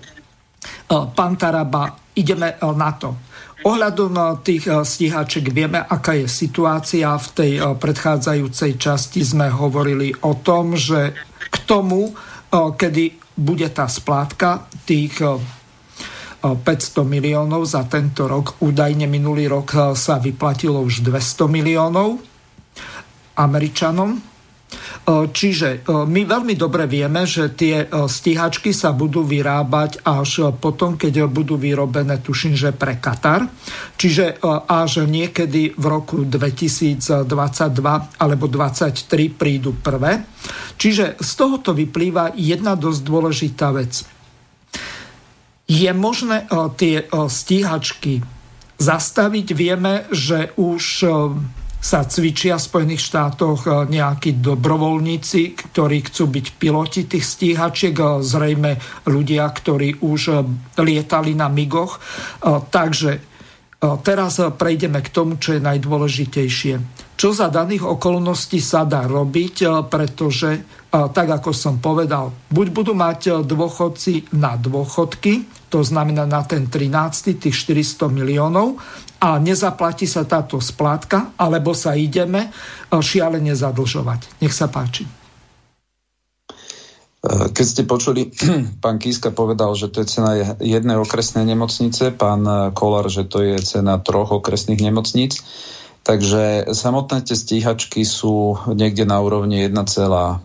pán 1.15 1.39
Taraba, 1.39 1.95
ideme 2.19 2.59
na 2.59 2.91
to. 2.99 3.15
Ohľadom 3.63 4.43
tých 4.45 4.69
stíhaček 4.69 5.49
vieme, 5.55 5.81
aká 5.81 6.13
je 6.19 6.27
situácia. 6.29 7.09
V 7.17 7.27
tej 7.33 7.51
predchádzajúcej 7.79 8.77
časti 8.77 9.21
sme 9.25 9.49
hovorili 9.49 10.13
o 10.25 10.37
tom, 10.37 10.77
že 10.77 11.13
k 11.49 11.55
tomu, 11.65 12.13
kedy 12.51 13.37
bude 13.37 13.65
tá 13.73 13.89
splátka 13.89 14.69
tých 14.85 15.17
500 16.53 17.01
miliónov 17.01 17.65
za 17.65 17.81
tento 17.89 18.29
rok. 18.29 18.61
Údajne 18.61 19.09
minulý 19.09 19.49
rok 19.49 19.67
eh, 19.73 19.81
sa 19.97 20.21
vyplatilo 20.21 20.77
už 20.85 21.01
200 21.01 21.49
miliónov 21.49 22.21
Američanom. 23.33 24.13
Eh, 24.13 25.25
čiže 25.33 25.69
eh, 25.73 26.05
my 26.05 26.21
veľmi 26.29 26.53
dobre 26.53 26.85
vieme, 26.85 27.25
že 27.25 27.49
tie 27.57 27.89
stíhačky 27.89 28.69
sa 28.69 28.93
budú 28.93 29.25
vyrábať 29.25 30.05
až 30.05 30.53
potom, 30.53 30.93
keď 30.93 31.25
budú 31.25 31.57
vyrobené, 31.57 32.21
tuším, 32.21 32.53
že 32.53 32.69
pre 32.77 33.01
Katar. 33.01 33.49
Čiže 33.97 34.37
až 34.69 35.07
niekedy 35.09 35.73
v 35.73 35.85
roku 35.89 36.21
2022 36.27 37.25
alebo 38.21 38.45
2023 38.45 39.33
prídu 39.33 39.73
prvé. 39.81 40.21
Čiže 40.77 41.17
z 41.17 41.31
tohoto 41.33 41.73
vyplýva 41.73 42.37
jedna 42.37 42.77
dosť 42.77 43.01
dôležitá 43.01 43.71
vec 43.73 44.14
je 45.65 45.91
možné 45.93 46.45
eh, 46.45 46.69
tie 46.77 46.95
eh, 47.01 47.09
stíhačky 47.09 48.21
zastaviť. 48.75 49.47
Vieme, 49.57 50.05
že 50.13 50.53
už 50.57 50.83
eh, 51.05 51.09
sa 51.85 52.01
cvičia 52.01 52.57
v 52.57 52.65
Spojených 52.65 53.05
štátoch 53.13 53.85
nejakí 53.85 54.41
dobrovoľníci, 54.41 55.69
ktorí 55.69 56.09
chcú 56.09 56.33
byť 56.33 56.45
piloti 56.57 57.05
tých 57.05 57.21
stíhačiek, 57.21 57.93
zrejme 58.25 58.81
ľudia, 59.05 59.45
ktorí 59.45 60.01
už 60.01 60.49
lietali 60.81 61.37
na 61.37 61.45
migoch. 61.45 62.01
Takže 62.73 63.21
teraz 64.01 64.41
prejdeme 64.57 64.97
k 65.05 65.13
tomu, 65.13 65.37
čo 65.37 65.53
je 65.53 65.61
najdôležitejšie 65.61 67.05
čo 67.15 67.31
za 67.31 67.47
daných 67.47 67.87
okolností 67.87 68.59
sa 68.59 68.83
dá 68.83 69.07
robiť, 69.07 69.87
pretože 69.87 70.67
tak 70.91 71.27
ako 71.27 71.51
som 71.55 71.79
povedal, 71.79 72.31
buď 72.51 72.67
budú 72.71 72.93
mať 72.95 73.19
e, 73.27 73.31
dôchodci 73.43 74.35
na 74.39 74.55
dôchodky, 74.55 75.43
to 75.75 75.83
znamená 75.83 76.23
na 76.23 76.39
ten 76.47 76.71
13. 76.71 77.35
tých 77.35 77.51
400 77.67 78.07
miliónov 78.07 78.79
a 79.19 79.35
nezaplatí 79.43 80.07
sa 80.07 80.23
táto 80.23 80.63
splátka, 80.63 81.35
alebo 81.35 81.75
sa 81.75 81.99
ideme 81.99 82.47
e, 82.47 82.49
šialene 82.95 83.51
zadlžovať. 83.51 84.39
Nech 84.39 84.55
sa 84.55 84.71
páči. 84.71 85.03
E, 85.03 85.11
keď 87.51 87.65
ste 87.67 87.83
počuli, 87.83 88.31
pán 88.83 89.03
Kíska 89.03 89.35
povedal, 89.35 89.75
že 89.75 89.91
to 89.91 89.99
je 89.99 90.07
cena 90.07 90.55
jednej 90.63 90.95
okresnej 90.95 91.43
nemocnice, 91.43 92.15
pán 92.15 92.71
Kolár, 92.71 93.11
že 93.11 93.27
to 93.27 93.43
je 93.43 93.59
cena 93.59 93.99
troch 93.99 94.31
okresných 94.31 94.79
nemocníc. 94.79 95.43
Takže 96.07 96.71
samotné 96.71 97.27
tie 97.27 97.35
stíhačky 97.35 98.07
sú 98.07 98.63
niekde 98.71 99.03
na 99.03 99.19
úrovni 99.19 99.67
1,5 99.67 100.39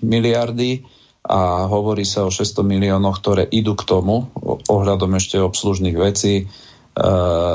miliardy 0.00 0.88
a 1.24 1.64
hovorí 1.64 2.04
sa 2.04 2.28
o 2.28 2.30
600 2.30 2.60
miliónoch, 2.68 3.16
ktoré 3.24 3.48
idú 3.48 3.72
k 3.72 3.88
tomu 3.88 4.28
ohľadom 4.68 5.16
ešte 5.16 5.40
obslužných 5.40 5.96
vecí, 5.96 6.44
e, 6.44 7.04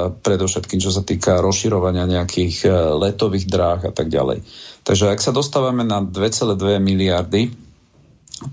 predovšetkým 0.09 0.81
čo 0.81 0.89
sa 0.89 1.05
týka 1.05 1.37
rozširovania 1.37 2.09
nejakých 2.09 2.65
e, 2.65 2.69
letových 2.97 3.45
dráh 3.45 3.81
a 3.85 3.91
tak 3.93 4.09
ďalej. 4.09 4.41
Takže 4.81 5.13
ak 5.13 5.21
sa 5.21 5.29
dostávame 5.29 5.85
na 5.85 6.01
2,2 6.01 6.81
miliardy, 6.81 7.53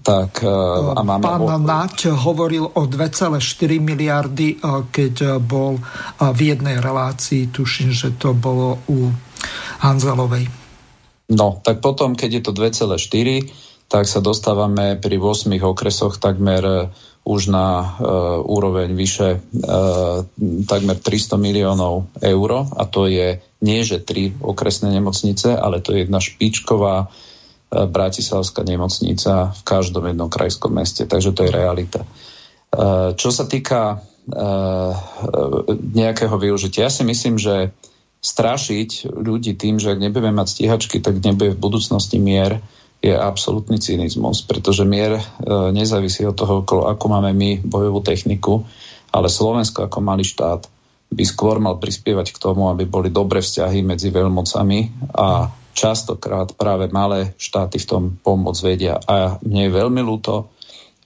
tak, 0.04 0.44
e, 0.44 0.52
a 0.92 1.00
máme 1.00 1.24
Pán 1.24 1.48
o... 1.48 1.56
Naď 1.64 2.12
hovoril 2.12 2.68
o 2.76 2.82
2,4 2.84 3.40
miliardy, 3.80 4.60
e, 4.60 4.84
keď 4.92 5.40
bol 5.40 5.80
v 6.20 6.40
jednej 6.44 6.76
relácii, 6.76 7.48
tuším, 7.48 7.88
že 7.88 8.12
to 8.20 8.36
bolo 8.36 8.84
u 8.92 9.08
Hanzelovej. 9.80 10.44
No, 11.32 11.56
tak 11.64 11.80
potom, 11.80 12.12
keď 12.12 12.30
je 12.36 12.42
to 12.44 12.52
2,4, 12.52 13.65
tak 13.86 14.10
sa 14.10 14.18
dostávame 14.18 14.98
pri 14.98 15.16
8 15.18 15.50
okresoch 15.62 16.18
takmer 16.18 16.90
už 17.26 17.50
na 17.50 17.82
uh, 17.82 17.86
úroveň 18.42 18.94
vyše 18.94 19.42
uh, 19.42 20.22
takmer 20.66 20.96
300 20.98 21.38
miliónov 21.38 22.06
eur 22.22 22.50
a 22.70 22.82
to 22.86 23.10
je 23.10 23.42
nie, 23.62 23.80
že 23.82 24.02
tri 24.02 24.30
okresné 24.30 24.94
nemocnice, 24.94 25.58
ale 25.58 25.82
to 25.82 25.90
je 25.94 26.06
jedna 26.06 26.22
špičková 26.22 27.10
E, 27.66 27.86
Bratislavská 27.86 28.62
nemocnica 28.62 29.50
v 29.50 29.60
každom 29.66 30.06
jednom 30.06 30.30
krajskom 30.30 30.78
meste. 30.78 31.02
Takže 31.02 31.34
to 31.34 31.44
je 31.46 31.50
realita. 31.50 32.06
E, 32.06 32.08
čo 33.18 33.34
sa 33.34 33.44
týka 33.50 33.80
e, 33.90 33.96
nejakého 35.74 36.36
využitia, 36.38 36.86
ja 36.86 36.92
si 36.92 37.02
myslím, 37.02 37.42
že 37.42 37.74
strašiť 38.22 39.10
ľudí 39.10 39.54
tým, 39.58 39.82
že 39.82 39.94
ak 39.94 40.02
nebudeme 40.02 40.34
mať 40.34 40.58
stíhačky, 40.58 41.02
tak 41.02 41.22
nebude 41.22 41.54
v 41.54 41.62
budúcnosti 41.62 42.18
mier, 42.22 42.62
je 43.04 43.14
absolútny 43.14 43.78
cynizmus, 43.78 44.42
pretože 44.42 44.82
mier 44.82 45.20
nezávisí 45.70 46.26
od 46.26 46.34
toho, 46.34 46.64
ako 46.64 47.06
máme 47.06 47.30
my 47.36 47.50
bojovú 47.62 48.02
techniku, 48.02 48.66
ale 49.14 49.30
Slovensko 49.30 49.86
ako 49.86 49.98
malý 50.02 50.26
štát 50.26 50.66
by 51.06 51.22
skôr 51.22 51.62
mal 51.62 51.78
prispievať 51.78 52.34
k 52.34 52.42
tomu, 52.42 52.66
aby 52.66 52.82
boli 52.82 53.14
dobré 53.14 53.38
vzťahy 53.38 53.86
medzi 53.86 54.10
veľmocami 54.10 55.12
a 55.14 55.46
častokrát 55.76 56.50
práve 56.58 56.90
malé 56.90 57.36
štáty 57.38 57.78
v 57.78 57.86
tom 57.86 58.02
pomôcť 58.18 58.60
vedia. 58.66 58.98
A 59.06 59.38
mne 59.44 59.70
je 59.70 59.76
veľmi 59.76 60.02
ľúto, 60.02 60.50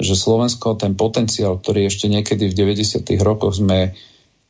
že 0.00 0.16
Slovensko 0.16 0.80
ten 0.80 0.96
potenciál, 0.96 1.60
ktorý 1.60 1.92
ešte 1.92 2.08
niekedy 2.08 2.48
v 2.48 2.80
90. 2.80 3.04
rokoch 3.20 3.60
sme 3.60 3.92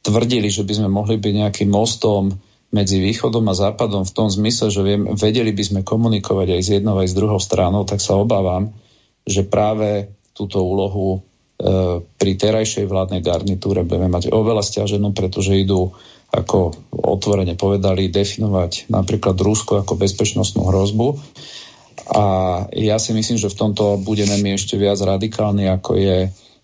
tvrdili, 0.06 0.46
že 0.46 0.62
by 0.62 0.72
sme 0.78 0.88
mohli 0.92 1.18
byť 1.18 1.34
nejakým 1.34 1.70
mostom 1.72 2.30
medzi 2.70 3.02
východom 3.02 3.50
a 3.50 3.54
západom 3.54 4.06
v 4.06 4.14
tom 4.14 4.30
zmysle, 4.30 4.70
že 4.70 4.82
viem, 4.86 5.02
vedeli 5.18 5.50
by 5.50 5.62
sme 5.66 5.80
komunikovať 5.82 6.54
aj 6.54 6.62
s 6.62 6.68
jednou 6.78 6.96
aj 7.02 7.08
s 7.10 7.18
druhou 7.18 7.42
stranou, 7.42 7.82
tak 7.82 7.98
sa 7.98 8.14
obávam, 8.14 8.70
že 9.26 9.42
práve 9.42 10.14
túto 10.32 10.62
úlohu 10.62 11.18
e, 11.18 11.18
pri 12.04 12.32
terajšej 12.38 12.86
vládnej 12.86 13.26
garnitúre 13.26 13.82
budeme 13.82 14.06
mať 14.06 14.30
oveľa 14.30 14.62
stiaženú, 14.62 15.10
pretože 15.10 15.58
idú 15.58 15.90
ako 16.30 16.78
otvorene 16.94 17.58
povedali, 17.58 18.06
definovať 18.06 18.86
napríklad 18.86 19.34
Rusko 19.34 19.82
ako 19.82 19.98
bezpečnostnú 19.98 20.70
hrozbu. 20.70 21.18
A 22.14 22.24
ja 22.74 22.96
si 23.02 23.10
myslím, 23.10 23.38
že 23.38 23.50
v 23.50 23.58
tomto 23.66 23.98
budeme 23.98 24.38
my 24.38 24.54
ešte 24.54 24.78
viac 24.78 24.98
radikálni, 25.02 25.66
ako 25.66 25.98
je, 25.98 26.18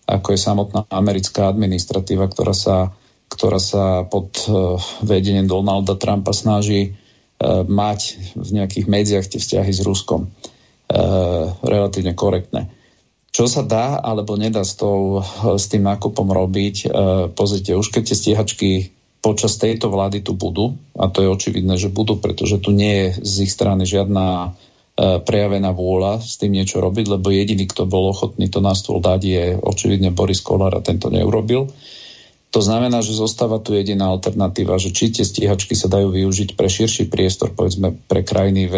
ako 0.07 0.27
je 0.31 0.39
samotná 0.39 0.87
americká 0.87 1.51
administratíva, 1.51 2.31
ktorá 2.31 2.55
sa, 2.55 2.95
ktorá 3.27 3.59
sa 3.59 4.07
pod 4.07 4.33
uh, 4.47 4.79
vedením 5.03 5.45
Donalda 5.45 5.95
Trumpa 5.99 6.31
snaží 6.31 6.93
uh, 6.93 7.67
mať 7.67 7.99
v 8.35 8.49
nejakých 8.61 8.85
medziach 8.87 9.25
tie 9.27 9.39
vzťahy 9.39 9.71
s 9.71 9.81
Ruskom 9.83 10.27
uh, 10.27 11.53
relatívne 11.61 12.15
korektné. 12.15 12.71
Čo 13.31 13.45
sa 13.45 13.61
dá 13.61 14.01
alebo 14.01 14.33
nedá 14.33 14.65
s, 14.65 14.73
tou, 14.73 15.21
s 15.45 15.69
tým 15.69 15.85
nákupom 15.85 16.25
robiť? 16.25 16.89
Pozrite, 17.37 17.77
už 17.77 17.93
keď 17.93 18.01
tie 18.09 18.17
stíhačky 18.17 18.69
počas 19.21 19.61
tejto 19.61 19.93
vlády 19.93 20.25
tu 20.25 20.33
budú, 20.33 20.73
a 20.97 21.05
to 21.05 21.21
je 21.21 21.29
očividné, 21.29 21.77
že 21.77 21.93
budú, 21.93 22.17
pretože 22.17 22.57
tu 22.57 22.73
nie 22.73 23.13
je 23.13 23.21
z 23.21 23.45
ich 23.45 23.53
strany 23.53 23.85
žiadna 23.85 24.57
prejavená 24.97 25.69
vôľa 25.69 26.25
s 26.25 26.41
tým 26.41 26.57
niečo 26.57 26.81
robiť, 26.81 27.05
lebo 27.13 27.29
jediný, 27.29 27.69
kto 27.69 27.85
bol 27.85 28.09
ochotný 28.09 28.49
to 28.49 28.57
na 28.57 28.73
stôl 28.73 28.97
dať, 28.97 29.21
je 29.21 29.43
očividne 29.61 30.09
Boris 30.09 30.41
Kolár 30.41 30.73
a 30.73 30.81
tento 30.81 31.13
neurobil. 31.13 31.69
To 32.55 32.59
znamená, 32.63 33.03
že 33.03 33.11
zostáva 33.11 33.59
tu 33.59 33.75
jediná 33.75 34.07
alternatíva, 34.07 34.79
že 34.79 34.95
či 34.95 35.11
tie 35.11 35.27
stíhačky 35.27 35.75
sa 35.75 35.91
dajú 35.91 36.15
využiť 36.15 36.55
pre 36.55 36.71
širší 36.71 37.11
priestor, 37.11 37.51
povedzme 37.51 37.91
pre 38.07 38.23
krajiny 38.23 38.63
V 38.71 38.75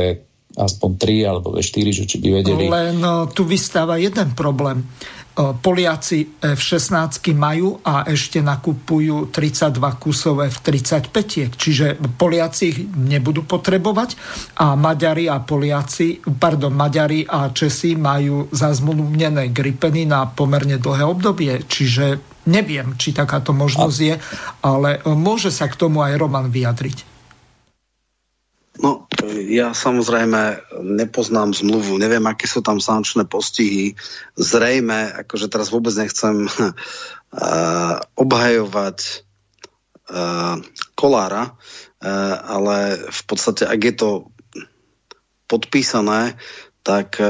aspoň 0.58 0.90
3 0.98 1.30
alebo 1.30 1.54
V4, 1.54 1.86
že 1.94 2.04
či 2.10 2.18
by 2.18 2.42
vedeli... 2.42 2.66
Len 2.66 2.98
no, 2.98 3.30
tu 3.30 3.46
vystáva 3.46 4.02
jeden 4.02 4.34
problém. 4.34 4.82
Poliaci 5.40 6.44
F-16 6.44 7.32
majú 7.32 7.80
a 7.80 8.04
ešte 8.04 8.44
nakupujú 8.44 9.32
32 9.32 9.80
kusov 9.96 10.44
F-35, 10.44 11.16
čiže 11.56 11.96
Poliaci 12.20 12.64
ich 12.68 12.80
nebudú 12.84 13.48
potrebovať 13.48 14.20
a 14.60 14.76
Maďari 14.76 15.32
a 15.32 15.40
Poliaci, 15.40 16.20
pardon, 16.36 16.76
Maďari 16.76 17.24
a 17.24 17.56
Česi 17.56 17.96
majú 17.96 18.52
zazmluvnené 18.52 19.56
gripeny 19.56 20.04
na 20.04 20.28
pomerne 20.28 20.76
dlhé 20.76 21.08
obdobie, 21.08 21.64
čiže 21.64 22.20
neviem, 22.52 23.00
či 23.00 23.16
takáto 23.16 23.56
možnosť 23.56 23.98
je, 24.04 24.16
ale 24.60 25.00
môže 25.08 25.56
sa 25.56 25.72
k 25.72 25.80
tomu 25.80 26.04
aj 26.04 26.20
Roman 26.20 26.52
vyjadriť. 26.52 27.09
No, 28.80 29.12
ja 29.52 29.76
samozrejme 29.76 30.72
nepoznám 30.80 31.52
zmluvu, 31.52 32.00
neviem, 32.00 32.24
aké 32.24 32.48
sú 32.48 32.64
tam 32.64 32.80
sankčné 32.80 33.28
postihy. 33.28 34.00
Zrejme, 34.40 35.20
akože 35.28 35.52
teraz 35.52 35.68
vôbec 35.68 35.92
nechcem 36.00 36.48
uh, 36.48 36.72
obhajovať 38.24 38.98
uh, 40.16 40.64
Kolára, 40.96 41.52
uh, 41.52 42.36
ale 42.48 43.04
v 43.12 43.22
podstate, 43.28 43.68
ak 43.68 43.82
je 43.84 43.94
to 44.00 44.10
podpísané, 45.52 46.40
tak, 46.80 47.22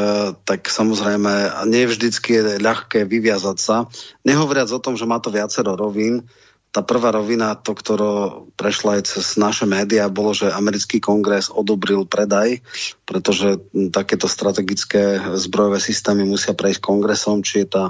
tak 0.46 0.70
samozrejme 0.72 1.66
nie 1.68 1.84
vždycky 1.90 2.38
je 2.38 2.62
ľahké 2.62 3.04
vyviazať 3.04 3.58
sa. 3.60 3.90
Nehovoriac 4.24 4.70
o 4.72 4.80
tom, 4.80 4.96
že 4.96 5.10
má 5.10 5.20
to 5.20 5.34
viacero 5.34 5.76
rovín, 5.76 6.30
tá 6.70 6.86
prvá 6.86 7.10
rovina, 7.10 7.58
to, 7.58 7.74
ktorá 7.74 8.46
prešla 8.54 9.02
aj 9.02 9.04
cez 9.10 9.26
naše 9.41 9.66
médiá, 9.66 10.06
bolo, 10.06 10.38
že 10.38 10.54
americký 10.54 11.02
kongres 11.02 11.50
odobril 11.50 12.06
predaj, 12.06 12.62
pretože 13.10 13.58
takéto 13.90 14.30
strategické 14.30 15.18
zbrojové 15.34 15.82
systémy 15.82 16.30
musia 16.30 16.54
prejsť 16.54 16.82
kongresom, 16.86 17.41
či 17.41 17.66
je 17.66 17.68
tá 17.74 17.84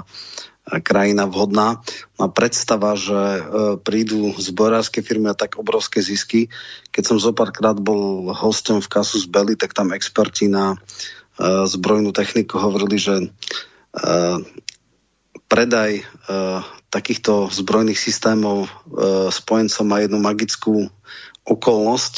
krajina 0.80 1.28
vhodná. 1.28 1.84
A 2.16 2.30
predstava, 2.30 2.94
že 2.94 3.16
e, 3.16 3.40
prídu 3.82 4.32
zbrojárske 4.38 5.02
firmy 5.02 5.32
a 5.32 5.36
tak 5.36 5.58
obrovské 5.58 5.98
zisky. 5.98 6.46
Keď 6.94 7.02
som 7.04 7.18
zo 7.18 7.34
párkrát 7.34 7.74
bol 7.74 8.30
hostom 8.30 8.78
v 8.78 8.88
Kasus 8.88 9.26
Belli, 9.26 9.58
tak 9.58 9.74
tam 9.74 9.90
experti 9.90 10.46
na 10.46 10.76
e, 10.76 10.78
zbrojnú 11.66 12.14
techniku 12.14 12.62
hovorili, 12.62 12.96
že 13.02 13.14
e, 13.18 13.26
predaj 15.50 16.06
takýchto 16.90 17.48
zbrojných 17.48 17.96
systémov 17.96 18.66
e, 18.66 18.70
spojencom 19.30 19.86
má 19.86 20.02
jednu 20.02 20.18
magickú 20.18 20.90
okolnosť, 21.46 22.14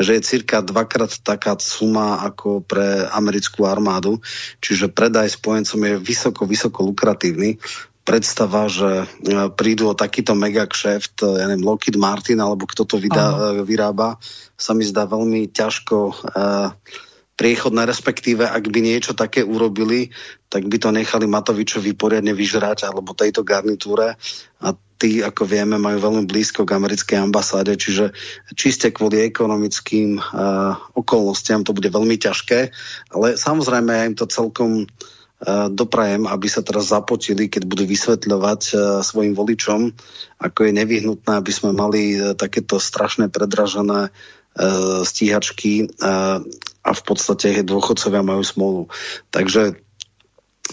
že 0.00 0.10
je 0.18 0.26
cirka 0.26 0.64
dvakrát 0.64 1.12
taká 1.22 1.54
suma 1.60 2.24
ako 2.24 2.64
pre 2.64 3.06
americkú 3.12 3.68
armádu, 3.68 4.18
čiže 4.58 4.90
predaj 4.90 5.36
spojencom 5.36 5.80
je 5.80 5.94
vysoko, 6.00 6.42
vysoko 6.48 6.82
lukratívny. 6.82 7.60
predstava, 8.06 8.70
že 8.70 9.04
e, 9.04 9.06
prídu 9.52 9.90
o 9.90 9.98
takýto 9.98 10.32
mega 10.38 10.64
kšeft, 10.64 11.26
ja 11.26 11.46
neviem, 11.50 11.66
Lockheed 11.66 11.98
Martin 12.00 12.40
alebo 12.40 12.64
kto 12.64 12.86
to 12.86 12.96
vydá, 13.02 13.58
vyrába, 13.66 14.16
sa 14.56 14.72
mi 14.72 14.86
zdá 14.86 15.04
veľmi 15.04 15.52
ťažko 15.52 15.96
uh, 16.14 16.72
priechodné, 17.36 17.84
respektíve 17.84 18.48
ak 18.48 18.72
by 18.72 18.80
niečo 18.80 19.12
také 19.12 19.44
urobili, 19.44 20.10
tak 20.48 20.64
by 20.66 20.76
to 20.80 20.88
nechali 20.88 21.28
Matovičovi 21.28 21.92
poriadne 21.92 22.32
vyžrať 22.32 22.88
alebo 22.88 23.12
tejto 23.12 23.44
garnitúre. 23.44 24.16
A 24.64 24.68
tí, 24.96 25.20
ako 25.20 25.44
vieme, 25.44 25.76
majú 25.76 26.00
veľmi 26.00 26.24
blízko 26.24 26.64
k 26.64 26.74
americkej 26.80 27.20
ambasáde, 27.20 27.76
čiže 27.76 28.16
čiste 28.56 28.88
kvôli 28.88 29.20
ekonomickým 29.28 30.16
uh, 30.16 30.80
okolnostiam 30.96 31.60
to 31.60 31.76
bude 31.76 31.92
veľmi 31.92 32.16
ťažké, 32.16 32.72
ale 33.12 33.36
samozrejme 33.36 33.92
ja 33.92 34.08
im 34.08 34.16
to 34.16 34.24
celkom 34.24 34.88
uh, 34.88 35.68
doprajem, 35.68 36.24
aby 36.24 36.48
sa 36.48 36.64
teraz 36.64 36.88
zapotili, 36.88 37.52
keď 37.52 37.68
budú 37.68 37.84
vysvetľovať 37.84 38.62
uh, 38.72 38.78
svojim 39.04 39.36
voličom, 39.36 39.92
ako 40.40 40.58
je 40.64 40.72
nevyhnutné, 40.72 41.32
aby 41.36 41.52
sme 41.52 41.76
mali 41.76 42.16
uh, 42.16 42.32
takéto 42.32 42.80
strašné 42.80 43.28
predražené 43.28 44.08
stíhačky 45.04 45.84
a 46.86 46.94
v 46.94 47.02
podstate 47.02 47.66
dôchodcovia 47.66 48.22
majú 48.22 48.46
smolu. 48.46 48.82
Takže, 49.34 49.82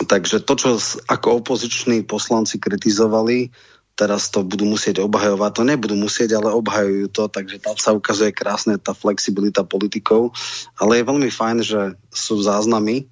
takže 0.05 0.45
to, 0.45 0.53
čo 0.53 0.69
ako 1.09 1.41
opoziční 1.41 2.05
poslanci 2.05 2.61
kritizovali, 2.61 3.49
teraz 3.97 4.29
to 4.29 4.45
budú 4.45 4.69
musieť 4.69 5.01
obhajovať. 5.01 5.51
To 5.57 5.63
nebudú 5.65 5.95
musieť, 5.97 6.37
ale 6.37 6.53
obhajujú 6.53 7.09
to, 7.09 7.23
takže 7.29 7.57
tam 7.61 7.77
sa 7.77 7.97
ukazuje 7.97 8.29
krásne 8.29 8.77
tá 8.77 8.93
flexibilita 8.93 9.65
politikov. 9.65 10.33
Ale 10.77 11.01
je 11.01 11.09
veľmi 11.09 11.29
fajn, 11.33 11.57
že 11.65 11.81
sú 12.13 12.41
záznamy 12.41 13.09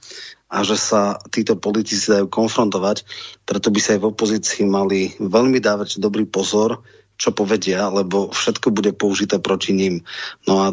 a 0.51 0.67
že 0.67 0.75
sa 0.75 1.17
títo 1.31 1.55
politici 1.55 2.11
dajú 2.11 2.27
konfrontovať, 2.27 3.07
preto 3.47 3.71
by 3.71 3.79
sa 3.79 3.95
aj 3.95 3.99
v 4.03 4.09
opozícii 4.11 4.63
mali 4.67 5.15
veľmi 5.15 5.63
dávať 5.63 6.03
dobrý 6.03 6.27
pozor, 6.27 6.83
čo 7.21 7.29
povedia, 7.29 7.85
lebo 7.93 8.33
všetko 8.33 8.73
bude 8.73 8.97
použité 8.97 9.37
proti 9.37 9.77
ním. 9.77 10.01
No 10.49 10.65
a 10.65 10.67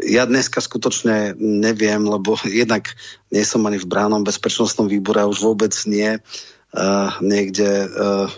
ja 0.00 0.24
dneska 0.24 0.64
skutočne 0.64 1.36
neviem, 1.36 2.08
lebo 2.08 2.40
jednak 2.48 2.96
nie 3.28 3.44
som 3.44 3.68
ani 3.68 3.76
v 3.76 3.84
bránom 3.84 4.24
bezpečnostnom 4.24 4.88
výbore 4.88 5.20
a 5.20 5.28
už 5.28 5.44
vôbec 5.44 5.76
nie 5.84 6.16
uh, 6.16 7.12
niekde 7.20 7.68
uh, 7.84 8.32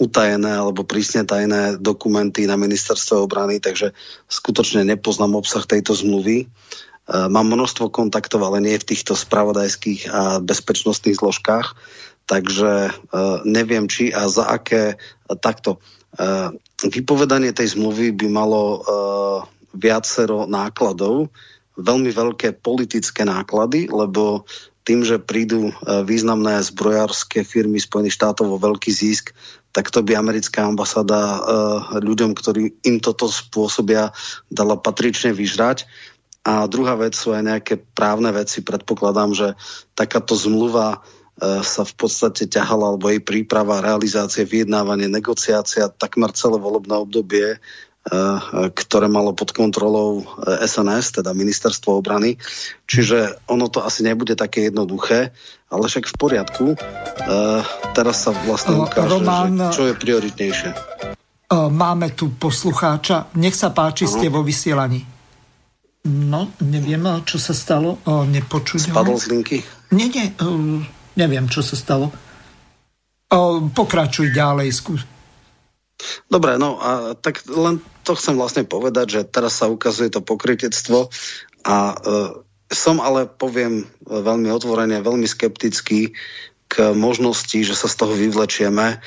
utajené 0.00 0.48
alebo 0.48 0.88
prísne 0.88 1.28
tajné 1.28 1.76
dokumenty 1.76 2.48
na 2.48 2.56
ministerstve 2.56 3.20
obrany, 3.20 3.60
takže 3.60 3.92
skutočne 4.32 4.88
nepoznám 4.88 5.36
obsah 5.36 5.68
tejto 5.68 5.92
zmluvy. 5.92 6.48
Uh, 7.04 7.28
mám 7.28 7.52
množstvo 7.52 7.92
kontaktov, 7.92 8.40
ale 8.48 8.64
nie 8.64 8.80
v 8.80 8.88
týchto 8.96 9.12
spravodajských 9.12 10.08
a 10.08 10.40
bezpečnostných 10.40 11.20
zložkách, 11.20 11.76
takže 12.24 12.88
uh, 12.88 13.44
neviem, 13.44 13.92
či 13.92 14.08
a 14.08 14.24
za 14.32 14.48
aké 14.48 14.96
takto 15.44 15.76
Eh, 15.76 16.01
vypovedanie 16.92 17.56
tej 17.56 17.78
zmluvy 17.78 18.12
by 18.12 18.26
malo 18.28 18.62
eh, 18.62 18.82
viacero 19.72 20.44
nákladov, 20.44 21.32
veľmi 21.80 22.10
veľké 22.12 22.60
politické 22.60 23.24
náklady, 23.24 23.88
lebo 23.88 24.44
tým, 24.84 25.06
že 25.06 25.22
prídu 25.22 25.70
eh, 25.70 25.74
významné 26.04 26.60
zbrojárske 26.60 27.46
firmy 27.46 27.80
Spojených 27.80 28.18
štátov 28.18 28.44
vo 28.50 28.58
veľký 28.60 28.92
zisk, 28.92 29.32
tak 29.72 29.88
to 29.88 30.04
by 30.04 30.20
americká 30.20 30.68
ambasáda 30.68 31.40
ľuďom, 31.96 32.36
ktorí 32.36 32.76
im 32.84 33.00
toto 33.00 33.24
spôsobia, 33.24 34.12
dala 34.52 34.76
patrične 34.76 35.32
vyžrať. 35.32 35.88
A 36.44 36.68
druhá 36.68 36.92
vec 37.00 37.16
sú 37.16 37.32
aj 37.32 37.40
nejaké 37.40 37.74
právne 37.80 38.28
veci. 38.36 38.60
Predpokladám, 38.60 39.32
že 39.32 39.48
takáto 39.96 40.36
zmluva 40.36 41.00
sa 41.40 41.82
v 41.82 41.94
podstate 41.96 42.44
ťahala, 42.46 42.94
alebo 42.94 43.08
jej 43.08 43.22
príprava, 43.24 43.82
realizácie, 43.82 44.44
vyjednávanie, 44.44 45.08
negociácia, 45.08 45.88
takmer 45.88 46.30
celé 46.36 46.60
volebné 46.60 46.92
obdobie, 46.92 47.56
e, 47.56 47.58
ktoré 48.70 49.08
malo 49.08 49.32
pod 49.32 49.56
kontrolou 49.56 50.28
SNS, 50.44 51.24
teda 51.24 51.32
Ministerstvo 51.32 51.98
obrany. 51.98 52.36
Čiže 52.84 53.42
ono 53.48 53.72
to 53.72 53.80
asi 53.82 54.04
nebude 54.04 54.36
také 54.36 54.68
jednoduché, 54.68 55.32
ale 55.72 55.84
však 55.88 56.12
v 56.12 56.16
poriadku. 56.20 56.66
E, 56.74 56.78
teraz 57.96 58.28
sa 58.28 58.30
vlastne 58.44 58.78
ukáže, 58.78 59.10
Roman, 59.10 59.72
že 59.72 59.74
čo 59.74 59.82
je 59.88 59.94
prioritnejšie. 59.96 60.70
Máme 61.52 62.16
tu 62.16 62.32
poslucháča. 62.32 63.28
Nech 63.36 63.52
sa 63.52 63.68
páči, 63.68 64.08
ste 64.08 64.32
vo 64.32 64.40
vysielaní. 64.40 65.04
No, 66.08 66.48
neviem, 66.64 67.04
čo 67.28 67.36
sa 67.36 67.52
stalo. 67.52 68.00
Nepočuť 68.08 68.88
Spadol 68.88 69.20
z 69.20 69.26
linky? 69.36 69.56
Nie, 69.92 70.08
nie. 70.08 70.32
Neviem, 71.18 71.48
čo 71.48 71.60
sa 71.60 71.76
stalo. 71.76 72.08
O, 73.32 73.64
pokračuj 73.72 74.32
ďalej, 74.32 74.68
skús. 74.72 75.02
Dobre, 76.26 76.58
no 76.58 76.80
a 76.82 77.14
tak 77.14 77.46
len 77.46 77.78
to 78.02 78.18
chcem 78.18 78.34
vlastne 78.34 78.66
povedať, 78.66 79.06
že 79.08 79.20
teraz 79.28 79.62
sa 79.62 79.70
ukazuje 79.70 80.10
to 80.10 80.24
pokrytectvo 80.24 81.08
a 81.62 81.76
e, 81.92 81.96
som 82.72 82.98
ale, 82.98 83.28
poviem 83.28 83.86
veľmi 84.02 84.48
otvorene, 84.50 85.04
veľmi 85.04 85.28
skeptický 85.28 86.16
k 86.66 86.74
možnosti, 86.96 87.54
že 87.54 87.76
sa 87.76 87.86
z 87.86 87.94
toho 88.00 88.16
vyvlečieme. 88.16 88.98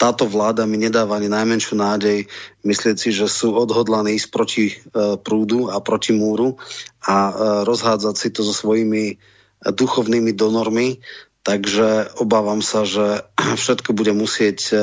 Táto 0.00 0.24
vláda 0.24 0.64
mi 0.64 0.80
nedáva 0.80 1.20
ani 1.20 1.28
najmenšiu 1.28 1.76
nádej 1.76 2.24
myslieť 2.64 2.96
si, 2.96 3.12
že 3.12 3.28
sú 3.28 3.52
odhodlaní 3.52 4.16
ísť 4.16 4.28
proti 4.32 4.64
e, 4.72 4.74
prúdu 5.20 5.68
a 5.68 5.78
proti 5.84 6.16
múru 6.16 6.56
a 7.04 7.16
e, 7.28 7.32
rozhádzať 7.68 8.14
si 8.16 8.28
to 8.32 8.40
so 8.40 8.56
svojimi 8.56 9.20
duchovnými 9.60 10.32
donormi. 10.32 11.04
Takže 11.40 12.20
obávam 12.20 12.60
sa, 12.60 12.84
že 12.84 13.24
všetko 13.62 13.96
bude 13.96 14.12
musieť 14.12 14.58
e, 14.72 14.76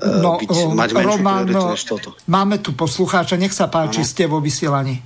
e, 0.00 0.06
no, 0.20 0.36
byť, 0.40 0.50
mať 0.76 0.90
menšiu 0.92 1.08
Roman, 1.20 1.44
prioritu 1.48 1.66
než 1.72 1.82
toto. 1.84 2.08
Máme 2.28 2.60
tu 2.60 2.76
poslucháča, 2.76 3.40
nech 3.40 3.56
sa 3.56 3.66
páči, 3.70 4.04
ano. 4.04 4.08
ste 4.08 4.24
vo 4.28 4.38
vysielaní. 4.40 5.00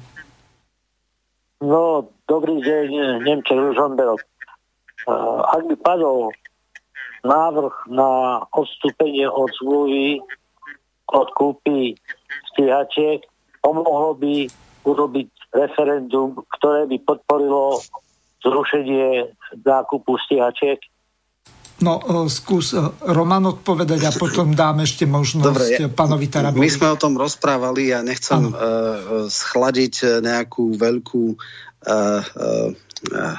No, 1.60 2.08
dobrý 2.24 2.56
deň, 2.64 3.20
Nemček 3.20 3.58
Ružomberok. 3.58 4.24
Ak 5.44 5.62
by 5.68 5.76
padol 5.80 6.32
návrh 7.20 7.74
na 7.92 8.40
odstúpenie 8.52 9.28
od 9.28 9.48
zmluvy 9.60 10.24
od 11.10 11.28
kúpy 11.34 11.98
stíhačiek, 12.54 13.26
pomohlo 13.60 14.14
by 14.14 14.46
urobiť 14.86 15.28
referendum, 15.52 16.38
ktoré 16.58 16.86
by 16.86 16.96
podporilo 17.02 17.82
zrušenie 18.40 19.32
nákupu 19.64 20.16
stíhačiek? 20.26 20.80
No, 21.80 21.96
skús 22.28 22.76
Roman 23.00 23.56
odpovedať 23.56 24.00
a 24.04 24.12
potom 24.12 24.52
dám 24.52 24.84
ešte 24.84 25.08
možnosť 25.08 25.48
Dobre, 25.48 25.64
ja, 25.80 25.88
pánovi 25.88 26.28
Tarabovi. 26.28 26.60
My 26.60 26.68
sme 26.68 26.92
o 26.92 27.00
tom 27.00 27.16
rozprávali, 27.16 27.88
ja 27.88 28.04
nechcem 28.04 28.52
uh, 28.52 29.24
schladiť 29.32 30.20
nejakú 30.20 30.76
veľkú 30.76 31.24
uh, 31.32 32.20
uh, 32.20 33.36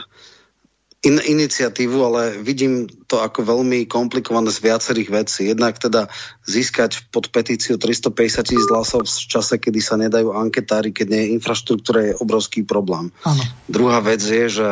in, 1.01 1.17
iniciatívu, 1.17 1.97
ale 2.05 2.21
vidím 2.37 2.85
to 3.09 3.25
ako 3.25 3.41
veľmi 3.41 3.89
komplikované 3.89 4.53
z 4.53 4.61
viacerých 4.61 5.09
vecí. 5.09 5.49
Jednak 5.49 5.81
teda 5.81 6.07
získať 6.45 7.09
pod 7.09 7.33
petíciu 7.33 7.81
350 7.81 8.45
tisíc 8.45 8.67
hlasov 8.69 9.09
v 9.09 9.27
čase, 9.27 9.57
kedy 9.57 9.81
sa 9.81 9.97
nedajú 9.97 10.29
anketári, 10.29 10.93
keď 10.93 11.07
nie 11.09 11.21
je 11.25 11.31
infraštruktúra, 11.41 12.13
je 12.13 12.19
obrovský 12.21 12.61
problém. 12.61 13.09
Ano. 13.25 13.41
Druhá 13.65 13.97
vec 14.05 14.21
je, 14.21 14.45
že 14.45 14.69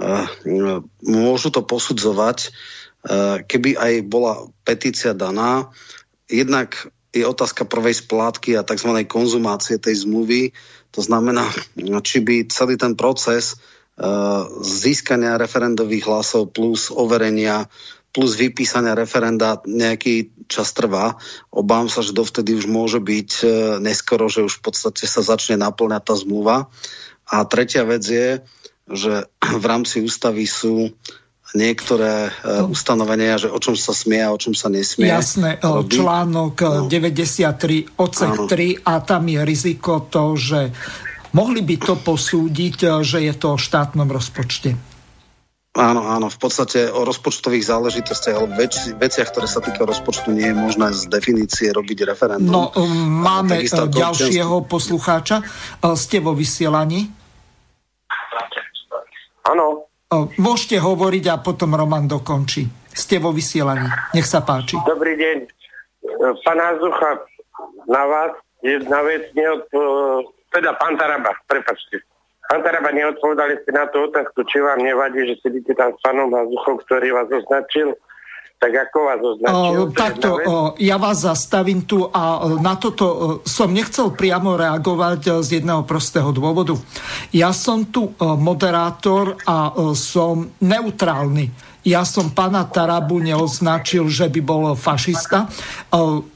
uh, 0.00 0.26
môžu 1.04 1.52
to 1.52 1.60
posudzovať, 1.60 2.48
uh, 2.48 3.44
keby 3.44 3.76
aj 3.76 3.92
bola 4.08 4.48
petícia 4.64 5.12
daná, 5.12 5.68
jednak 6.24 6.88
je 7.14 7.22
otázka 7.22 7.68
prvej 7.68 8.00
splátky 8.00 8.56
a 8.58 8.66
tzv. 8.66 8.90
konzumácie 9.06 9.78
tej 9.78 10.02
zmluvy. 10.02 10.50
To 10.98 11.04
znamená, 11.04 11.46
či 12.02 12.18
by 12.18 12.50
celý 12.50 12.74
ten 12.74 12.98
proces 12.98 13.54
Eh, 13.54 13.73
získania 14.62 15.38
referendových 15.38 16.10
hlasov 16.10 16.50
plus 16.50 16.90
overenia 16.90 17.70
plus 18.14 18.38
vypísania 18.38 18.94
referenda 18.94 19.58
nejaký 19.66 20.46
čas 20.46 20.70
trvá. 20.70 21.18
Obám 21.50 21.90
sa, 21.90 21.98
že 21.98 22.14
dovtedy 22.14 22.54
už 22.54 22.70
môže 22.70 23.02
byť 23.02 23.30
eh, 23.42 23.50
neskoro, 23.82 24.30
že 24.30 24.46
už 24.46 24.62
v 24.62 24.70
podstate 24.70 25.04
sa 25.10 25.26
začne 25.26 25.58
naplňať 25.58 26.02
tá 26.06 26.14
zmluva. 26.14 26.70
A 27.26 27.42
tretia 27.42 27.82
vec 27.82 28.06
je, 28.06 28.38
že 28.86 29.26
v 29.62 29.64
rámci 29.66 30.00
ústavy 30.06 30.46
sú 30.46 30.94
niektoré 31.54 32.34
uh, 32.34 32.66
ustanovenia, 32.66 33.38
že 33.38 33.46
o 33.46 33.62
čom 33.62 33.78
sa 33.78 33.94
smie 33.94 34.18
a 34.18 34.34
o 34.34 34.38
čom 34.42 34.58
sa 34.58 34.66
nesmie. 34.66 35.06
Jasné, 35.06 35.62
robiť. 35.62 36.02
článok 36.02 36.56
no. 36.58 36.90
93 36.90 37.94
odsek 37.94 38.50
3 38.50 38.82
a 38.82 38.98
tam 38.98 39.30
je 39.30 39.40
riziko 39.46 40.02
to, 40.10 40.34
že 40.34 40.74
Mohli 41.34 41.66
by 41.66 41.76
to 41.82 41.94
posúdiť, 41.98 42.76
eh, 42.86 42.90
že 43.02 43.18
je 43.26 43.34
to 43.34 43.58
o 43.58 43.58
štátnom 43.58 44.06
rozpočte? 44.06 44.78
Áno, 45.74 46.06
áno, 46.06 46.30
v 46.30 46.38
podstate 46.38 46.86
o 46.86 47.02
rozpočtových 47.02 47.66
záležitostiach 47.66 48.38
alebo 48.38 48.54
več, 48.54 48.94
veciach, 48.94 49.26
ktoré 49.26 49.50
sa 49.50 49.58
týka 49.58 49.82
rozpočtu, 49.82 50.30
nie 50.30 50.46
je 50.46 50.54
možné 50.54 50.94
z 50.94 51.10
definície 51.10 51.74
robiť 51.74 52.06
referendum. 52.06 52.46
No, 52.46 52.70
máme 53.26 53.58
eh, 53.58 53.66
ďalšieho 53.74 54.70
poslucháča. 54.70 55.42
Eh, 55.42 55.98
ste 55.98 56.22
vo 56.22 56.30
vysielaní? 56.38 57.10
Áno. 59.44 59.90
Môžete 60.38 60.78
hovoriť 60.78 61.24
a 61.26 61.42
potom 61.42 61.74
Roman 61.74 62.06
dokončí. 62.06 62.70
Ste 62.94 63.18
vo 63.18 63.34
vysielaní. 63.34 63.90
Nech 64.14 64.30
sa 64.30 64.46
páči. 64.46 64.78
Dobrý 64.86 65.18
deň. 65.18 65.50
Pán 66.46 66.62
Hazucha, 66.62 67.26
na 67.90 68.02
vás 68.06 68.32
jedna 68.62 69.02
vec, 69.02 69.34
neod... 69.34 69.66
teda 70.54 70.78
pán 70.78 70.94
Taraba, 70.94 71.34
prepačte. 71.50 72.06
Pán 72.46 72.62
Taraba, 72.62 72.94
neodpovedali 72.94 73.58
ste 73.66 73.74
na 73.74 73.90
tú 73.90 74.06
otázku, 74.06 74.46
či 74.46 74.62
vám 74.62 74.78
nevadí, 74.78 75.26
že 75.26 75.42
sedíte 75.42 75.74
tam 75.74 75.90
s 75.90 75.98
pánom 75.98 76.30
Hazuchom, 76.30 76.78
ktorý 76.86 77.10
vás 77.10 77.28
označil 77.28 77.98
tak 78.64 78.88
ako 78.88 78.98
vás 79.04 79.20
označil? 79.20 79.76
O, 79.76 79.92
takto, 79.92 80.28
o, 80.40 80.54
ja 80.80 80.96
vás 80.96 81.20
zastavím 81.20 81.84
tu 81.84 82.08
a 82.08 82.48
na 82.64 82.80
toto 82.80 83.38
som 83.44 83.68
nechcel 83.68 84.16
priamo 84.16 84.56
reagovať 84.56 85.44
z 85.44 85.60
jedného 85.60 85.84
prostého 85.84 86.32
dôvodu. 86.32 86.72
Ja 87.28 87.52
som 87.52 87.84
tu 87.92 88.08
o, 88.08 88.38
moderátor 88.40 89.36
a 89.44 89.68
o, 89.76 89.92
som 89.92 90.48
neutrálny 90.64 91.73
ja 91.84 92.02
som 92.08 92.32
pána 92.32 92.64
Tarabu 92.64 93.20
neoznačil, 93.20 94.08
že 94.08 94.32
by 94.32 94.40
bol 94.40 94.62
fašista. 94.72 95.52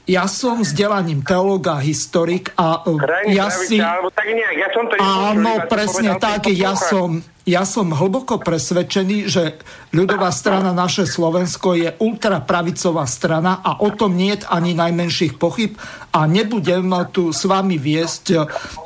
Ja 0.05 0.25
som 0.29 0.61
vzdelaním 0.61 1.25
teológ 1.25 1.65
a 1.73 1.81
historik 1.81 2.53
a 2.53 2.85
Krajný 2.85 3.33
ja 3.33 3.49
si... 3.49 3.81
Alebo 3.81 4.13
tak 4.13 4.29
nejak, 4.29 4.55
ja 4.55 4.69
som 4.69 4.83
to 4.85 4.93
Áno, 5.01 5.51
presne 5.65 6.11
tak, 6.21 6.47
ja 6.53 6.77
som, 6.77 7.25
ja 7.49 7.65
som 7.65 7.89
hlboko 7.89 8.37
presvedčený, 8.37 9.25
že 9.25 9.57
ľudová 9.89 10.29
strana 10.29 10.69
naše 10.69 11.09
Slovensko 11.09 11.73
je 11.73 11.89
ultrapravicová 11.97 13.09
strana 13.09 13.65
a 13.65 13.81
o 13.81 13.89
tom 13.89 14.13
nie 14.13 14.37
je 14.37 14.45
ani 14.45 14.77
najmenších 14.77 15.41
pochyb 15.41 15.73
a 16.13 16.29
nebudem 16.29 16.85
tu 17.09 17.33
s 17.33 17.49
vami 17.49 17.81
viesť 17.81 18.23
e, 18.29 18.35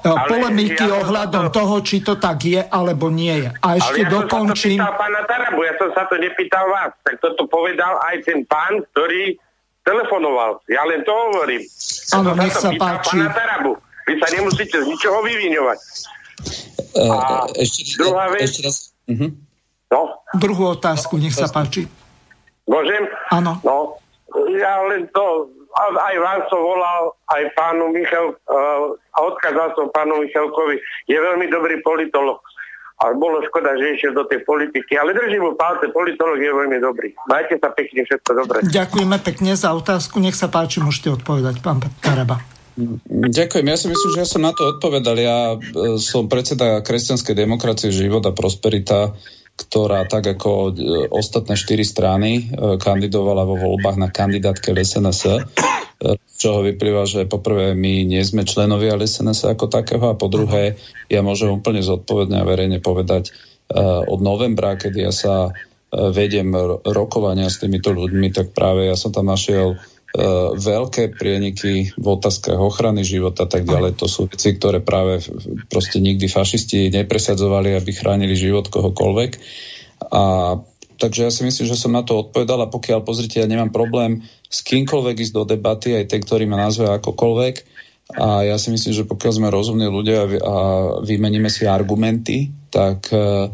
Ale 0.08 0.28
polemiky 0.32 0.88
ja 0.88 1.04
ohľadom 1.04 1.52
to... 1.52 1.60
toho, 1.60 1.76
či 1.84 2.00
to 2.00 2.16
tak 2.16 2.40
je 2.48 2.64
alebo 2.64 3.12
nie 3.12 3.44
je. 3.44 3.50
A 3.60 3.68
ešte 3.76 4.08
Ale 4.08 4.08
ja 4.08 4.14
dokončím... 4.16 4.80
som 4.80 4.88
sa 4.88 4.96
to 4.96 5.00
pána 5.04 5.22
Tarabu, 5.28 5.60
ja 5.68 5.74
som 5.76 5.90
sa 5.92 6.04
to 6.08 6.16
nepýtal 6.16 6.66
vás. 6.72 6.92
Tak 7.04 7.16
toto 7.20 7.44
povedal 7.52 8.00
aj 8.08 8.16
ten 8.24 8.48
pán, 8.48 8.80
ktorý 8.96 9.36
telefonoval. 9.84 10.64
Ja 10.72 10.88
len 10.88 11.04
to 11.04 11.12
hovorím. 11.12 11.68
Áno, 12.16 12.32
nech 12.40 12.56
sa 12.56 12.72
páči. 12.72 13.20
Pána 13.20 13.36
Tarabu. 13.36 13.76
Vy 14.04 14.20
sa 14.20 14.28
nemusíte 14.36 14.84
z 14.84 14.88
ničoho 14.88 15.24
vyviňovať. 15.24 15.80
Uh, 16.94 17.50
ešte, 17.58 17.98
druhá 17.98 18.30
vec- 18.30 18.46
ešte 18.46 18.62
raz. 18.64 18.94
Uh-huh. 19.10 19.32
No, 19.90 20.02
Druhú 20.34 20.74
otázku, 20.74 21.18
nech 21.18 21.34
sa 21.34 21.46
páči. 21.48 21.86
môžem? 22.66 23.06
Áno. 23.30 23.62
No, 23.62 23.98
ja 24.54 24.82
len 24.88 25.06
to, 25.10 25.50
a- 25.72 26.00
aj 26.04 26.16
vám 26.18 26.40
som 26.48 26.60
volal, 26.60 27.02
aj 27.30 27.44
pánu 27.54 27.90
Michal, 27.90 28.34
uh, 28.34 28.94
a 28.94 29.18
odkázal 29.24 29.74
som 29.74 29.90
pánu 29.90 30.22
Michalkovi, 30.22 30.78
je 31.06 31.18
veľmi 31.18 31.46
dobrý 31.48 31.82
politolog. 31.82 32.42
Ale 32.94 33.20
bolo 33.20 33.42
škoda, 33.44 33.74
že 33.76 34.00
išiel 34.00 34.14
do 34.14 34.24
tej 34.24 34.46
politiky. 34.48 34.96
Ale 34.96 35.12
držím 35.12 35.44
mu 35.44 35.52
palce, 35.54 35.92
politolog 35.92 36.40
je 36.40 36.48
veľmi 36.48 36.78
dobrý. 36.80 37.12
Majte 37.28 37.60
sa 37.60 37.74
pekne, 37.74 38.06
všetko 38.06 38.32
dobré. 38.32 38.58
Ďakujeme 38.64 39.18
pekne 39.20 39.58
za 39.60 39.76
otázku. 39.76 40.24
Nech 40.24 40.38
sa 40.38 40.48
páči, 40.48 40.80
môžete 40.80 41.12
odpovedať, 41.12 41.60
pán 41.60 41.84
Taraba. 42.00 42.40
Ďakujem. 43.10 43.66
Ja 43.70 43.78
si 43.78 43.86
myslím, 43.86 44.10
že 44.18 44.22
ja 44.26 44.30
som 44.30 44.42
na 44.42 44.50
to 44.50 44.78
odpovedal. 44.78 45.16
Ja 45.22 45.38
e, 45.54 45.58
som 46.02 46.26
predseda 46.26 46.82
kresťanskej 46.82 47.36
demokracie 47.38 47.94
Život 47.94 48.26
a 48.26 48.34
Prosperita, 48.34 49.14
ktorá 49.54 50.10
tak 50.10 50.26
ako 50.26 50.52
e, 50.52 50.72
ostatné 51.14 51.54
štyri 51.54 51.86
strany 51.86 52.32
e, 52.34 52.42
kandidovala 52.82 53.46
vo 53.46 53.62
voľbách 53.62 53.98
na 54.02 54.10
kandidátke 54.10 54.74
LSNS, 54.74 55.22
z 56.04 56.34
čoho 56.36 56.66
vyplýva, 56.66 57.06
že 57.06 57.30
poprvé 57.30 57.78
my 57.78 58.04
nie 58.10 58.20
sme 58.26 58.44
členovia 58.44 58.98
LSNS 58.98 59.54
ako 59.54 59.70
takého 59.70 60.10
a 60.10 60.18
po 60.18 60.28
druhé 60.28 60.76
ja 61.08 61.22
môžem 61.22 61.54
úplne 61.54 61.86
zodpovedne 61.86 62.42
a 62.42 62.48
verejne 62.50 62.84
povedať 62.84 63.32
od 64.12 64.20
novembra, 64.20 64.76
kedy 64.76 65.00
ja 65.00 65.16
sa 65.16 65.56
vediem 65.94 66.52
ro- 66.52 66.84
rokovania 66.84 67.48
s 67.48 67.64
týmito 67.64 67.96
ľuďmi, 67.96 68.36
tak 68.36 68.52
práve 68.52 68.92
ja 68.92 69.00
som 69.00 69.16
tam 69.16 69.32
našiel 69.32 69.80
veľké 70.54 71.18
prieniky 71.18 71.98
v 71.98 72.06
otázkach 72.06 72.62
ochrany 72.62 73.02
života 73.02 73.46
a 73.46 73.50
tak 73.50 73.66
ďalej. 73.66 73.98
To 73.98 74.06
sú 74.06 74.30
veci, 74.30 74.54
ktoré 74.54 74.78
práve 74.78 75.26
proste 75.74 75.98
nikdy 75.98 76.30
fašisti 76.30 76.94
nepresadzovali, 76.94 77.74
aby 77.74 77.90
chránili 77.90 78.38
život 78.38 78.70
kohokoľvek. 78.70 79.32
A 80.14 80.22
takže 81.02 81.22
ja 81.26 81.32
si 81.34 81.42
myslím, 81.42 81.66
že 81.66 81.80
som 81.80 81.98
na 81.98 82.06
to 82.06 82.30
odpovedal 82.30 82.62
a 82.62 82.70
pokiaľ, 82.70 83.02
pozrite, 83.02 83.42
ja 83.42 83.50
nemám 83.50 83.74
problém 83.74 84.22
s 84.54 84.62
kýmkoľvek 84.62 85.16
ísť 85.18 85.34
do 85.34 85.44
debaty, 85.50 85.98
aj 85.98 86.14
ten, 86.14 86.22
ktorý 86.22 86.46
ma 86.46 86.62
nazve 86.62 86.94
akokoľvek. 86.94 87.74
A 88.14 88.46
ja 88.46 88.62
si 88.62 88.70
myslím, 88.70 88.94
že 88.94 89.10
pokiaľ 89.10 89.32
sme 89.34 89.50
rozumní 89.50 89.90
ľudia 89.90 90.18
a, 90.22 90.28
vy- 90.30 90.44
a 90.44 90.56
vymeníme 91.02 91.50
si 91.50 91.66
argumenty, 91.66 92.54
tak 92.70 93.10
eh, 93.10 93.50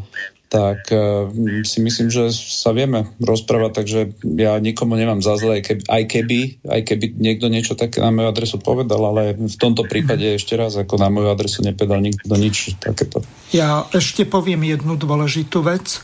tak 0.50 0.90
uh, 0.90 1.30
si 1.62 1.78
myslím, 1.78 2.10
že 2.10 2.34
sa 2.34 2.74
vieme 2.74 3.06
rozprávať, 3.22 3.70
takže 3.70 4.00
ja 4.34 4.58
nikomu 4.58 4.98
nemám 4.98 5.22
za 5.22 5.38
zle, 5.38 5.62
aj 5.62 5.62
keby, 5.62 5.82
aj 5.86 6.04
keby, 6.10 6.38
aj 6.66 6.80
keby 6.90 7.06
niekto 7.14 7.46
niečo 7.46 7.78
také 7.78 8.02
na 8.02 8.10
moju 8.10 8.34
adresu 8.34 8.58
povedal, 8.58 8.98
ale 8.98 9.38
v 9.38 9.56
tomto 9.56 9.86
prípade 9.86 10.26
ešte 10.26 10.58
raz, 10.58 10.74
ako 10.74 10.98
na 10.98 11.06
moju 11.06 11.30
adresu 11.30 11.62
nepovedal 11.62 12.02
nikto 12.02 12.34
nič 12.34 12.82
takéto. 12.82 13.22
Ja 13.54 13.86
ešte 13.94 14.26
poviem 14.26 14.66
jednu 14.66 14.98
dôležitú 14.98 15.62
vec. 15.62 16.02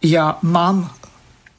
Ja 0.00 0.40
mám 0.40 0.88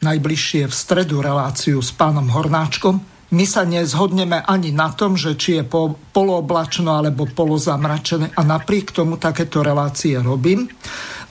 najbližšie 0.02 0.66
v 0.68 0.74
stredu 0.74 1.22
reláciu 1.22 1.80
s 1.80 1.94
pánom 1.94 2.28
Hornáčkom. 2.34 3.00
My 3.34 3.46
sa 3.46 3.66
nezhodneme 3.66 4.42
ani 4.42 4.74
na 4.74 4.90
tom, 4.94 5.18
že 5.18 5.38
či 5.38 5.62
je 5.62 5.64
po, 5.66 5.98
polooblačno 6.14 6.98
alebo 6.98 7.30
polozamračené 7.30 8.34
a 8.34 8.42
napriek 8.42 8.94
tomu 8.94 9.22
takéto 9.22 9.62
relácie 9.62 10.18
robím. 10.18 10.70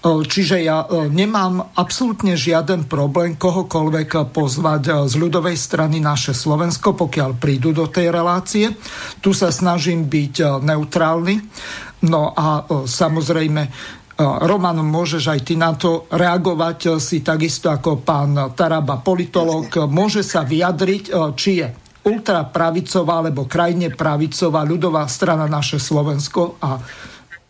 Čiže 0.02 0.66
ja 0.66 0.82
e, 0.82 1.06
nemám 1.06 1.78
absolútne 1.78 2.34
žiaden 2.34 2.90
problém 2.90 3.38
kohokoľvek 3.38 4.34
pozvať 4.34 4.82
e, 4.82 4.92
z 5.06 5.14
ľudovej 5.14 5.54
strany 5.54 6.02
naše 6.02 6.34
Slovensko, 6.34 6.98
pokiaľ 6.98 7.38
prídu 7.38 7.70
do 7.70 7.86
tej 7.86 8.10
relácie. 8.10 8.74
Tu 9.22 9.30
sa 9.30 9.54
snažím 9.54 10.10
byť 10.10 10.34
e, 10.42 10.44
neutrálny. 10.66 11.34
No 12.02 12.34
a 12.34 12.66
samozrejme, 12.82 13.62
Roman, 14.18 14.82
môžeš 14.82 15.22
aj 15.22 15.40
ty 15.46 15.54
na 15.54 15.70
to 15.78 16.10
reagovať 16.10 16.98
si 16.98 17.22
takisto 17.22 17.70
ako 17.70 18.02
pán 18.02 18.34
Taraba, 18.58 18.98
politolog. 18.98 19.70
Môže 19.86 20.26
sa 20.26 20.42
vyjadriť, 20.42 21.14
či 21.38 21.50
je 21.62 21.66
ultrapravicová 22.02 23.22
alebo 23.22 23.46
krajine 23.46 23.94
pravicová 23.94 24.66
ľudová 24.66 25.06
strana 25.06 25.46
naše 25.46 25.78
Slovensko 25.78 26.58
a 26.58 26.82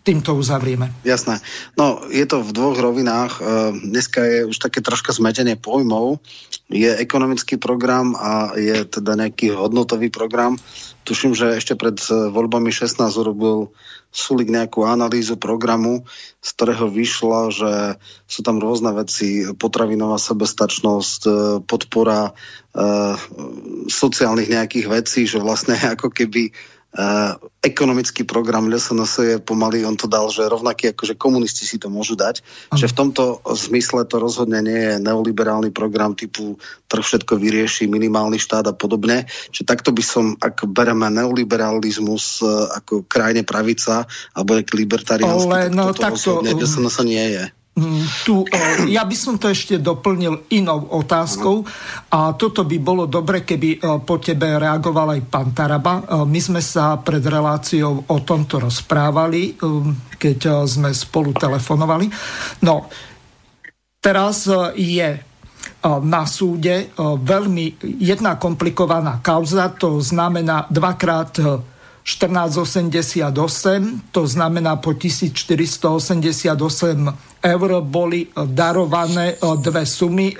týmto 0.02 0.34
uzavrieme. 0.34 0.90
Jasné. 1.06 1.38
No, 1.78 2.02
je 2.10 2.26
to 2.26 2.42
v 2.42 2.50
dvoch 2.50 2.78
rovinách. 2.78 3.32
E, 3.38 3.42
Dneska 3.86 4.20
je 4.22 4.38
už 4.50 4.58
také 4.58 4.82
troška 4.82 5.14
zmetenie 5.14 5.54
pojmov. 5.54 6.18
Je 6.66 6.90
ekonomický 6.90 7.56
program 7.56 8.18
a 8.18 8.58
je 8.58 8.82
teda 8.82 9.14
nejaký 9.14 9.54
hodnotový 9.54 10.10
program. 10.10 10.58
Tuším, 11.02 11.34
že 11.34 11.58
ešte 11.58 11.74
pred 11.74 11.98
e, 12.10 12.30
voľbami 12.30 12.70
16 12.70 13.02
urobil 13.18 13.74
Sulik 14.12 14.52
nejakú 14.52 14.84
analýzu 14.84 15.40
programu, 15.40 16.04
z 16.44 16.48
ktorého 16.52 16.86
vyšlo, 16.92 17.48
že 17.48 17.96
sú 18.28 18.44
tam 18.44 18.60
rôzne 18.60 18.92
veci, 18.92 19.42
potravinová 19.56 20.20
sebestačnosť, 20.20 21.20
e, 21.24 21.30
podpora 21.64 22.28
e, 22.28 22.32
sociálnych 23.88 24.52
nejakých 24.52 24.86
vecí, 24.92 25.24
že 25.24 25.40
vlastne 25.40 25.74
ako 25.96 26.12
keby 26.12 26.52
Uh, 26.92 27.40
ekonomický 27.64 28.28
program 28.28 28.68
LSNS 28.68 29.12
je 29.24 29.36
pomaly, 29.40 29.80
on 29.80 29.96
to 29.96 30.04
dal, 30.04 30.28
že 30.28 30.44
rovnaký 30.44 30.92
ako 30.92 31.08
že 31.08 31.14
komunisti 31.16 31.64
si 31.64 31.80
to 31.80 31.88
môžu 31.88 32.20
dať. 32.20 32.44
Ano. 32.68 32.76
Že 32.76 32.86
v 32.92 32.96
tomto 33.00 33.24
zmysle 33.48 34.04
to 34.04 34.20
rozhodne 34.20 34.60
nie 34.60 34.76
je 34.76 34.94
neoliberálny 35.00 35.72
program 35.72 36.12
typu 36.12 36.60
trh 36.92 37.00
všetko 37.00 37.40
vyrieši, 37.40 37.88
minimálny 37.88 38.36
štát 38.36 38.68
a 38.68 38.76
podobne. 38.76 39.24
Čiže 39.24 39.64
takto 39.64 39.88
by 39.96 40.04
som, 40.04 40.36
ak 40.36 40.68
bereme 40.68 41.08
neoliberalizmus 41.08 42.44
uh, 42.44 42.68
ako 42.76 43.08
krajine 43.08 43.40
pravica 43.40 44.04
alebo 44.36 44.60
nejaký 44.60 44.76
libertariánsky, 44.76 45.48
Ale 45.48 45.72
tak 45.72 45.72
no, 45.72 45.84
toto 45.96 46.00
takto, 46.04 46.44
rozhodne 46.44 46.52
LSNS 46.60 46.96
nie 47.08 47.26
je. 47.40 47.44
Tu, 47.72 48.36
eh, 48.52 48.92
ja 48.92 49.08
by 49.08 49.16
som 49.16 49.40
to 49.40 49.48
ešte 49.48 49.80
doplnil 49.80 50.44
inou 50.52 50.92
otázkou 50.92 51.64
a 52.12 52.36
toto 52.36 52.68
by 52.68 52.76
bolo 52.76 53.08
dobre, 53.08 53.48
keby 53.48 53.80
eh, 53.80 53.96
po 54.04 54.20
tebe 54.20 54.60
reagoval 54.60 55.16
aj 55.16 55.20
pán 55.32 55.56
Taraba. 55.56 56.04
Eh, 56.04 56.20
My 56.28 56.36
sme 56.36 56.60
sa 56.60 57.00
pred 57.00 57.24
reláciou 57.24 58.04
o 58.04 58.16
tomto 58.20 58.60
rozprávali, 58.60 59.56
keď 60.20 60.68
sme 60.68 60.92
spolu 60.92 61.32
telefonovali. 61.32 62.12
No, 62.68 62.92
teraz 63.98 64.44
je 64.76 65.08
na 65.82 66.22
súde 66.30 66.94
veľmi 66.98 67.66
jedna 67.98 68.38
komplikovaná 68.38 69.18
kauza, 69.18 69.66
to 69.74 69.98
znamená 69.98 70.70
dvakrát 70.70 71.42
1488, 72.02 74.10
to 74.10 74.26
znamená 74.26 74.76
po 74.76 74.94
1488 74.94 77.12
eur 77.42 77.80
boli 77.82 78.26
darované 78.34 79.34
dve 79.38 79.86
sumy 79.86 80.36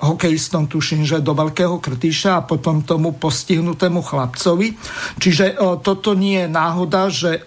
hokejistom, 0.00 0.66
tuším, 0.68 1.04
že 1.04 1.20
do 1.24 1.34
Veľkého 1.36 1.78
Krtyša 1.80 2.36
a 2.36 2.40
potom 2.44 2.82
tomu 2.84 3.12
postihnutému 3.12 4.00
chlapcovi. 4.00 4.72
Čiže 5.20 5.56
toto 5.84 6.14
nie 6.16 6.40
je 6.44 6.48
náhoda, 6.48 7.08
že 7.12 7.44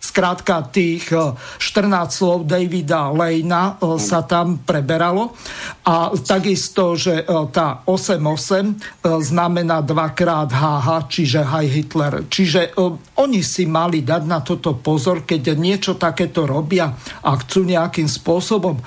Skrátka 0.00 0.64
tých 0.72 1.12
14 1.12 1.60
slov 2.08 2.48
Davida 2.48 3.12
Lejna 3.12 3.76
sa 4.00 4.24
tam 4.24 4.64
preberalo 4.64 5.36
a 5.84 6.08
takisto, 6.24 6.96
že 6.96 7.28
tá 7.52 7.84
8-8 7.84 9.04
znamená 9.20 9.84
dvakrát 9.84 10.48
HH, 10.50 10.88
čiže 11.04 11.40
High 11.44 11.70
Hitler. 11.70 12.14
Čiže 12.26 12.74
oni 13.20 13.44
si 13.44 13.68
mali 13.68 14.00
dať 14.00 14.22
na 14.24 14.40
toto 14.40 14.72
pozor, 14.80 15.28
keď 15.28 15.54
niečo 15.54 15.94
takéto 16.00 16.48
robia 16.48 16.96
a 17.20 17.30
chcú 17.36 17.68
nejakým 17.68 18.08
spôsobom 18.08 18.80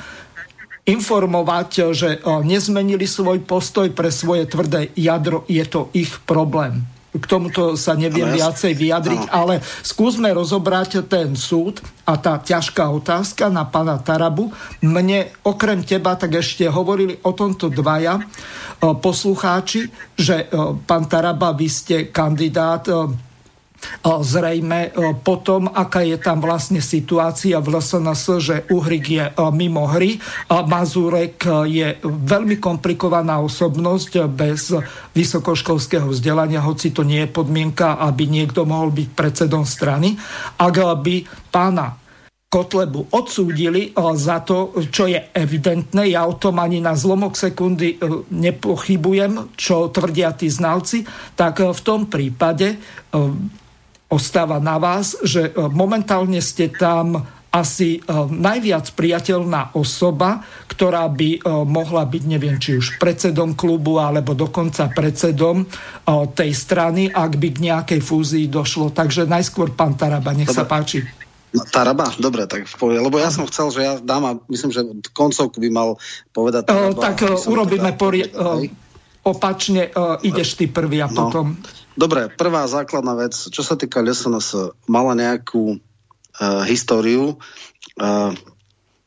informovať, 0.83 1.95
že 1.95 2.19
nezmenili 2.43 3.07
svoj 3.07 3.45
postoj 3.47 3.87
pre 3.95 4.11
svoje 4.11 4.49
tvrdé 4.49 4.91
jadro, 4.97 5.47
je 5.47 5.63
to 5.63 5.87
ich 5.95 6.11
problém. 6.27 6.83
K 7.13 7.25
tomuto 7.29 7.77
sa 7.77 7.93
neviem 7.93 8.25
ale 8.25 8.41
viacej 8.41 8.73
vyjadriť, 8.73 9.23
no. 9.29 9.31
ale 9.31 9.61
skúsme 9.85 10.33
rozobrať 10.33 11.05
ten 11.05 11.37
súd 11.37 11.77
a 12.09 12.17
tá 12.17 12.41
ťažká 12.41 12.89
otázka 12.89 13.53
na 13.53 13.69
pána 13.69 14.01
Tarabu. 14.01 14.49
Mne 14.81 15.29
okrem 15.45 15.85
teba 15.85 16.17
tak 16.17 16.41
ešte 16.41 16.65
hovorili 16.65 17.21
o 17.21 17.31
tomto 17.37 17.69
dvaja 17.69 18.17
poslucháči, 18.81 19.93
že 20.17 20.49
pán 20.89 21.05
Taraba, 21.05 21.53
vy 21.53 21.67
ste 21.69 21.95
kandidát 22.09 22.89
zrejme 24.03 24.93
potom, 25.23 25.71
aká 25.71 26.03
je 26.03 26.19
tam 26.19 26.43
vlastne 26.43 26.83
situácia 26.83 27.57
v 27.63 27.79
LSNS, 27.79 28.23
že 28.43 28.55
Uhrik 28.69 29.05
je 29.09 29.25
mimo 29.55 29.87
hry 29.89 30.19
Mazurek 30.49 31.45
je 31.69 31.97
veľmi 32.03 32.57
komplikovaná 32.61 33.39
osobnosť 33.41 34.27
bez 34.29 34.73
vysokoškolského 35.13 36.09
vzdelania, 36.09 36.63
hoci 36.63 36.93
to 36.93 37.01
nie 37.05 37.25
je 37.25 37.33
podmienka, 37.33 37.97
aby 37.99 38.27
niekto 38.27 38.65
mohol 38.67 38.93
byť 38.93 39.09
predsedom 39.13 39.65
strany. 39.65 40.15
Ak 40.59 40.75
by 40.77 41.15
pána 41.49 41.99
Kotlebu 42.53 43.09
odsúdili 43.09 43.97
za 44.13 44.45
to, 44.45 44.77
čo 44.93 45.09
je 45.09 45.17
evidentné. 45.33 46.13
Ja 46.13 46.29
o 46.29 46.37
tom 46.37 46.61
ani 46.61 46.77
na 46.85 46.93
zlomok 46.93 47.33
sekundy 47.33 47.97
nepochybujem, 48.29 49.57
čo 49.57 49.89
tvrdia 49.89 50.37
tí 50.37 50.53
znalci. 50.53 51.01
Tak 51.33 51.73
v 51.73 51.81
tom 51.81 52.05
prípade 52.05 52.77
ostáva 54.13 54.61
na 54.61 54.77
vás, 54.77 55.17
že 55.25 55.49
e, 55.49 55.51
momentálne 55.73 56.37
ste 56.37 56.69
tam 56.69 57.25
asi 57.49 57.97
e, 57.97 57.99
najviac 58.29 58.93
priateľná 58.93 59.73
osoba, 59.73 60.45
ktorá 60.69 61.09
by 61.09 61.29
e, 61.33 61.39
mohla 61.65 62.05
byť, 62.05 62.23
neviem, 62.29 62.61
či 62.61 62.77
už 62.77 63.01
predsedom 63.01 63.57
klubu, 63.57 63.97
alebo 63.97 64.37
dokonca 64.37 64.93
predsedom 64.93 65.65
tej 66.37 66.51
strany, 66.53 67.09
ak 67.09 67.41
by 67.41 67.49
k 67.49 67.63
nejakej 67.73 68.01
fúzii 68.05 68.45
došlo. 68.45 68.93
Takže 68.93 69.25
najskôr 69.25 69.73
pán 69.73 69.97
Taraba, 69.97 70.37
nech 70.37 70.49
Dobre. 70.49 70.59
sa 70.61 70.69
páči. 70.69 71.01
Taraba, 71.53 72.09
dobre, 72.17 72.49
tak 72.49 72.65
povie, 72.81 72.97
lebo 72.97 73.21
ja 73.21 73.29
som 73.29 73.45
chcel, 73.45 73.69
že 73.69 73.81
ja 73.85 73.93
dám 74.01 74.25
a 74.25 74.31
myslím, 74.49 74.73
že 74.73 74.81
koncovku 75.13 75.61
by 75.61 75.69
mal 75.69 76.01
povedať 76.33 76.65
Taraba. 76.65 76.97
tak 76.97 77.29
urobíme 77.45 77.93
teda, 77.93 78.01
pori- 78.01 78.29
opačne, 79.21 79.93
ideš 80.25 80.57
ty 80.57 80.65
prvý 80.65 81.05
a 81.05 81.07
no. 81.13 81.13
potom... 81.13 81.53
Dobre, 81.93 82.29
prvá 82.33 82.65
základná 82.65 83.13
vec, 83.13 83.37
čo 83.37 83.61
sa 83.61 83.77
týka 83.77 84.01
LSNS, 84.01 84.73
mala 84.89 85.13
nejakú 85.13 85.77
uh, 85.77 86.63
históriu, 86.65 87.37
uh, 88.01 88.31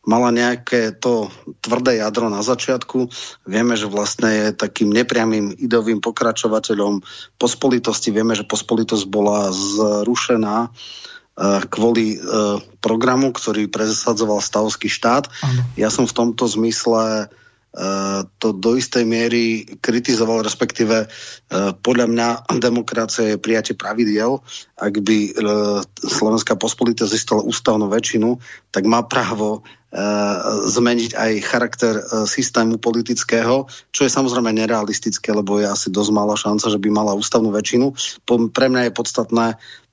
mala 0.07 0.31
nejaké 0.31 0.95
to 0.95 1.27
tvrdé 1.59 1.99
jadro 1.99 2.31
na 2.31 2.47
začiatku. 2.47 3.11
Vieme, 3.43 3.75
že 3.75 3.91
vlastne 3.91 4.31
je 4.31 4.47
takým 4.55 4.95
nepriamým 4.95 5.51
idovým 5.59 5.99
pokračovateľom 5.99 7.03
pospolitosti. 7.43 8.15
Vieme, 8.15 8.39
že 8.39 8.47
pospolitosť 8.47 9.05
bola 9.11 9.51
zrušená 9.51 10.71
uh, 10.71 11.61
kvôli 11.67 12.23
uh, 12.23 12.63
programu, 12.79 13.35
ktorý 13.35 13.67
presadzoval 13.67 14.39
stavský 14.39 14.87
štát. 14.87 15.27
Ano. 15.43 15.63
Ja 15.75 15.91
som 15.91 16.07
v 16.07 16.15
tomto 16.15 16.47
zmysle 16.47 17.35
to 18.41 18.57
do 18.57 18.81
istej 18.81 19.05
miery 19.05 19.69
kritizoval, 19.85 20.41
respektíve 20.41 21.05
e, 21.05 21.07
podľa 21.85 22.07
mňa 22.09 22.29
demokracia 22.67 23.37
je 23.37 23.43
prijatie 23.43 23.77
pravidiel. 23.77 24.41
Ak 24.81 24.95
by 24.97 25.19
e, 25.29 25.31
Slovenská 26.01 26.57
pospolita 26.57 27.05
zistala 27.05 27.45
ústavnú 27.45 27.93
väčšinu, 27.93 28.41
tak 28.73 28.89
má 28.89 29.05
právo 29.05 29.61
zmeniť 30.67 31.17
aj 31.17 31.33
charakter 31.41 31.95
e, 31.97 32.05
systému 32.29 32.77
politického, 32.77 33.65
čo 33.89 34.05
je 34.05 34.13
samozrejme 34.13 34.53
nerealistické, 34.53 35.33
lebo 35.33 35.57
je 35.57 35.65
asi 35.65 35.89
dosť 35.89 36.11
malá 36.13 36.37
šanca, 36.37 36.69
že 36.69 36.77
by 36.77 36.89
mala 36.93 37.17
ústavnú 37.17 37.49
väčšinu. 37.49 37.97
Pre 38.53 38.67
mňa 38.69 38.89
je 38.89 38.93
podstatné, 38.93 39.47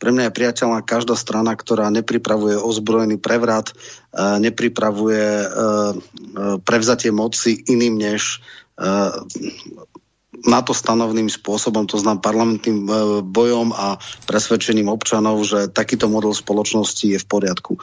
pre 0.03 0.09
mňa 0.11 0.27
je 0.27 0.35
priateľná 0.35 0.79
každá 0.83 1.15
strana, 1.15 1.55
ktorá 1.55 1.87
nepripravuje 1.87 2.59
ozbrojený 2.59 3.15
prevrat, 3.15 3.71
e, 3.71 3.73
nepripravuje 4.43 5.25
prevzatie 6.67 7.13
moci 7.13 7.63
iným 7.69 7.95
než 7.97 8.43
na 10.43 10.59
to 10.65 10.73
stanovným 10.73 11.29
spôsobom, 11.29 11.85
to 11.85 12.01
znám 12.01 12.19
parlamentným 12.19 12.89
bojom 13.21 13.69
a 13.71 14.01
presvedčením 14.25 14.89
občanov, 14.89 15.39
že 15.45 15.69
takýto 15.69 16.09
model 16.09 16.33
spoločnosti 16.33 17.05
je 17.15 17.19
v 17.21 17.29
poriadku. 17.29 17.77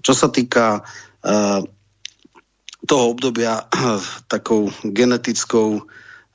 Čo 0.00 0.12
sa 0.14 0.30
týka 0.30 0.86
toho 2.86 3.04
obdobia 3.10 3.66
takou 4.30 4.70
genetickou 4.86 5.82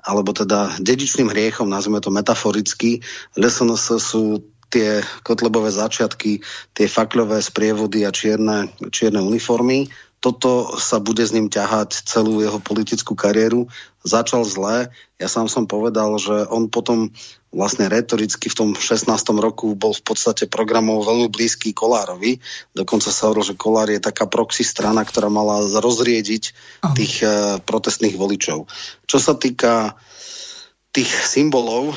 alebo 0.02 0.34
teda 0.34 0.82
dedičným 0.82 1.30
hriechom, 1.30 1.70
nazvime 1.70 2.02
to 2.02 2.10
metaforicky, 2.10 3.06
LSNS 3.38 4.02
sú 4.02 4.42
tie 4.74 5.06
kotlebové 5.22 5.70
začiatky, 5.70 6.42
tie 6.74 6.88
fakľové 6.90 7.38
sprievody 7.38 8.02
a 8.08 8.12
čierne, 8.12 8.74
čierne 8.90 9.22
uniformy 9.22 9.94
toto 10.22 10.78
sa 10.78 11.02
bude 11.02 11.26
s 11.26 11.34
ním 11.34 11.50
ťahať 11.50 12.06
celú 12.06 12.46
jeho 12.46 12.62
politickú 12.62 13.18
kariéru. 13.18 13.66
Začal 14.06 14.46
zle. 14.46 14.94
Ja 15.18 15.28
sám 15.28 15.50
som 15.50 15.66
povedal, 15.66 16.14
že 16.22 16.46
on 16.46 16.70
potom 16.70 17.10
vlastne 17.52 17.92
retoricky 17.92 18.48
v 18.48 18.56
tom 18.56 18.70
16. 18.72 19.12
roku 19.38 19.76
bol 19.76 19.92
v 19.92 20.04
podstate 20.04 20.48
programov 20.48 21.04
veľmi 21.04 21.28
blízky 21.28 21.76
Kolárovi. 21.76 22.40
Dokonca 22.72 23.12
sa 23.12 23.28
hovoril, 23.28 23.54
že 23.54 23.60
Kolár 23.60 23.92
je 23.92 24.00
taká 24.00 24.26
proxy 24.26 24.64
strana, 24.64 25.04
ktorá 25.04 25.28
mala 25.28 25.60
rozriediť 25.68 26.44
tých 26.96 27.14
uh, 27.22 27.60
protestných 27.60 28.16
voličov. 28.16 28.72
Čo 29.04 29.18
sa 29.20 29.36
týka 29.36 30.00
tých 30.92 31.08
symbolov, 31.08 31.96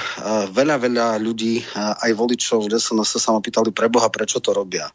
veľa, 0.55 0.78
veľa 0.78 1.09
ľudí, 1.18 1.66
aj 1.74 2.14
voličov 2.14 2.62
v 2.62 2.78
SNS 2.78 3.18
sa 3.18 3.35
ma 3.35 3.43
pýtali 3.43 3.74
pre 3.74 3.90
Boha, 3.90 4.06
prečo 4.06 4.39
to 4.39 4.55
robia. 4.55 4.86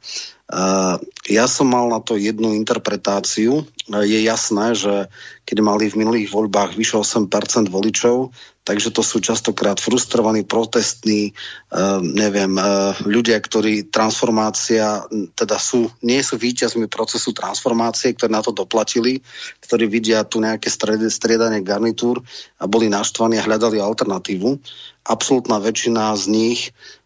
Ja 1.28 1.46
som 1.52 1.68
mal 1.68 1.92
na 1.92 2.00
to 2.00 2.16
jednu 2.16 2.56
interpretáciu. 2.56 3.68
Je 3.92 4.20
jasné, 4.24 4.72
že 4.72 5.12
keď 5.44 5.58
mali 5.60 5.92
v 5.92 6.00
minulých 6.00 6.32
voľbách 6.32 6.80
vyše 6.80 6.96
8% 6.96 7.28
voličov, 7.68 8.32
takže 8.70 8.94
to 8.94 9.02
sú 9.02 9.18
častokrát 9.18 9.82
frustrovaní, 9.82 10.46
protestní, 10.46 11.34
uh, 11.74 11.98
neviem, 12.06 12.54
uh, 12.54 12.94
ľudia, 13.02 13.42
ktorí 13.42 13.90
transformácia, 13.90 15.10
teda 15.34 15.58
sú, 15.58 15.90
nie 16.06 16.22
sú 16.22 16.38
víťazmi 16.38 16.86
procesu 16.86 17.34
transformácie, 17.34 18.14
ktorí 18.14 18.30
na 18.30 18.46
to 18.46 18.54
doplatili, 18.54 19.26
ktorí 19.66 19.90
vidia 19.90 20.22
tu 20.22 20.38
nejaké 20.38 20.70
striedanie 21.10 21.66
garnitúr 21.66 22.22
a 22.62 22.70
boli 22.70 22.94
naštvaní 22.94 23.42
a 23.42 23.46
hľadali 23.50 23.82
alternatívu. 23.82 24.62
Absolutná 25.02 25.58
väčšina 25.58 26.14
z 26.14 26.24
nich 26.30 26.60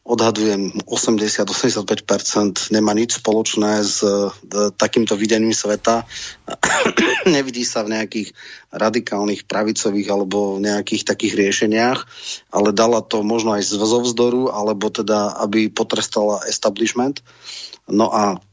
odhadujem 0.04 0.84
80-85% 0.84 2.76
nemá 2.76 2.92
nič 2.92 3.24
spoločné 3.24 3.88
s 3.88 4.04
takýmto 4.76 5.16
videním 5.16 5.56
sveta. 5.56 6.04
Nevidí 7.36 7.64
sa 7.64 7.88
v 7.88 7.96
nejakých 7.96 8.36
radikálnych 8.76 9.48
pravicových 9.48 10.08
alebo 10.12 10.60
nejakých 10.60 11.08
takých 11.08 11.34
riešeniach, 11.40 12.00
ale 12.52 12.76
dala 12.76 13.00
to 13.00 13.24
možno 13.24 13.56
aj 13.56 13.64
zo 13.64 14.00
vzdoru, 14.04 14.52
alebo 14.52 14.92
teda, 14.92 15.40
aby 15.40 15.72
potrestala 15.72 16.44
establishment. 16.52 17.24
No 17.88 18.12
a 18.12 18.44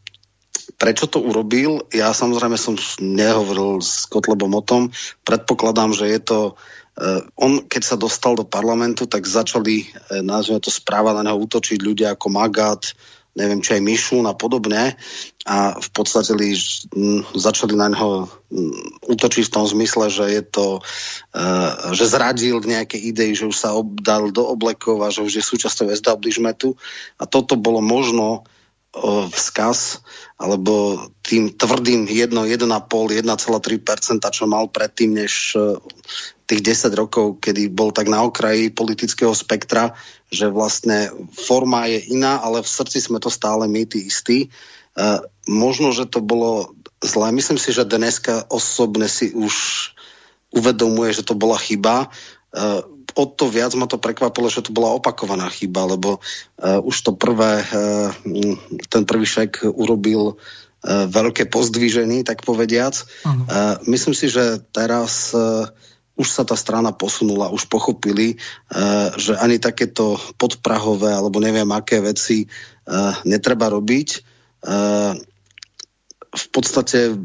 prečo 0.78 1.10
to 1.10 1.18
urobil? 1.18 1.82
Ja 1.90 2.14
samozrejme 2.14 2.54
som 2.54 2.78
nehovoril 3.02 3.82
s 3.82 4.06
Kotlebom 4.06 4.54
o 4.54 4.62
tom. 4.62 4.94
Predpokladám, 5.26 5.98
že 5.98 6.06
je 6.14 6.20
to 6.22 6.38
Uh, 6.54 6.79
on, 7.36 7.64
keď 7.64 7.82
sa 7.82 7.96
dostal 7.96 8.36
do 8.36 8.44
parlamentu, 8.44 9.08
tak 9.08 9.24
začali, 9.24 9.88
uh, 9.88 10.20
nazvime 10.20 10.60
to 10.60 10.68
správa 10.68 11.16
na 11.16 11.24
neho 11.24 11.40
útočiť 11.40 11.80
ľudia 11.80 12.12
ako 12.12 12.28
Magat, 12.28 12.92
neviem, 13.30 13.62
či 13.62 13.78
aj 13.78 13.82
Mišun 13.82 14.24
a 14.26 14.34
podobne. 14.34 14.98
A 15.48 15.78
v 15.78 15.88
podstate 15.96 16.36
li, 16.36 16.52
začali 17.32 17.72
na 17.72 17.88
neho 17.88 18.28
útočiť 19.06 19.48
v 19.48 19.54
tom 19.54 19.64
zmysle, 19.64 20.12
že 20.12 20.24
je 20.28 20.42
to, 20.44 20.66
uh, 21.34 21.94
že 21.96 22.10
zradil 22.10 22.60
nejaké 22.60 23.00
idei, 23.00 23.32
že 23.32 23.48
už 23.48 23.56
sa 23.56 23.72
dal 24.04 24.28
do 24.34 24.44
oblekov 24.44 25.00
a 25.00 25.08
že 25.08 25.24
už 25.24 25.40
je 25.40 25.44
súčasťou 25.44 25.88
establishmentu. 25.88 26.76
A 27.16 27.24
toto 27.24 27.56
bolo 27.56 27.80
možno 27.80 28.44
vzkaz, 29.30 30.02
alebo 30.34 30.98
tým 31.22 31.54
tvrdým 31.54 32.10
1, 32.10 32.34
1,5, 32.34 32.66
1,3%, 33.22 34.34
čo 34.34 34.44
mal 34.50 34.66
predtým, 34.66 35.14
než 35.14 35.54
tých 36.50 36.60
10 36.66 36.90
rokov, 36.98 37.38
kedy 37.38 37.70
bol 37.70 37.94
tak 37.94 38.10
na 38.10 38.26
okraji 38.26 38.74
politického 38.74 39.30
spektra, 39.30 39.94
že 40.26 40.50
vlastne 40.50 41.06
forma 41.30 41.86
je 41.86 42.10
iná, 42.10 42.42
ale 42.42 42.66
v 42.66 42.70
srdci 42.70 42.98
sme 42.98 43.22
to 43.22 43.30
stále 43.30 43.70
my, 43.70 43.86
tí 43.86 44.10
istí. 44.10 44.50
možno, 45.46 45.94
že 45.94 46.06
to 46.06 46.22
bolo 46.22 46.74
zlé. 47.02 47.32
Myslím 47.32 47.58
si, 47.58 47.72
že 47.72 47.88
dneska 47.88 48.46
osobne 48.50 49.08
si 49.08 49.32
už 49.32 49.54
uvedomuje, 50.50 51.14
že 51.14 51.26
to 51.26 51.38
bola 51.38 51.56
chyba. 51.58 52.10
O 53.14 53.26
to 53.26 53.50
viac 53.50 53.74
ma 53.74 53.86
to 53.90 53.98
prekvapilo, 53.98 54.50
že 54.50 54.62
to 54.62 54.74
bola 54.74 54.94
opakovaná 54.94 55.50
chyba, 55.50 55.86
lebo 55.86 56.18
uh, 56.20 56.78
už 56.82 56.96
to 57.06 57.12
prvé, 57.14 57.62
uh, 57.62 58.10
ten 58.90 59.02
prvý 59.06 59.26
šek 59.26 59.66
urobil 59.66 60.34
uh, 60.34 61.06
veľké 61.10 61.50
pozdvíženie, 61.50 62.22
tak 62.22 62.46
povediac. 62.46 62.94
Uh, 63.24 63.76
myslím 63.90 64.14
si, 64.14 64.30
že 64.30 64.62
teraz 64.70 65.34
uh, 65.34 65.66
už 66.20 66.28
sa 66.28 66.44
tá 66.44 66.52
strana 66.52 66.92
posunula, 66.92 67.54
už 67.54 67.66
pochopili, 67.72 68.36
uh, 68.36 69.10
že 69.16 69.34
ani 69.40 69.56
takéto 69.56 70.20
podprahové 70.36 71.10
alebo 71.16 71.40
neviem 71.40 71.68
aké 71.72 72.04
veci 72.04 72.44
uh, 72.44 73.16
netreba 73.24 73.72
robiť. 73.72 74.08
Uh, 74.60 75.16
v 76.30 76.46
podstate 76.54 77.18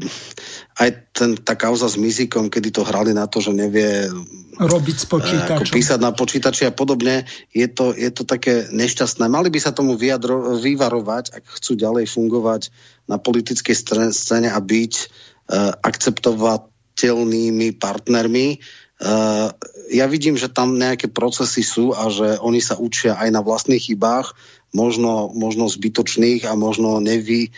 aj 0.76 0.90
ten, 1.16 1.40
tá 1.40 1.56
kauza 1.56 1.88
s 1.88 1.96
Mizikom, 1.96 2.52
kedy 2.52 2.68
to 2.68 2.84
hrali 2.84 3.16
na 3.16 3.24
to, 3.24 3.40
že 3.40 3.56
nevie 3.56 4.12
robiť 4.60 4.96
s 4.96 5.06
počítačom. 5.08 5.64
Ako 5.64 5.72
písať 5.72 5.98
na 6.00 6.12
počítači 6.12 6.68
a 6.68 6.72
podobne, 6.72 7.24
je 7.52 7.68
to, 7.68 7.96
je 7.96 8.08
to 8.12 8.28
také 8.28 8.68
nešťastné. 8.68 9.24
Mali 9.28 9.48
by 9.48 9.56
sa 9.60 9.72
tomu 9.72 9.96
vyjadro, 9.96 10.60
vyvarovať, 10.60 11.32
ak 11.32 11.44
chcú 11.60 11.80
ďalej 11.80 12.08
fungovať 12.12 12.68
na 13.08 13.16
politickej 13.16 13.72
scéne 14.12 14.48
a 14.52 14.60
byť 14.60 14.92
uh, 14.96 15.76
akceptovateľnými 15.80 17.76
partnermi. 17.76 18.60
Uh, 18.96 19.52
ja 19.92 20.08
vidím, 20.08 20.40
že 20.40 20.52
tam 20.52 20.76
nejaké 20.76 21.08
procesy 21.12 21.60
sú 21.60 21.92
a 21.92 22.08
že 22.08 22.40
oni 22.40 22.60
sa 22.64 22.80
učia 22.80 23.16
aj 23.16 23.28
na 23.28 23.44
vlastných 23.44 23.92
chybách 23.92 24.32
možno, 24.72 25.32
možno 25.32 25.68
zbytočných 25.68 26.48
a 26.48 26.52
možno 26.56 27.00
nevy, 27.00 27.52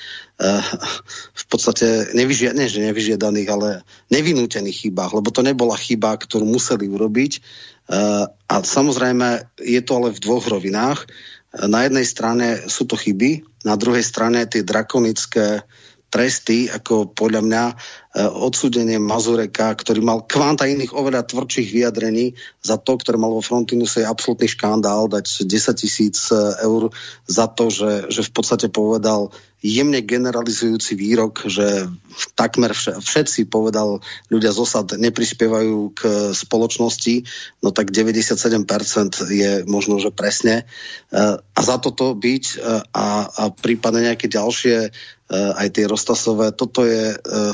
v 1.35 1.44
podstate 1.51 2.15
nevyžiadaných, 2.15 2.70
že 2.70 2.86
nevyžiadaných, 2.86 3.48
ale 3.51 3.69
nevinútených 4.15 4.86
chybách, 4.86 5.19
lebo 5.19 5.35
to 5.35 5.43
nebola 5.43 5.74
chyba, 5.74 6.15
ktorú 6.15 6.47
museli 6.47 6.86
urobiť. 6.86 7.43
Uh, 7.89 8.31
a 8.47 8.62
samozrejme 8.62 9.59
je 9.59 9.81
to 9.82 9.98
ale 9.98 10.15
v 10.15 10.23
dvoch 10.23 10.47
rovinách. 10.47 11.10
Na 11.48 11.89
jednej 11.89 12.05
strane 12.05 12.69
sú 12.69 12.85
to 12.85 12.94
chyby, 12.94 13.43
na 13.65 13.74
druhej 13.74 14.05
strane 14.05 14.44
tie 14.47 14.62
drakonické 14.62 15.65
tresty, 16.09 16.73
ako 16.73 17.12
podľa 17.12 17.43
mňa 17.44 17.65
e, 17.69 17.74
odsúdenie 18.27 18.99
Mazureka, 18.99 19.70
ktorý 19.78 20.03
mal 20.03 20.27
kvanta 20.27 20.66
iných 20.66 20.90
oveľa 20.90 21.23
tvrdších 21.31 21.70
vyjadrení 21.70 22.35
za 22.59 22.74
to, 22.74 22.99
ktoré 22.99 23.15
mal 23.15 23.31
vo 23.31 23.45
Frontinuse, 23.45 24.03
je 24.03 24.11
absolútny 24.11 24.51
škandál 24.51 25.07
dať 25.07 25.47
10 25.47 25.78
tisíc 25.78 26.35
e, 26.35 26.36
eur 26.66 26.90
za 27.31 27.47
to, 27.47 27.70
že, 27.70 28.11
že 28.11 28.27
v 28.27 28.32
podstate 28.35 28.66
povedal 28.73 29.31
jemne 29.59 29.99
generalizujúci 30.03 30.95
výrok, 30.95 31.47
že 31.51 31.90
takmer 32.39 32.74
všetci, 32.78 33.51
povedal 33.51 33.99
ľudia 34.31 34.55
z 34.55 34.59
osad, 34.62 34.86
neprispievajú 34.95 35.99
k 35.99 36.01
spoločnosti, 36.31 37.27
no 37.62 37.74
tak 37.74 37.90
97% 37.90 38.47
je 39.31 39.66
možno, 39.66 39.99
že 39.99 40.15
presne. 40.15 40.62
E, 40.62 40.65
a 41.39 41.61
za 41.62 41.77
toto 41.78 42.15
byť 42.19 42.45
a, 42.95 43.09
a 43.31 43.43
prípadne 43.51 44.11
nejaké 44.11 44.27
ďalšie 44.31 44.90
aj 45.32 45.68
tie 45.76 45.84
Rostasové. 45.84 46.56
Toto 46.56 46.88
je 46.88 47.12
eh, 47.12 47.52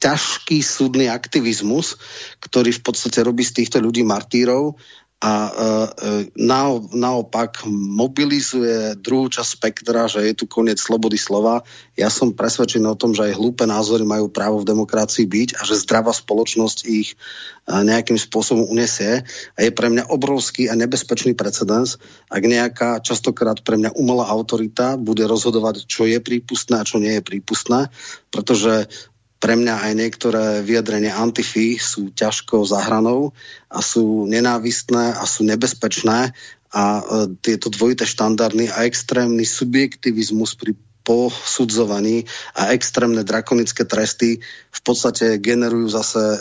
ťažký 0.00 0.60
súdny 0.60 1.08
aktivizmus, 1.08 1.96
ktorý 2.44 2.76
v 2.76 2.82
podstate 2.84 3.24
robí 3.24 3.40
z 3.40 3.64
týchto 3.64 3.80
ľudí 3.80 4.04
martírov 4.04 4.76
a 5.24 5.32
e, 5.48 5.52
naopak 6.92 7.64
mobilizuje 7.72 8.98
druhú 9.00 9.32
časť 9.32 9.50
spektra, 9.56 10.04
že 10.04 10.20
je 10.20 10.34
tu 10.36 10.44
koniec 10.44 10.76
slobody 10.76 11.16
slova. 11.16 11.64
Ja 11.96 12.12
som 12.12 12.36
presvedčený 12.36 12.92
o 12.92 12.98
tom, 12.98 13.16
že 13.16 13.32
aj 13.32 13.38
hlúpe 13.40 13.64
názory 13.64 14.04
majú 14.04 14.28
právo 14.28 14.60
v 14.60 14.68
demokracii 14.68 15.24
byť 15.24 15.48
a 15.56 15.60
že 15.64 15.80
zdravá 15.80 16.12
spoločnosť 16.12 16.78
ich 16.84 17.16
nejakým 17.64 18.20
spôsobom 18.20 18.68
unesie. 18.68 19.24
A 19.56 19.58
je 19.64 19.72
pre 19.72 19.88
mňa 19.88 20.12
obrovský 20.12 20.68
a 20.68 20.76
nebezpečný 20.76 21.32
precedens, 21.32 21.96
ak 22.28 22.42
nejaká 22.44 23.00
častokrát 23.00 23.64
pre 23.64 23.80
mňa 23.80 23.96
umelá 23.96 24.28
autorita 24.28 25.00
bude 25.00 25.24
rozhodovať, 25.24 25.88
čo 25.88 26.04
je 26.04 26.20
prípustné 26.20 26.84
a 26.84 26.86
čo 26.86 27.00
nie 27.00 27.16
je 27.16 27.24
prípustné, 27.24 27.88
pretože 28.28 28.92
pre 29.44 29.60
mňa 29.60 29.76
aj 29.76 29.92
niektoré 29.92 30.44
vyjadrenia 30.64 31.20
antify 31.20 31.76
sú 31.76 32.08
ťažko 32.16 32.64
zahranou 32.64 33.36
a 33.68 33.84
sú 33.84 34.24
nenávistné 34.24 35.20
a 35.20 35.28
sú 35.28 35.44
nebezpečné 35.44 36.32
a 36.72 36.84
e, 36.96 37.02
tieto 37.44 37.68
dvojité 37.68 38.08
štandardy 38.08 38.72
a 38.72 38.88
extrémny 38.88 39.44
subjektivizmus 39.44 40.56
pri 40.56 40.72
posudzovaní 41.04 42.24
a 42.56 42.72
extrémne 42.72 43.20
drakonické 43.20 43.84
tresty 43.84 44.40
v 44.72 44.80
podstate 44.80 45.36
generujú 45.36 45.92
zase 45.92 46.24
e, 46.24 46.38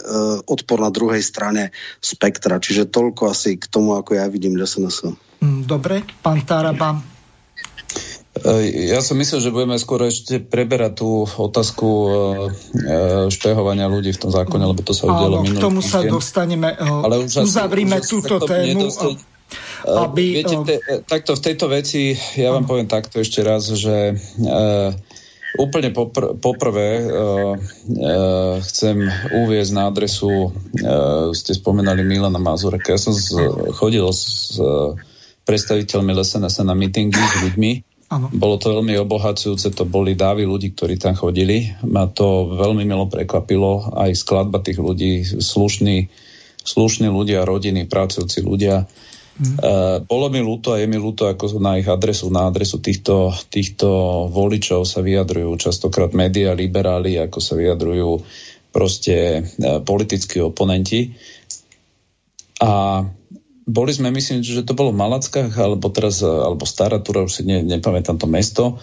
odpor 0.48 0.80
na 0.80 0.88
druhej 0.88 1.20
strane 1.20 1.76
spektra. 2.00 2.64
Čiže 2.64 2.88
toľko 2.88 3.36
asi 3.36 3.60
k 3.60 3.68
tomu, 3.68 4.00
ako 4.00 4.16
ja 4.16 4.32
vidím 4.32 4.56
SNS. 4.56 5.12
Mm, 5.44 5.68
dobre, 5.68 6.08
pán 6.24 6.48
Taraba, 6.48 7.13
ja 8.90 9.00
som 9.06 9.14
myslel, 9.22 9.40
že 9.46 9.54
budeme 9.54 9.78
skôr 9.78 10.10
ešte 10.10 10.42
preberať 10.42 11.06
tú 11.06 11.30
otázku 11.30 11.86
e, 11.86 12.10
e, 12.10 12.96
špehovania 13.30 13.86
ľudí 13.86 14.10
v 14.10 14.22
tom 14.26 14.34
zákone, 14.34 14.66
lebo 14.66 14.82
to 14.82 14.90
sa 14.90 15.06
udialo 15.06 15.46
minulý 15.46 15.62
k 15.62 15.66
tomu 15.70 15.86
sa 15.86 16.02
dostaneme. 16.02 16.74
Ale 16.82 17.22
už 17.22 17.46
uzavrime 17.46 18.02
túto 18.02 18.42
tému. 18.42 18.90
Aby, 19.86 20.42
Viete, 20.42 20.58
te, 20.66 20.76
takto 21.06 21.38
v 21.38 21.42
tejto 21.46 21.70
veci, 21.70 22.18
ja 22.34 22.50
vám 22.50 22.66
poviem 22.66 22.90
takto 22.90 23.22
ešte 23.22 23.46
raz, 23.46 23.70
že 23.70 24.18
úplne 25.58 25.94
popr- 25.94 26.34
poprvé 26.34 27.06
uh, 27.06 27.54
uh, 27.54 28.58
chcem 28.66 29.06
uviezť 29.46 29.72
na 29.78 29.94
adresu, 29.94 30.50
uh, 30.50 31.30
ste 31.30 31.54
spomenali 31.54 32.02
Milana 32.02 32.42
Mazureka. 32.42 32.98
Ja 32.98 33.00
som 33.02 33.14
z, 33.14 33.38
chodil 33.78 34.02
s 34.10 34.58
uh, 34.58 34.98
predstaviteľmi 35.46 36.10
LSNS 36.16 36.66
na 36.66 36.74
mítingy 36.74 37.22
s 37.22 37.36
ľuďmi, 37.46 37.93
Ano. 38.14 38.30
Bolo 38.30 38.62
to 38.62 38.78
veľmi 38.78 38.94
obohacujúce, 39.02 39.74
to 39.74 39.90
boli 39.90 40.14
dávy 40.14 40.46
ľudí, 40.46 40.78
ktorí 40.78 41.02
tam 41.02 41.18
chodili. 41.18 41.74
Ma 41.90 42.06
to 42.06 42.54
veľmi 42.54 42.86
milo 42.86 43.10
prekvapilo, 43.10 43.98
aj 43.98 44.14
skladba 44.14 44.62
tých 44.62 44.78
ľudí, 44.78 45.26
slušní, 45.26 46.14
slušní 46.62 47.10
ľudia, 47.10 47.42
rodiny, 47.50 47.90
pracujúci 47.90 48.46
ľudia. 48.46 48.86
Mm. 49.34 49.58
Uh, 49.58 49.98
bolo 50.06 50.30
mi 50.30 50.46
ľúto 50.46 50.78
a 50.78 50.78
je 50.78 50.86
mi 50.86 51.02
ľúto, 51.02 51.26
ako 51.26 51.58
na 51.58 51.82
ich 51.82 51.90
adresu, 51.90 52.30
na 52.30 52.46
adresu 52.46 52.78
týchto, 52.78 53.34
týchto 53.50 53.90
voličov 54.30 54.86
sa 54.86 55.02
vyjadrujú 55.02 55.58
častokrát 55.58 56.14
média, 56.14 56.54
liberáli, 56.54 57.18
ako 57.18 57.42
sa 57.42 57.58
vyjadrujú 57.58 58.22
proste 58.70 59.42
uh, 59.42 59.82
politickí 59.82 60.38
oponenti. 60.38 61.18
A 62.62 63.02
boli 63.64 63.92
sme, 63.96 64.12
myslím, 64.12 64.44
že 64.44 64.68
to 64.68 64.76
bolo 64.76 64.92
v 64.92 65.00
Malackách, 65.00 65.56
alebo 65.56 65.88
teraz, 65.88 66.20
alebo 66.24 66.68
Staratúra, 66.68 67.24
už 67.24 67.42
si 67.42 67.44
ne, 67.48 67.64
nepamätám 67.64 68.20
to 68.20 68.28
mesto, 68.28 68.80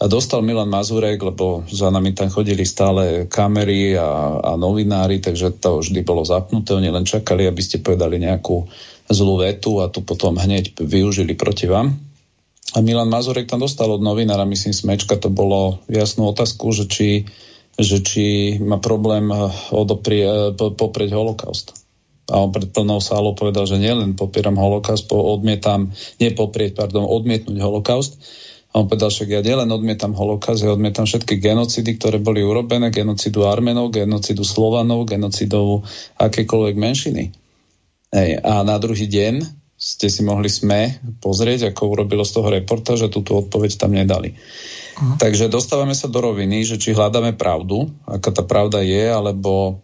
a 0.00 0.08
dostal 0.08 0.40
Milan 0.40 0.72
Mazurek, 0.72 1.20
lebo 1.20 1.60
za 1.68 1.92
nami 1.92 2.16
tam 2.16 2.32
chodili 2.32 2.64
stále 2.64 3.28
kamery 3.28 4.00
a, 4.00 4.40
a 4.40 4.50
novinári, 4.56 5.20
takže 5.20 5.60
to 5.60 5.84
vždy 5.84 6.00
bolo 6.00 6.24
zapnuté, 6.24 6.72
oni 6.72 6.88
len 6.88 7.04
čakali, 7.04 7.44
aby 7.44 7.60
ste 7.60 7.84
povedali 7.84 8.16
nejakú 8.16 8.64
zlú 9.12 9.44
vetu 9.44 9.84
a 9.84 9.92
tu 9.92 10.00
potom 10.00 10.40
hneď 10.40 10.72
využili 10.80 11.36
proti 11.36 11.68
vám. 11.68 12.00
A 12.72 12.80
Milan 12.80 13.12
Mazurek 13.12 13.44
tam 13.44 13.60
dostal 13.60 13.92
od 13.92 14.00
novinára, 14.00 14.48
myslím, 14.48 14.72
Smečka, 14.72 15.20
to 15.20 15.28
bolo 15.28 15.84
jasnú 15.84 16.32
otázku, 16.32 16.72
že 16.72 16.88
či, 16.88 17.08
že 17.76 18.00
či 18.00 18.56
má 18.56 18.80
problém 18.80 19.28
odoprie, 19.68 20.56
poprieť 20.56 21.12
holokaust 21.12 21.79
a 22.30 22.38
on 22.38 22.54
pred 22.54 22.70
plnou 22.70 23.02
sálou 23.02 23.34
povedal, 23.34 23.66
že 23.66 23.82
nielen 23.82 24.14
popieram 24.14 24.54
holokaust, 24.54 25.10
odmietam, 25.10 25.90
nepoprieť, 26.22 26.78
pardon, 26.78 27.04
odmietnúť 27.04 27.58
holokaust. 27.58 28.16
A 28.70 28.78
on 28.78 28.86
povedal, 28.86 29.10
že 29.10 29.26
ja 29.26 29.42
nielen 29.42 29.66
odmietam 29.74 30.14
holokaust, 30.14 30.62
ja 30.62 30.70
odmietam 30.70 31.02
všetky 31.02 31.42
genocidy, 31.42 31.98
ktoré 31.98 32.22
boli 32.22 32.46
urobené, 32.46 32.94
genocidu 32.94 33.50
Armenov, 33.50 33.90
genocidu 33.90 34.46
Slovanov, 34.46 35.10
genocidu 35.10 35.82
akékoľvek 36.22 36.76
menšiny. 36.78 37.24
Ej, 38.14 38.30
a 38.38 38.62
na 38.62 38.78
druhý 38.78 39.10
deň 39.10 39.42
ste 39.80 40.06
si 40.12 40.22
mohli 40.22 40.46
sme 40.46 41.02
pozrieť, 41.18 41.74
ako 41.74 41.98
urobilo 41.98 42.22
z 42.22 42.36
toho 42.36 42.48
reportáž 42.52 43.08
a 43.08 43.12
túto 43.12 43.34
odpoveď 43.42 43.70
tam 43.74 43.96
nedali. 43.96 44.36
Uh-huh. 44.36 45.16
Takže 45.18 45.50
dostávame 45.50 45.96
sa 45.96 46.06
do 46.06 46.20
roviny, 46.20 46.62
že 46.62 46.76
či 46.76 46.94
hľadáme 46.94 47.34
pravdu, 47.34 47.90
aká 48.04 48.30
tá 48.30 48.44
pravda 48.44 48.84
je, 48.84 49.08
alebo 49.08 49.80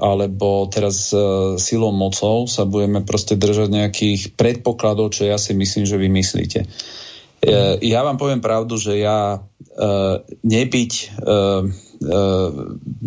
alebo 0.00 0.64
teraz 0.72 1.12
e, 1.12 1.20
silou 1.60 1.92
mocou 1.92 2.48
sa 2.48 2.64
budeme 2.64 3.04
proste 3.04 3.36
držať 3.36 3.68
nejakých 3.68 4.20
predpokladov, 4.34 5.12
čo 5.12 5.28
ja 5.28 5.36
si 5.36 5.52
myslím, 5.52 5.84
že 5.84 6.00
vy 6.00 6.08
myslíte. 6.08 6.60
E, 6.64 7.80
ja 7.84 8.00
vám 8.00 8.16
poviem 8.16 8.40
pravdu, 8.40 8.80
že 8.80 9.00
ja 9.00 9.36
e, 9.36 9.38
nebyť 10.44 10.92
e, 10.92 11.04
e, 11.08 12.22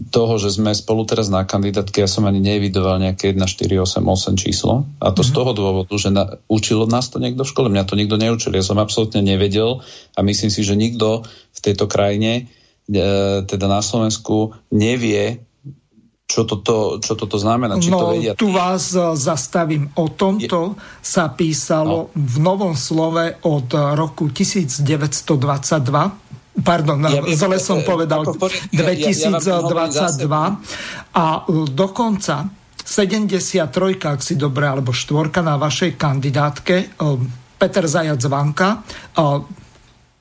toho, 0.10 0.34
že 0.38 0.50
sme 0.54 0.74
spolu 0.74 1.06
teraz 1.06 1.30
na 1.30 1.46
kandidátke, 1.46 2.02
ja 2.02 2.10
som 2.10 2.26
ani 2.30 2.42
nevidoval 2.42 2.98
nejaké 3.02 3.34
1, 3.34 3.42
4, 3.42 3.82
8, 3.82 4.02
8 4.02 4.38
číslo. 4.38 4.86
A 5.02 5.14
to 5.14 5.22
mm-hmm. 5.22 5.26
z 5.26 5.30
mhm. 5.30 5.38
toho 5.38 5.52
dôvodu, 5.54 5.94
že 5.98 6.10
na, 6.10 6.24
učilo 6.50 6.86
nás 6.90 7.10
to 7.10 7.22
niekto 7.22 7.46
v 7.46 7.52
škole. 7.54 7.68
Mňa 7.70 7.90
to 7.90 7.98
nikto 7.98 8.18
neučil. 8.18 8.54
Ja 8.54 8.66
som 8.66 8.82
absolútne 8.82 9.22
nevedel 9.22 9.82
a 10.18 10.20
myslím 10.22 10.50
si, 10.50 10.62
že 10.66 10.78
nikto 10.78 11.26
v 11.30 11.60
tejto 11.62 11.86
krajine, 11.86 12.50
e, 12.90 13.46
teda 13.46 13.66
na 13.70 13.86
Slovensku, 13.86 14.58
nevie, 14.74 15.46
čo 16.24 16.48
toto, 16.48 17.04
čo 17.04 17.14
toto 17.20 17.36
znamená, 17.36 17.78
či 17.78 17.92
no, 17.92 18.00
to 18.00 18.06
vedia. 18.16 18.34
tu 18.34 18.50
vás 18.50 18.96
e, 18.96 19.14
zastavím. 19.14 19.92
O 20.00 20.08
tomto 20.10 20.74
Je... 20.74 21.04
sa 21.04 21.30
písalo 21.30 22.10
no. 22.10 22.16
v 22.16 22.36
Novom 22.40 22.74
slove 22.74 23.44
od 23.44 23.68
roku 23.96 24.32
1922 24.32 26.24
Pardon, 26.54 27.02
ja 27.10 27.18
viem, 27.26 27.34
zle 27.34 27.58
som 27.58 27.82
povedal 27.82 28.30
2022 28.30 29.42
ja, 29.42 30.06
ja 30.22 30.46
a 31.18 31.26
dokonca 31.74 32.46
73, 32.86 33.98
ak 33.98 34.22
si 34.22 34.38
dobre, 34.38 34.70
alebo 34.70 34.94
štvorka 34.94 35.42
na 35.42 35.58
vašej 35.58 35.98
kandidátke, 35.98 36.94
Peter 37.58 37.86
Zajac 37.90 38.22
Vanka, 38.30 38.86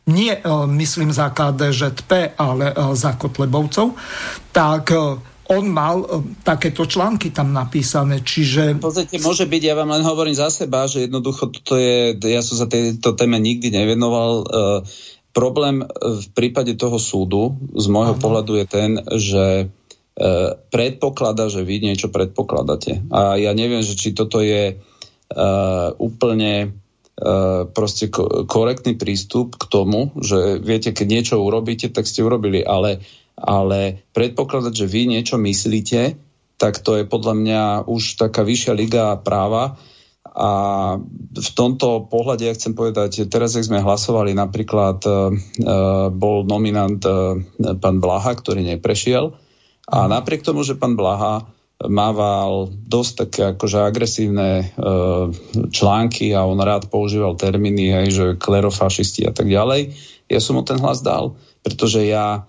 nie 0.08 0.32
myslím 0.80 1.12
za 1.12 1.36
KDŽP, 1.36 2.40
ale 2.40 2.72
za 2.96 3.12
Kotlebovcov, 3.20 3.92
tak 4.56 4.88
on 5.54 5.68
mal 5.68 6.02
e, 6.02 6.06
takéto 6.42 6.88
články 6.88 7.30
tam 7.30 7.52
napísané, 7.52 8.24
čiže... 8.24 8.76
V 8.80 8.84
podstate 8.88 9.20
môže 9.20 9.44
byť, 9.44 9.62
ja 9.62 9.74
vám 9.76 9.92
len 9.92 10.04
hovorím 10.04 10.36
za 10.36 10.48
seba, 10.48 10.88
že 10.88 11.06
jednoducho 11.06 11.52
toto 11.52 11.76
je, 11.76 12.16
ja 12.16 12.40
som 12.40 12.56
sa 12.56 12.66
tejto 12.66 13.14
téme 13.14 13.36
nikdy 13.36 13.68
nevenoval. 13.68 14.30
E, 14.40 14.44
problém 15.32 15.80
v 15.98 16.26
prípade 16.36 16.76
toho 16.76 17.00
súdu 17.00 17.56
z 17.72 17.88
môjho 17.88 18.14
Aha. 18.16 18.22
pohľadu 18.22 18.52
je 18.60 18.66
ten, 18.68 18.90
že 19.16 19.44
e, 19.64 19.66
predpokladá, 20.68 21.48
že 21.48 21.64
vy 21.64 21.80
niečo 21.80 22.12
predpokladáte. 22.12 23.08
A 23.08 23.40
ja 23.40 23.56
neviem, 23.56 23.80
že 23.80 23.96
či 23.96 24.12
toto 24.12 24.44
je 24.44 24.72
e, 24.72 24.74
úplne 25.96 26.52
e, 26.60 26.68
proste 27.72 28.12
ko- 28.12 28.44
korektný 28.44 29.00
prístup 29.00 29.56
k 29.56 29.64
tomu, 29.72 30.12
že 30.20 30.60
viete, 30.60 30.92
keď 30.92 31.06
niečo 31.08 31.34
urobíte, 31.40 31.88
tak 31.88 32.04
ste 32.04 32.20
urobili, 32.20 32.60
ale 32.60 33.00
ale 33.36 34.06
predpokladať, 34.12 34.72
že 34.72 34.86
vy 34.86 35.02
niečo 35.10 35.36
myslíte, 35.40 36.16
tak 36.60 36.78
to 36.78 37.00
je 37.00 37.04
podľa 37.08 37.34
mňa 37.34 37.62
už 37.90 38.22
taká 38.22 38.46
vyššia 38.46 38.72
liga 38.76 39.18
práva. 39.18 39.74
A 40.32 40.50
v 41.34 41.50
tomto 41.52 42.08
pohľade 42.08 42.48
ja 42.48 42.56
chcem 42.56 42.72
povedať, 42.72 43.28
teraz, 43.28 43.52
ak 43.58 43.68
sme 43.68 43.84
hlasovali, 43.84 44.32
napríklad 44.32 45.04
uh, 45.04 45.28
bol 46.08 46.46
nominant 46.48 47.02
uh, 47.04 47.36
pán 47.76 48.00
Blaha, 48.00 48.32
ktorý 48.32 48.64
neprešiel. 48.64 49.34
A 49.92 50.08
napriek 50.08 50.46
tomu, 50.46 50.62
že 50.64 50.78
pán 50.78 50.96
Blaha 50.96 51.44
mával 51.82 52.70
dosť 52.70 53.12
také 53.26 53.40
akože 53.52 53.82
agresívne 53.82 54.70
uh, 54.78 55.28
články 55.74 56.30
a 56.30 56.46
on 56.46 56.62
rád 56.62 56.86
používal 56.88 57.34
termíny, 57.34 57.90
aj, 57.90 58.06
že 58.08 58.26
klerofašisti 58.38 59.26
a 59.26 59.34
tak 59.34 59.50
ďalej, 59.50 59.92
ja 60.30 60.40
som 60.40 60.56
mu 60.56 60.62
ten 60.62 60.78
hlas 60.78 61.02
dal, 61.02 61.34
pretože 61.60 62.06
ja 62.06 62.46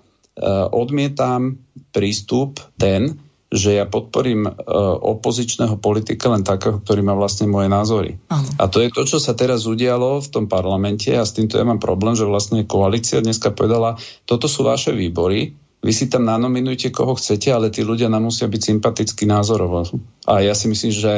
odmietam 0.74 1.62
prístup 1.94 2.58
ten, 2.78 3.22
že 3.54 3.78
ja 3.78 3.86
podporím 3.86 4.50
uh, 4.50 4.54
opozičného 4.98 5.78
politika 5.78 6.34
len 6.34 6.42
takého, 6.42 6.82
ktorý 6.82 7.06
má 7.06 7.14
vlastne 7.14 7.46
moje 7.46 7.70
názory. 7.70 8.18
Aha. 8.34 8.42
A 8.58 8.66
to 8.66 8.82
je 8.82 8.90
to, 8.90 9.06
čo 9.06 9.22
sa 9.22 9.38
teraz 9.38 9.70
udialo 9.70 10.26
v 10.26 10.32
tom 10.34 10.50
parlamente 10.50 11.14
a 11.14 11.22
s 11.22 11.38
týmto 11.38 11.62
ja 11.62 11.66
mám 11.66 11.78
problém, 11.78 12.18
že 12.18 12.26
vlastne 12.26 12.66
koalícia 12.66 13.22
dneska 13.22 13.54
povedala, 13.54 14.02
toto 14.26 14.50
sú 14.50 14.66
vaše 14.66 14.90
výbory, 14.90 15.54
vy 15.86 15.94
si 15.94 16.10
tam 16.10 16.26
nanominujte, 16.26 16.90
koho 16.90 17.14
chcete, 17.14 17.54
ale 17.54 17.70
tí 17.70 17.86
ľudia 17.86 18.10
nám 18.10 18.26
musia 18.34 18.50
byť 18.50 18.62
sympatickí 18.74 19.30
názorovo. 19.30 19.86
A 20.26 20.42
ja 20.42 20.58
si 20.58 20.72
myslím, 20.72 20.90
že 20.90 21.14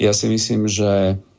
ja 0.00 0.10
si 0.10 0.26
myslím, 0.26 0.66
že 0.66 1.20
Eh, 1.20 1.29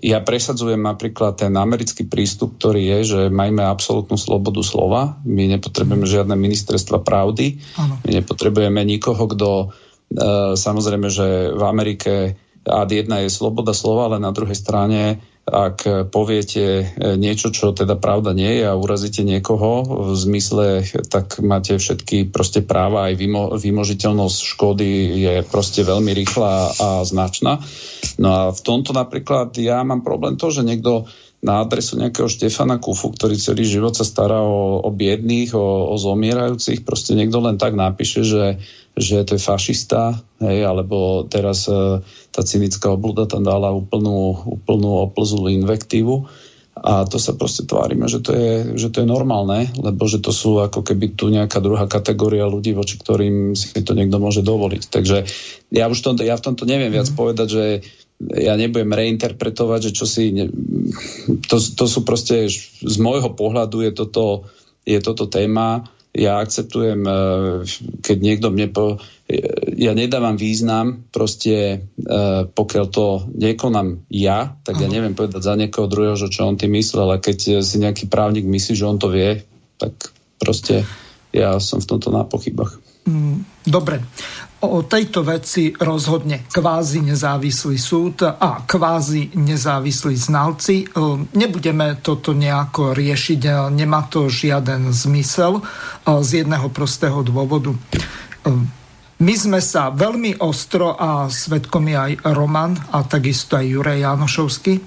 ja 0.00 0.18
presadzujem 0.24 0.80
napríklad 0.80 1.36
ten 1.36 1.52
americký 1.52 2.08
prístup, 2.08 2.56
ktorý 2.56 2.80
je, 2.80 2.98
že 3.04 3.20
majme 3.28 3.60
absolútnu 3.68 4.16
slobodu 4.16 4.64
slova. 4.64 5.20
My 5.28 5.44
nepotrebujeme 5.44 6.08
mm. 6.08 6.12
žiadne 6.16 6.34
ministerstva 6.40 7.04
pravdy. 7.04 7.60
Ano. 7.76 8.00
My 8.00 8.10
nepotrebujeme 8.16 8.80
nikoho, 8.80 9.20
kto 9.28 9.48
eh, 9.68 10.56
samozrejme, 10.56 11.12
že 11.12 11.52
v 11.52 11.62
Amerike 11.62 12.12
ad 12.64 12.90
jedna 12.92 13.20
je 13.24 13.32
sloboda 13.32 13.76
slova, 13.76 14.08
ale 14.08 14.16
na 14.20 14.32
druhej 14.32 14.56
strane 14.56 15.20
ak 15.50 16.08
poviete 16.14 16.64
e, 16.64 16.84
niečo, 17.18 17.50
čo 17.50 17.74
teda 17.74 17.98
pravda 17.98 18.30
nie 18.30 18.62
je 18.62 18.64
a 18.70 18.78
urazíte 18.78 19.26
niekoho 19.26 19.82
v 19.82 20.14
zmysle, 20.14 20.86
tak 21.10 21.42
máte 21.42 21.74
všetky 21.74 22.30
proste 22.30 22.62
práva, 22.62 23.10
aj 23.10 23.14
vymo, 23.18 23.42
vymožiteľnosť 23.58 24.38
škody 24.54 24.90
je 25.26 25.34
proste 25.42 25.82
veľmi 25.82 26.14
rýchla 26.14 26.52
a 26.78 26.88
značná. 27.02 27.58
No 28.22 28.28
a 28.30 28.40
v 28.54 28.60
tomto 28.62 28.94
napríklad 28.94 29.58
ja 29.58 29.82
mám 29.82 30.06
problém 30.06 30.38
to, 30.38 30.54
že 30.54 30.62
niekto 30.62 31.10
na 31.40 31.64
adresu 31.64 31.96
nejakého 31.96 32.28
Štefana 32.28 32.76
Kufu, 32.76 33.08
ktorý 33.16 33.32
celý 33.40 33.64
život 33.64 33.96
sa 33.96 34.04
stará 34.04 34.44
o, 34.44 34.84
o 34.84 34.90
biedných, 34.92 35.56
o, 35.56 35.88
o 35.88 35.96
zomierajúcich, 35.96 36.84
proste 36.84 37.16
niekto 37.16 37.40
len 37.40 37.56
tak 37.56 37.72
napíše, 37.72 38.20
že, 38.22 38.60
že 39.00 39.24
to 39.24 39.34
je 39.34 39.42
fašista, 39.42 40.20
hej, 40.44 40.62
alebo 40.68 41.24
teraz 41.26 41.66
e, 41.66 42.04
tá 42.30 42.42
cynická 42.44 42.92
obluda 42.92 43.24
tam 43.24 43.42
dala 43.42 43.72
úplnú, 43.72 44.36
úplnú 44.60 45.02
oplzulú 45.08 45.48
invektívu 45.50 46.28
a 46.80 47.04
to 47.04 47.20
sa 47.20 47.36
proste 47.36 47.68
tvárime, 47.68 48.08
že 48.08 48.24
to, 48.24 48.32
je, 48.32 48.78
že 48.78 48.88
to 48.88 49.04
je 49.04 49.08
normálne, 49.08 49.68
lebo 49.76 50.08
že 50.08 50.22
to 50.22 50.32
sú 50.32 50.64
ako 50.64 50.80
keby 50.80 51.12
tu 51.12 51.28
nejaká 51.28 51.60
druhá 51.60 51.84
kategória 51.84 52.48
ľudí, 52.48 52.72
voči 52.72 52.96
ktorým 52.96 53.52
si 53.52 53.84
to 53.84 53.92
niekto 53.92 54.16
môže 54.16 54.40
dovoliť. 54.40 54.82
Takže 54.88 55.16
ja 55.76 55.90
už 55.92 55.98
tomto, 56.00 56.24
ja 56.24 56.40
v 56.40 56.44
tomto 56.46 56.64
neviem 56.64 56.88
viac 56.88 57.10
mm. 57.12 57.16
povedať, 57.18 57.48
že 57.50 57.64
ja 58.20 58.56
nebudem 58.56 58.92
reinterpretovať, 58.92 59.80
že 59.90 59.92
čo 59.96 60.04
si... 60.08 60.32
Ne, 60.32 60.48
to, 61.48 61.56
to 61.56 61.84
sú 61.88 62.04
proste, 62.04 62.48
z 62.80 62.96
môjho 63.00 63.32
pohľadu 63.32 63.84
je 63.84 63.92
toto, 63.96 64.48
je 64.84 65.00
toto 65.04 65.28
téma. 65.28 65.88
Ja 66.10 66.42
akceptujem, 66.42 67.06
e, 67.06 67.12
keď 68.02 68.16
niekto 68.18 68.50
mne 68.50 68.66
po... 68.74 68.98
Ja 69.78 69.94
nedávam 69.94 70.34
význam, 70.34 71.06
proste 71.14 71.54
e, 71.54 72.10
pokiaľ 72.50 72.86
to 72.90 73.30
nekonám 73.30 74.02
ja, 74.10 74.58
tak 74.66 74.82
ja 74.82 74.90
neviem 74.90 75.14
povedať 75.14 75.38
za 75.38 75.54
niekoho 75.54 75.86
druhého, 75.86 76.18
že 76.18 76.26
čo 76.26 76.50
on 76.50 76.58
tým 76.58 76.74
myslel, 76.74 77.06
ale 77.06 77.22
keď 77.22 77.62
si 77.62 77.76
nejaký 77.78 78.10
právnik 78.10 78.42
myslí, 78.42 78.74
že 78.74 78.88
on 78.90 78.98
to 78.98 79.06
vie, 79.06 79.46
tak 79.78 79.94
proste 80.42 80.82
ja 81.30 81.62
som 81.62 81.78
v 81.78 81.88
tomto 81.94 82.10
na 82.10 82.26
pochybách. 82.26 82.82
Mm, 83.06 83.46
dobre 83.62 84.02
o 84.60 84.84
tejto 84.84 85.24
veci 85.24 85.72
rozhodne 85.72 86.44
kvázi 86.44 87.00
nezávislý 87.00 87.80
súd 87.80 88.28
a 88.28 88.60
kvázi 88.68 89.32
nezávislí 89.32 90.14
znalci. 90.16 90.84
E, 90.84 90.86
nebudeme 91.32 91.96
toto 92.04 92.36
nejako 92.36 92.92
riešiť, 92.92 93.40
e, 93.48 93.50
nemá 93.72 94.04
to 94.12 94.28
žiaden 94.28 94.92
zmysel 94.92 95.60
e, 95.60 95.62
z 96.20 96.44
jedného 96.44 96.68
prostého 96.68 97.24
dôvodu. 97.24 97.72
My 99.20 99.36
sme 99.36 99.60
sa 99.60 99.92
veľmi 99.92 100.40
ostro, 100.40 100.96
a 100.96 101.28
svetkom 101.28 101.92
je 101.92 101.96
aj 101.96 102.12
Roman 102.32 102.72
a 102.72 103.04
takisto 103.04 103.52
aj 103.52 103.68
Juraj 103.68 104.00
Janošovský, 104.00 104.80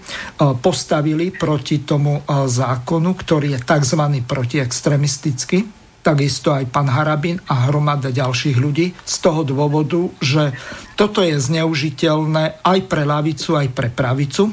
postavili 0.58 1.30
proti 1.30 1.86
tomu 1.86 2.18
zákonu, 2.26 3.14
ktorý 3.14 3.54
je 3.54 3.60
tzv. 3.62 4.02
protiextremistický 4.26 5.83
takisto 6.04 6.52
aj 6.52 6.68
pán 6.68 6.92
Harabin 6.92 7.40
a 7.48 7.72
hromada 7.72 8.12
ďalších 8.12 8.60
ľudí 8.60 8.92
z 8.92 9.16
toho 9.24 9.48
dôvodu, 9.48 10.12
že 10.20 10.52
toto 11.00 11.24
je 11.24 11.40
zneužiteľné 11.40 12.62
aj 12.62 12.80
pre 12.92 13.08
lavicu, 13.08 13.56
aj 13.56 13.72
pre 13.72 13.88
pravicu. 13.90 14.52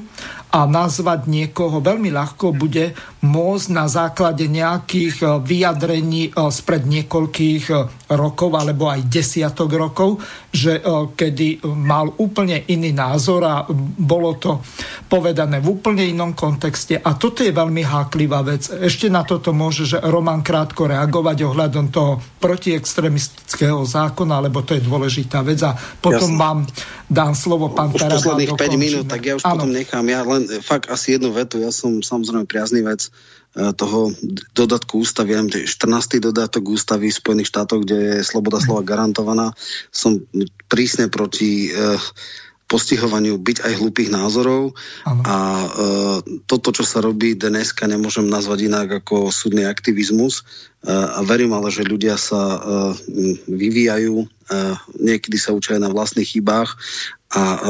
A 0.50 0.66
nazvať 0.66 1.30
niekoho 1.30 1.78
veľmi 1.78 2.10
ľahko 2.10 2.50
bude 2.50 2.98
môcť 3.22 3.68
na 3.70 3.86
základe 3.86 4.50
nejakých 4.50 5.22
e, 5.22 5.26
vyjadrení 5.46 6.22
e, 6.26 6.50
spred 6.50 6.90
niekoľkých 6.90 7.64
e, 7.70 7.74
rokov 8.10 8.50
alebo 8.58 8.90
aj 8.90 9.06
desiatok 9.06 9.70
rokov, 9.78 10.18
že 10.50 10.82
kedy 11.14 11.62
mal 11.62 12.10
úplne 12.18 12.66
iný 12.66 12.90
názor 12.90 13.40
a 13.46 13.54
bolo 13.98 14.34
to 14.36 14.58
povedané 15.06 15.62
v 15.62 15.78
úplne 15.78 16.02
inom 16.06 16.34
kontexte. 16.34 16.98
A 16.98 17.14
toto 17.14 17.46
je 17.46 17.54
veľmi 17.54 17.82
háklivá 17.86 18.42
vec. 18.42 18.66
Ešte 18.70 19.06
na 19.10 19.22
toto 19.22 19.54
môže 19.54 19.86
že 19.86 19.98
Roman 20.02 20.42
krátko 20.42 20.86
reagovať 20.90 21.46
ohľadom 21.46 21.90
toho 21.90 22.18
protiextremistického 22.38 23.82
zákona, 23.82 24.42
lebo 24.42 24.62
to 24.62 24.78
je 24.78 24.82
dôležitá 24.82 25.42
vec. 25.42 25.62
A 25.66 25.74
potom 25.98 26.34
ja 26.34 26.38
vám 26.38 26.58
dám 27.10 27.34
slovo 27.34 27.74
pán 27.74 27.90
Už 27.90 28.06
posledných 28.06 28.54
5 28.54 28.78
minút, 28.78 29.06
tak 29.10 29.26
ja 29.26 29.34
už 29.34 29.42
ano. 29.42 29.66
potom 29.66 29.70
nechám. 29.74 30.04
Ja 30.06 30.22
len 30.22 30.46
fakt 30.62 30.86
asi 30.90 31.18
jednu 31.18 31.34
vetu. 31.34 31.58
Ja 31.58 31.74
som 31.74 32.02
samozrejme 32.02 32.46
priaznivec 32.46 33.06
e, 33.06 33.10
toho 33.50 34.14
dodatku 34.54 35.02
ústavy, 35.02 35.34
ja 35.34 35.42
14. 35.42 36.22
dodatok 36.22 36.70
ústavy 36.70 37.10
Spojených 37.10 37.50
štátoch, 37.50 37.82
kde 37.82 38.22
je 38.22 38.26
sloboda 38.26 38.62
slova 38.62 38.86
garantovaná. 38.86 39.50
Som 39.90 40.22
prísne 40.70 41.10
proti 41.10 41.66
uh, 41.66 41.98
postihovaniu 42.70 43.34
byť 43.34 43.66
aj 43.66 43.72
hlupých 43.82 44.14
názorov 44.14 44.78
ano. 45.02 45.22
a 45.26 45.36
e, 45.42 45.68
toto, 46.46 46.70
čo 46.70 46.86
sa 46.86 47.02
robí 47.02 47.34
dneska, 47.34 47.90
nemôžem 47.90 48.30
nazvať 48.30 48.70
inak 48.70 49.02
ako 49.02 49.34
súdny 49.34 49.66
aktivizmus 49.66 50.38
e, 50.38 50.79
a 50.88 51.20
verím 51.28 51.52
ale, 51.52 51.68
že 51.68 51.84
ľudia 51.84 52.16
sa 52.16 52.40
e, 52.40 52.58
vyvíjajú, 53.52 54.16
e, 54.24 54.26
niekedy 54.96 55.36
sa 55.36 55.52
učia 55.52 55.76
aj 55.76 55.84
na 55.84 55.92
vlastných 55.92 56.24
chybách 56.24 56.72
A 57.30 57.62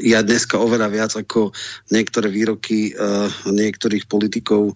ja 0.00 0.24
dneska 0.24 0.56
oveľa 0.56 0.88
viac 0.88 1.12
ako 1.12 1.52
niektoré 1.92 2.32
výroky 2.32 2.96
niektorých 3.44 4.08
politikov 4.08 4.72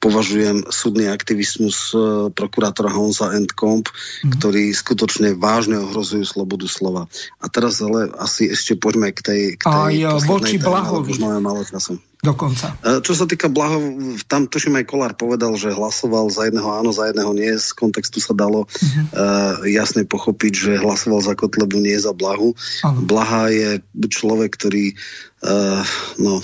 považujem 0.00 0.64
súdny 0.72 1.12
aktivizmus 1.12 1.92
prokurátora 2.32 2.88
Honza 2.88 3.28
and 3.28 3.52
Comp, 3.52 3.92
mm. 3.92 4.40
ktorý 4.40 4.72
skutočne 4.72 5.36
vážne 5.36 5.84
ohrozujú 5.84 6.24
slobodu 6.24 6.64
slova. 6.64 7.04
A 7.44 7.46
teraz 7.52 7.84
ale 7.84 8.08
asi 8.16 8.48
ešte 8.48 8.72
poďme 8.80 9.12
k 9.12 9.20
tej, 9.20 9.42
k 9.60 9.68
tej 9.68 10.08
Aj 10.08 10.24
voči 10.24 10.56
Blahovi. 10.56 11.12
Už 11.12 11.20
máme 11.20 11.44
málo 11.44 11.60
času. 11.60 12.00
Dokonca. 12.24 12.80
Čo 13.04 13.12
sa 13.12 13.28
týka 13.28 13.52
Blaho, 13.52 13.76
tam 14.24 14.48
tuším 14.48 14.80
aj 14.80 14.88
Kolár 14.88 15.12
povedal, 15.12 15.52
že 15.60 15.76
hlasoval 15.76 16.32
za 16.32 16.48
jedného 16.48 16.72
áno, 16.72 16.88
za 16.88 17.12
jedného 17.12 17.36
nie. 17.36 17.52
Z 17.60 17.76
kontextu 17.76 18.16
sa 18.16 18.32
dalo 18.32 18.64
uh-huh. 18.64 19.04
uh, 19.12 19.54
jasne 19.68 20.08
pochopiť, 20.08 20.52
že 20.56 20.72
hlasoval 20.80 21.20
za 21.20 21.36
Kotlebu, 21.36 21.84
nie 21.84 22.00
za 22.00 22.16
Blahu. 22.16 22.56
Uh-huh. 22.56 23.04
Blaha 23.04 23.52
je 23.52 23.84
človek, 24.08 24.56
ktorý 24.56 24.96
uh, 25.44 25.84
no, 26.16 26.40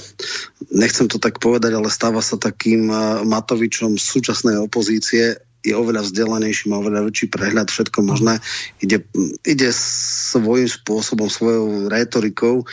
nechcem 0.69 1.09
to 1.09 1.17
tak 1.17 1.41
povedať, 1.41 1.73
ale 1.73 1.89
stáva 1.89 2.21
sa 2.21 2.37
takým 2.37 2.93
uh, 2.93 3.25
Matovičom 3.25 3.97
súčasnej 3.97 4.61
opozície, 4.61 5.41
je 5.61 5.77
oveľa 5.77 6.09
vzdelanejší, 6.09 6.73
má 6.73 6.81
oveľa 6.81 7.13
väčší 7.13 7.29
prehľad, 7.29 7.69
všetko 7.69 8.01
možné. 8.01 8.41
Ide, 8.81 9.05
ide 9.45 9.69
svojím 9.77 10.69
spôsobom, 10.69 11.29
svojou 11.29 11.93
rétorikou 11.93 12.65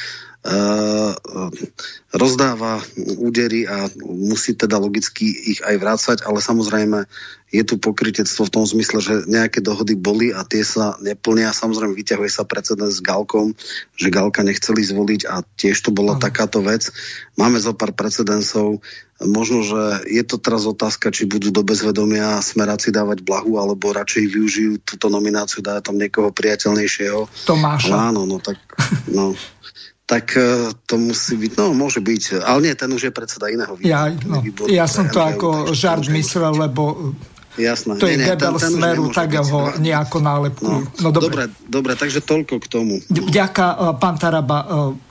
rozdáva 2.15 2.80
údery 3.19 3.68
a 3.68 3.91
musí 4.05 4.55
teda 4.55 4.80
logicky 4.80 5.27
ich 5.27 5.59
aj 5.59 5.76
vrácať, 5.76 6.18
ale 6.23 6.39
samozrejme 6.39 7.03
je 7.47 7.64
tu 7.64 7.80
pokrytectvo 7.80 8.43
v 8.47 8.53
tom 8.53 8.64
zmysle, 8.68 8.99
že 8.99 9.14
nejaké 9.27 9.64
dohody 9.64 9.95
boli 9.95 10.35
a 10.35 10.43
tie 10.43 10.68
sa 10.68 10.99
neplnia. 10.99 11.55
Samozrejme 11.55 11.95
vyťahuje 11.95 12.31
sa 12.31 12.43
precedens 12.43 12.99
s 12.99 13.03
Galkom, 13.03 13.55
že 13.95 14.11
Galka 14.11 14.43
nechceli 14.43 14.84
zvoliť 14.84 15.22
a 15.31 15.43
tiež 15.55 15.80
to 15.80 15.95
bola 15.95 16.19
takáto 16.19 16.59
vec. 16.59 16.91
Máme 17.39 17.59
zo 17.64 17.72
pár 17.72 17.95
precedensov. 17.95 18.84
Možno, 19.23 19.64
že 19.64 20.11
je 20.11 20.23
to 20.27 20.38
teraz 20.38 20.68
otázka, 20.68 21.09
či 21.09 21.26
budú 21.26 21.49
do 21.49 21.64
bezvedomia 21.65 22.38
smeráci 22.43 22.93
dávať 22.93 23.26
blahu, 23.26 23.57
alebo 23.57 23.95
radšej 23.95 24.30
využijú 24.30 24.72
túto 24.84 25.09
nomináciu, 25.09 25.65
dá 25.65 25.81
tam 25.81 25.97
niekoho 25.97 26.30
priateľnejšieho. 26.30 27.47
Tomáša. 27.47 27.89
Ale 27.89 28.14
áno, 28.14 28.30
no 28.30 28.38
tak, 28.38 28.61
no 29.09 29.34
tak 30.08 30.40
e, 30.40 30.72
to 30.88 30.96
musí 30.96 31.36
byť, 31.36 31.52
no 31.60 31.76
môže 31.76 32.00
byť, 32.00 32.40
ale 32.40 32.72
nie, 32.72 32.74
ten 32.80 32.88
už 32.88 33.12
je 33.12 33.14
predseda 33.14 33.52
iného 33.52 33.76
výboru. 33.76 33.92
Ja, 33.92 34.08
no, 34.08 34.40
výboru, 34.40 34.72
ja 34.72 34.88
som 34.88 35.12
to 35.12 35.20
ako 35.20 35.76
žart 35.76 36.08
myslel, 36.08 36.56
lebo 36.56 37.14
Jasné. 37.58 37.98
To 37.98 38.06
je 38.06 38.22
nie, 38.22 38.30
Gebel 38.30 38.54
ten, 38.62 38.70
ten 38.70 38.74
smeru, 38.78 39.10
tak 39.10 39.34
ho 39.34 39.74
nejako 39.82 40.22
nálepkujú. 40.22 40.78
No, 40.78 40.94
no, 41.02 41.10
dobre. 41.10 41.26
dobre, 41.26 41.44
dobre, 41.66 41.92
takže 41.98 42.22
toľko 42.22 42.62
k 42.62 42.66
tomu. 42.70 43.02
Ďaká, 43.10 43.68
e, 43.74 43.78
pán 43.98 44.16
Taraba, 44.22 44.58
e, 44.62 44.66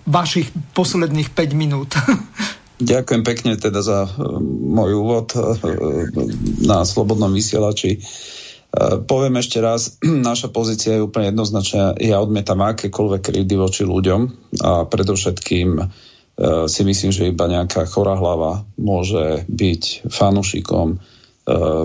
vašich 0.06 0.54
posledných 0.70 1.34
5 1.34 1.58
minút. 1.58 1.98
Ďakujem 2.76 3.22
pekne 3.26 3.52
teda 3.58 3.82
za 3.82 4.06
môj 4.46 5.00
úvod 5.00 5.32
na 6.60 6.84
Slobodnom 6.84 7.32
vysielači. 7.32 8.04
Eh, 8.76 9.00
poviem 9.08 9.40
ešte 9.40 9.58
raz, 9.64 9.96
naša 10.28 10.52
pozícia 10.52 10.96
je 10.96 11.04
úplne 11.04 11.32
jednoznačná. 11.32 11.96
Ja 11.96 12.20
odmietam 12.20 12.60
akékoľvek 12.60 13.22
krivdy 13.32 13.56
voči 13.56 13.82
ľuďom 13.88 14.20
a 14.60 14.84
predovšetkým 14.84 15.68
eh, 15.80 15.86
si 16.68 16.82
myslím, 16.84 17.10
že 17.12 17.32
iba 17.32 17.48
nejaká 17.48 17.88
chorá 17.88 18.20
hlava 18.20 18.68
môže 18.76 19.48
byť 19.48 20.12
fanušikom 20.12 20.86
eh, 20.92 21.84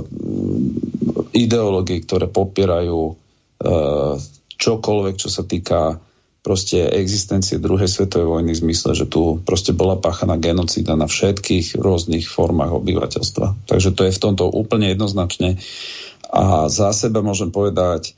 ideológií, 1.31 2.03
ktoré 2.03 2.27
popierajú 2.27 3.17
čokoľvek, 4.57 5.15
čo 5.21 5.29
sa 5.29 5.45
týka 5.45 6.01
proste 6.41 6.81
existencie 6.81 7.61
druhej 7.61 7.85
svetovej 7.85 8.25
vojny 8.25 8.57
v 8.57 8.61
zmysle, 8.65 8.97
že 8.97 9.05
tu 9.05 9.37
proste 9.45 9.77
bola 9.77 10.01
páchaná 10.01 10.41
genocída 10.41 10.97
na 10.97 11.05
všetkých 11.05 11.77
rôznych 11.77 12.25
formách 12.25 12.73
obyvateľstva. 12.73 13.69
Takže 13.69 13.93
to 13.93 14.09
je 14.09 14.17
v 14.17 14.23
tomto 14.25 14.49
úplne 14.49 14.89
jednoznačne 14.89 15.61
a 16.31 16.71
za 16.71 16.95
seba 16.95 17.19
môžem 17.19 17.51
povedať, 17.51 18.15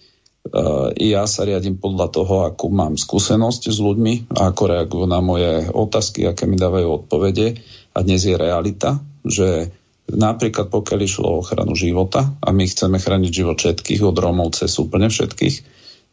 uh, 0.53 0.93
ja 0.93 1.25
sa 1.25 1.49
riadím 1.49 1.81
podľa 1.81 2.07
toho, 2.13 2.35
akú 2.45 2.69
mám 2.69 2.93
skúsenosť 2.93 3.73
s 3.73 3.77
ľuďmi 3.81 4.37
ako 4.37 4.63
reagujú 4.69 5.05
na 5.09 5.19
moje 5.19 5.65
otázky, 5.73 6.29
aké 6.29 6.45
mi 6.45 6.55
dávajú 6.55 7.03
odpovede. 7.03 7.57
A 7.93 8.05
dnes 8.05 8.25
je 8.25 8.37
realita, 8.37 9.01
že 9.25 9.73
napríklad 10.09 10.69
pokiaľ 10.69 10.99
išlo 11.01 11.25
o 11.25 11.39
ochranu 11.41 11.73
života 11.73 12.37
a 12.43 12.53
my 12.53 12.69
chceme 12.69 13.01
chrániť 13.01 13.31
život 13.33 13.57
všetkých, 13.57 14.01
od 14.05 14.17
Rómov 14.17 14.53
cez 14.53 14.77
úplne 14.77 15.09
všetkých, 15.09 15.55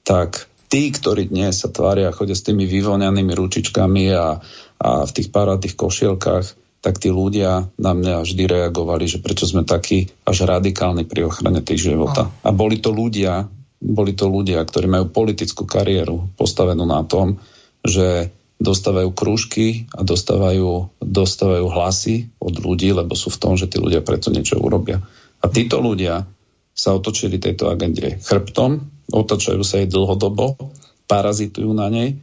tak 0.07 0.49
tí, 0.71 0.95
ktorí 0.95 1.29
dnes 1.29 1.61
sa 1.61 1.69
tvária 1.69 2.09
a 2.09 2.17
chodia 2.17 2.39
s 2.39 2.47
tými 2.47 2.65
vyvoňanými 2.65 3.33
ručičkami 3.35 4.05
a, 4.15 4.39
a 4.81 4.91
v 5.05 5.11
tých 5.11 5.29
parádnych 5.35 5.75
košielkách, 5.75 6.47
tak 6.81 6.97
tí 6.97 7.13
ľudia 7.13 7.69
na 7.77 7.93
mňa 7.93 8.25
vždy 8.25 8.45
reagovali, 8.49 9.05
že 9.05 9.21
prečo 9.21 9.45
sme 9.45 9.69
takí 9.69 10.09
až 10.25 10.49
radikálni 10.49 11.05
pri 11.05 11.29
ochrane 11.29 11.61
tých 11.61 11.93
života. 11.93 12.33
A 12.41 12.51
boli 12.57 12.81
to 12.81 12.89
ľudia, 12.89 13.45
boli 13.81 14.17
to 14.17 14.33
ľudia, 14.33 14.65
ktorí 14.65 14.89
majú 14.89 15.13
politickú 15.13 15.69
kariéru 15.69 16.33
postavenú 16.41 16.89
na 16.89 17.05
tom, 17.05 17.37
že 17.85 18.33
dostávajú 18.61 19.13
krúžky 19.17 19.89
a 19.97 20.05
dostávajú, 20.05 20.93
dostávajú 21.01 21.67
hlasy 21.69 22.29
od 22.37 22.61
ľudí, 22.61 22.93
lebo 22.93 23.17
sú 23.17 23.33
v 23.33 23.41
tom, 23.41 23.53
že 23.57 23.69
tí 23.69 23.81
ľudia 23.81 24.05
preto 24.05 24.29
niečo 24.29 24.61
urobia. 24.61 25.01
A 25.41 25.49
títo 25.49 25.81
ľudia 25.81 26.29
sa 26.77 26.97
otočili 26.97 27.41
tejto 27.41 27.73
agende 27.73 28.21
chrbtom, 28.21 28.85
otočajú 29.13 29.65
sa 29.65 29.81
jej 29.81 29.89
dlhodobo, 29.89 30.57
parazitujú 31.09 31.73
na 31.73 31.89
nej 31.89 32.21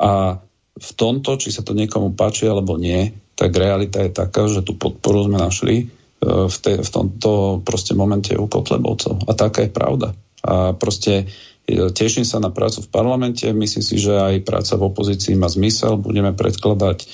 a 0.00 0.40
v 0.78 0.90
tomto, 0.96 1.36
či 1.36 1.52
sa 1.52 1.60
to 1.60 1.76
niekomu 1.76 2.16
páči 2.16 2.48
alebo 2.48 2.80
nie, 2.80 3.12
tak 3.38 3.54
realita 3.54 4.02
je 4.02 4.10
taká, 4.10 4.50
že 4.50 4.66
tú 4.66 4.74
podporu 4.74 5.30
sme 5.30 5.38
našli 5.38 5.76
e, 5.78 5.84
v, 6.26 6.56
te, 6.58 6.82
v 6.82 6.90
tomto 6.90 7.62
proste 7.62 7.94
momente 7.94 8.34
u 8.34 8.50
Kotlebovcov. 8.50 9.30
A 9.30 9.32
taká 9.38 9.62
je 9.62 9.70
pravda. 9.70 10.18
A 10.42 10.74
proste 10.74 11.30
e, 11.62 11.94
teším 11.94 12.26
sa 12.26 12.42
na 12.42 12.50
prácu 12.50 12.82
v 12.82 12.90
parlamente, 12.90 13.46
myslím 13.46 13.84
si, 13.86 13.94
že 14.02 14.18
aj 14.18 14.42
práca 14.42 14.74
v 14.74 14.90
opozícii 14.90 15.38
má 15.38 15.46
zmysel, 15.46 16.02
budeme 16.02 16.34
predkladať. 16.34 17.06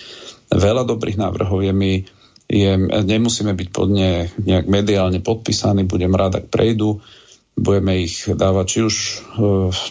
Veľa 0.49 0.89
dobrých 0.89 1.21
návrhov, 1.21 1.61
je 1.61 1.73
mi, 1.77 2.09
je, 2.49 2.73
nemusíme 3.05 3.53
byť 3.53 3.69
pod 3.69 3.93
ne 3.93 4.33
nejak 4.41 4.65
mediálne 4.65 5.21
podpísaní, 5.21 5.85
budem 5.85 6.17
rád, 6.17 6.41
ak 6.41 6.49
prejdú, 6.49 7.05
budeme 7.53 8.01
ich 8.01 8.25
dávať 8.25 8.67
či 8.67 8.79
už 8.81 8.95
e, 8.97 9.13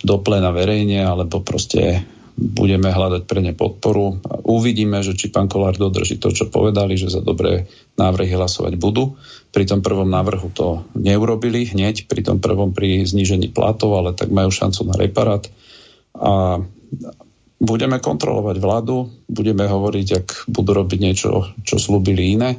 do 0.02 0.16
plena 0.26 0.50
verejne, 0.50 1.06
alebo 1.06 1.46
proste 1.46 2.02
budeme 2.34 2.90
hľadať 2.90 3.30
pre 3.30 3.40
ne 3.46 3.54
podporu. 3.54 4.18
Uvidíme, 4.46 5.06
že 5.06 5.14
či 5.14 5.30
pán 5.30 5.46
Kolár 5.46 5.78
dodrží 5.78 6.18
to, 6.18 6.34
čo 6.34 6.50
povedali, 6.50 6.98
že 6.98 7.14
za 7.14 7.22
dobré 7.22 7.70
návrhy 7.98 8.34
hlasovať 8.34 8.74
budú. 8.82 9.16
Pri 9.54 9.70
tom 9.70 9.86
prvom 9.86 10.10
návrhu 10.10 10.50
to 10.50 10.82
neurobili 10.98 11.70
hneď, 11.70 12.10
pri 12.10 12.26
tom 12.26 12.42
prvom 12.42 12.74
pri 12.74 13.06
znížení 13.06 13.54
platov, 13.54 13.94
ale 13.94 14.18
tak 14.18 14.34
majú 14.34 14.50
šancu 14.50 14.82
na 14.90 14.96
reparát. 14.98 15.46
A 16.18 16.58
budeme 17.62 18.02
kontrolovať 18.02 18.58
vládu, 18.58 19.14
budeme 19.30 19.70
hovoriť, 19.70 20.08
ak 20.18 20.28
budú 20.50 20.72
robiť 20.74 21.00
niečo, 21.00 21.54
čo 21.62 21.78
slúbili 21.78 22.34
iné. 22.34 22.58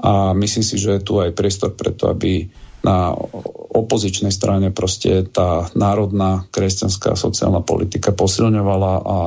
A 0.00 0.32
myslím 0.32 0.64
si, 0.64 0.80
že 0.80 0.96
je 0.96 1.04
tu 1.04 1.20
aj 1.20 1.36
priestor 1.36 1.76
preto, 1.76 2.08
aby 2.08 2.48
na 2.80 3.12
opozičnej 3.70 4.32
strane 4.32 4.72
proste 4.72 5.28
tá 5.28 5.68
národná 5.76 6.48
kresťanská 6.48 7.14
sociálna 7.14 7.60
politika 7.60 8.10
posilňovala 8.10 8.92
a 9.04 9.18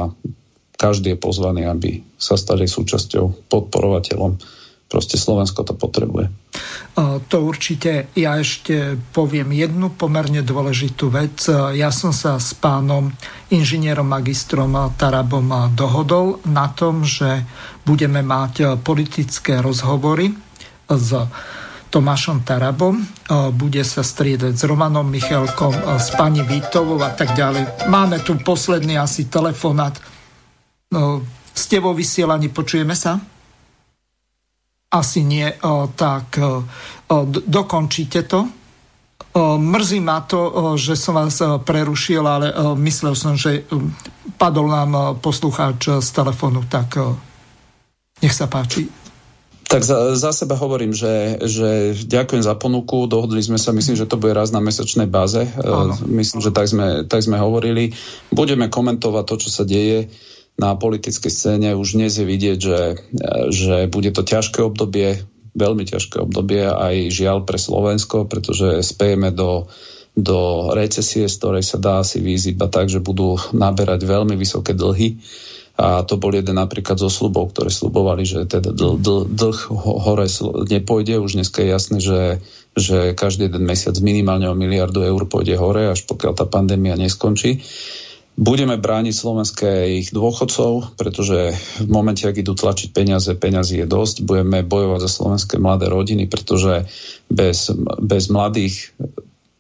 každý 0.74 1.16
je 1.16 1.22
pozvaný, 1.22 1.70
aby 1.70 2.04
sa 2.18 2.36
stali 2.36 2.68
súčasťou, 2.68 3.48
podporovateľom. 3.48 4.36
Proste 4.90 5.18
Slovensko 5.18 5.66
to 5.66 5.74
potrebuje. 5.74 6.30
To 7.30 7.38
určite. 7.42 8.14
Ja 8.14 8.38
ešte 8.38 8.94
poviem 9.10 9.50
jednu 9.58 9.90
pomerne 9.90 10.46
dôležitú 10.46 11.10
vec. 11.10 11.50
Ja 11.50 11.90
som 11.90 12.14
sa 12.14 12.38
s 12.38 12.54
pánom 12.54 13.10
inžinierom 13.50 14.06
magistrom 14.06 14.94
Tarabom 14.94 15.74
dohodol 15.74 16.46
na 16.46 16.70
tom, 16.70 17.02
že 17.02 17.42
budeme 17.82 18.22
mať 18.22 18.78
politické 18.86 19.66
rozhovory 19.66 20.30
s 20.86 21.10
Tomášom 21.94 22.42
Tarabom, 22.42 23.06
bude 23.54 23.86
sa 23.86 24.02
striedať 24.02 24.58
s 24.58 24.66
Romanom 24.66 25.06
Michalkom, 25.06 25.78
s 26.02 26.10
pani 26.18 26.42
Vítovou 26.42 26.98
a 26.98 27.14
tak 27.14 27.38
ďalej. 27.38 27.86
Máme 27.86 28.18
tu 28.26 28.34
posledný 28.42 28.98
asi 28.98 29.30
telefonát. 29.30 29.94
No, 30.90 31.22
ste 31.54 31.78
vo 31.78 31.94
vysielaní, 31.94 32.50
počujeme 32.50 32.98
sa? 32.98 33.22
Asi 34.90 35.22
nie, 35.22 35.46
tak 35.94 36.34
dokončíte 37.30 38.26
to. 38.26 38.50
Mrzí 39.38 40.02
ma 40.02 40.26
to, 40.26 40.74
že 40.74 40.98
som 40.98 41.22
vás 41.22 41.38
prerušil, 41.62 42.26
ale 42.26 42.58
myslel 42.82 43.14
som, 43.14 43.38
že 43.38 43.70
padol 44.42 44.66
nám 44.66 45.22
poslucháč 45.22 46.02
z 46.02 46.10
telefónu, 46.10 46.66
tak 46.66 46.98
nech 48.18 48.34
sa 48.34 48.50
páči. 48.50 48.90
Tak 49.74 49.82
za, 49.82 50.14
za 50.14 50.30
seba 50.30 50.54
hovorím, 50.54 50.94
že, 50.94 51.42
že 51.50 51.98
ďakujem 52.06 52.46
za 52.46 52.54
ponuku. 52.54 53.10
Dohodli 53.10 53.42
sme 53.42 53.58
sa, 53.58 53.74
myslím, 53.74 53.98
že 53.98 54.06
to 54.06 54.22
bude 54.22 54.38
raz 54.38 54.54
na 54.54 54.62
mesačnej 54.62 55.10
báze. 55.10 55.50
Áno. 55.58 55.98
Myslím, 56.06 56.46
že 56.46 56.54
tak 56.54 56.70
sme, 56.70 57.10
tak 57.10 57.26
sme 57.26 57.42
hovorili. 57.42 57.90
Budeme 58.30 58.70
komentovať 58.70 59.24
to, 59.26 59.36
čo 59.42 59.50
sa 59.50 59.64
deje 59.66 60.14
na 60.62 60.78
politickej 60.78 61.32
scéne. 61.34 61.74
Už 61.74 61.98
dnes 61.98 62.14
je 62.14 62.22
vidieť, 62.22 62.58
že, 62.62 62.82
že 63.50 63.90
bude 63.90 64.14
to 64.14 64.22
ťažké 64.22 64.62
obdobie, 64.62 65.26
veľmi 65.58 65.90
ťažké 65.90 66.22
obdobie 66.22 66.70
aj 66.70 67.10
žiaľ 67.10 67.42
pre 67.42 67.58
Slovensko, 67.58 68.30
pretože 68.30 68.86
spejeme 68.86 69.34
do, 69.34 69.74
do 70.14 70.70
recesie, 70.78 71.26
z 71.26 71.34
ktorej 71.42 71.66
sa 71.66 71.82
dá 71.82 72.06
si 72.06 72.22
výjsť 72.22 72.46
iba 72.54 72.70
tak, 72.70 72.94
že 72.94 73.02
budú 73.02 73.42
naberať 73.58 74.06
veľmi 74.06 74.38
vysoké 74.38 74.78
dlhy 74.78 75.18
a 75.74 76.06
to 76.06 76.22
bol 76.22 76.30
jeden 76.30 76.62
napríklad 76.62 77.02
zo 77.02 77.10
slubov, 77.10 77.50
ktoré 77.50 77.74
slubovali, 77.74 78.30
že 78.30 78.46
teda 78.46 78.70
dl, 78.70 79.02
dl, 79.02 79.26
dlh 79.26 79.60
hore 79.74 80.30
nepôjde. 80.70 81.18
Už 81.18 81.34
dneska 81.34 81.66
je 81.66 81.70
jasné, 81.74 81.98
že, 81.98 82.22
že 82.78 83.18
každý 83.18 83.50
jeden 83.50 83.66
mesiac 83.66 83.98
minimálne 83.98 84.46
o 84.46 84.54
miliardu 84.54 85.02
eur 85.02 85.26
pôjde 85.26 85.58
hore, 85.58 85.90
až 85.90 86.06
pokiaľ 86.06 86.34
tá 86.38 86.46
pandémia 86.46 86.94
neskončí. 86.94 87.66
Budeme 88.34 88.82
brániť 88.82 89.14
slovenských 89.14 90.06
dôchodcov, 90.10 90.98
pretože 90.98 91.54
v 91.58 91.90
momente, 91.90 92.26
ak 92.26 92.38
idú 92.38 92.58
tlačiť 92.58 92.90
peniaze, 92.90 93.30
peniazy 93.34 93.82
je 93.82 93.88
dosť. 93.90 94.26
Budeme 94.26 94.66
bojovať 94.66 95.06
za 95.06 95.10
slovenské 95.10 95.56
mladé 95.62 95.90
rodiny, 95.90 96.26
pretože 96.30 96.86
bez, 97.30 97.74
bez 98.02 98.30
mladých 98.34 98.94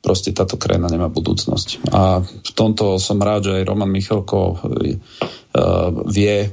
proste 0.03 0.35
táto 0.35 0.59
krajina 0.59 0.91
nemá 0.91 1.07
budúcnosť. 1.07 1.87
A 1.95 2.19
v 2.21 2.51
tomto 2.51 2.99
som 2.99 3.23
rád, 3.23 3.47
že 3.47 3.63
aj 3.63 3.67
Roman 3.71 3.87
Michalko 3.87 4.59
Eh, 5.53 5.89
vie 6.09 6.49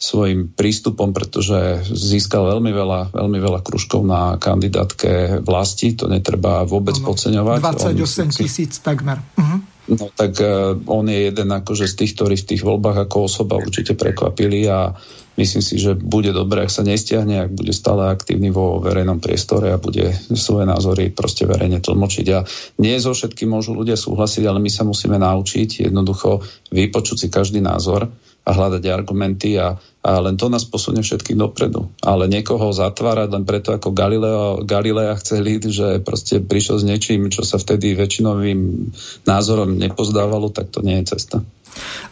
svojim 0.00 0.54
prístupom, 0.54 1.12
pretože 1.12 1.82
získal 1.92 2.46
veľmi 2.46 2.72
veľa, 2.72 3.00
veľmi 3.12 3.38
veľa 3.42 3.60
kružkov 3.60 4.06
na 4.06 4.38
kandidátke 4.40 5.42
vlasti, 5.44 5.92
to 5.92 6.08
netreba 6.08 6.64
vôbec 6.64 6.96
ano, 6.96 7.10
podceňovať. 7.10 7.58
28 7.60 8.32
tisíc 8.32 8.80
takmer. 8.80 9.20
Uh-huh. 9.36 9.60
No 9.92 10.08
tak 10.14 10.40
uh, 10.40 10.72
on 10.88 11.10
je 11.10 11.28
jeden 11.28 11.52
akože 11.52 11.84
z 11.90 11.94
tých, 12.00 12.12
ktorí 12.16 12.34
v 12.38 12.48
tých 12.54 12.62
voľbách 12.64 13.10
ako 13.10 13.28
osoba 13.28 13.60
určite 13.60 13.92
prekvapili 13.92 14.64
a 14.70 14.94
myslím 15.36 15.62
si, 15.62 15.78
že 15.78 15.94
bude 15.94 16.34
dobre, 16.34 16.66
ak 16.66 16.72
sa 16.72 16.82
nestiahne, 16.82 17.46
ak 17.46 17.50
bude 17.54 17.70
stále 17.70 18.10
aktívny 18.10 18.50
vo 18.50 18.82
verejnom 18.82 19.22
priestore 19.22 19.70
a 19.70 19.82
bude 19.82 20.10
svoje 20.34 20.66
názory 20.66 21.14
proste 21.14 21.46
verejne 21.46 21.78
tlmočiť. 21.78 22.26
A 22.34 22.42
nie 22.82 22.96
so 22.98 23.14
všetkým 23.14 23.50
môžu 23.52 23.76
ľudia 23.76 23.94
súhlasiť, 23.94 24.44
ale 24.48 24.58
my 24.58 24.70
sa 24.72 24.82
musíme 24.82 25.16
naučiť 25.20 25.86
jednoducho 25.86 26.42
vypočuť 26.74 27.16
si 27.16 27.28
každý 27.28 27.60
názor 27.62 28.10
a 28.40 28.50
hľadať 28.56 28.82
argumenty 28.88 29.60
a, 29.60 29.76
a 30.00 30.10
len 30.24 30.40
to 30.40 30.48
nás 30.48 30.64
posunie 30.64 31.04
všetkých 31.04 31.36
dopredu. 31.36 31.92
Ale 32.00 32.24
niekoho 32.24 32.72
zatvárať 32.72 33.28
len 33.36 33.44
preto, 33.44 33.76
ako 33.76 33.92
Galileo, 33.92 34.64
Galilea 34.64 35.12
chceli, 35.20 35.60
že 35.60 36.00
proste 36.00 36.40
prišiel 36.40 36.80
s 36.80 36.84
niečím, 36.88 37.28
čo 37.28 37.44
sa 37.44 37.60
vtedy 37.60 37.92
väčšinovým 37.92 38.90
názorom 39.28 39.76
nepozdávalo, 39.76 40.48
tak 40.50 40.72
to 40.72 40.80
nie 40.80 41.04
je 41.04 41.14
cesta. 41.14 41.44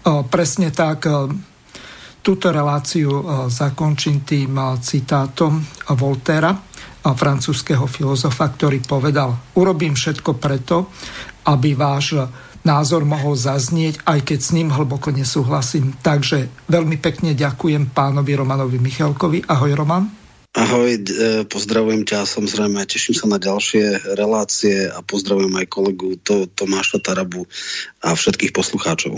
O, 0.04 0.22
presne 0.28 0.68
tak. 0.70 1.08
Túto 2.18 2.52
reláciu 2.52 3.24
zakončím 3.48 4.20
tým 4.26 4.52
citátom 4.84 5.64
Voltera, 5.96 6.52
francúzského 7.00 7.88
filozofa, 7.88 8.52
ktorý 8.52 8.84
povedal, 8.84 9.56
urobím 9.56 9.96
všetko 9.96 10.36
preto, 10.36 10.92
aby 11.48 11.72
váš 11.72 12.20
názor 12.66 13.08
mohol 13.08 13.32
zaznieť, 13.32 14.04
aj 14.04 14.20
keď 14.28 14.38
s 14.44 14.50
ním 14.52 14.68
hlboko 14.68 15.08
nesúhlasím. 15.14 15.96
Takže 16.04 16.68
veľmi 16.68 17.00
pekne 17.00 17.32
ďakujem 17.32 17.94
pánovi 17.96 18.36
Romanovi 18.36 18.76
Michalkovi. 18.76 19.48
Ahoj 19.48 19.72
Roman. 19.72 20.04
Ahoj, 20.58 20.90
e, 20.90 21.00
pozdravujem 21.44 22.08
ťa 22.08 22.24
samozrejme, 22.24 22.82
teším 22.88 23.14
sa 23.14 23.26
na 23.28 23.38
ďalšie 23.38 24.16
relácie 24.16 24.88
a 24.90 25.04
pozdravujem 25.04 25.54
aj 25.54 25.66
kolegu 25.70 26.18
Tomáša 26.56 26.98
Tarabu 27.04 27.46
a 28.02 28.16
všetkých 28.16 28.56
poslucháčov. 28.56 29.16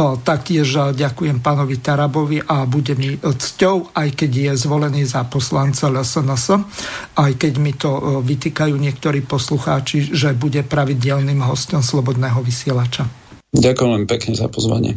Taktiež 0.00 0.96
ďakujem 0.96 1.44
pánovi 1.44 1.76
Tarabovi 1.76 2.40
a 2.40 2.64
bude 2.64 2.96
mi 2.96 3.12
cťou, 3.20 3.92
aj 3.92 4.08
keď 4.16 4.30
je 4.32 4.52
zvolený 4.56 5.04
za 5.04 5.28
poslanca 5.28 5.92
LSNS, 5.92 6.46
aj 7.20 7.32
keď 7.36 7.52
mi 7.60 7.76
to 7.76 8.24
vytýkajú 8.24 8.72
niektorí 8.72 9.20
poslucháči, 9.20 10.16
že 10.16 10.32
bude 10.32 10.64
pravidelným 10.64 11.44
hostom 11.44 11.84
Slobodného 11.84 12.40
vysielača. 12.40 13.04
Ďakujem 13.52 14.08
pekne 14.08 14.32
za 14.32 14.48
pozvanie. 14.48 14.96